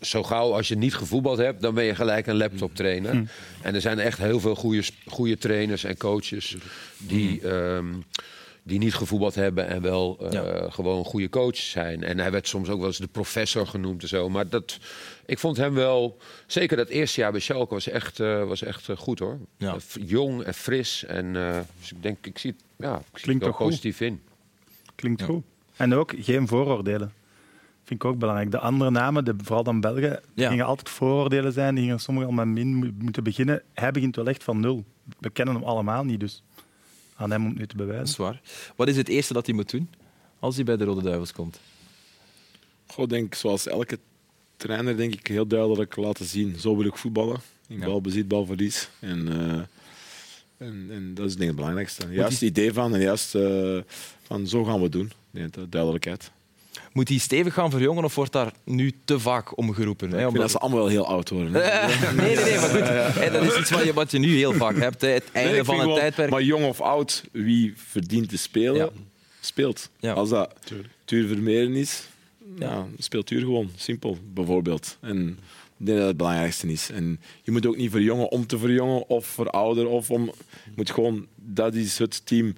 zo 0.00 0.22
gauw 0.22 0.54
als 0.54 0.68
je 0.68 0.76
niet 0.76 0.94
gevoetbald 0.94 1.38
hebt, 1.38 1.60
dan 1.60 1.74
ben 1.74 1.84
je 1.84 1.94
gelijk 1.94 2.26
een 2.26 2.36
laptoptrainer. 2.36 3.10
Hm. 3.10 3.24
En 3.62 3.74
er 3.74 3.80
zijn 3.80 3.98
echt 3.98 4.18
heel 4.18 4.40
veel 4.40 4.54
goede, 4.54 4.82
goede 5.06 5.38
trainers 5.38 5.84
en 5.84 5.96
coaches 5.96 6.56
die, 6.98 7.48
um, 7.48 8.04
die 8.68 8.78
niet 8.78 8.94
gevoetbald 8.94 9.34
hebben 9.34 9.66
en 9.68 9.82
wel 9.82 10.16
eh, 10.20 10.32
Ja. 10.32 10.70
gewoon 10.70 11.04
goede 11.04 11.28
coaches 11.28 11.70
zijn. 11.70 12.02
En 12.02 12.18
hij 12.18 12.30
werd 12.30 12.48
soms 12.48 12.68
ook 12.68 12.78
wel 12.78 12.86
eens 12.86 12.96
de 12.98 13.06
professor 13.06 13.66
genoemd 13.66 14.02
en 14.02 14.08
zo. 14.08 14.28
Maar 14.28 14.48
dat, 14.48 14.78
ik 15.26 15.38
vond 15.38 15.56
hem 15.56 15.74
wel, 15.74 16.16
zeker 16.46 16.76
dat 16.76 16.88
eerste 16.88 17.20
jaar 17.20 17.30
bij 17.30 17.40
Schalke 17.40 17.74
was 17.74 17.88
echt, 17.88 18.20
eh, 18.20 18.44
was 18.44 18.62
echt 18.62 18.88
eh, 18.88 18.96
goed 18.96 19.18
hoor. 19.18 19.38
Ja. 19.56 19.76
Jong 20.00 20.42
en 20.42 20.54
fris. 20.54 21.04
En 21.04 21.36
eh, 21.36 21.58
dus 21.80 21.92
ik 21.92 22.02
denk, 22.02 22.26
ik 22.26 22.38
zie 22.38 22.50
het, 22.50 22.60
ja, 22.76 22.94
ik 22.94 23.00
zie 23.00 23.10
het 23.12 23.22
Klinkt 23.22 23.44
goed? 23.44 23.56
positief 23.56 24.00
in. 24.00 24.20
Klinkt 24.94 25.20
Ja. 25.20 25.26
goed. 25.26 25.42
En 25.76 25.94
ook 25.94 26.12
geen 26.18 26.48
vooroordelen. 26.48 27.12
Vind 27.84 28.02
ik 28.04 28.08
ook 28.10 28.18
belangrijk. 28.18 28.50
De 28.50 28.58
andere 28.58 28.90
namen, 28.90 29.24
de, 29.24 29.34
vooral 29.42 29.64
dan 29.64 29.80
Belgen, 29.80 30.20
Ja. 30.34 30.48
gingen 30.48 30.64
altijd 30.66 30.88
vooroordelen 30.88 31.52
zijn. 31.52 31.74
Die 31.74 31.84
gingen 31.84 32.00
sommigen 32.00 32.28
al 32.28 32.34
met 32.34 32.46
min 32.46 32.74
mo- 32.74 32.90
moeten 32.98 33.24
beginnen. 33.24 33.62
Hij 33.74 33.90
begint 33.90 34.16
wel 34.16 34.26
echt 34.26 34.44
van 34.44 34.60
nul. 34.60 34.84
We 35.20 35.30
kennen 35.30 35.54
hem 35.54 35.64
allemaal 35.64 36.04
niet, 36.04 36.20
dus 36.20 36.42
aan 37.18 37.30
hem 37.30 37.42
om 37.44 37.48
het 37.48 37.58
nu 37.58 37.66
te 37.66 37.76
Dat 37.76 37.86
bewijzen. 37.86 38.08
is 38.08 38.16
waar. 38.16 38.40
Wat 38.76 38.88
is 38.88 38.96
het 38.96 39.08
eerste 39.08 39.32
dat 39.32 39.46
hij 39.46 39.54
moet 39.54 39.70
doen 39.70 39.88
als 40.38 40.54
hij 40.56 40.64
bij 40.64 40.76
de 40.76 40.84
Rode 40.84 41.02
Duivels 41.02 41.32
komt? 41.32 41.60
Goh, 42.86 43.08
denk, 43.08 43.34
zoals 43.34 43.66
elke 43.66 43.98
trainer 44.56 44.96
denk 44.96 45.14
ik 45.14 45.26
heel 45.26 45.46
duidelijk 45.46 45.96
laten 45.96 46.24
zien. 46.26 46.58
Zo 46.58 46.76
wil 46.76 46.86
ik 46.86 46.96
voetballen. 46.96 47.40
In 47.68 47.78
Ja. 47.78 47.84
balbezit, 47.86 48.28
balverlies. 48.28 48.88
En, 49.00 49.28
eh, 49.28 50.66
en, 50.66 50.86
en 50.90 51.14
dat 51.14 51.26
is 51.26 51.30
denk 51.32 51.40
ik 51.42 51.46
het 51.46 51.56
belangrijkste. 51.56 52.06
Juist 52.10 52.40
het 52.40 52.48
idee 52.50 52.72
van 52.72 52.94
en 52.94 53.00
juist 53.00 53.34
eh, 53.34 53.78
van 54.22 54.46
zo 54.46 54.64
gaan 54.64 54.76
we 54.76 54.82
het 54.82 54.92
doen. 54.92 55.12
Dat 55.30 55.72
duidelijkheid. 55.72 56.30
Moet 56.92 57.08
hij 57.08 57.18
stevig 57.18 57.54
gaan 57.54 57.70
verjongen 57.70 58.04
of 58.04 58.14
wordt 58.14 58.32
daar 58.32 58.52
nu 58.64 58.92
te 59.04 59.18
vaak 59.20 59.56
om 59.58 59.72
geroepen? 59.74 60.08
Hè? 60.10 60.14
Ik 60.14 60.20
vind 60.20 60.28
Omdat- 60.30 60.42
dat 60.42 60.50
ze 60.50 60.58
allemaal 60.58 60.78
wel 60.78 60.88
heel 60.88 61.06
oud 61.06 61.28
worden. 61.30 61.52
hè. 61.52 61.60
nee, 62.22 62.34
nee, 62.36 62.44
nee, 62.44 62.58
maar 62.58 62.68
goed. 62.68 63.14
Hè, 63.22 63.30
dat 63.30 63.42
is 63.42 63.58
iets 63.58 63.70
wat 63.70 63.84
je, 63.84 63.92
wat 63.92 64.10
je 64.10 64.18
nu 64.18 64.36
heel 64.36 64.52
vaak 64.52 64.76
hebt. 64.76 65.00
Hè. 65.00 65.08
Het 65.08 65.24
einde 65.32 65.64
van 65.64 65.80
een 65.80 65.94
tijdperk. 65.94 66.30
Maar 66.30 66.42
jong 66.42 66.64
of 66.64 66.80
oud, 66.80 67.24
wie 67.32 67.72
verdient 67.76 68.28
te 68.28 68.38
spelen, 68.38 68.74
Ja. 68.76 68.88
speelt. 69.40 69.90
Ja. 70.00 70.12
Als 70.12 70.28
dat 70.28 70.54
Tuur 71.04 71.26
Vermeeren 71.28 71.74
is, 71.74 72.02
Ja. 72.58 72.66
ja. 72.70 72.86
speelt 72.98 73.26
Tuur 73.26 73.40
gewoon. 73.40 73.70
Simpel, 73.76 74.18
bijvoorbeeld. 74.34 74.96
En 75.00 75.38
ik 75.78 75.86
denk 75.86 75.98
dat 75.98 76.06
het 76.06 76.16
belangrijkste 76.16 76.66
is. 76.72 76.90
En 76.90 77.20
je 77.42 77.50
moet 77.50 77.66
ook 77.66 77.76
niet 77.76 77.90
verjongen 77.90 78.30
om 78.30 78.46
te 78.46 78.58
verjongen 78.58 79.08
of 79.08 79.26
verouderen. 79.26 79.90
Of 79.90 80.10
om, 80.10 80.24
je 80.64 80.72
moet 80.76 80.90
gewoon, 80.90 81.26
dat 81.36 81.74
is 81.74 81.98
het 81.98 82.26
team 82.26 82.54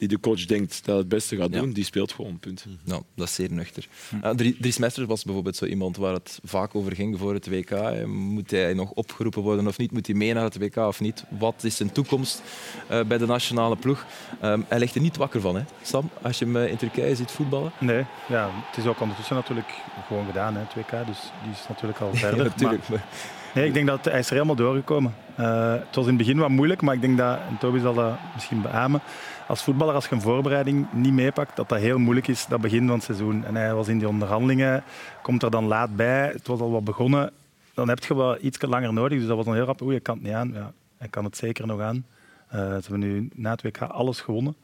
die 0.00 0.08
de 0.08 0.20
coach 0.20 0.44
denkt 0.46 0.80
dat 0.84 0.96
het 0.98 1.08
beste 1.08 1.36
gaat 1.36 1.52
Ja. 1.52 1.60
doen. 1.60 1.72
Die 1.72 1.84
speelt 1.84 2.12
gewoon, 2.12 2.38
punt. 2.38 2.66
Nou, 2.84 3.02
dat 3.14 3.28
is 3.28 3.34
zeer 3.34 3.52
nuchter. 3.52 3.86
Uh, 4.24 4.30
Dries 4.30 4.54
Dries 4.60 4.78
Mesters 4.78 5.06
was 5.06 5.24
bijvoorbeeld 5.24 5.56
zo 5.56 5.64
iemand 5.64 5.96
waar 5.96 6.12
het 6.12 6.38
vaak 6.44 6.74
over 6.74 6.94
ging 6.94 7.18
voor 7.18 7.34
het 7.34 7.48
WK. 7.48 7.70
Eh, 7.70 8.04
Moet 8.04 8.50
hij 8.50 8.74
nog 8.74 8.90
opgeroepen 8.90 9.42
worden 9.42 9.66
of 9.66 9.78
niet? 9.78 9.92
Moet 9.92 10.06
hij 10.06 10.16
mee 10.16 10.32
naar 10.34 10.44
het 10.44 10.58
WK 10.58 10.76
of 10.76 11.00
niet? 11.00 11.24
Wat 11.38 11.64
is 11.64 11.76
zijn 11.76 11.92
toekomst 11.92 12.42
eh, 12.88 13.00
bij 13.04 13.18
de 13.18 13.26
nationale 13.26 13.76
ploeg? 13.76 14.06
Ehm, 14.40 14.60
hij 14.68 14.78
ligt 14.78 14.94
er 14.94 15.00
niet 15.00 15.16
wakker 15.16 15.40
van, 15.40 15.56
hè, 15.56 15.62
Sam, 15.82 16.10
als 16.22 16.38
je 16.38 16.44
hem 16.44 16.56
eh, 16.56 16.70
in 16.70 16.76
Turkije 16.76 17.14
ziet 17.16 17.30
voetballen. 17.30 17.72
Nee, 17.80 18.04
ja, 18.28 18.50
het 18.70 18.76
is 18.76 18.86
ook 18.86 19.00
ondertussen 19.00 19.36
natuurlijk 19.36 19.68
gewoon 20.06 20.26
gedaan, 20.26 20.54
hè, 20.54 20.60
het 20.60 20.74
WK. 20.74 21.06
Dus 21.06 21.18
die 21.42 21.52
is 21.52 21.64
natuurlijk 21.68 22.00
al 22.00 22.14
verder. 22.26 22.44
natuurlijk. 22.44 22.88
Maar, 22.88 23.06
nee, 23.54 23.66
ik 23.66 23.74
denk 23.74 23.86
dat 23.86 24.04
hij 24.04 24.18
is 24.18 24.26
er 24.26 24.32
helemaal 24.32 24.54
doorgekomen. 24.54 25.14
Eh, 25.36 25.72
het 25.72 25.94
was 25.94 26.04
in 26.04 26.08
het 26.08 26.18
begin 26.18 26.38
wat 26.38 26.48
moeilijk, 26.48 26.82
maar 26.82 26.94
ik 26.94 27.00
denk 27.00 27.18
dat, 27.18 27.38
en 27.48 27.58
Toby 27.58 27.78
zal 27.78 27.94
dat 27.94 28.14
misschien 28.34 28.62
beamen, 28.62 29.00
als 29.48 29.62
voetballer, 29.62 29.94
als 29.94 30.06
je 30.06 30.14
een 30.14 30.20
voorbereiding 30.20 30.86
niet 30.92 31.12
meepakt, 31.12 31.56
dat 31.56 31.68
dat 31.68 31.78
heel 31.78 31.98
moeilijk 31.98 32.28
is, 32.28 32.46
dat 32.46 32.60
begin 32.60 32.86
van 32.86 32.94
het 32.96 33.04
seizoen. 33.04 33.44
En 33.44 33.54
hij 33.56 33.74
was 33.74 33.88
in 33.88 33.98
die 33.98 34.08
onderhandelingen, 34.08 34.82
komt 35.22 35.42
er 35.42 35.50
dan 35.50 35.64
laat 35.64 35.96
bij, 35.96 36.28
het 36.32 36.46
was 36.46 36.60
al 36.60 36.70
wat 36.70 36.84
begonnen. 36.84 37.32
Dan 37.74 37.88
heb 37.88 38.04
je 38.04 38.16
wel 38.16 38.36
iets 38.40 38.60
langer 38.60 38.92
nodig, 38.92 39.18
dus 39.18 39.26
dat 39.26 39.36
was 39.36 39.44
dan 39.44 39.54
heel 39.54 39.64
rap. 39.64 39.82
Oei, 39.82 39.94
je 39.94 40.00
kan 40.00 40.14
het 40.14 40.24
niet 40.24 40.34
aan. 40.34 40.52
Ja, 40.52 40.72
hij 40.98 41.08
kan 41.08 41.24
het 41.24 41.36
zeker 41.36 41.66
nog 41.66 41.80
aan. 41.80 42.06
Eh, 42.48 42.58
ze 42.60 42.66
hebben 42.66 42.98
nu 42.98 43.30
na 43.34 43.50
het 43.50 43.62
WK 43.62 43.80
alles 43.80 44.20
gewonnen. 44.20 44.54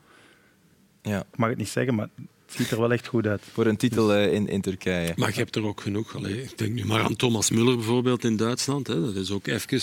Ja, 1.02 1.18
Ik 1.18 1.36
mag 1.36 1.48
het 1.48 1.58
niet 1.58 1.68
zeggen, 1.68 1.94
maar 1.94 2.08
ziet 2.48 2.70
er 2.70 2.80
wel 2.80 2.92
echt 2.92 3.06
goed 3.06 3.26
uit. 3.26 3.42
voor 3.52 3.66
een 3.66 3.76
titel 3.76 4.14
eh, 4.14 4.32
in, 4.32 4.48
in 4.48 4.60
Turkije. 4.60 5.12
Maar 5.16 5.30
je 5.30 5.36
hebt 5.38 5.56
er 5.56 5.64
ook 5.64 5.80
genoeg. 5.80 6.14
Allee, 6.16 6.42
ik 6.42 6.58
denk 6.58 6.72
nu 6.72 6.84
maar 6.84 7.02
aan 7.02 7.16
Thomas 7.16 7.50
Müller 7.52 7.54
bijvoorbeeld 7.76 8.24
in 8.24 8.36
Duitsland. 8.36 8.86
Hè. 8.86 9.00
Dat 9.00 9.14
is 9.14 9.30
ook 9.30 9.46
even 9.46 9.80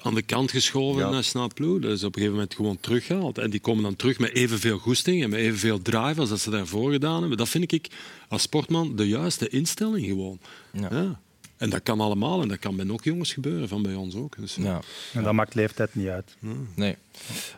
aan 0.00 0.14
de 0.14 0.22
kant 0.22 0.50
geschoven 0.50 1.00
Ja. 1.02 1.10
naar 1.10 1.24
Snaap 1.24 1.54
ploeg. 1.54 1.80
Dat 1.80 1.90
is 1.90 1.98
op 2.04 2.06
een 2.06 2.12
gegeven 2.14 2.32
moment 2.32 2.54
gewoon 2.54 2.80
teruggehaald. 2.80 3.38
En 3.38 3.50
die 3.50 3.60
komen 3.60 3.82
dan 3.82 3.96
terug 3.96 4.18
met 4.18 4.34
evenveel 4.34 4.78
goesting 4.78 5.22
en 5.22 5.30
met 5.30 5.38
evenveel 5.38 5.82
drive 5.82 6.20
als 6.20 6.28
dat 6.28 6.40
ze 6.40 6.50
daarvoor 6.50 6.92
gedaan 6.92 7.20
hebben. 7.20 7.38
Dat 7.38 7.48
vind 7.48 7.72
ik 7.72 7.88
als 8.28 8.42
sportman 8.42 8.96
de 8.96 9.08
juiste 9.08 9.48
instelling 9.48 10.06
gewoon. 10.06 10.38
Ja. 10.72 10.88
Ja. 10.90 11.20
En 11.58 11.70
dat 11.70 11.82
kan 11.82 12.00
allemaal 12.00 12.42
en 12.42 12.48
dat 12.48 12.58
kan 12.58 12.76
bij 12.76 12.84
nog 12.84 13.04
jongens 13.04 13.32
gebeuren, 13.32 13.68
van 13.68 13.82
bij 13.82 13.94
ons 13.94 14.14
ook. 14.14 14.36
Dus, 14.38 14.54
Ja. 14.54 14.80
En 15.12 15.22
dat 15.22 15.32
maakt 15.32 15.54
leeftijd 15.54 15.94
niet 15.94 16.08
uit. 16.08 16.36
Nee. 16.74 16.96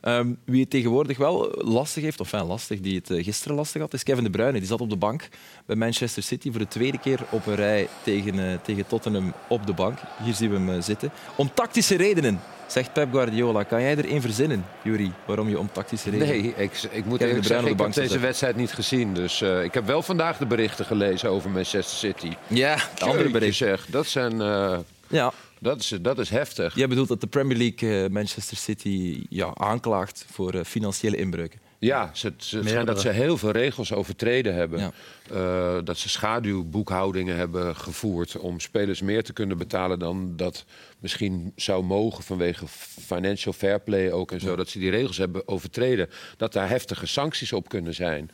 Ehm, 0.01 0.33
wie 0.45 0.61
het 0.61 0.71
tegenwoordig 0.71 1.19
wel 1.19 1.51
lastig 1.65 2.03
heeft, 2.03 2.21
of 2.21 2.33
enfin, 2.33 2.49
lastig, 2.49 2.81
die 2.81 2.97
het 2.97 3.11
eh, 3.11 3.25
gisteren 3.25 3.57
lastig 3.57 3.81
had, 3.81 3.95
is 3.95 4.03
Kevin 4.03 4.25
De 4.25 4.31
Bruyne. 4.31 4.59
Die 4.59 4.69
zat 4.69 4.81
op 4.81 4.91
de 4.91 4.97
bank 4.97 5.29
bij 5.67 5.77
Manchester 5.77 6.23
City 6.23 6.51
voor 6.51 6.61
de 6.61 6.69
tweede 6.69 6.99
keer 6.99 7.21
op 7.31 7.47
een 7.47 7.55
rij 7.55 7.89
tegen, 8.03 8.51
eh, 8.51 8.59
tegen 8.63 8.87
Tottenham 8.87 9.33
op 9.49 9.67
de 9.67 9.73
bank. 9.73 9.99
Hier 10.23 10.35
zien 10.35 10.51
we 10.51 10.57
hem 10.57 10.71
eh, 10.71 10.83
zitten. 10.83 11.11
Om 11.37 11.55
tactische 11.55 11.97
redenen, 11.97 12.41
zegt 12.73 12.93
Pep 12.93 13.13
Guardiola. 13.13 13.63
Kan 13.63 13.81
jij 13.81 13.97
er 13.97 14.09
één 14.09 14.21
verzinnen, 14.21 14.65
Jury, 14.83 15.13
waarom 15.27 15.49
je 15.49 15.59
om 15.59 15.73
tactische 15.73 16.11
redenen... 16.11 16.43
Nee, 16.43 16.55
ik, 16.57 16.83
ik 16.91 17.05
moet 17.05 17.21
eerlijk 17.21 17.41
Bruyne 17.41 17.43
zeggen, 17.43 17.65
de 17.65 17.71
ik 17.71 17.79
heb 17.79 17.93
deze 17.93 18.19
wedstrijd 18.19 18.57
niet 18.57 18.73
gezien. 18.73 19.15
Dus 19.15 19.43
eh, 19.43 19.65
ik 19.65 19.75
heb 19.75 19.87
wel 19.87 20.03
vandaag 20.03 20.39
de 20.39 20.47
berichten 20.47 20.85
gelezen 20.85 21.31
over 21.31 21.51
Manchester 21.51 21.99
City. 21.99 22.33
Ja, 22.47 22.75
de 22.75 22.83
andere 23.05 23.17
Jeetje 23.17 23.39
bericht. 23.39 23.57
zeg, 23.57 23.87
dat, 23.87 24.07
zijn, 24.07 24.41
eh, 24.41 24.79
Ja, 25.09 25.33
dat, 25.59 25.81
is, 25.81 25.99
dat 26.01 26.19
is 26.19 26.31
heftig. 26.31 26.75
jij 26.75 26.89
bedoelt 26.89 27.09
dat 27.09 27.21
de 27.21 27.27
Premier 27.27 27.57
League 27.57 28.05
eh, 28.05 28.11
Manchester 28.11 28.57
City 28.57 29.25
ja, 29.29 29.51
aanklaagt 29.55 30.27
voor 30.31 30.65
financiële 30.65 31.17
inbreuken. 31.17 31.61
Ja, 31.81 32.11
ze, 32.13 32.33
Meerdere. 32.53 32.85
dat 32.85 33.01
ze 33.01 33.09
heel 33.09 33.37
veel 33.37 33.51
regels 33.51 33.93
overtreden 33.93 34.55
hebben. 34.55 34.79
Ja. 34.79 34.93
Eh, 35.31 35.85
dat 35.85 35.99
ze 35.99 36.09
schaduwboekhoudingen 36.09 37.37
hebben 37.37 37.77
gevoerd 37.77 38.39
om 38.39 38.61
spelers 38.61 39.01
meer 39.01 39.23
te 39.23 39.33
kunnen 39.33 39.59
betalen 39.59 39.99
dan 39.99 40.37
dat 40.37 40.65
misschien 40.99 41.53
zou 41.57 41.85
mogen 41.85 42.25
vanwege 42.25 42.67
financial 43.07 43.53
fair 43.53 43.81
play 43.81 44.13
ook 44.13 44.33
en 44.33 44.41
zo. 44.41 44.57
Dat 44.57 44.69
ze 44.69 44.79
die 44.79 44.91
regels 44.91 45.17
hebben 45.17 45.49
overtreden. 45.49 46.09
Dat 46.37 46.53
daar 46.53 46.69
heftige 46.69 47.07
sancties 47.07 47.53
op 47.53 47.69
kunnen 47.69 47.95
zijn. 47.95 48.31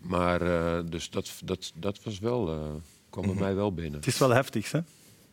Maar 0.00 0.42
eh, 0.42 0.80
dus 0.84 1.10
dat, 1.10 1.32
dat, 1.44 1.72
dat 1.74 2.02
was 2.02 2.18
wel, 2.18 2.48
eh, 2.48 2.58
kwam 3.10 3.26
bij 3.26 3.34
mij 3.34 3.54
wel 3.54 3.74
binnen. 3.74 3.94
Het 3.94 4.06
is 4.06 4.18
wel 4.18 4.30
heftig, 4.30 4.72
hè? 4.72 4.80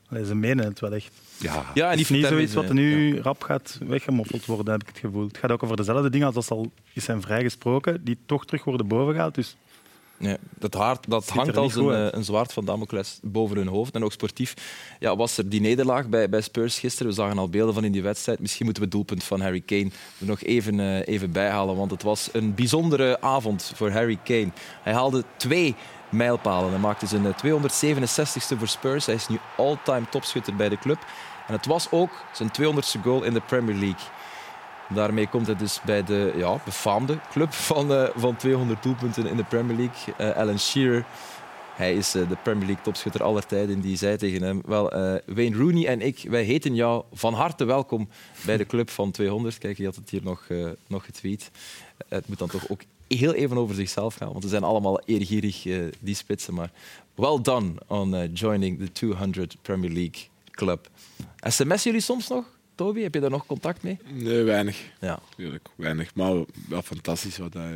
Allee, 0.09 0.25
ze 0.25 0.35
menen 0.35 0.65
het 0.65 0.79
wel 0.79 0.93
echt. 0.93 1.11
Ja, 1.37 1.65
Ja, 1.73 1.89
Het 1.89 1.99
is 1.99 2.09
niet 2.09 2.25
zoiets 2.25 2.53
wat 2.53 2.67
er 2.67 2.73
nu 2.73 3.19
rap 3.19 3.43
gaat 3.43 3.79
weggemoffeld 3.87 4.45
worden, 4.45 4.71
heb 4.71 4.81
ik 4.81 4.87
het 4.87 4.97
gevoel. 4.97 5.27
Het 5.27 5.37
gaat 5.37 5.51
ook 5.51 5.63
over 5.63 5.75
dezelfde 5.75 6.09
dingen 6.09 6.25
als 6.25 6.35
dat 6.35 6.45
ze 6.45 6.53
al 6.53 6.71
eens 6.93 7.05
zijn 7.05 7.21
vrijgesproken, 7.21 8.03
die 8.03 8.17
toch 8.25 8.45
terug 8.45 8.63
worden 8.63 8.87
bovengehaald. 8.87 9.35
Dus 9.35 9.55
Nee, 10.19 10.37
dat, 10.59 10.71
dat 11.07 11.29
hangt 11.29 11.57
als 11.57 11.75
een, 11.75 11.91
eh, 11.91 12.07
een 12.11 12.23
zwaard 12.23 12.53
van 12.53 12.65
Damocles 12.65 13.19
boven 13.21 13.57
hun 13.57 13.67
hoofd. 13.67 13.95
En 13.95 14.03
ook 14.03 14.11
sportief 14.11 14.53
ja, 14.99 15.15
was 15.15 15.37
er 15.37 15.49
die 15.49 15.61
nederlaag 15.61 16.07
bij, 16.07 16.29
bij 16.29 16.41
Spurs 16.41 16.79
gisteren. 16.79 17.07
We 17.07 17.13
zagen 17.13 17.37
al 17.37 17.49
beelden 17.49 17.73
van 17.73 17.83
in 17.83 17.91
die 17.91 18.01
wedstrijd. 18.01 18.39
Misschien 18.39 18.65
moeten 18.65 18.83
we 18.83 18.89
het 18.89 18.97
doelpunt 18.97 19.23
van 19.23 19.41
Harry 19.41 19.61
Kane 19.65 19.89
er 20.19 20.25
nog 20.25 20.41
even, 20.41 20.79
eh, 20.79 21.07
even 21.07 21.31
bijhalen. 21.31 21.75
Want 21.75 21.91
het 21.91 22.03
was 22.03 22.29
een 22.31 22.55
bijzondere 22.55 23.21
avond 23.21 23.71
voor 23.75 23.91
Harry 23.91 24.19
Kane. 24.23 24.49
Hij 24.81 24.93
haalde 24.93 25.23
twee 25.37 25.75
mijlpalen. 26.09 26.69
Hij 26.69 26.79
maakte 26.79 27.07
zijn 27.07 27.25
eh, 27.25 27.33
267ste 27.45 28.57
voor 28.57 28.67
Spurs. 28.67 29.05
Hij 29.05 29.15
is 29.15 29.27
nu 29.27 29.39
all-time 29.57 30.09
topschutter 30.09 30.55
bij 30.55 30.69
de 30.69 30.77
club. 30.77 31.05
En 31.47 31.53
het 31.53 31.65
was 31.65 31.91
ook 31.91 32.11
zijn 32.33 32.51
200ste 32.61 33.01
goal 33.03 33.23
in 33.23 33.33
de 33.33 33.41
Premier 33.41 33.75
League. 33.75 34.07
Daarmee 34.89 35.27
komt 35.27 35.47
hij 35.47 35.55
dus 35.55 35.79
bij 35.85 36.03
de 36.03 36.33
ja, 36.35 36.59
befaamde 36.65 37.19
club 37.31 37.53
van, 37.53 37.93
eh, 37.93 38.09
van 38.15 38.35
200 38.35 38.83
doelpunten 38.83 39.27
in 39.27 39.37
de 39.37 39.43
Premier 39.43 39.77
League. 39.77 40.13
Eh, 40.17 40.41
Alan 40.41 40.59
Shearer, 40.59 41.05
hij 41.77 41.95
is 41.95 42.15
eh, 42.15 42.29
de 42.29 42.37
Premier 42.43 42.65
League 42.65 42.83
topschutter 42.83 43.23
aller 43.23 43.45
tijden. 43.45 43.81
Die 43.81 43.97
zei 43.97 44.17
tegen 44.17 44.41
hem, 44.41 44.61
wel, 44.65 44.91
eh, 44.91 45.35
Wayne 45.35 45.57
Rooney 45.57 45.87
en 45.87 46.01
ik, 46.01 46.25
wij 46.29 46.43
heten 46.43 46.75
jou 46.75 47.03
van 47.13 47.33
harte 47.33 47.65
welkom 47.65 48.09
bij 48.45 48.57
de 48.57 48.65
club 48.65 48.89
van 48.89 49.11
200. 49.11 49.57
Kijk, 49.57 49.77
je 49.77 49.85
had 49.85 49.95
het 49.95 50.09
hier 50.09 50.23
nog, 50.23 50.45
eh, 50.47 50.69
nog 50.87 51.05
getweet. 51.05 51.51
Het 52.07 52.27
moet 52.27 52.39
dan 52.39 52.47
toch 52.47 52.69
ook 52.69 52.81
heel 53.07 53.33
even 53.33 53.57
over 53.57 53.75
zichzelf 53.75 54.15
gaan, 54.15 54.31
want 54.31 54.43
ze 54.43 54.49
zijn 54.49 54.63
allemaal 54.63 55.01
eergierig, 55.05 55.65
eh, 55.65 55.79
die 55.99 56.15
spitsen. 56.15 56.53
Maar 56.53 56.71
well 57.15 57.39
done 57.41 57.73
on 57.87 58.15
eh, 58.15 58.29
joining 58.33 58.79
the 58.79 58.91
200 58.91 59.57
Premier 59.61 59.91
League 59.91 60.27
club. 60.51 60.89
SMS 61.39 61.83
jullie 61.83 62.01
soms 62.01 62.27
nog? 62.27 62.45
Toby, 62.75 63.01
heb 63.01 63.13
je 63.13 63.19
daar 63.19 63.29
nog 63.29 63.45
contact 63.45 63.83
mee? 63.83 63.97
Nee, 64.13 64.43
weinig. 64.43 64.83
Ja. 64.99 65.19
Tuurlijk, 65.35 65.69
weinig. 65.75 66.15
Maar 66.15 66.33
wel 66.69 66.81
fantastisch 66.81 67.37
wat 67.37 67.53
hij, 67.53 67.73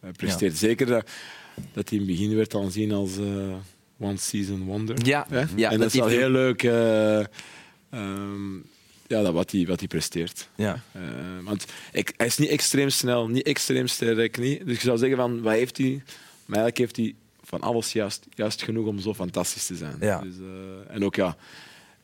eh, 0.00 0.10
presteert. 0.16 0.56
Zeker 0.56 0.86
dat, 0.86 1.10
dat 1.72 1.88
hij 1.88 1.98
in 1.98 2.06
het 2.06 2.16
begin 2.16 2.36
werd 2.36 2.54
aanzien 2.54 2.92
als 2.92 3.18
one 4.02 4.16
season 4.16 4.64
wonder. 4.64 5.06
Ja, 5.06 5.26
ja, 5.30 5.70
en 5.70 5.78
dat 5.78 5.78
dat 5.78 5.94
is 5.94 6.00
wel 6.00 6.08
heel 6.08 6.30
leuk 6.30 6.62
eh, 6.62 7.18
ehm, 7.90 8.56
ja, 9.12 9.22
dat 9.22 9.32
wat, 9.32 9.50
hij, 9.50 9.66
wat 9.66 9.78
hij 9.78 9.88
presteert. 9.88 10.48
Ja. 10.54 10.82
Eh, 10.92 11.02
want 11.44 11.64
ik, 11.92 12.14
hij 12.16 12.26
is 12.26 12.38
niet 12.38 12.48
extreem 12.48 12.88
snel, 12.90 13.28
niet 13.28 13.46
extreem 13.46 13.86
sterk. 13.86 14.38
Niet. 14.38 14.66
Dus 14.66 14.76
je 14.76 14.82
zou 14.82 14.98
zeggen, 14.98 15.16
van, 15.16 15.42
wat 15.42 15.52
heeft 15.52 15.76
hij? 15.76 16.02
Maar 16.46 16.58
eigenlijk 16.58 16.78
heeft 16.78 16.96
hij 16.96 17.14
van 17.44 17.60
alles 17.60 17.92
juist, 17.92 18.26
juist 18.34 18.62
genoeg 18.62 18.86
om 18.86 18.98
zo 18.98 19.14
fantastisch 19.14 19.66
te 19.66 19.74
zijn. 19.74 19.96
Ja. 20.00 20.20
Dus, 20.20 20.34
eh, 20.38 20.94
en 20.94 21.04
ook 21.04 21.14
ja, 21.14 21.36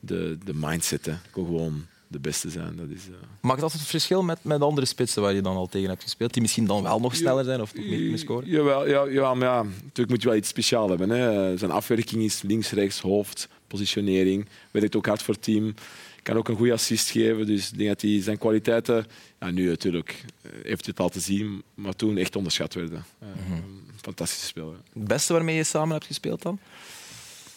de, 0.01 0.39
de 0.45 0.55
mindset. 0.55 1.07
Hè. 1.07 1.15
Gewoon 1.33 1.87
de 2.07 2.19
beste 2.19 2.51
zijn. 2.51 2.77
Dat 2.77 2.89
is, 2.89 3.09
uh... 3.09 3.15
Maakt 3.41 3.61
dat 3.61 3.73
het 3.73 3.83
verschil 3.83 4.23
met, 4.23 4.39
met 4.43 4.61
andere 4.61 4.87
spitsen 4.87 5.23
waar 5.23 5.35
je 5.35 5.43
dan 5.43 5.57
al 5.57 5.67
tegen 5.67 5.89
hebt 5.89 6.03
gespeeld, 6.03 6.33
die 6.33 6.43
misschien 6.43 6.67
dan 6.67 6.83
wel 6.83 7.01
nog 7.01 7.15
sneller 7.15 7.45
zijn 7.45 7.61
of 7.61 7.75
nog 7.75 7.85
meer 7.85 7.99
kunnen 7.99 8.19
scoren? 8.19 8.49
Jawel, 8.49 8.89
ja, 8.89 9.05
ja, 9.05 9.35
maar 9.35 9.49
ja, 9.49 9.63
natuurlijk 9.63 10.09
moet 10.09 10.23
je 10.23 10.29
wel 10.29 10.37
iets 10.37 10.49
speciaals 10.49 10.89
hebben. 10.89 11.11
Hè. 11.11 11.57
Zijn 11.57 11.71
afwerking 11.71 12.23
is 12.23 12.43
links, 12.43 12.71
rechts, 12.71 13.01
hoofd, 13.01 13.49
positionering. 13.67 14.47
Werkt 14.71 14.97
ook 14.97 15.07
hard 15.07 15.23
voor 15.23 15.35
het 15.35 15.43
team. 15.43 15.75
Kan 16.23 16.37
ook 16.37 16.49
een 16.49 16.57
goede 16.57 16.73
assist 16.73 17.11
geven. 17.11 17.47
Dus 17.47 17.71
ik 17.71 17.79
denk 17.79 17.89
dat 17.89 18.03
hij 18.03 18.23
zijn 18.23 18.39
kwaliteiten, 18.39 19.07
ja, 19.41 19.51
nu 19.51 19.69
natuurlijk, 19.69 20.25
eh, 20.43 20.51
heeft 20.63 20.87
het 20.87 21.01
al 21.01 21.09
te 21.09 21.21
zien, 21.21 21.63
maar 21.75 21.97
toen 21.97 22.17
echt 22.17 22.37
onderschat 22.37 22.75
werden. 22.75 23.05
Uh, 23.23 23.29
mm 23.29 23.35
-hmm. 23.47 23.83
Fantastische 24.01 24.47
speler. 24.47 24.77
Het 24.93 25.05
beste 25.05 25.33
waarmee 25.33 25.57
je 25.57 25.65
samen 25.65 25.93
hebt 25.93 26.07
gespeeld 26.07 26.43
dan? 26.43 26.59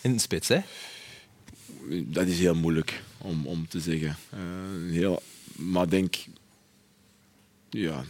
In 0.02 0.14
de 0.14 0.20
spits, 0.20 0.48
hè? 0.48 0.60
Dat 1.90 2.28
is 2.28 2.40
heel 2.40 2.56
moeilijk 2.56 3.04
om, 3.18 3.48
om 3.48 3.68
te 3.68 3.80
zeggen. 3.80 4.18
Uh, 4.34 4.92
heel, 4.92 5.22
maar 5.56 5.90
denk, 5.90 6.16
ja, 7.70 8.04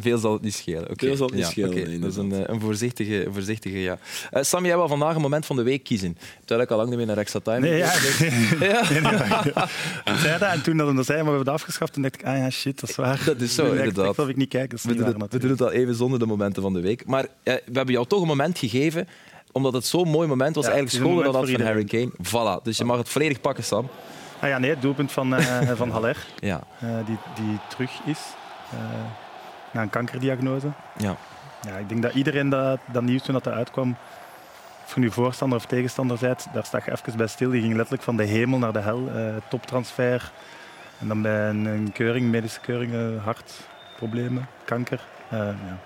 veel 0.00 0.18
zal 0.18 0.32
het 0.32 0.42
niet 0.42 0.54
schelen. 0.54 0.82
Okay. 0.82 0.96
Veel 0.96 1.16
zal 1.16 1.26
het 1.26 1.34
niet 1.34 1.44
ja, 1.44 1.50
schelen. 1.50 1.70
Okay. 1.70 1.98
Dat 1.98 2.10
is 2.10 2.16
een, 2.16 2.52
een, 2.52 2.60
voorzichtige, 2.60 3.26
een 3.26 3.32
voorzichtige 3.32 3.80
ja. 3.80 3.98
Uh, 4.32 4.42
Sam, 4.42 4.64
jij 4.64 4.76
wil 4.76 4.88
vandaag 4.88 5.14
een 5.14 5.20
moment 5.20 5.46
van 5.46 5.56
de 5.56 5.62
week 5.62 5.84
kiezen. 5.84 6.08
Je 6.08 6.14
hebt 6.14 6.50
eigenlijk 6.50 6.70
al 6.70 6.76
lang 6.76 6.88
niet 6.88 6.98
meer 6.98 7.06
naar 7.06 7.16
extra 7.16 7.40
time. 7.40 7.58
Nee, 7.58 7.76
ja. 7.76 7.92
ja. 8.72 8.84
zei 10.22 10.38
dat 10.38 10.50
en 10.52 10.62
toen 10.62 10.76
dat 10.76 10.88
we 10.88 10.94
dat 10.94 11.06
zei, 11.06 11.22
maar 11.22 11.30
we 11.30 11.36
hebben 11.36 11.38
het 11.38 11.48
afgeschaft, 11.48 11.92
toen 11.92 12.02
dacht 12.02 12.14
ik, 12.14 12.26
ah 12.26 12.36
ja, 12.36 12.50
shit, 12.50 12.80
dat 12.80 12.90
is 12.90 12.96
waar. 12.96 13.22
Dat 13.24 13.40
is 13.40 13.54
zo, 13.54 13.66
ik 13.66 13.78
inderdaad. 13.78 14.16
Dat 14.16 14.28
ik 14.28 14.36
niet 14.36 14.48
kijken. 14.48 14.78
We, 14.82 14.94
doen 14.94 15.06
het, 15.06 15.32
we 15.32 15.38
doen 15.38 15.50
het 15.50 15.62
al 15.62 15.72
even 15.72 15.94
zonder 15.94 16.18
de 16.18 16.26
momenten 16.26 16.62
van 16.62 16.72
de 16.72 16.80
week. 16.80 17.06
Maar 17.06 17.24
uh, 17.24 17.28
we 17.44 17.60
hebben 17.72 17.94
jou 17.94 18.06
toch 18.06 18.20
een 18.20 18.26
moment 18.26 18.58
gegeven, 18.58 19.08
omdat 19.52 19.72
het 19.72 19.86
zo'n 19.86 20.08
mooi 20.08 20.28
moment 20.28 20.54
was, 20.54 20.64
ja, 20.64 20.70
eigenlijk 20.72 21.04
schoner 21.04 21.24
dan 21.24 21.32
dat 21.32 21.50
van 21.50 21.60
Harry 21.60 21.84
Kane. 21.84 22.10
Voilà, 22.10 22.62
dus 22.62 22.78
je 22.78 22.84
mag 22.84 22.98
het 22.98 23.08
volledig 23.08 23.40
pakken, 23.40 23.64
Sam. 23.64 23.88
Ah 24.40 24.48
ja, 24.48 24.58
nee, 24.58 24.70
het 24.70 24.82
doelpunt 24.82 25.12
van, 25.12 25.34
uh, 25.34 25.70
van 25.74 25.90
Haller, 25.90 26.26
ja. 26.38 26.66
die, 27.06 27.16
die 27.34 27.58
terug 27.68 27.90
is 28.06 28.18
na 29.78 29.84
een 29.84 29.90
kankerdiagnose. 29.90 30.68
Ja. 30.96 31.16
Ja, 31.66 31.76
ik 31.76 31.88
denk 31.88 32.02
dat 32.02 32.14
iedereen 32.14 32.48
dat, 32.48 32.78
dat 32.92 33.02
nieuws 33.02 33.22
toen 33.22 33.34
dat 33.34 33.48
uitkwam, 33.48 33.96
of 34.84 34.94
je 34.94 35.00
nu 35.00 35.10
voorstander 35.10 35.58
of 35.58 35.66
tegenstander 35.66 36.16
bent, 36.20 36.46
daar 36.52 36.64
sta 36.64 36.80
je 36.84 36.92
even 36.92 37.16
bij 37.16 37.26
stil. 37.26 37.50
Die 37.50 37.60
ging 37.60 37.74
letterlijk 37.74 38.02
van 38.02 38.16
de 38.16 38.24
hemel 38.24 38.58
naar 38.58 38.72
de 38.72 38.78
hel. 38.78 39.08
Uh, 39.14 39.36
toptransfer. 39.48 40.32
En 41.00 41.08
dan 41.08 41.22
bij 41.22 41.48
een, 41.48 41.64
een 41.64 41.92
keuring, 41.92 42.30
medische 42.30 42.60
keuring, 42.60 42.92
uh, 42.92 43.24
hartproblemen, 43.24 44.48
kanker. 44.64 45.00
Uh, 45.32 45.38
ja. 45.38 45.78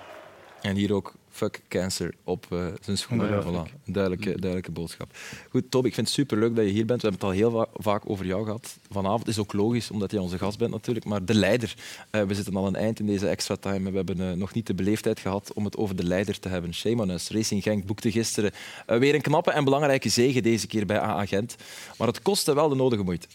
En 0.60 0.76
hier 0.76 0.94
ook 0.94 1.14
fuck 1.32 1.60
cancer 1.68 2.14
op 2.24 2.46
uh, 2.52 2.66
zijn 2.80 2.98
schoenen. 2.98 3.42
Voilà. 3.42 3.84
Duidelijke, 3.84 4.30
duidelijke 4.30 4.70
boodschap. 4.70 5.16
Goed, 5.50 5.70
Tob, 5.70 5.86
ik 5.86 5.94
vind 5.94 6.06
het 6.06 6.16
superleuk 6.16 6.56
dat 6.56 6.64
je 6.64 6.70
hier 6.70 6.86
bent. 6.86 7.02
We 7.02 7.08
hebben 7.08 7.28
het 7.28 7.38
al 7.38 7.50
heel 7.50 7.50
va 7.50 7.82
vaak 7.82 8.02
over 8.10 8.26
jou 8.26 8.44
gehad. 8.44 8.78
Vanavond 8.90 9.28
is 9.28 9.38
ook 9.38 9.52
logisch, 9.52 9.90
omdat 9.90 10.10
je 10.10 10.20
onze 10.20 10.38
gast 10.38 10.58
bent 10.58 10.70
natuurlijk. 10.70 11.06
Maar 11.06 11.24
de 11.24 11.34
leider. 11.34 11.74
Uh, 12.10 12.22
we 12.22 12.34
zitten 12.34 12.56
al 12.56 12.66
een 12.66 12.76
eind 12.76 13.00
in 13.00 13.06
deze 13.06 13.28
extra 13.28 13.56
time. 13.56 13.90
We 13.90 13.96
hebben 13.96 14.20
uh, 14.20 14.32
nog 14.32 14.54
niet 14.54 14.66
de 14.66 14.74
beleefdheid 14.74 15.18
gehad 15.18 15.52
om 15.54 15.64
het 15.64 15.76
over 15.76 15.96
de 15.96 16.04
leider 16.04 16.38
te 16.38 16.48
hebben. 16.48 16.74
Shame 16.74 17.02
on 17.02 17.10
us. 17.10 17.30
Racing 17.30 17.62
Genk 17.62 17.86
boekte 17.86 18.10
gisteren 18.10 18.52
weer 18.86 19.14
een 19.14 19.20
knappe 19.20 19.50
en 19.50 19.64
belangrijke 19.64 20.08
zege 20.08 20.40
deze 20.40 20.66
keer 20.66 20.86
bij 20.86 21.00
AA 21.00 21.26
Gent. 21.26 21.56
Maar 21.98 22.06
het 22.06 22.22
kostte 22.22 22.54
wel 22.54 22.68
de 22.68 22.74
nodige 22.74 23.02
moeite. 23.02 23.26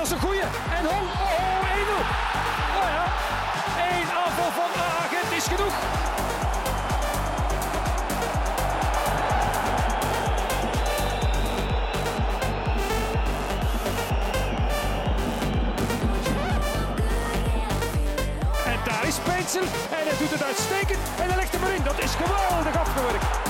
Dat 0.00 0.08
is 0.08 0.14
een 0.14 0.28
goeie. 0.28 0.42
En 0.42 0.84
Hong, 0.84 1.06
oh, 1.08 1.60
1-0. 1.60 2.00
Oh 2.78 2.88
ja, 2.96 3.04
één 3.90 4.06
aanval 4.24 4.50
van 4.50 4.70
Agent 4.82 5.32
is 5.32 5.44
genoeg. 5.44 5.74
En 18.66 18.78
daar 18.84 19.06
is 19.06 19.16
Peensel. 19.16 19.60
En 19.60 20.06
hij 20.08 20.16
doet 20.18 20.30
het 20.30 20.42
uitstekend. 20.42 20.98
En 21.20 21.26
hij 21.28 21.36
legt 21.36 21.52
hem 21.52 21.64
erin. 21.64 21.82
Dat 21.82 21.98
is 21.98 22.10
geweldig 22.14 22.78
afgewerkt. 22.78 23.49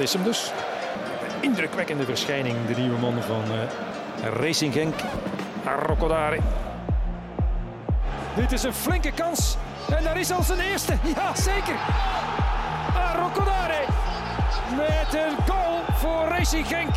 Dat 0.00 0.08
is 0.08 0.14
hem 0.14 0.24
dus. 0.24 0.52
Indrukwekkende 1.40 2.04
verschijning, 2.04 2.56
de 2.66 2.80
nieuwe 2.80 2.98
man 2.98 3.22
van 3.22 3.42
uh, 3.52 4.32
Racing 4.32 4.72
Genk. 4.72 4.94
Rocodare. 5.86 6.38
Dit 8.34 8.52
is 8.52 8.62
een 8.62 8.72
flinke 8.72 9.12
kans 9.12 9.56
en 9.96 10.04
daar 10.04 10.18
is 10.18 10.30
al 10.30 10.42
zijn 10.42 10.60
eerste. 10.60 10.92
Ja, 11.16 11.34
zeker. 11.34 11.74
Ah, 12.94 13.14
Rocodare. 13.14 13.84
Met 14.76 15.20
een 15.20 15.36
goal 15.46 15.78
voor 15.94 16.28
Racing 16.28 16.66
Genk. 16.66 16.94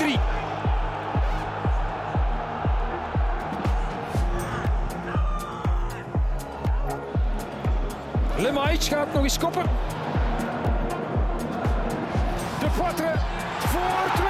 1-3. 0.00 0.20
Lemaic 8.36 8.82
gaat 8.82 9.12
nog 9.12 9.22
eens 9.22 9.38
koppen. 9.38 9.85
Poitre 12.76 13.12
voor 13.58 14.06
2-3. 14.18 14.22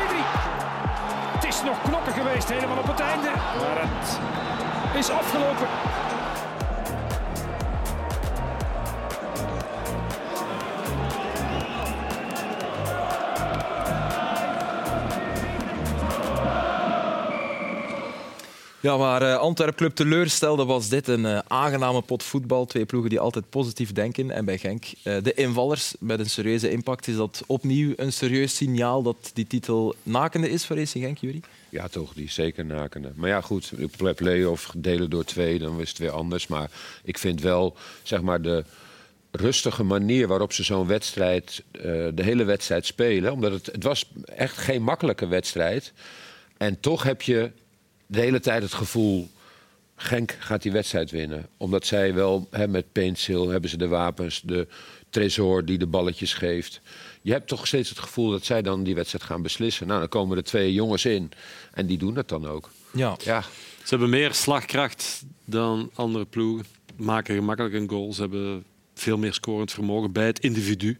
Het 1.34 1.44
is 1.44 1.62
nog 1.62 1.82
knokken 1.82 2.12
geweest 2.12 2.48
helemaal 2.48 2.78
op 2.78 2.86
het 2.86 3.00
einde. 3.00 3.30
Maar 3.60 3.78
het 3.80 4.18
is 4.94 5.10
afgelopen. 5.10 5.66
Ja, 18.86 18.98
waar 18.98 19.22
uh, 19.22 19.36
Antwerp 19.36 19.76
Club 19.76 19.94
teleurstelde 19.94 20.64
was 20.64 20.88
dit 20.88 21.08
een 21.08 21.24
uh, 21.24 21.38
aangename 21.46 22.02
pot 22.02 22.22
voetbal. 22.22 22.66
Twee 22.66 22.84
ploegen 22.84 23.10
die 23.10 23.20
altijd 23.20 23.50
positief 23.50 23.92
denken. 23.92 24.30
En 24.30 24.44
bij 24.44 24.58
Genk 24.58 24.84
uh, 24.84 25.16
de 25.22 25.34
invallers 25.34 25.94
met 25.98 26.18
een 26.18 26.30
serieuze 26.30 26.70
impact. 26.70 27.08
Is 27.08 27.16
dat 27.16 27.42
opnieuw 27.46 27.92
een 27.96 28.12
serieus 28.12 28.56
signaal 28.56 29.02
dat 29.02 29.30
die 29.34 29.46
titel 29.46 29.94
nakende 30.02 30.50
is 30.50 30.66
voor 30.66 30.76
Racing 30.76 31.04
Genk, 31.04 31.18
Jury? 31.18 31.40
Ja, 31.68 31.88
toch, 31.88 32.12
die 32.14 32.30
zeker 32.30 32.64
nakende. 32.64 33.12
Maar 33.14 33.28
ja, 33.28 33.40
goed, 33.40 33.72
play-off 34.16 34.72
delen 34.76 35.10
door 35.10 35.24
twee, 35.24 35.58
dan 35.58 35.80
is 35.80 35.88
het 35.88 35.98
weer 35.98 36.10
anders. 36.10 36.46
Maar 36.46 36.70
ik 37.04 37.18
vind 37.18 37.40
wel, 37.40 37.76
zeg 38.02 38.22
maar, 38.22 38.42
de 38.42 38.64
rustige 39.30 39.82
manier 39.82 40.28
waarop 40.28 40.52
ze 40.52 40.62
zo'n 40.62 40.86
wedstrijd, 40.86 41.62
de 41.72 42.22
hele 42.22 42.44
wedstrijd 42.44 42.86
spelen. 42.86 43.32
Omdat 43.32 43.52
het, 43.52 43.66
het 43.66 43.82
was 43.82 44.10
echt 44.24 44.58
geen 44.58 44.82
makkelijke 44.82 45.26
wedstrijd. 45.26 45.92
En 46.56 46.80
toch 46.80 47.02
heb 47.02 47.22
je 47.22 47.50
de 48.06 48.20
hele 48.20 48.40
tijd 48.40 48.62
het 48.62 48.74
gevoel... 48.74 49.28
Genk 49.98 50.36
gaat 50.38 50.62
die 50.62 50.72
wedstrijd 50.72 51.10
winnen. 51.10 51.46
Omdat 51.56 51.86
zij 51.86 52.14
wel, 52.14 52.48
hè, 52.50 52.68
met 52.68 52.92
Pencil 52.92 53.48
hebben 53.48 53.70
ze 53.70 53.76
de 53.76 53.88
wapens, 53.88 54.40
de 54.44 54.66
Tresor 55.10 55.64
die 55.64 55.78
de 55.78 55.86
balletjes 55.86 56.34
geeft. 56.34 56.80
Je 57.22 57.32
hebt 57.32 57.48
toch 57.48 57.66
steeds 57.66 57.88
het 57.88 57.98
gevoel 57.98 58.30
dat 58.30 58.44
zij 58.44 58.62
dan 58.62 58.82
die 58.82 58.94
wedstrijd 58.94 59.24
gaan 59.24 59.42
beslissen. 59.42 59.86
Nou, 59.86 59.98
dan 60.00 60.08
komen 60.08 60.36
er 60.36 60.44
twee 60.44 60.72
jongens 60.72 61.04
in 61.04 61.30
en 61.72 61.86
die 61.86 61.98
doen 61.98 62.14
dat 62.14 62.28
dan 62.28 62.46
ook. 62.46 62.70
Ja. 62.92 63.16
ja. 63.24 63.42
Ze 63.82 63.88
hebben 63.88 64.10
meer 64.10 64.34
slagkracht 64.34 65.24
dan 65.44 65.90
andere 65.94 66.24
ploegen. 66.24 66.66
Maken 66.96 67.34
gemakkelijk 67.34 67.74
een 67.74 67.88
goal. 67.88 68.12
Ze 68.12 68.20
hebben 68.20 68.64
veel 68.94 69.18
meer 69.18 69.34
scorend 69.34 69.72
vermogen 69.72 70.12
bij 70.12 70.26
het 70.26 70.38
individu. 70.38 70.98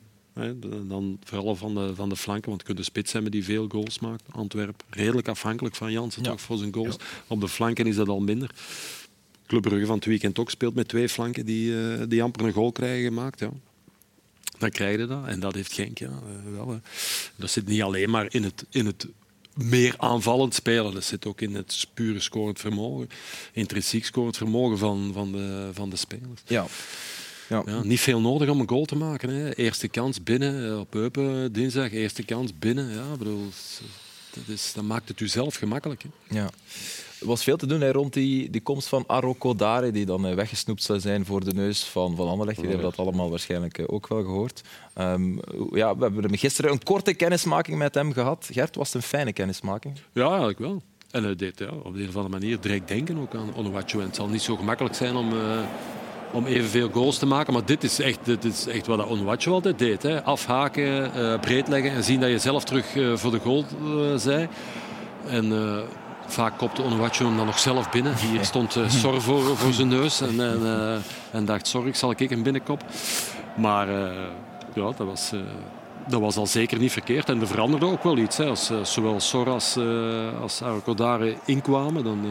Dan 0.88 1.18
vooral 1.24 1.56
van 1.56 1.74
de, 1.74 1.94
van 1.94 2.08
de 2.08 2.16
flanken, 2.16 2.48
want 2.48 2.60
je 2.60 2.66
kunt 2.66 2.78
de 2.78 2.84
spits 2.84 3.12
hebben 3.12 3.30
die 3.30 3.44
veel 3.44 3.68
goals 3.68 3.98
maakt. 3.98 4.22
Antwerpen, 4.30 4.86
redelijk 4.90 5.28
afhankelijk 5.28 5.74
van 5.74 5.92
Jansen 5.92 6.22
ja. 6.22 6.30
toch 6.30 6.40
voor 6.40 6.56
zijn 6.56 6.74
goals. 6.74 6.96
Op 7.26 7.40
de 7.40 7.48
flanken 7.48 7.86
is 7.86 7.96
dat 7.96 8.08
al 8.08 8.20
minder. 8.20 8.50
Club 9.46 9.62
Brugge 9.62 9.86
van 9.86 9.96
het 9.96 10.04
weekend 10.04 10.38
ook 10.38 10.50
speelt 10.50 10.74
met 10.74 10.88
twee 10.88 11.08
flanken 11.08 11.46
die, 11.46 11.70
uh, 11.70 12.02
die 12.08 12.22
amper 12.22 12.44
een 12.44 12.52
goal 12.52 12.72
krijgen 12.72 13.04
gemaakt. 13.04 13.40
Ja. 13.40 13.50
dan 14.58 14.70
krijg 14.70 15.00
je 15.00 15.06
dat. 15.06 15.26
En 15.26 15.40
dat 15.40 15.54
heeft 15.54 15.72
Genk 15.72 15.98
ja, 15.98 16.06
eh, 16.06 16.52
wel. 16.52 16.68
hè. 16.68 16.78
Dat 17.36 17.50
zit 17.50 17.66
niet 17.66 17.82
alleen 17.82 18.10
maar 18.10 18.26
in 18.28 18.44
het, 18.44 18.64
in 18.70 18.86
het 18.86 19.06
meer 19.54 19.94
aanvallend 19.98 20.54
spelen. 20.54 20.94
Dat 20.94 21.04
zit 21.04 21.26
ook 21.26 21.40
in 21.40 21.54
het 21.54 21.86
pure 21.94 22.20
scorend 22.20 22.60
vermogen, 22.60 23.08
intrinsiek 23.52 24.04
scorend 24.04 24.36
vermogen 24.36 24.78
van, 24.78 25.10
van, 25.12 25.32
de, 25.32 25.70
van 25.72 25.90
de 25.90 25.96
spelers. 25.96 26.40
Ja. 26.46 26.66
Ja. 27.48 27.62
Ja, 27.66 27.82
niet 27.82 28.00
veel 28.00 28.20
nodig 28.20 28.48
om 28.48 28.60
een 28.60 28.68
goal 28.68 28.84
te 28.84 28.96
maken. 28.96 29.28
Hè. 29.28 29.54
Eerste 29.54 29.88
kans 29.88 30.22
binnen 30.22 30.70
eh, 30.70 30.78
op 30.78 30.94
Eupen 30.94 31.52
dinsdag, 31.52 31.92
eerste 31.92 32.24
kans 32.24 32.58
binnen. 32.58 32.90
Ja, 32.90 33.16
bedoel, 33.18 33.48
dat, 34.30 34.42
is, 34.46 34.72
dat 34.74 34.84
maakt 34.84 35.08
het 35.08 35.20
u 35.20 35.28
zelf 35.28 35.54
gemakkelijk. 35.54 36.02
Hè. 36.02 36.38
Ja. 36.38 36.50
Er 37.20 37.26
was 37.26 37.42
veel 37.42 37.56
te 37.56 37.66
doen 37.66 37.80
hè, 37.80 37.92
rond 37.92 38.12
die, 38.12 38.50
die 38.50 38.60
komst 38.60 38.88
van 38.88 39.04
Aroko 39.06 39.54
Dare, 39.54 39.90
die 39.90 40.06
dan 40.06 40.26
eh, 40.26 40.34
weggesnoept 40.34 40.82
zou 40.82 41.00
zijn 41.00 41.24
voor 41.24 41.44
de 41.44 41.52
neus 41.52 41.84
van, 41.84 42.16
van 42.16 42.28
Anderlecht. 42.28 42.56
Jullie 42.56 42.72
hebben 42.72 42.90
dat 42.90 43.06
allemaal 43.06 43.30
waarschijnlijk 43.30 43.78
eh, 43.78 43.84
ook 43.88 44.08
wel 44.08 44.22
gehoord. 44.22 44.62
Ehm, 44.94 45.32
ja, 45.72 45.96
we 45.96 46.04
hebben 46.04 46.38
gisteren 46.38 46.72
een 46.72 46.82
korte 46.82 47.14
kennismaking 47.14 47.78
met 47.78 47.94
hem 47.94 48.12
gehad. 48.12 48.48
Gert, 48.52 48.76
was 48.76 48.92
het 48.92 49.02
een 49.02 49.08
fijne 49.08 49.32
kennismaking? 49.32 49.98
Ja, 50.12 50.28
eigenlijk 50.28 50.58
wel. 50.58 50.82
En 51.10 51.24
hij 51.24 51.36
deed 51.36 51.58
ja, 51.58 51.68
op 51.82 51.94
de 51.94 52.02
een 52.02 52.08
of 52.08 52.16
andere 52.16 52.38
manier 52.38 52.60
direct 52.60 52.88
denken 52.88 53.18
ook 53.18 53.34
aan 53.34 53.54
Onuachu. 53.54 53.98
En 53.98 54.06
het 54.06 54.16
zal 54.16 54.28
niet 54.28 54.42
zo 54.42 54.56
gemakkelijk 54.56 54.94
zijn 54.94 55.16
om, 55.16 55.32
eh, 55.32 55.60
om 56.30 56.46
evenveel 56.46 56.88
goals 56.92 57.18
te 57.18 57.26
maken. 57.26 57.52
Maar 57.52 57.64
dit 57.64 57.84
is 57.84 58.00
echt, 58.00 58.18
dit 58.22 58.44
is 58.44 58.66
echt 58.66 58.86
wat 58.86 59.06
Onuachu 59.06 59.50
altijd 59.50 59.78
deed. 59.78 60.02
Hè. 60.02 60.22
Afhaken, 60.22 61.14
eh, 61.14 61.40
breed 61.40 61.68
leggen 61.68 61.90
en 61.90 62.04
zien 62.04 62.20
dat 62.20 62.30
je 62.30 62.38
zelf 62.38 62.64
terug 62.64 62.96
eh, 62.96 63.12
voor 63.14 63.30
de 63.30 63.38
goal 63.38 63.64
eh 63.82 64.16
zij. 64.16 64.48
En 65.28 65.52
vaak 66.26 66.58
kopte 66.58 66.82
Onuachu 66.82 67.24
hem 67.24 67.36
dan 67.36 67.46
nog 67.46 67.58
zelf 67.58 67.90
binnen. 67.90 68.14
Hier 68.16 68.44
stond 68.54 68.78
Sor 68.88 69.22
voor, 69.22 69.56
voor 69.56 69.72
zijn 69.72 69.88
neus. 69.88 70.20
En, 70.20 70.40
en, 70.40 71.02
en 71.30 71.44
dacht, 71.44 71.66
sorry, 71.66 71.92
zal 71.92 72.10
ik 72.10 72.30
een 72.30 72.42
binnenkop. 72.42 72.84
Maar 73.56 73.88
ja, 74.74 74.92
dat 74.96 75.06
was... 75.06 75.32
dat 76.08 76.20
was 76.20 76.36
al 76.36 76.46
zeker 76.46 76.78
niet 76.78 76.92
verkeerd. 76.92 77.28
En 77.28 77.40
er 77.40 77.46
veranderde 77.46 77.86
ook 77.86 78.02
wel 78.02 78.18
iets. 78.18 78.36
Hè. 78.36 78.46
Als 78.46 78.70
zowel 78.82 79.20
Sor 79.20 79.50
als, 79.50 79.76
eh 79.76 80.40
als 80.40 80.62
inkwamen, 81.44 82.04
dan, 82.04 82.26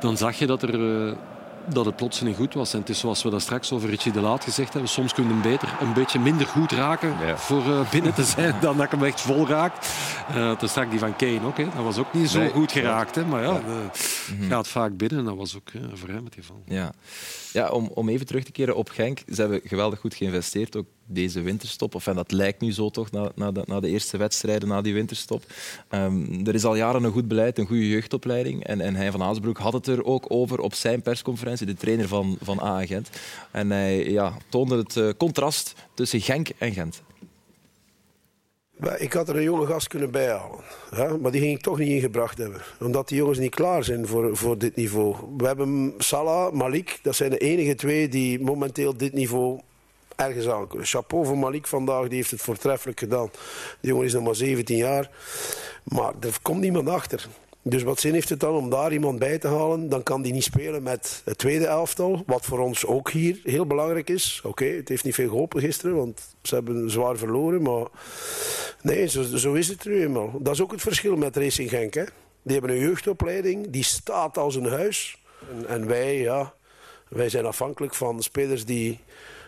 dan 0.00 0.16
zag 0.16 0.38
je 0.38 0.46
dat, 0.46 0.62
er, 0.62 1.14
dat 1.68 1.84
het 1.84 1.96
plotseling 1.96 2.36
goed 2.36 2.54
was. 2.54 2.72
En 2.72 2.80
het 2.80 2.88
is 2.88 2.98
zoals 2.98 3.22
we 3.22 3.30
dat 3.30 3.40
straks 3.42 3.72
over 3.72 3.88
Richie 3.88 4.12
de 4.12 4.20
Laat 4.20 4.44
gezegd 4.44 4.72
hebben. 4.72 4.90
Soms 4.90 5.12
kun 5.14 5.24
je 5.24 5.30
hem 5.30 5.42
beter 5.42 5.68
een 5.80 5.92
beetje 5.92 6.18
minder 6.18 6.46
goed 6.46 6.72
raken 6.72 7.14
Ja. 7.26 7.36
voor 7.36 7.62
eh, 7.62 7.90
binnen 7.90 8.14
te 8.14 8.24
zijn 8.24 8.54
dan 8.60 8.76
dat 8.76 8.84
ik 8.86 8.90
hem 8.92 9.04
echt 9.04 9.20
vol 9.20 9.46
raakt. 9.48 9.88
Uh, 10.30 10.48
het 10.50 10.62
is 10.62 10.70
straks 10.70 10.90
die 10.90 10.98
van 10.98 11.16
Kane 11.16 11.40
ook. 11.44 11.56
Hè. 11.56 11.64
Dat 11.64 11.84
was 11.84 11.98
ook 11.98 12.12
niet 12.14 12.30
zo 12.30 12.38
Nee. 12.38 12.50
goed 12.50 12.72
geraakt. 12.72 13.14
Hè. 13.14 13.24
Maar 13.24 13.42
ja, 13.42 13.60
eh, 13.60 14.48
gaat 14.48 14.68
vaak 14.68 14.96
binnen. 14.96 15.18
En 15.18 15.24
dat 15.24 15.36
was 15.36 15.56
ook 15.56 15.68
eh, 15.72 15.82
voor 15.92 16.08
hem 16.08 16.24
het 16.24 16.34
geval. 16.34 16.62
Ja. 16.66 16.92
Ja, 17.52 17.68
om, 17.68 17.90
om 17.94 18.08
even 18.08 18.26
terug 18.26 18.44
te 18.44 18.52
keren 18.52 18.76
op 18.76 18.88
Genk. 18.88 19.18
Ze 19.32 19.40
hebben 19.40 19.60
geweldig 19.64 19.98
goed 20.00 20.14
geïnvesteerd, 20.14 20.76
ook 20.76 20.86
deze 21.06 21.40
winterstop. 21.40 21.94
Of, 21.94 22.06
en 22.06 22.14
dat 22.14 22.32
lijkt 22.32 22.60
nu 22.60 22.72
zo 22.72 22.90
toch, 22.90 23.10
na, 23.10 23.30
na, 23.34 23.52
de, 23.52 23.62
na 23.66 23.80
de 23.80 23.88
eerste 23.88 24.16
wedstrijden, 24.16 24.68
na 24.68 24.80
die 24.82 24.94
winterstop. 24.94 25.44
Ehm, 25.88 26.46
er 26.46 26.54
is 26.54 26.64
al 26.64 26.76
jaren 26.76 27.04
een 27.04 27.12
goed 27.12 27.28
beleid, 27.28 27.58
een 27.58 27.66
goede 27.66 27.88
jeugdopleiding. 27.88 28.64
En, 28.64 28.80
en 28.80 28.94
hij 28.94 29.10
van 29.10 29.22
Aasbroek 29.22 29.58
had 29.58 29.72
het 29.72 29.86
er 29.86 30.04
ook 30.04 30.24
over 30.28 30.58
op 30.60 30.74
zijn 30.74 31.02
persconferentie, 31.02 31.66
de 31.66 31.74
trainer 31.74 32.08
van, 32.08 32.36
van 32.42 32.60
AA 32.60 32.86
Gent. 32.86 33.10
En 33.50 33.70
hij 33.70 34.10
ja, 34.10 34.36
toonde 34.48 34.76
het 34.76 34.96
eh, 34.96 35.08
contrast 35.16 35.74
tussen 35.94 36.20
Genk 36.20 36.48
en 36.58 36.72
Gent. 36.72 37.02
Ik 38.96 39.12
had 39.12 39.28
er 39.28 39.36
een 39.36 39.42
jonge 39.42 39.66
gast 39.66 39.88
kunnen 39.88 40.10
bijhalen. 40.10 40.60
Maar 41.20 41.30
die 41.30 41.40
ging 41.40 41.56
ik 41.56 41.62
toch 41.62 41.78
niet 41.78 41.88
ingebracht 41.88 42.38
hebben. 42.38 42.60
Omdat 42.80 43.08
die 43.08 43.18
jongens 43.18 43.38
niet 43.38 43.54
klaar 43.54 43.84
zijn 43.84 44.06
voor, 44.06 44.36
voor 44.36 44.58
dit 44.58 44.76
niveau. 44.76 45.16
We 45.36 45.46
hebben 45.46 45.94
Salah, 45.98 46.52
Malik. 46.52 46.98
Dat 47.02 47.16
zijn 47.16 47.30
de 47.30 47.38
enige 47.38 47.74
twee 47.74 48.08
die 48.08 48.40
momenteel 48.40 48.96
dit 48.96 49.12
niveau 49.12 49.60
ergens 50.16 50.48
aan 50.48 50.66
kunnen. 50.68 50.86
Chapeau 50.86 51.26
voor 51.26 51.38
Malik 51.38 51.66
vandaag. 51.66 52.08
Die 52.08 52.16
heeft 52.16 52.30
het 52.30 52.40
voortreffelijk 52.40 52.98
gedaan. 52.98 53.30
Die 53.80 53.90
jongen 53.90 54.06
is 54.06 54.12
nog 54.12 54.24
maar 54.24 54.34
17 54.34 54.76
jaar. 54.76 55.10
Maar 55.82 56.12
er 56.20 56.38
komt 56.42 56.60
niemand 56.60 56.88
achter. 56.88 57.26
Dus 57.68 57.82
wat 57.82 58.00
zin 58.00 58.12
heeft 58.12 58.28
het 58.28 58.40
dan 58.40 58.54
om 58.54 58.70
daar 58.70 58.92
iemand 58.92 59.18
bij 59.18 59.38
te 59.38 59.48
halen? 59.48 59.88
Dan 59.88 60.02
kan 60.02 60.22
die 60.22 60.32
niet 60.32 60.44
spelen 60.44 60.82
met 60.82 61.22
het 61.24 61.38
tweede 61.38 61.66
elftal. 61.66 62.22
Wat 62.26 62.44
voor 62.44 62.58
ons 62.58 62.86
ook 62.86 63.10
hier 63.10 63.40
heel 63.42 63.66
belangrijk 63.66 64.10
is. 64.10 64.40
Oké, 64.44 64.64
het 64.64 64.88
heeft 64.88 65.04
niet 65.04 65.14
veel 65.14 65.28
geholpen 65.28 65.60
gisteren. 65.60 65.96
Want 65.96 66.20
ze 66.42 66.54
hebben 66.54 66.90
zwaar 66.90 67.16
verloren. 67.16 67.62
Maar 67.62 67.86
Nee, 68.82 69.06
zo, 69.06 69.22
zo 69.22 69.52
is 69.52 69.68
het 69.68 69.84
nu 69.84 70.02
eenmaal. 70.02 70.30
Dat 70.38 70.54
is 70.54 70.60
ook 70.60 70.70
het 70.70 70.80
verschil 70.80 71.16
met 71.16 71.36
Racing 71.36 71.70
Genk. 71.70 71.94
Hè. 71.94 72.04
Die 72.42 72.52
hebben 72.58 72.70
een 72.70 72.82
jeugdopleiding, 72.82 73.70
die 73.70 73.84
staat 73.84 74.38
als 74.38 74.54
een 74.54 74.68
huis. 74.68 75.22
En, 75.50 75.68
en 75.68 75.86
wij, 75.86 76.20
ja, 76.20 76.54
wij 77.08 77.28
zijn 77.28 77.46
afhankelijk 77.46 77.94
van 77.94 78.22
spelers 78.22 78.64
die 78.64 79.00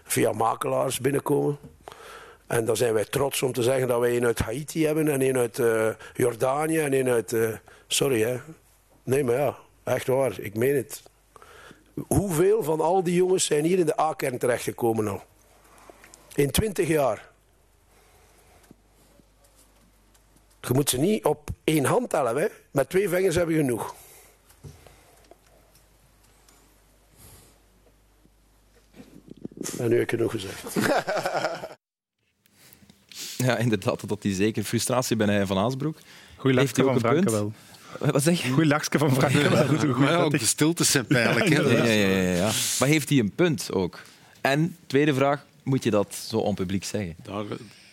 via 0.05 0.33
makelaars 0.33 1.01
binnenkomen. 1.01 1.59
En 2.47 2.65
dan 2.65 2.77
zijn 2.77 2.95
wij 2.95 3.05
trots 3.05 3.43
om 3.43 3.53
te 3.53 3.63
zeggen 3.63 3.89
dat 3.89 4.01
wij 4.01 4.17
een 4.17 4.27
uit 4.27 4.39
Haiti 4.39 4.87
hebben 4.87 5.09
en 5.09 5.21
een 5.21 5.37
uit 5.37 5.59
eh, 5.59 5.89
Jordanië 6.15 6.79
en 6.79 6.93
een 6.93 7.09
uit... 7.09 7.33
eh, 7.33 7.49
sorry 7.89 8.23
hè. 8.23 8.41
Nee, 9.03 9.25
maar 9.25 9.35
ja, 9.35 9.57
echt 9.85 10.07
waar, 10.07 10.41
ik 10.41 10.55
meen 10.55 10.77
het. 10.77 11.03
Hoeveel 12.07 12.63
van 12.63 12.81
al 12.81 13.03
die 13.03 13.15
jongens 13.15 13.45
zijn 13.45 13.65
hier 13.65 13.79
in 13.79 13.87
de 13.87 14.01
A-kern 14.01 14.39
terechtgekomen 14.39 15.09
al? 15.09 15.23
In 16.35 16.51
20 16.51 16.89
jaar. 16.89 17.29
Je 20.61 20.75
moet 20.75 20.91
ze 20.91 20.99
niet 20.99 21.25
op 21.25 21.51
één 21.65 21.85
hand 21.85 22.11
tellen. 22.11 22.37
Hè. 22.37 22.47
Met 22.71 22.89
twee 22.89 23.09
vingers 23.09 23.35
heb 23.35 23.49
je 23.49 23.57
genoeg. 23.57 23.95
En 29.79 29.89
nu 29.89 29.95
heb 29.95 30.03
ik 30.03 30.11
genoeg 30.11 30.31
gezegd. 30.31 30.65
Ja, 33.37 33.57
inderdaad, 33.57 34.09
dat 34.09 34.23
hij 34.23 34.33
zeker 34.33 34.65
frustratie 34.65 35.17
bij 35.17 35.27
hij 35.27 35.47
van 35.47 35.59
Aasbroek. 35.59 35.99
Goeie 36.37 36.59
Heeft 36.59 36.77
hij 36.77 36.85
ook 36.85 37.01
van 37.01 37.11
een 37.11 37.17
punt? 37.17 37.31
wel. 37.31 37.53
Wat 37.99 38.23
zeg 38.23 38.43
je? 38.43 38.49
Goeie 38.49 38.69
lachje 38.69 38.99
van. 38.99 39.11
Goed, 39.11 39.79
goed, 39.79 39.97
Maar 39.99 40.11
ja, 40.11 40.17
ook 40.17 40.31
dat 40.31 40.41
de 40.41 40.47
stiltes 40.47 40.91
zijn 40.91 41.07
pijnlijk. 41.07 41.49
hè. 41.49 41.61
Ja, 41.61 41.85
ja, 41.85 41.93
ja, 41.93 42.21
ja, 42.21 42.35
ja. 42.35 42.51
Maar 42.79 42.89
heeft 42.89 43.09
hij 43.09 43.19
een 43.19 43.33
punt 43.35 43.73
ook? 43.73 44.03
En, 44.41 44.77
tweede 44.87 45.15
vraag, 45.15 45.47
moet 45.63 45.85
je 45.85 45.91
dat 45.91 46.15
zo 46.29 46.37
onpubliek 46.37 46.85
zeggen? 46.85 47.17
Daar, 47.23 47.45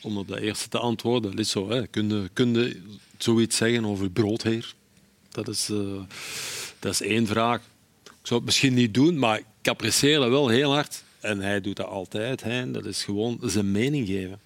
om 0.01 0.17
op 0.17 0.27
de 0.27 0.41
eerste 0.41 0.69
te 0.69 0.77
antwoorden, 0.79 1.31
dat 1.31 1.39
is 1.39 1.49
zo. 1.49 1.69
Hè. 1.69 1.87
Kun, 1.87 2.09
je, 2.09 2.29
kun 2.33 2.53
je 2.53 2.81
zoiets 3.17 3.57
zeggen 3.57 3.85
over 3.85 4.09
broodheer? 4.09 4.73
Dat 5.31 5.47
is, 5.47 5.69
eh, 5.69 5.77
dat 6.79 6.91
is 6.91 7.01
één 7.01 7.27
vraag. 7.27 7.61
Ik 8.03 8.11
zou 8.31 8.35
het 8.39 8.45
misschien 8.45 8.73
niet 8.73 8.93
doen, 8.93 9.19
maar 9.19 9.37
ik 9.37 9.67
apprecieer 9.69 10.19
dat 10.19 10.29
wel 10.29 10.47
heel 10.47 10.73
hard. 10.73 11.03
En 11.19 11.39
hij 11.39 11.61
doet 11.61 11.75
dat 11.75 11.87
altijd. 11.87 12.43
Hè. 12.43 12.71
Dat 12.71 12.85
is 12.85 13.03
gewoon 13.03 13.39
zijn 13.43 13.71
mening 13.71 14.07
geven 14.07 14.39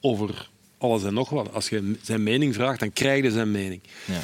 over 0.00 0.48
alles 0.78 1.04
en 1.04 1.14
nog 1.14 1.30
wat. 1.30 1.52
Als 1.52 1.68
je 1.68 1.96
zijn 2.02 2.22
mening 2.22 2.54
vraagt, 2.54 2.80
dan 2.80 2.92
krijg 2.92 3.22
je 3.22 3.30
zijn 3.30 3.50
mening. 3.50 3.80
Ja. 4.04 4.20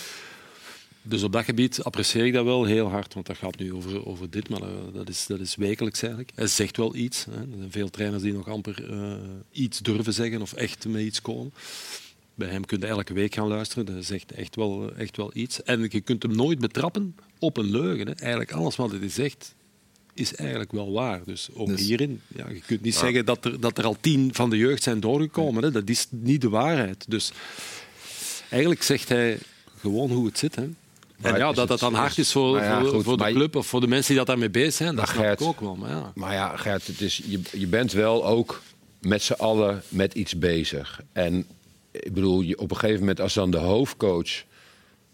Dus 1.06 1.22
op 1.22 1.32
dat 1.32 1.44
gebied 1.44 1.82
apprecieer 1.82 2.26
ik 2.26 2.32
dat 2.32 2.44
wel 2.44 2.64
heel 2.64 2.88
hard, 2.88 3.14
want 3.14 3.26
dat 3.26 3.36
gaat 3.36 3.58
nu 3.58 3.72
over, 3.72 4.06
over 4.06 4.30
dit, 4.30 4.48
maar 4.48 4.62
eh, 4.62 4.68
dat 4.92 5.08
is, 5.08 5.26
dat 5.26 5.40
is 5.40 5.54
wekelijks 5.54 6.00
eigenlijk. 6.02 6.32
Hij 6.34 6.46
zegt 6.46 6.76
wel 6.76 6.94
iets. 6.94 7.24
Hè. 7.24 7.36
Er 7.40 7.46
zijn 7.58 7.70
veel 7.70 7.90
trainers 7.90 8.22
die 8.22 8.32
nog 8.32 8.48
amper 8.48 8.90
eh, 8.90 9.14
iets 9.50 9.78
durven 9.78 10.12
zeggen 10.12 10.42
of 10.42 10.52
echt 10.52 10.86
met 10.86 11.02
iets 11.02 11.20
komen. 11.20 11.52
Bij 12.34 12.48
hem 12.48 12.64
kun 12.64 12.80
je 12.80 12.86
elke 12.86 13.12
week 13.12 13.34
gaan 13.34 13.48
luisteren, 13.48 13.84
dat 13.84 14.04
zegt 14.04 14.32
echt 14.32 14.56
wel, 14.56 14.94
echt 14.94 15.16
wel 15.16 15.30
iets. 15.34 15.62
En 15.62 15.86
je 15.90 16.00
kunt 16.00 16.22
hem 16.22 16.36
nooit 16.36 16.58
betrappen 16.58 17.16
op 17.38 17.56
een 17.56 17.70
leugen. 17.70 18.06
Hè. 18.06 18.12
Eigenlijk 18.12 18.52
alles 18.52 18.76
wat 18.76 18.90
hij 18.90 19.08
zegt, 19.08 19.54
is 20.14 20.34
eigenlijk 20.34 20.72
wel 20.72 20.92
waar. 20.92 21.20
Dus 21.24 21.48
ook 21.52 21.66
Dus- 21.68 21.80
hierin. 21.80 22.20
Ja, 22.36 22.48
je 22.48 22.60
kunt 22.66 22.82
niet 22.82 22.94
zeggen 22.94 23.24
dat 23.24 23.44
er, 23.44 23.60
dat 23.60 23.78
er 23.78 23.84
al 23.84 23.96
tien 24.00 24.34
van 24.34 24.50
de 24.50 24.56
jeugd 24.56 24.82
zijn 24.82 25.00
doorgekomen. 25.00 25.62
Hè. 25.62 25.70
Dat 25.70 25.88
is 25.88 26.06
niet 26.10 26.40
de 26.40 26.48
waarheid. 26.48 27.04
Dus 27.08 27.32
eigenlijk 28.50 28.82
zegt 28.82 29.08
hij 29.08 29.38
gewoon 29.78 30.10
hoe 30.10 30.26
het 30.26 30.38
zit. 30.38 30.54
Hè. 30.54 30.68
En 31.24 31.36
ja, 31.36 31.52
dat 31.52 31.68
dat 31.68 31.78
dan 31.80 31.94
hard 31.94 32.18
is- 32.18 32.32
voor, 32.32 32.56
Nou 32.56 32.64
ja, 32.64 32.80
voor, 32.80 32.88
goed, 32.90 33.04
voor 33.04 33.16
de 33.16 33.32
club 33.32 33.56
of 33.56 33.66
voor 33.66 33.80
de 33.80 33.86
mensen 33.86 34.08
die 34.08 34.16
dat 34.16 34.26
daarmee 34.26 34.50
bezig 34.50 34.72
zijn, 34.74 34.96
dat 34.96 35.08
ik 35.08 35.14
Gert- 35.14 35.40
ook 35.42 35.60
wel. 35.60 35.74
Maar 35.76 35.90
ja. 35.90 36.12
Maar 36.14 36.32
ja, 36.32 36.56
Gert, 36.56 36.86
het 36.86 37.00
is, 37.00 37.22
je, 37.26 37.40
je 37.52 37.66
bent 37.66 37.92
wel 37.92 38.26
ook 38.26 38.62
met 39.00 39.22
z'n 39.22 39.32
allen 39.32 39.82
met 39.88 40.14
iets 40.14 40.38
bezig. 40.38 41.00
En 41.12 41.46
ik 41.90 42.12
bedoel, 42.12 42.40
je, 42.40 42.58
op 42.58 42.70
een 42.70 42.76
gegeven 42.76 43.00
moment 43.00 43.20
als 43.20 43.34
dan 43.34 43.50
de 43.50 43.56
hoofdcoach... 43.56 44.42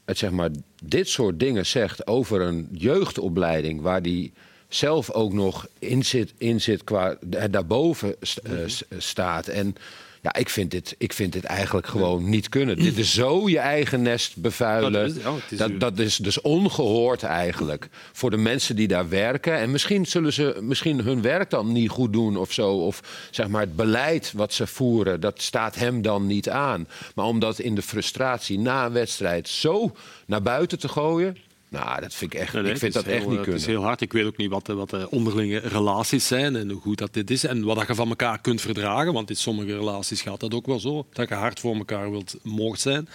Het, 0.04 0.18
zeg 0.18 0.30
maar, 0.30 0.50
dit 0.82 1.08
soort 1.08 1.38
dingen 1.40 1.66
zegt 1.66 2.06
over 2.06 2.40
een 2.40 2.68
jeugdopleiding... 2.72 3.80
waar 3.80 4.02
die 4.02 4.32
zelf 4.68 5.10
ook 5.10 5.32
nog 5.32 5.66
in 5.78 6.04
zit, 6.04 6.32
in 6.38 6.60
zit 6.60 6.84
qua 6.84 7.16
da- 7.20 7.48
daarboven 7.48 8.14
st- 8.20 8.36
eh, 8.38 8.52
s- 8.66 8.82
staat. 8.98 9.46
En 9.46 9.74
ja, 10.22 10.34
ik 10.34 10.48
vind, 10.48 10.70
dit, 10.70 10.94
ik 10.98 11.12
vind 11.12 11.32
dit 11.32 11.44
eigenlijk 11.44 11.86
gewoon 11.86 12.28
niet 12.28 12.48
kunnen. 12.48 12.76
Dit 12.78 12.96
is 12.98 13.14
zo 13.14 13.48
je 13.48 13.58
eigen 13.58 14.02
nest 14.02 14.36
bevuilen. 14.36 14.92
Dat 14.92 15.10
is- 15.16 15.22
dat, 15.58 15.70
u- 15.70 15.78
dat 15.78 15.98
is 15.98 16.16
dus 16.16 16.40
ongehoord 16.40 17.22
eigenlijk 17.22 17.88
voor 18.12 18.30
de 18.30 18.36
mensen 18.36 18.76
die 18.76 18.88
daar 18.88 19.08
werken. 19.08 19.54
En 19.58 19.70
misschien 19.70 20.06
zullen 20.06 20.32
ze 20.32 20.58
misschien 20.60 21.00
hun 21.00 21.22
werk 21.22 21.50
dan 21.50 21.72
niet 21.72 21.88
goed 21.90 22.12
doen 22.12 22.36
of 22.36 22.52
zo. 22.52 22.70
Of 22.72 23.28
zeg 23.30 23.48
maar 23.48 23.60
het 23.60 23.76
beleid 23.76 24.32
wat 24.36 24.52
ze 24.52 24.66
voeren, 24.66 25.20
dat 25.20 25.42
staat 25.42 25.74
hem 25.74 26.02
dan 26.02 26.26
niet 26.26 26.48
aan. 26.50 26.88
Maar 27.14 27.26
om 27.26 27.38
dat 27.38 27.58
in 27.58 27.74
de 27.74 27.82
frustratie 27.82 28.58
na 28.58 28.86
een 28.86 28.92
wedstrijd 28.92 29.48
zo 29.48 29.92
naar 30.26 30.42
buiten 30.42 30.78
te 30.78 30.88
gooien. 30.88 31.36
Nou, 31.70 32.00
dat 32.00 32.14
vind 32.14 32.34
ik 32.34 32.40
echt, 32.40 32.52
Nee, 32.52 32.62
nee, 32.62 32.72
ik 32.72 32.78
vind 32.78 32.92
dat 32.92 33.06
is 33.06 33.12
echt 33.12 33.22
heel, 33.22 33.30
niet 33.30 33.38
eh, 33.38 33.44
Het 33.44 33.50
kunnen. 33.54 33.60
is 33.60 33.74
heel 33.74 33.82
hard. 33.82 34.00
Ik 34.00 34.12
weet 34.12 34.24
ook 34.26 34.36
niet 34.36 34.50
wat 34.50 34.66
de, 34.66 34.74
wat 34.74 34.90
de 34.90 35.10
onderlinge 35.10 35.58
relaties 35.58 36.26
zijn 36.26 36.56
en 36.56 36.70
hoe 36.70 36.80
goed 36.80 36.98
dat 36.98 37.14
dit 37.14 37.30
is. 37.30 37.44
En 37.44 37.64
wat 37.64 37.76
dat 37.76 37.86
je 37.86 37.94
van 37.94 38.08
elkaar 38.08 38.40
kunt 38.40 38.60
verdragen. 38.60 39.12
Want 39.12 39.30
in 39.30 39.36
sommige 39.36 39.76
relaties 39.76 40.22
gaat 40.22 40.40
dat 40.40 40.54
ook 40.54 40.66
wel 40.66 40.80
zo. 40.80 41.06
Dat 41.12 41.28
je 41.28 41.34
hard 41.34 41.60
voor 41.60 41.76
elkaar 41.76 42.10
wilt, 42.10 42.36
moogt 42.42 42.80
zijn. 42.80 43.08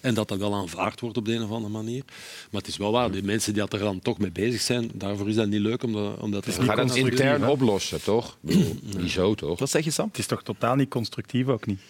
En 0.00 0.14
dat 0.14 0.28
dat 0.28 0.38
wel 0.38 0.54
aanvaard 0.54 1.00
wordt 1.00 1.16
op 1.16 1.24
de 1.24 1.34
een 1.34 1.42
of 1.42 1.50
andere 1.50 1.72
manier. 1.72 2.02
Maar 2.50 2.60
het 2.60 2.70
is 2.70 2.76
wel 2.76 2.92
waar. 2.92 3.10
Die 3.10 3.22
mensen 3.22 3.52
die 3.52 3.62
dat 3.62 3.72
er 3.72 3.78
dan 3.78 4.00
toch 4.00 4.18
mee 4.18 4.32
bezig 4.32 4.60
zijn, 4.60 4.90
daarvoor 4.94 5.28
is 5.28 5.34
dat 5.34 5.48
niet 5.48 5.60
leuk. 5.60 5.82
Omdat, 5.82 6.18
omdat 6.18 6.44
We 6.44 6.52
gaan 6.52 6.76
dat 6.76 6.96
intern 6.96 7.48
oplossen, 7.48 8.02
toch? 8.02 8.36
Niet 8.40 9.10
zo, 9.10 9.34
toch? 9.34 9.58
Wat 9.58 9.70
zeg 9.70 9.84
je, 9.84 9.90
Sam? 9.90 10.06
Het 10.08 10.18
is 10.18 10.26
toch 10.26 10.42
totaal 10.42 10.74
niet 10.74 10.88
constructief 10.88 11.46
ook 11.46 11.66
niet. 11.66 11.80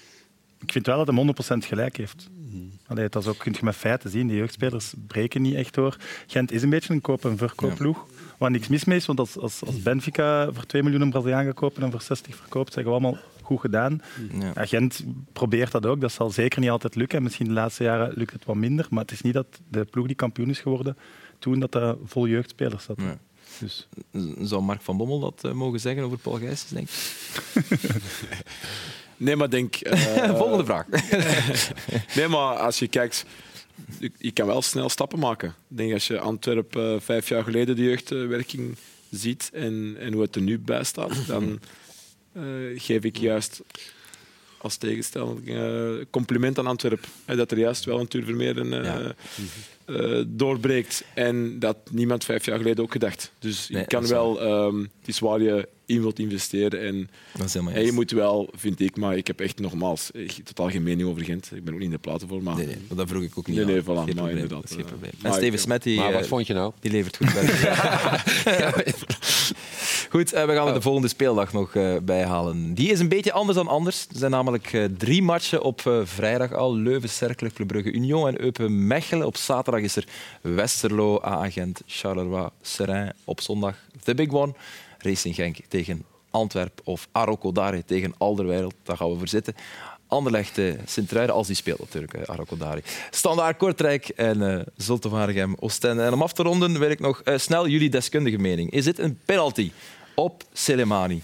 Ik 0.61 0.73
vind 0.73 0.87
wel 0.87 1.05
dat 1.05 1.15
hij 1.15 1.57
100% 1.63 1.67
gelijk 1.67 1.97
heeft. 1.97 2.29
Allee, 2.87 3.09
dat 3.09 3.23
is 3.23 3.29
ook, 3.29 3.39
kun 3.39 3.53
je 3.53 3.65
met 3.65 3.77
feiten 3.77 4.11
zien. 4.11 4.29
De 4.29 4.35
jeugdspelers 4.35 4.95
breken 5.07 5.43
niet 5.43 5.55
echt 5.55 5.75
door. 5.75 5.97
Gent 6.27 6.53
is 6.53 6.63
een 6.63 6.71
beetje 6.71 6.93
een 6.95 7.01
koop- 7.01 7.25
en 7.25 7.37
verkoopploeg. 7.37 8.07
Waar 8.39 8.51
niks 8.51 8.69
mis 8.69 8.85
mee 8.85 8.97
is, 8.97 9.07
want 9.07 9.19
als, 9.19 9.39
als, 9.39 9.65
als 9.65 9.83
Benfica 9.83 10.53
voor 10.53 10.67
2 10.67 10.83
miljoen 10.83 11.01
een 11.01 11.11
Braziliaan 11.11 11.45
gaat 11.45 11.55
kopen 11.55 11.83
en 11.83 11.91
voor 11.91 12.03
60 12.03 12.37
verkoopt, 12.37 12.73
zeggen 12.73 12.93
we 12.93 12.99
allemaal 12.99 13.21
goed 13.43 13.61
gedaan. 13.61 14.03
Ja. 14.55 14.67
Gent 14.67 15.05
probeert 15.33 15.73
dat 15.73 15.87
ook. 15.87 16.01
Dat 16.01 16.13
zal 16.13 16.31
zeker 16.31 16.61
niet 16.61 16.71
altijd 16.71 16.95
lukken. 16.95 17.23
Misschien 17.23 17.47
de 17.47 17.53
laatste 17.53 17.85
jaren 17.85 18.13
lukt 18.15 18.33
het 18.33 18.45
wat 18.45 18.57
minder. 18.57 18.87
Maar 18.91 19.03
het 19.03 19.13
is 19.13 19.21
niet 19.21 19.35
dat 19.35 19.47
de 19.69 19.85
ploeg 19.85 20.07
die 20.07 20.17
kampioen 20.17 20.51
is 20.51 20.61
geworden, 20.61 20.97
toen 21.39 21.61
dat 21.61 21.75
er 21.75 21.97
vol 22.05 22.27
jeugdspelers 22.29 22.85
zat. 22.85 22.97
Ja. 23.01 23.19
Dus 23.59 23.89
Zou 24.41 24.63
Mark 24.63 24.83
van 24.83 24.97
Bommel 24.97 25.21
dat 25.21 25.45
eh, 25.45 25.53
mogen 25.53 25.81
zeggen 25.81 26.03
over 26.03 26.19
Paul 26.19 26.39
Gijsens, 26.39 26.71
denk 26.71 26.89
ik? 26.89 26.95
Nee, 29.17 29.37
maar 29.37 29.51
denk... 29.51 29.75
eh, 29.77 30.37
Volgende 30.39 30.65
vraag. 30.65 30.87
Nee, 32.17 32.29
maar 32.29 32.57
als 32.57 32.79
je 32.79 32.89
kijkt, 32.89 33.25
je- 34.19 34.31
kan 34.33 34.47
wel 34.47 34.63
snel 34.63 34.89
stappen 34.89 35.19
maken. 35.19 35.49
Ik 35.71 35.77
denk 35.77 35.93
als 35.93 36.07
je 36.07 36.19
Antwerpen 36.19 36.95
eh, 36.95 37.01
vijf 37.01 37.29
jaar 37.29 37.43
geleden 37.45 37.77
de 37.77 37.83
jeugdwerking 37.83 38.77
ziet 39.11 39.51
en, 39.53 39.97
en 40.01 40.13
hoe 40.13 40.23
het 40.23 40.35
er 40.37 40.43
nu 40.43 40.59
bij 40.59 40.85
staat, 40.85 41.27
dan 41.27 41.61
eh, 42.33 42.43
geef 42.75 43.03
ik 43.05 43.17
juist 43.19 43.63
als 44.59 44.77
tegenstelling 44.77 45.49
eh, 45.49 45.91
compliment 46.11 46.59
aan 46.59 46.67
Antwerpen. 46.67 47.09
Hè, 47.25 47.37
dat 47.37 47.51
er 47.51 47.59
juist 47.59 47.85
wel 47.85 48.01
een 48.01 48.09
Tuur 48.09 48.25
Vermeeren 48.25 48.73
eh, 48.73 48.85
Ja. 48.85 49.15
eh, 49.85 50.23
doorbreekt. 50.27 51.05
En 51.15 51.59
dat 51.59 51.77
niemand 51.91 52.25
vijf 52.25 52.45
jaar 52.47 52.57
geleden 52.59 52.85
ook 52.85 52.93
gedacht. 52.93 53.33
Dus 53.39 53.69
Nee, 53.69 53.81
je 53.81 53.87
kan 53.87 54.07
wel, 54.07 54.41
ehm, 54.41 54.79
het 54.79 55.09
is 55.09 55.19
waar 55.19 55.41
je 55.41 55.69
in 55.87 56.01
wilt 56.01 56.19
investeren. 56.19 56.81
En, 56.81 57.11
Dat 57.37 57.47
is 57.47 57.53
helemaal 57.53 57.73
en 57.75 57.79
je 57.81 57.85
juist. 57.85 57.99
moet 58.01 58.11
wel, 58.11 58.51
vind 58.57 58.81
ik, 58.81 58.97
maar 58.97 59.17
ik 59.17 59.27
heb 59.27 59.41
echt 59.41 59.59
nogmaals 59.59 60.11
echt 60.13 60.41
totaal 60.45 60.71
geen 60.71 60.83
mening 60.83 61.09
over 61.09 61.25
Gent. 61.25 61.51
Ik 61.55 61.65
ben 61.65 61.73
ook 61.73 61.79
niet 61.79 61.89
in 61.89 61.95
de 61.95 62.01
platen 62.01 62.29
voor, 62.29 62.43
maar 62.43 62.57
Nee, 62.57 62.67
nee, 62.67 62.77
dat 62.95 63.09
vroeg 63.09 63.23
ik 63.23 63.39
ook 63.39 63.47
niet 63.47 63.57
Nee, 63.57 63.65
nee, 63.65 63.77
aan. 63.77 63.83
voilà, 63.83 63.87
Geen 63.87 63.95
maar 63.97 64.15
probleem, 64.15 64.37
inderdaad, 64.37 64.71
geen 64.71 64.85
probleem. 64.85 65.11
En 65.11 65.19
maar 65.23 65.33
Steven 65.33 65.59
Smet, 65.59 65.83
die, 65.83 65.97
Maar 65.99 66.13
wat 66.13 66.27
vond 66.27 66.47
je 66.47 66.53
nou? 66.55 66.73
die 66.81 66.91
levert 66.91 67.17
goed 67.17 67.33
werk. 68.45 68.95
Goed, 70.11 70.33
eh, 70.33 70.45
we 70.45 70.55
gaan 70.55 70.67
er 70.69 70.75
de 70.75 70.81
volgende 70.81 71.09
speeldag 71.09 71.53
nog 71.53 71.75
eh, 71.75 71.97
bijhalen. 72.03 72.75
Die 72.75 72.91
is 72.91 73.01
een 73.01 73.09
beetje 73.09 73.33
anders 73.33 73.57
dan 73.57 73.69
anders. 73.69 74.07
Er 74.11 74.19
zijn 74.19 74.31
namelijk 74.31 74.73
eh, 74.73 74.85
drie 74.85 75.23
matchen 75.23 75.63
op 75.63 75.81
vrijdag 76.05 76.53
al. 76.53 76.77
Leuven, 76.77 77.09
Cercle, 77.09 77.51
Club 77.51 77.67
Brugge, 77.67 77.93
Union 77.93 78.29
en 78.29 78.41
Eupen 78.41 78.87
Mechelen. 78.87 79.27
Op 79.27 79.37
zaterdag 79.37 79.83
is 79.83 79.97
er 79.97 80.07
Westerlo, 80.41 81.21
A-agent, 81.25 81.83
Charleroi, 81.87 82.49
Seraing. 82.63 83.13
Op 83.25 83.41
zondag 83.41 83.77
The 84.03 84.15
Big 84.15 84.33
One, 84.33 84.55
Racing 84.99 85.35
Genk 85.35 85.57
tegen 85.69 86.05
Antwerp 86.31 86.81
of 86.85 87.09
Arokodare 87.13 87.85
tegen 87.85 88.15
Alderweireld. 88.19 88.75
Daar 88.83 88.97
gaan 88.97 89.11
we 89.11 89.19
voor 89.19 89.29
zitten. 89.29 89.55
Anderlecht, 90.09 90.59
eh, 90.59 90.75
Sint-Truiden, 90.85 91.35
als 91.35 91.47
die 91.47 91.57
speelt 91.57 91.79
natuurlijk, 91.79 92.15
eh, 92.15 92.23
Arokodare. 92.29 92.83
Standaard 93.11 93.57
Kortrijk 93.57 94.09
en 94.09 94.59
eh 94.59 94.67
Zulte 94.77 95.09
Waregem, 95.09 95.57
Oostende. 95.61 96.03
En 96.03 96.13
om 96.13 96.23
af 96.23 96.33
te 96.33 96.43
ronden 96.43 96.79
wil 96.79 96.91
ik 96.91 97.01
nog 97.01 97.21
eh, 97.21 97.39
snel 97.39 97.69
jullie 97.69 97.91
deskundige 97.91 98.39
mening. 98.39 98.71
Is 98.71 98.85
dit 98.85 98.99
een 98.99 99.19
penalty 99.25 99.73
op 100.15 100.43
Selemani? 100.53 101.23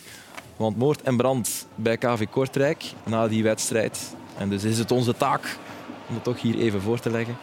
Want 0.57 0.77
moord 0.77 1.03
en 1.03 1.17
brand 1.17 1.67
bij 1.75 1.97
KV 1.97 2.27
Kortrijk 2.31 2.85
na 3.05 3.29
die 3.29 3.43
wedstrijd. 3.43 4.15
En 4.39 4.49
dus 4.49 4.65
is 4.65 4.79
het 4.79 4.91
onze 4.91 5.17
taak 5.17 5.57
om 6.09 6.15
het 6.15 6.25
toch 6.25 6.41
hier 6.41 6.59
even 6.59 6.81
voor 6.81 7.01
te 7.01 7.11
leggen. 7.11 7.37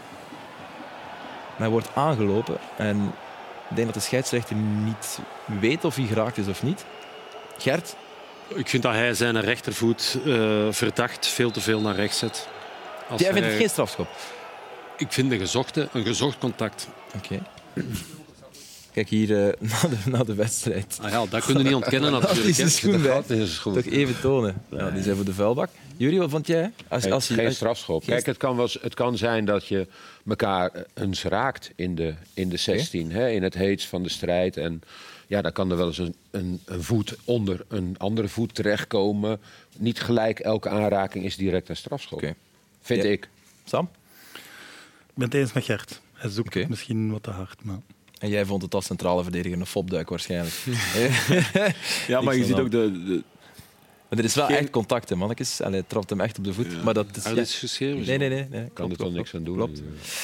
Hij 1.56 1.70
wordt 1.70 1.90
aangelopen 1.96 2.58
en 2.78 3.14
ik 3.70 3.76
denk 3.76 3.86
dat 3.86 3.96
de 3.96 4.00
scheidsrechter 4.00 4.56
niet 4.56 5.20
weet 5.60 5.86
of 5.86 5.96
hij 5.96 6.06
geraakt 6.06 6.38
is 6.38 6.48
of 6.48 6.64
niet. 6.64 6.86
Gert, 7.58 7.96
Ik 8.56 8.68
vind 8.68 8.84
dat 8.84 8.92
hij 8.94 9.14
zijn 9.14 9.42
rechtervoet 9.42 10.18
eh, 10.26 10.68
verdacht 10.72 11.28
veel 11.28 11.52
te 11.52 11.62
veel 11.62 11.82
naar 11.82 11.96
rechts 11.96 12.18
zet. 12.18 12.48
Als 13.10 13.22
jij 13.22 13.30
vindt 13.32 13.44
hij- 13.44 13.50
het 13.50 13.60
geen 13.62 13.70
strafschop? 13.70 14.08
Ik 14.98 15.12
vind 15.12 15.32
een, 15.32 15.40
gezochte, 15.40 15.88
een 15.94 16.06
gezocht 16.06 16.38
contact. 16.38 16.88
Oké. 17.16 17.40
Kijk 18.94 19.10
hier 19.10 19.30
eh, 19.48 19.54
naar, 19.72 19.90
de, 19.90 20.10
naar 20.10 20.26
de 20.26 20.34
wedstrijd. 20.36 21.00
Ah 21.02 21.10
ja, 21.12 21.26
dat 21.30 21.46
kun 21.46 21.58
je 21.58 21.64
niet 21.64 21.74
ontkennen 21.74 22.12
Dat 22.20 22.22
natuurlijk. 22.22 22.48
is 22.48 22.58
hè. 22.58 22.64
een 22.64 22.70
schoen 22.70 23.02
De 23.28 23.48
goed. 23.60 23.74
Toch 23.74 23.94
even 23.94 24.20
tonen. 24.22 24.62
Ja, 24.72 24.90
die 24.90 25.04
zijn 25.04 25.16
voor 25.16 25.26
de 25.26 25.34
vuilbak. 25.34 25.70
Jullie, 25.98 26.20
wat 26.20 26.30
vond 26.30 26.48
jij? 26.48 26.72
Als, 26.88 27.04
Geen- 27.04 27.12
als 27.12 27.28
je, 27.28 27.34
geen 27.34 27.54
strafschop. 27.54 28.06
Kijk, 28.06 28.26
het 28.26 28.38
kan, 28.38 28.60
eens- 28.60 28.78
het 28.82 28.94
kan 28.94 29.18
zijn 29.18 29.46
dat 29.46 29.68
je 29.68 29.88
elkaar 30.28 30.72
eens 30.94 31.24
raakt 31.24 31.72
in 31.76 31.96
de, 31.96 32.14
in 32.34 32.50
de 32.50 32.58
16, 32.58 33.12
hè, 33.12 33.30
in 33.30 33.44
het 33.44 33.54
heets 33.54 33.88
van 33.88 34.04
de 34.04 34.10
strijd. 34.10 34.58
En 34.58 34.82
ja, 35.30 35.42
dan 35.42 35.52
kan 35.52 35.72
er 35.72 35.78
wel 35.78 35.88
eens 35.88 35.98
een, 35.98 36.16
een, 36.32 36.60
een 36.66 36.84
voet 36.84 37.16
onder 37.24 37.66
een 37.68 37.96
andere 37.98 38.28
voet 38.28 38.56
terechtkomen. 38.56 39.40
Niet 39.78 40.02
gelijk 40.02 40.40
elke 40.40 40.70
aanraking 40.70 41.26
is 41.26 41.36
direct 41.36 41.70
een 41.70 41.76
strafschop. 41.76 42.18
Oké. 42.24 42.36
Vind 42.82 43.04
Ja. 43.04 43.10
ik. 43.10 43.30
Sam? 43.66 43.90
ik 44.34 45.14
ben 45.14 45.26
het 45.26 45.34
eens 45.34 45.54
met 45.54 45.64
Gert. 45.64 46.02
Hij 46.14 46.30
zoekt 46.30 46.70
misschien 46.70 47.12
wat 47.12 47.24
te 47.24 47.32
hard. 47.32 47.64
Maar... 47.64 47.80
En 48.20 48.30
jij 48.30 48.46
vond 48.46 48.62
het 48.62 48.74
als 48.76 48.86
centrale 48.86 49.24
verdediger 49.24 49.60
een 49.60 49.66
fopduik 49.66 50.10
waarschijnlijk. 50.10 50.56
Ja, 52.08 52.22
maar 52.22 52.36
je 52.36 52.46
ziet 52.46 52.60
ook 52.60 52.72
de, 52.72 53.04
de, 53.06 53.24
maar 54.10 54.20
er 54.20 54.26
is 54.26 54.36
wel 54.36 54.46
Geen- 54.46 54.56
echt 54.58 54.70
contact, 54.70 55.10
hè, 55.10 55.16
mannetjes. 55.16 55.62
Allee, 55.62 55.80
het 55.80 55.90
trapt 55.90 56.10
hem 56.10 56.22
echt 56.22 56.38
op 56.38 56.44
de 56.44 56.54
voet. 56.54 56.84
Maar 56.84 56.94
dat 56.94 57.06
is, 57.16 57.26
Ah, 57.26 57.38
is 57.38 57.56
geschreven. 57.56 58.06
Nee, 58.06 58.18
nee, 58.18 58.30
nee. 58.30 58.48
nee. 58.50 58.70
Kan 58.74 58.92
er 58.92 58.98
toch 58.98 59.12
niks 59.12 59.36
aan 59.36 59.44
doen. 59.44 59.56
Klopt. 59.56 59.82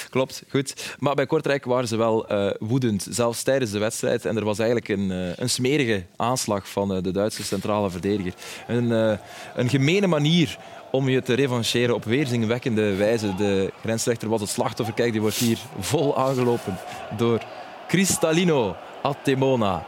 Klopt, 0.10 0.44
goed. 0.50 0.96
Maar 1.00 1.16
bij 1.16 1.26
Kortrijk 1.26 1.66
waren 1.66 1.88
ze 1.88 1.96
wel 1.96 2.28
eh, 2.28 2.52
woedend, 2.60 3.08
zelfs 3.10 3.44
tijdens 3.44 3.72
de 3.72 3.80
wedstrijd. 3.80 4.26
En 4.26 4.38
er 4.38 4.44
was 4.46 4.58
eigenlijk 4.60 4.90
een, 4.90 5.12
eh, 5.12 5.38
een 5.38 5.50
smerige 5.50 6.04
aanslag 6.16 6.70
van 6.70 6.96
eh, 6.96 7.04
de 7.04 7.12
Duitse 7.12 7.44
centrale 7.44 7.90
verdediger. 7.90 8.34
Een, 8.68 8.92
eh, 8.92 9.18
een 9.56 9.70
gemene 9.70 10.08
manier 10.08 10.58
om 10.92 11.10
je 11.10 11.22
te 11.22 11.34
revancheren 11.34 11.96
op 11.96 12.04
weerzinwekkende 12.04 12.96
wijze. 12.96 13.36
De 13.36 13.72
grensrechter 13.82 14.30
was 14.30 14.42
het 14.42 14.50
slachtoffer. 14.50 14.96
Kijk, 14.96 15.12
die 15.12 15.22
wordt 15.22 15.36
hier 15.36 15.58
vol 15.80 16.18
aangelopen 16.18 16.78
door 17.18 17.44
Cristalino 17.88 18.76
Attemona. 19.02 19.86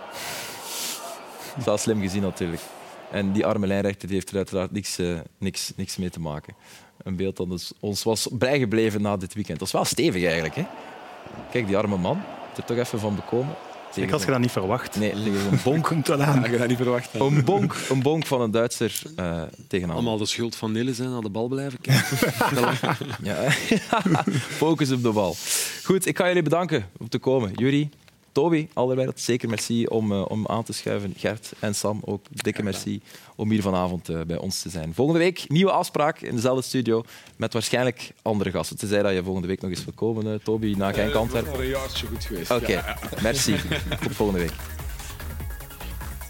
Dat 1.50 1.58
is 1.60 1.66
wel 1.66 1.78
slim 1.78 2.02
gezien 2.02 2.22
natuurlijk. 2.22 2.62
En 3.12 3.32
die 3.32 3.46
arme 3.46 3.68
lijnrechter 3.68 4.08
die 4.08 4.18
heeft 4.18 4.30
er 4.30 4.38
uiteraard 4.38 4.72
niks, 4.72 4.98
eh, 4.98 5.20
niks, 5.38 5.72
niks 5.76 5.98
mee 5.98 6.10
te 6.10 6.20
maken. 6.20 6.56
Een 7.04 7.16
beeld 7.16 7.38
dat 7.38 7.50
ons, 7.50 7.74
ons 7.80 8.04
was 8.04 8.28
bijgebleven 8.32 9.02
na 9.02 9.18
dit 9.18 9.34
weekend. 9.34 9.60
Dat 9.60 9.68
is 9.68 9.74
wel 9.74 9.86
stevig 9.86 10.24
eigenlijk. 10.24 10.56
Hè? 10.56 10.66
Kijk, 11.52 11.68
die 11.68 11.78
arme 11.78 11.98
man. 11.98 12.22
Heeft 12.46 12.58
er 12.58 12.66
toch 12.66 12.78
even 12.86 13.00
van 13.00 13.16
bekomen. 13.16 13.56
Ik 13.96 14.10
had 14.10 14.22
je 14.22 14.28
dat 14.32 14.40
niet 14.40 14.52
verwacht. 14.52 14.96
Nee, 15.00 15.12
tegen 15.12 15.52
een 15.52 15.60
bonk. 15.64 15.86
Komt 15.86 16.08
wel 16.08 16.22
aan. 16.22 16.38
had 16.38 16.50
je 16.50 16.58
dat 16.58 16.68
niet 16.68 16.78
verwacht. 16.78 17.12
hè? 17.14 17.20
Een 17.20 17.44
bonk, 17.44 17.76
een 17.90 18.02
bonk 18.02 18.26
van 18.26 18.42
een 18.42 18.52
Duitser 18.52 19.02
eh 19.16 19.42
tegen 19.68 19.90
Allemaal 19.90 20.18
de 20.18 20.26
schuld 20.26 20.56
van 20.56 20.72
Nille 20.72 20.94
zijn, 20.94 21.10
aan 21.10 21.22
de 21.22 21.30
bal 21.30 21.48
blijven 21.48 21.82
kijken. 21.82 22.18
Ja. 23.24 23.52
Focus 24.64 24.92
op 24.92 25.04
de 25.04 25.12
bal. 25.12 25.36
Goed, 25.84 26.06
ik 26.06 26.18
ga 26.18 26.28
jullie 26.28 26.42
bedanken 26.42 26.90
om 26.98 27.10
te 27.10 27.18
komen. 27.18 27.52
Jury, 27.54 27.90
Toby, 28.38 28.68
Alderweireld, 28.74 29.20
zeker 29.20 29.50
merci 29.50 29.86
om, 29.86 30.12
eh, 30.12 30.26
om 30.28 30.48
aan 30.48 30.64
te 30.64 30.74
schuiven. 30.74 31.14
Gert 31.18 31.52
en 31.60 31.76
Sam, 31.76 32.02
ook 32.06 32.26
dikke 32.30 32.64
merci 32.64 33.02
om 33.36 33.50
hier 33.50 33.62
vanavond 33.62 34.10
eh, 34.10 34.22
bij 34.22 34.38
ons 34.38 34.62
te 34.62 34.70
zijn. 34.70 34.94
Volgende 34.94 35.20
week 35.20 35.46
nieuwe 35.48 35.72
afspraak 35.72 36.22
in 36.22 36.36
dezelfde 36.36 36.62
studio 36.62 37.04
met 37.36 37.54
waarschijnlijk 37.54 38.12
andere 38.22 38.52
gasten. 38.52 38.78
Tenzij 38.78 39.02
dat 39.02 39.14
je 39.14 39.24
volgende 39.24 39.48
week 39.48 39.62
nog 39.62 39.72
eens 39.72 39.84
wil 39.84 39.94
komen, 39.94 40.34
eh, 40.34 40.40
Toby, 40.44 40.74
naar 40.78 40.94
Genk 40.94 41.14
Antwerpen. 41.14 41.52
Voor 41.52 41.62
een 41.62 41.68
jaartje 41.68 42.08
goed 42.08 42.26
geweest. 42.26 42.52
Oké, 42.52 42.84
merci. 43.22 43.56
Tot 44.04 44.16
volgende 44.16 44.40
week. 44.40 44.77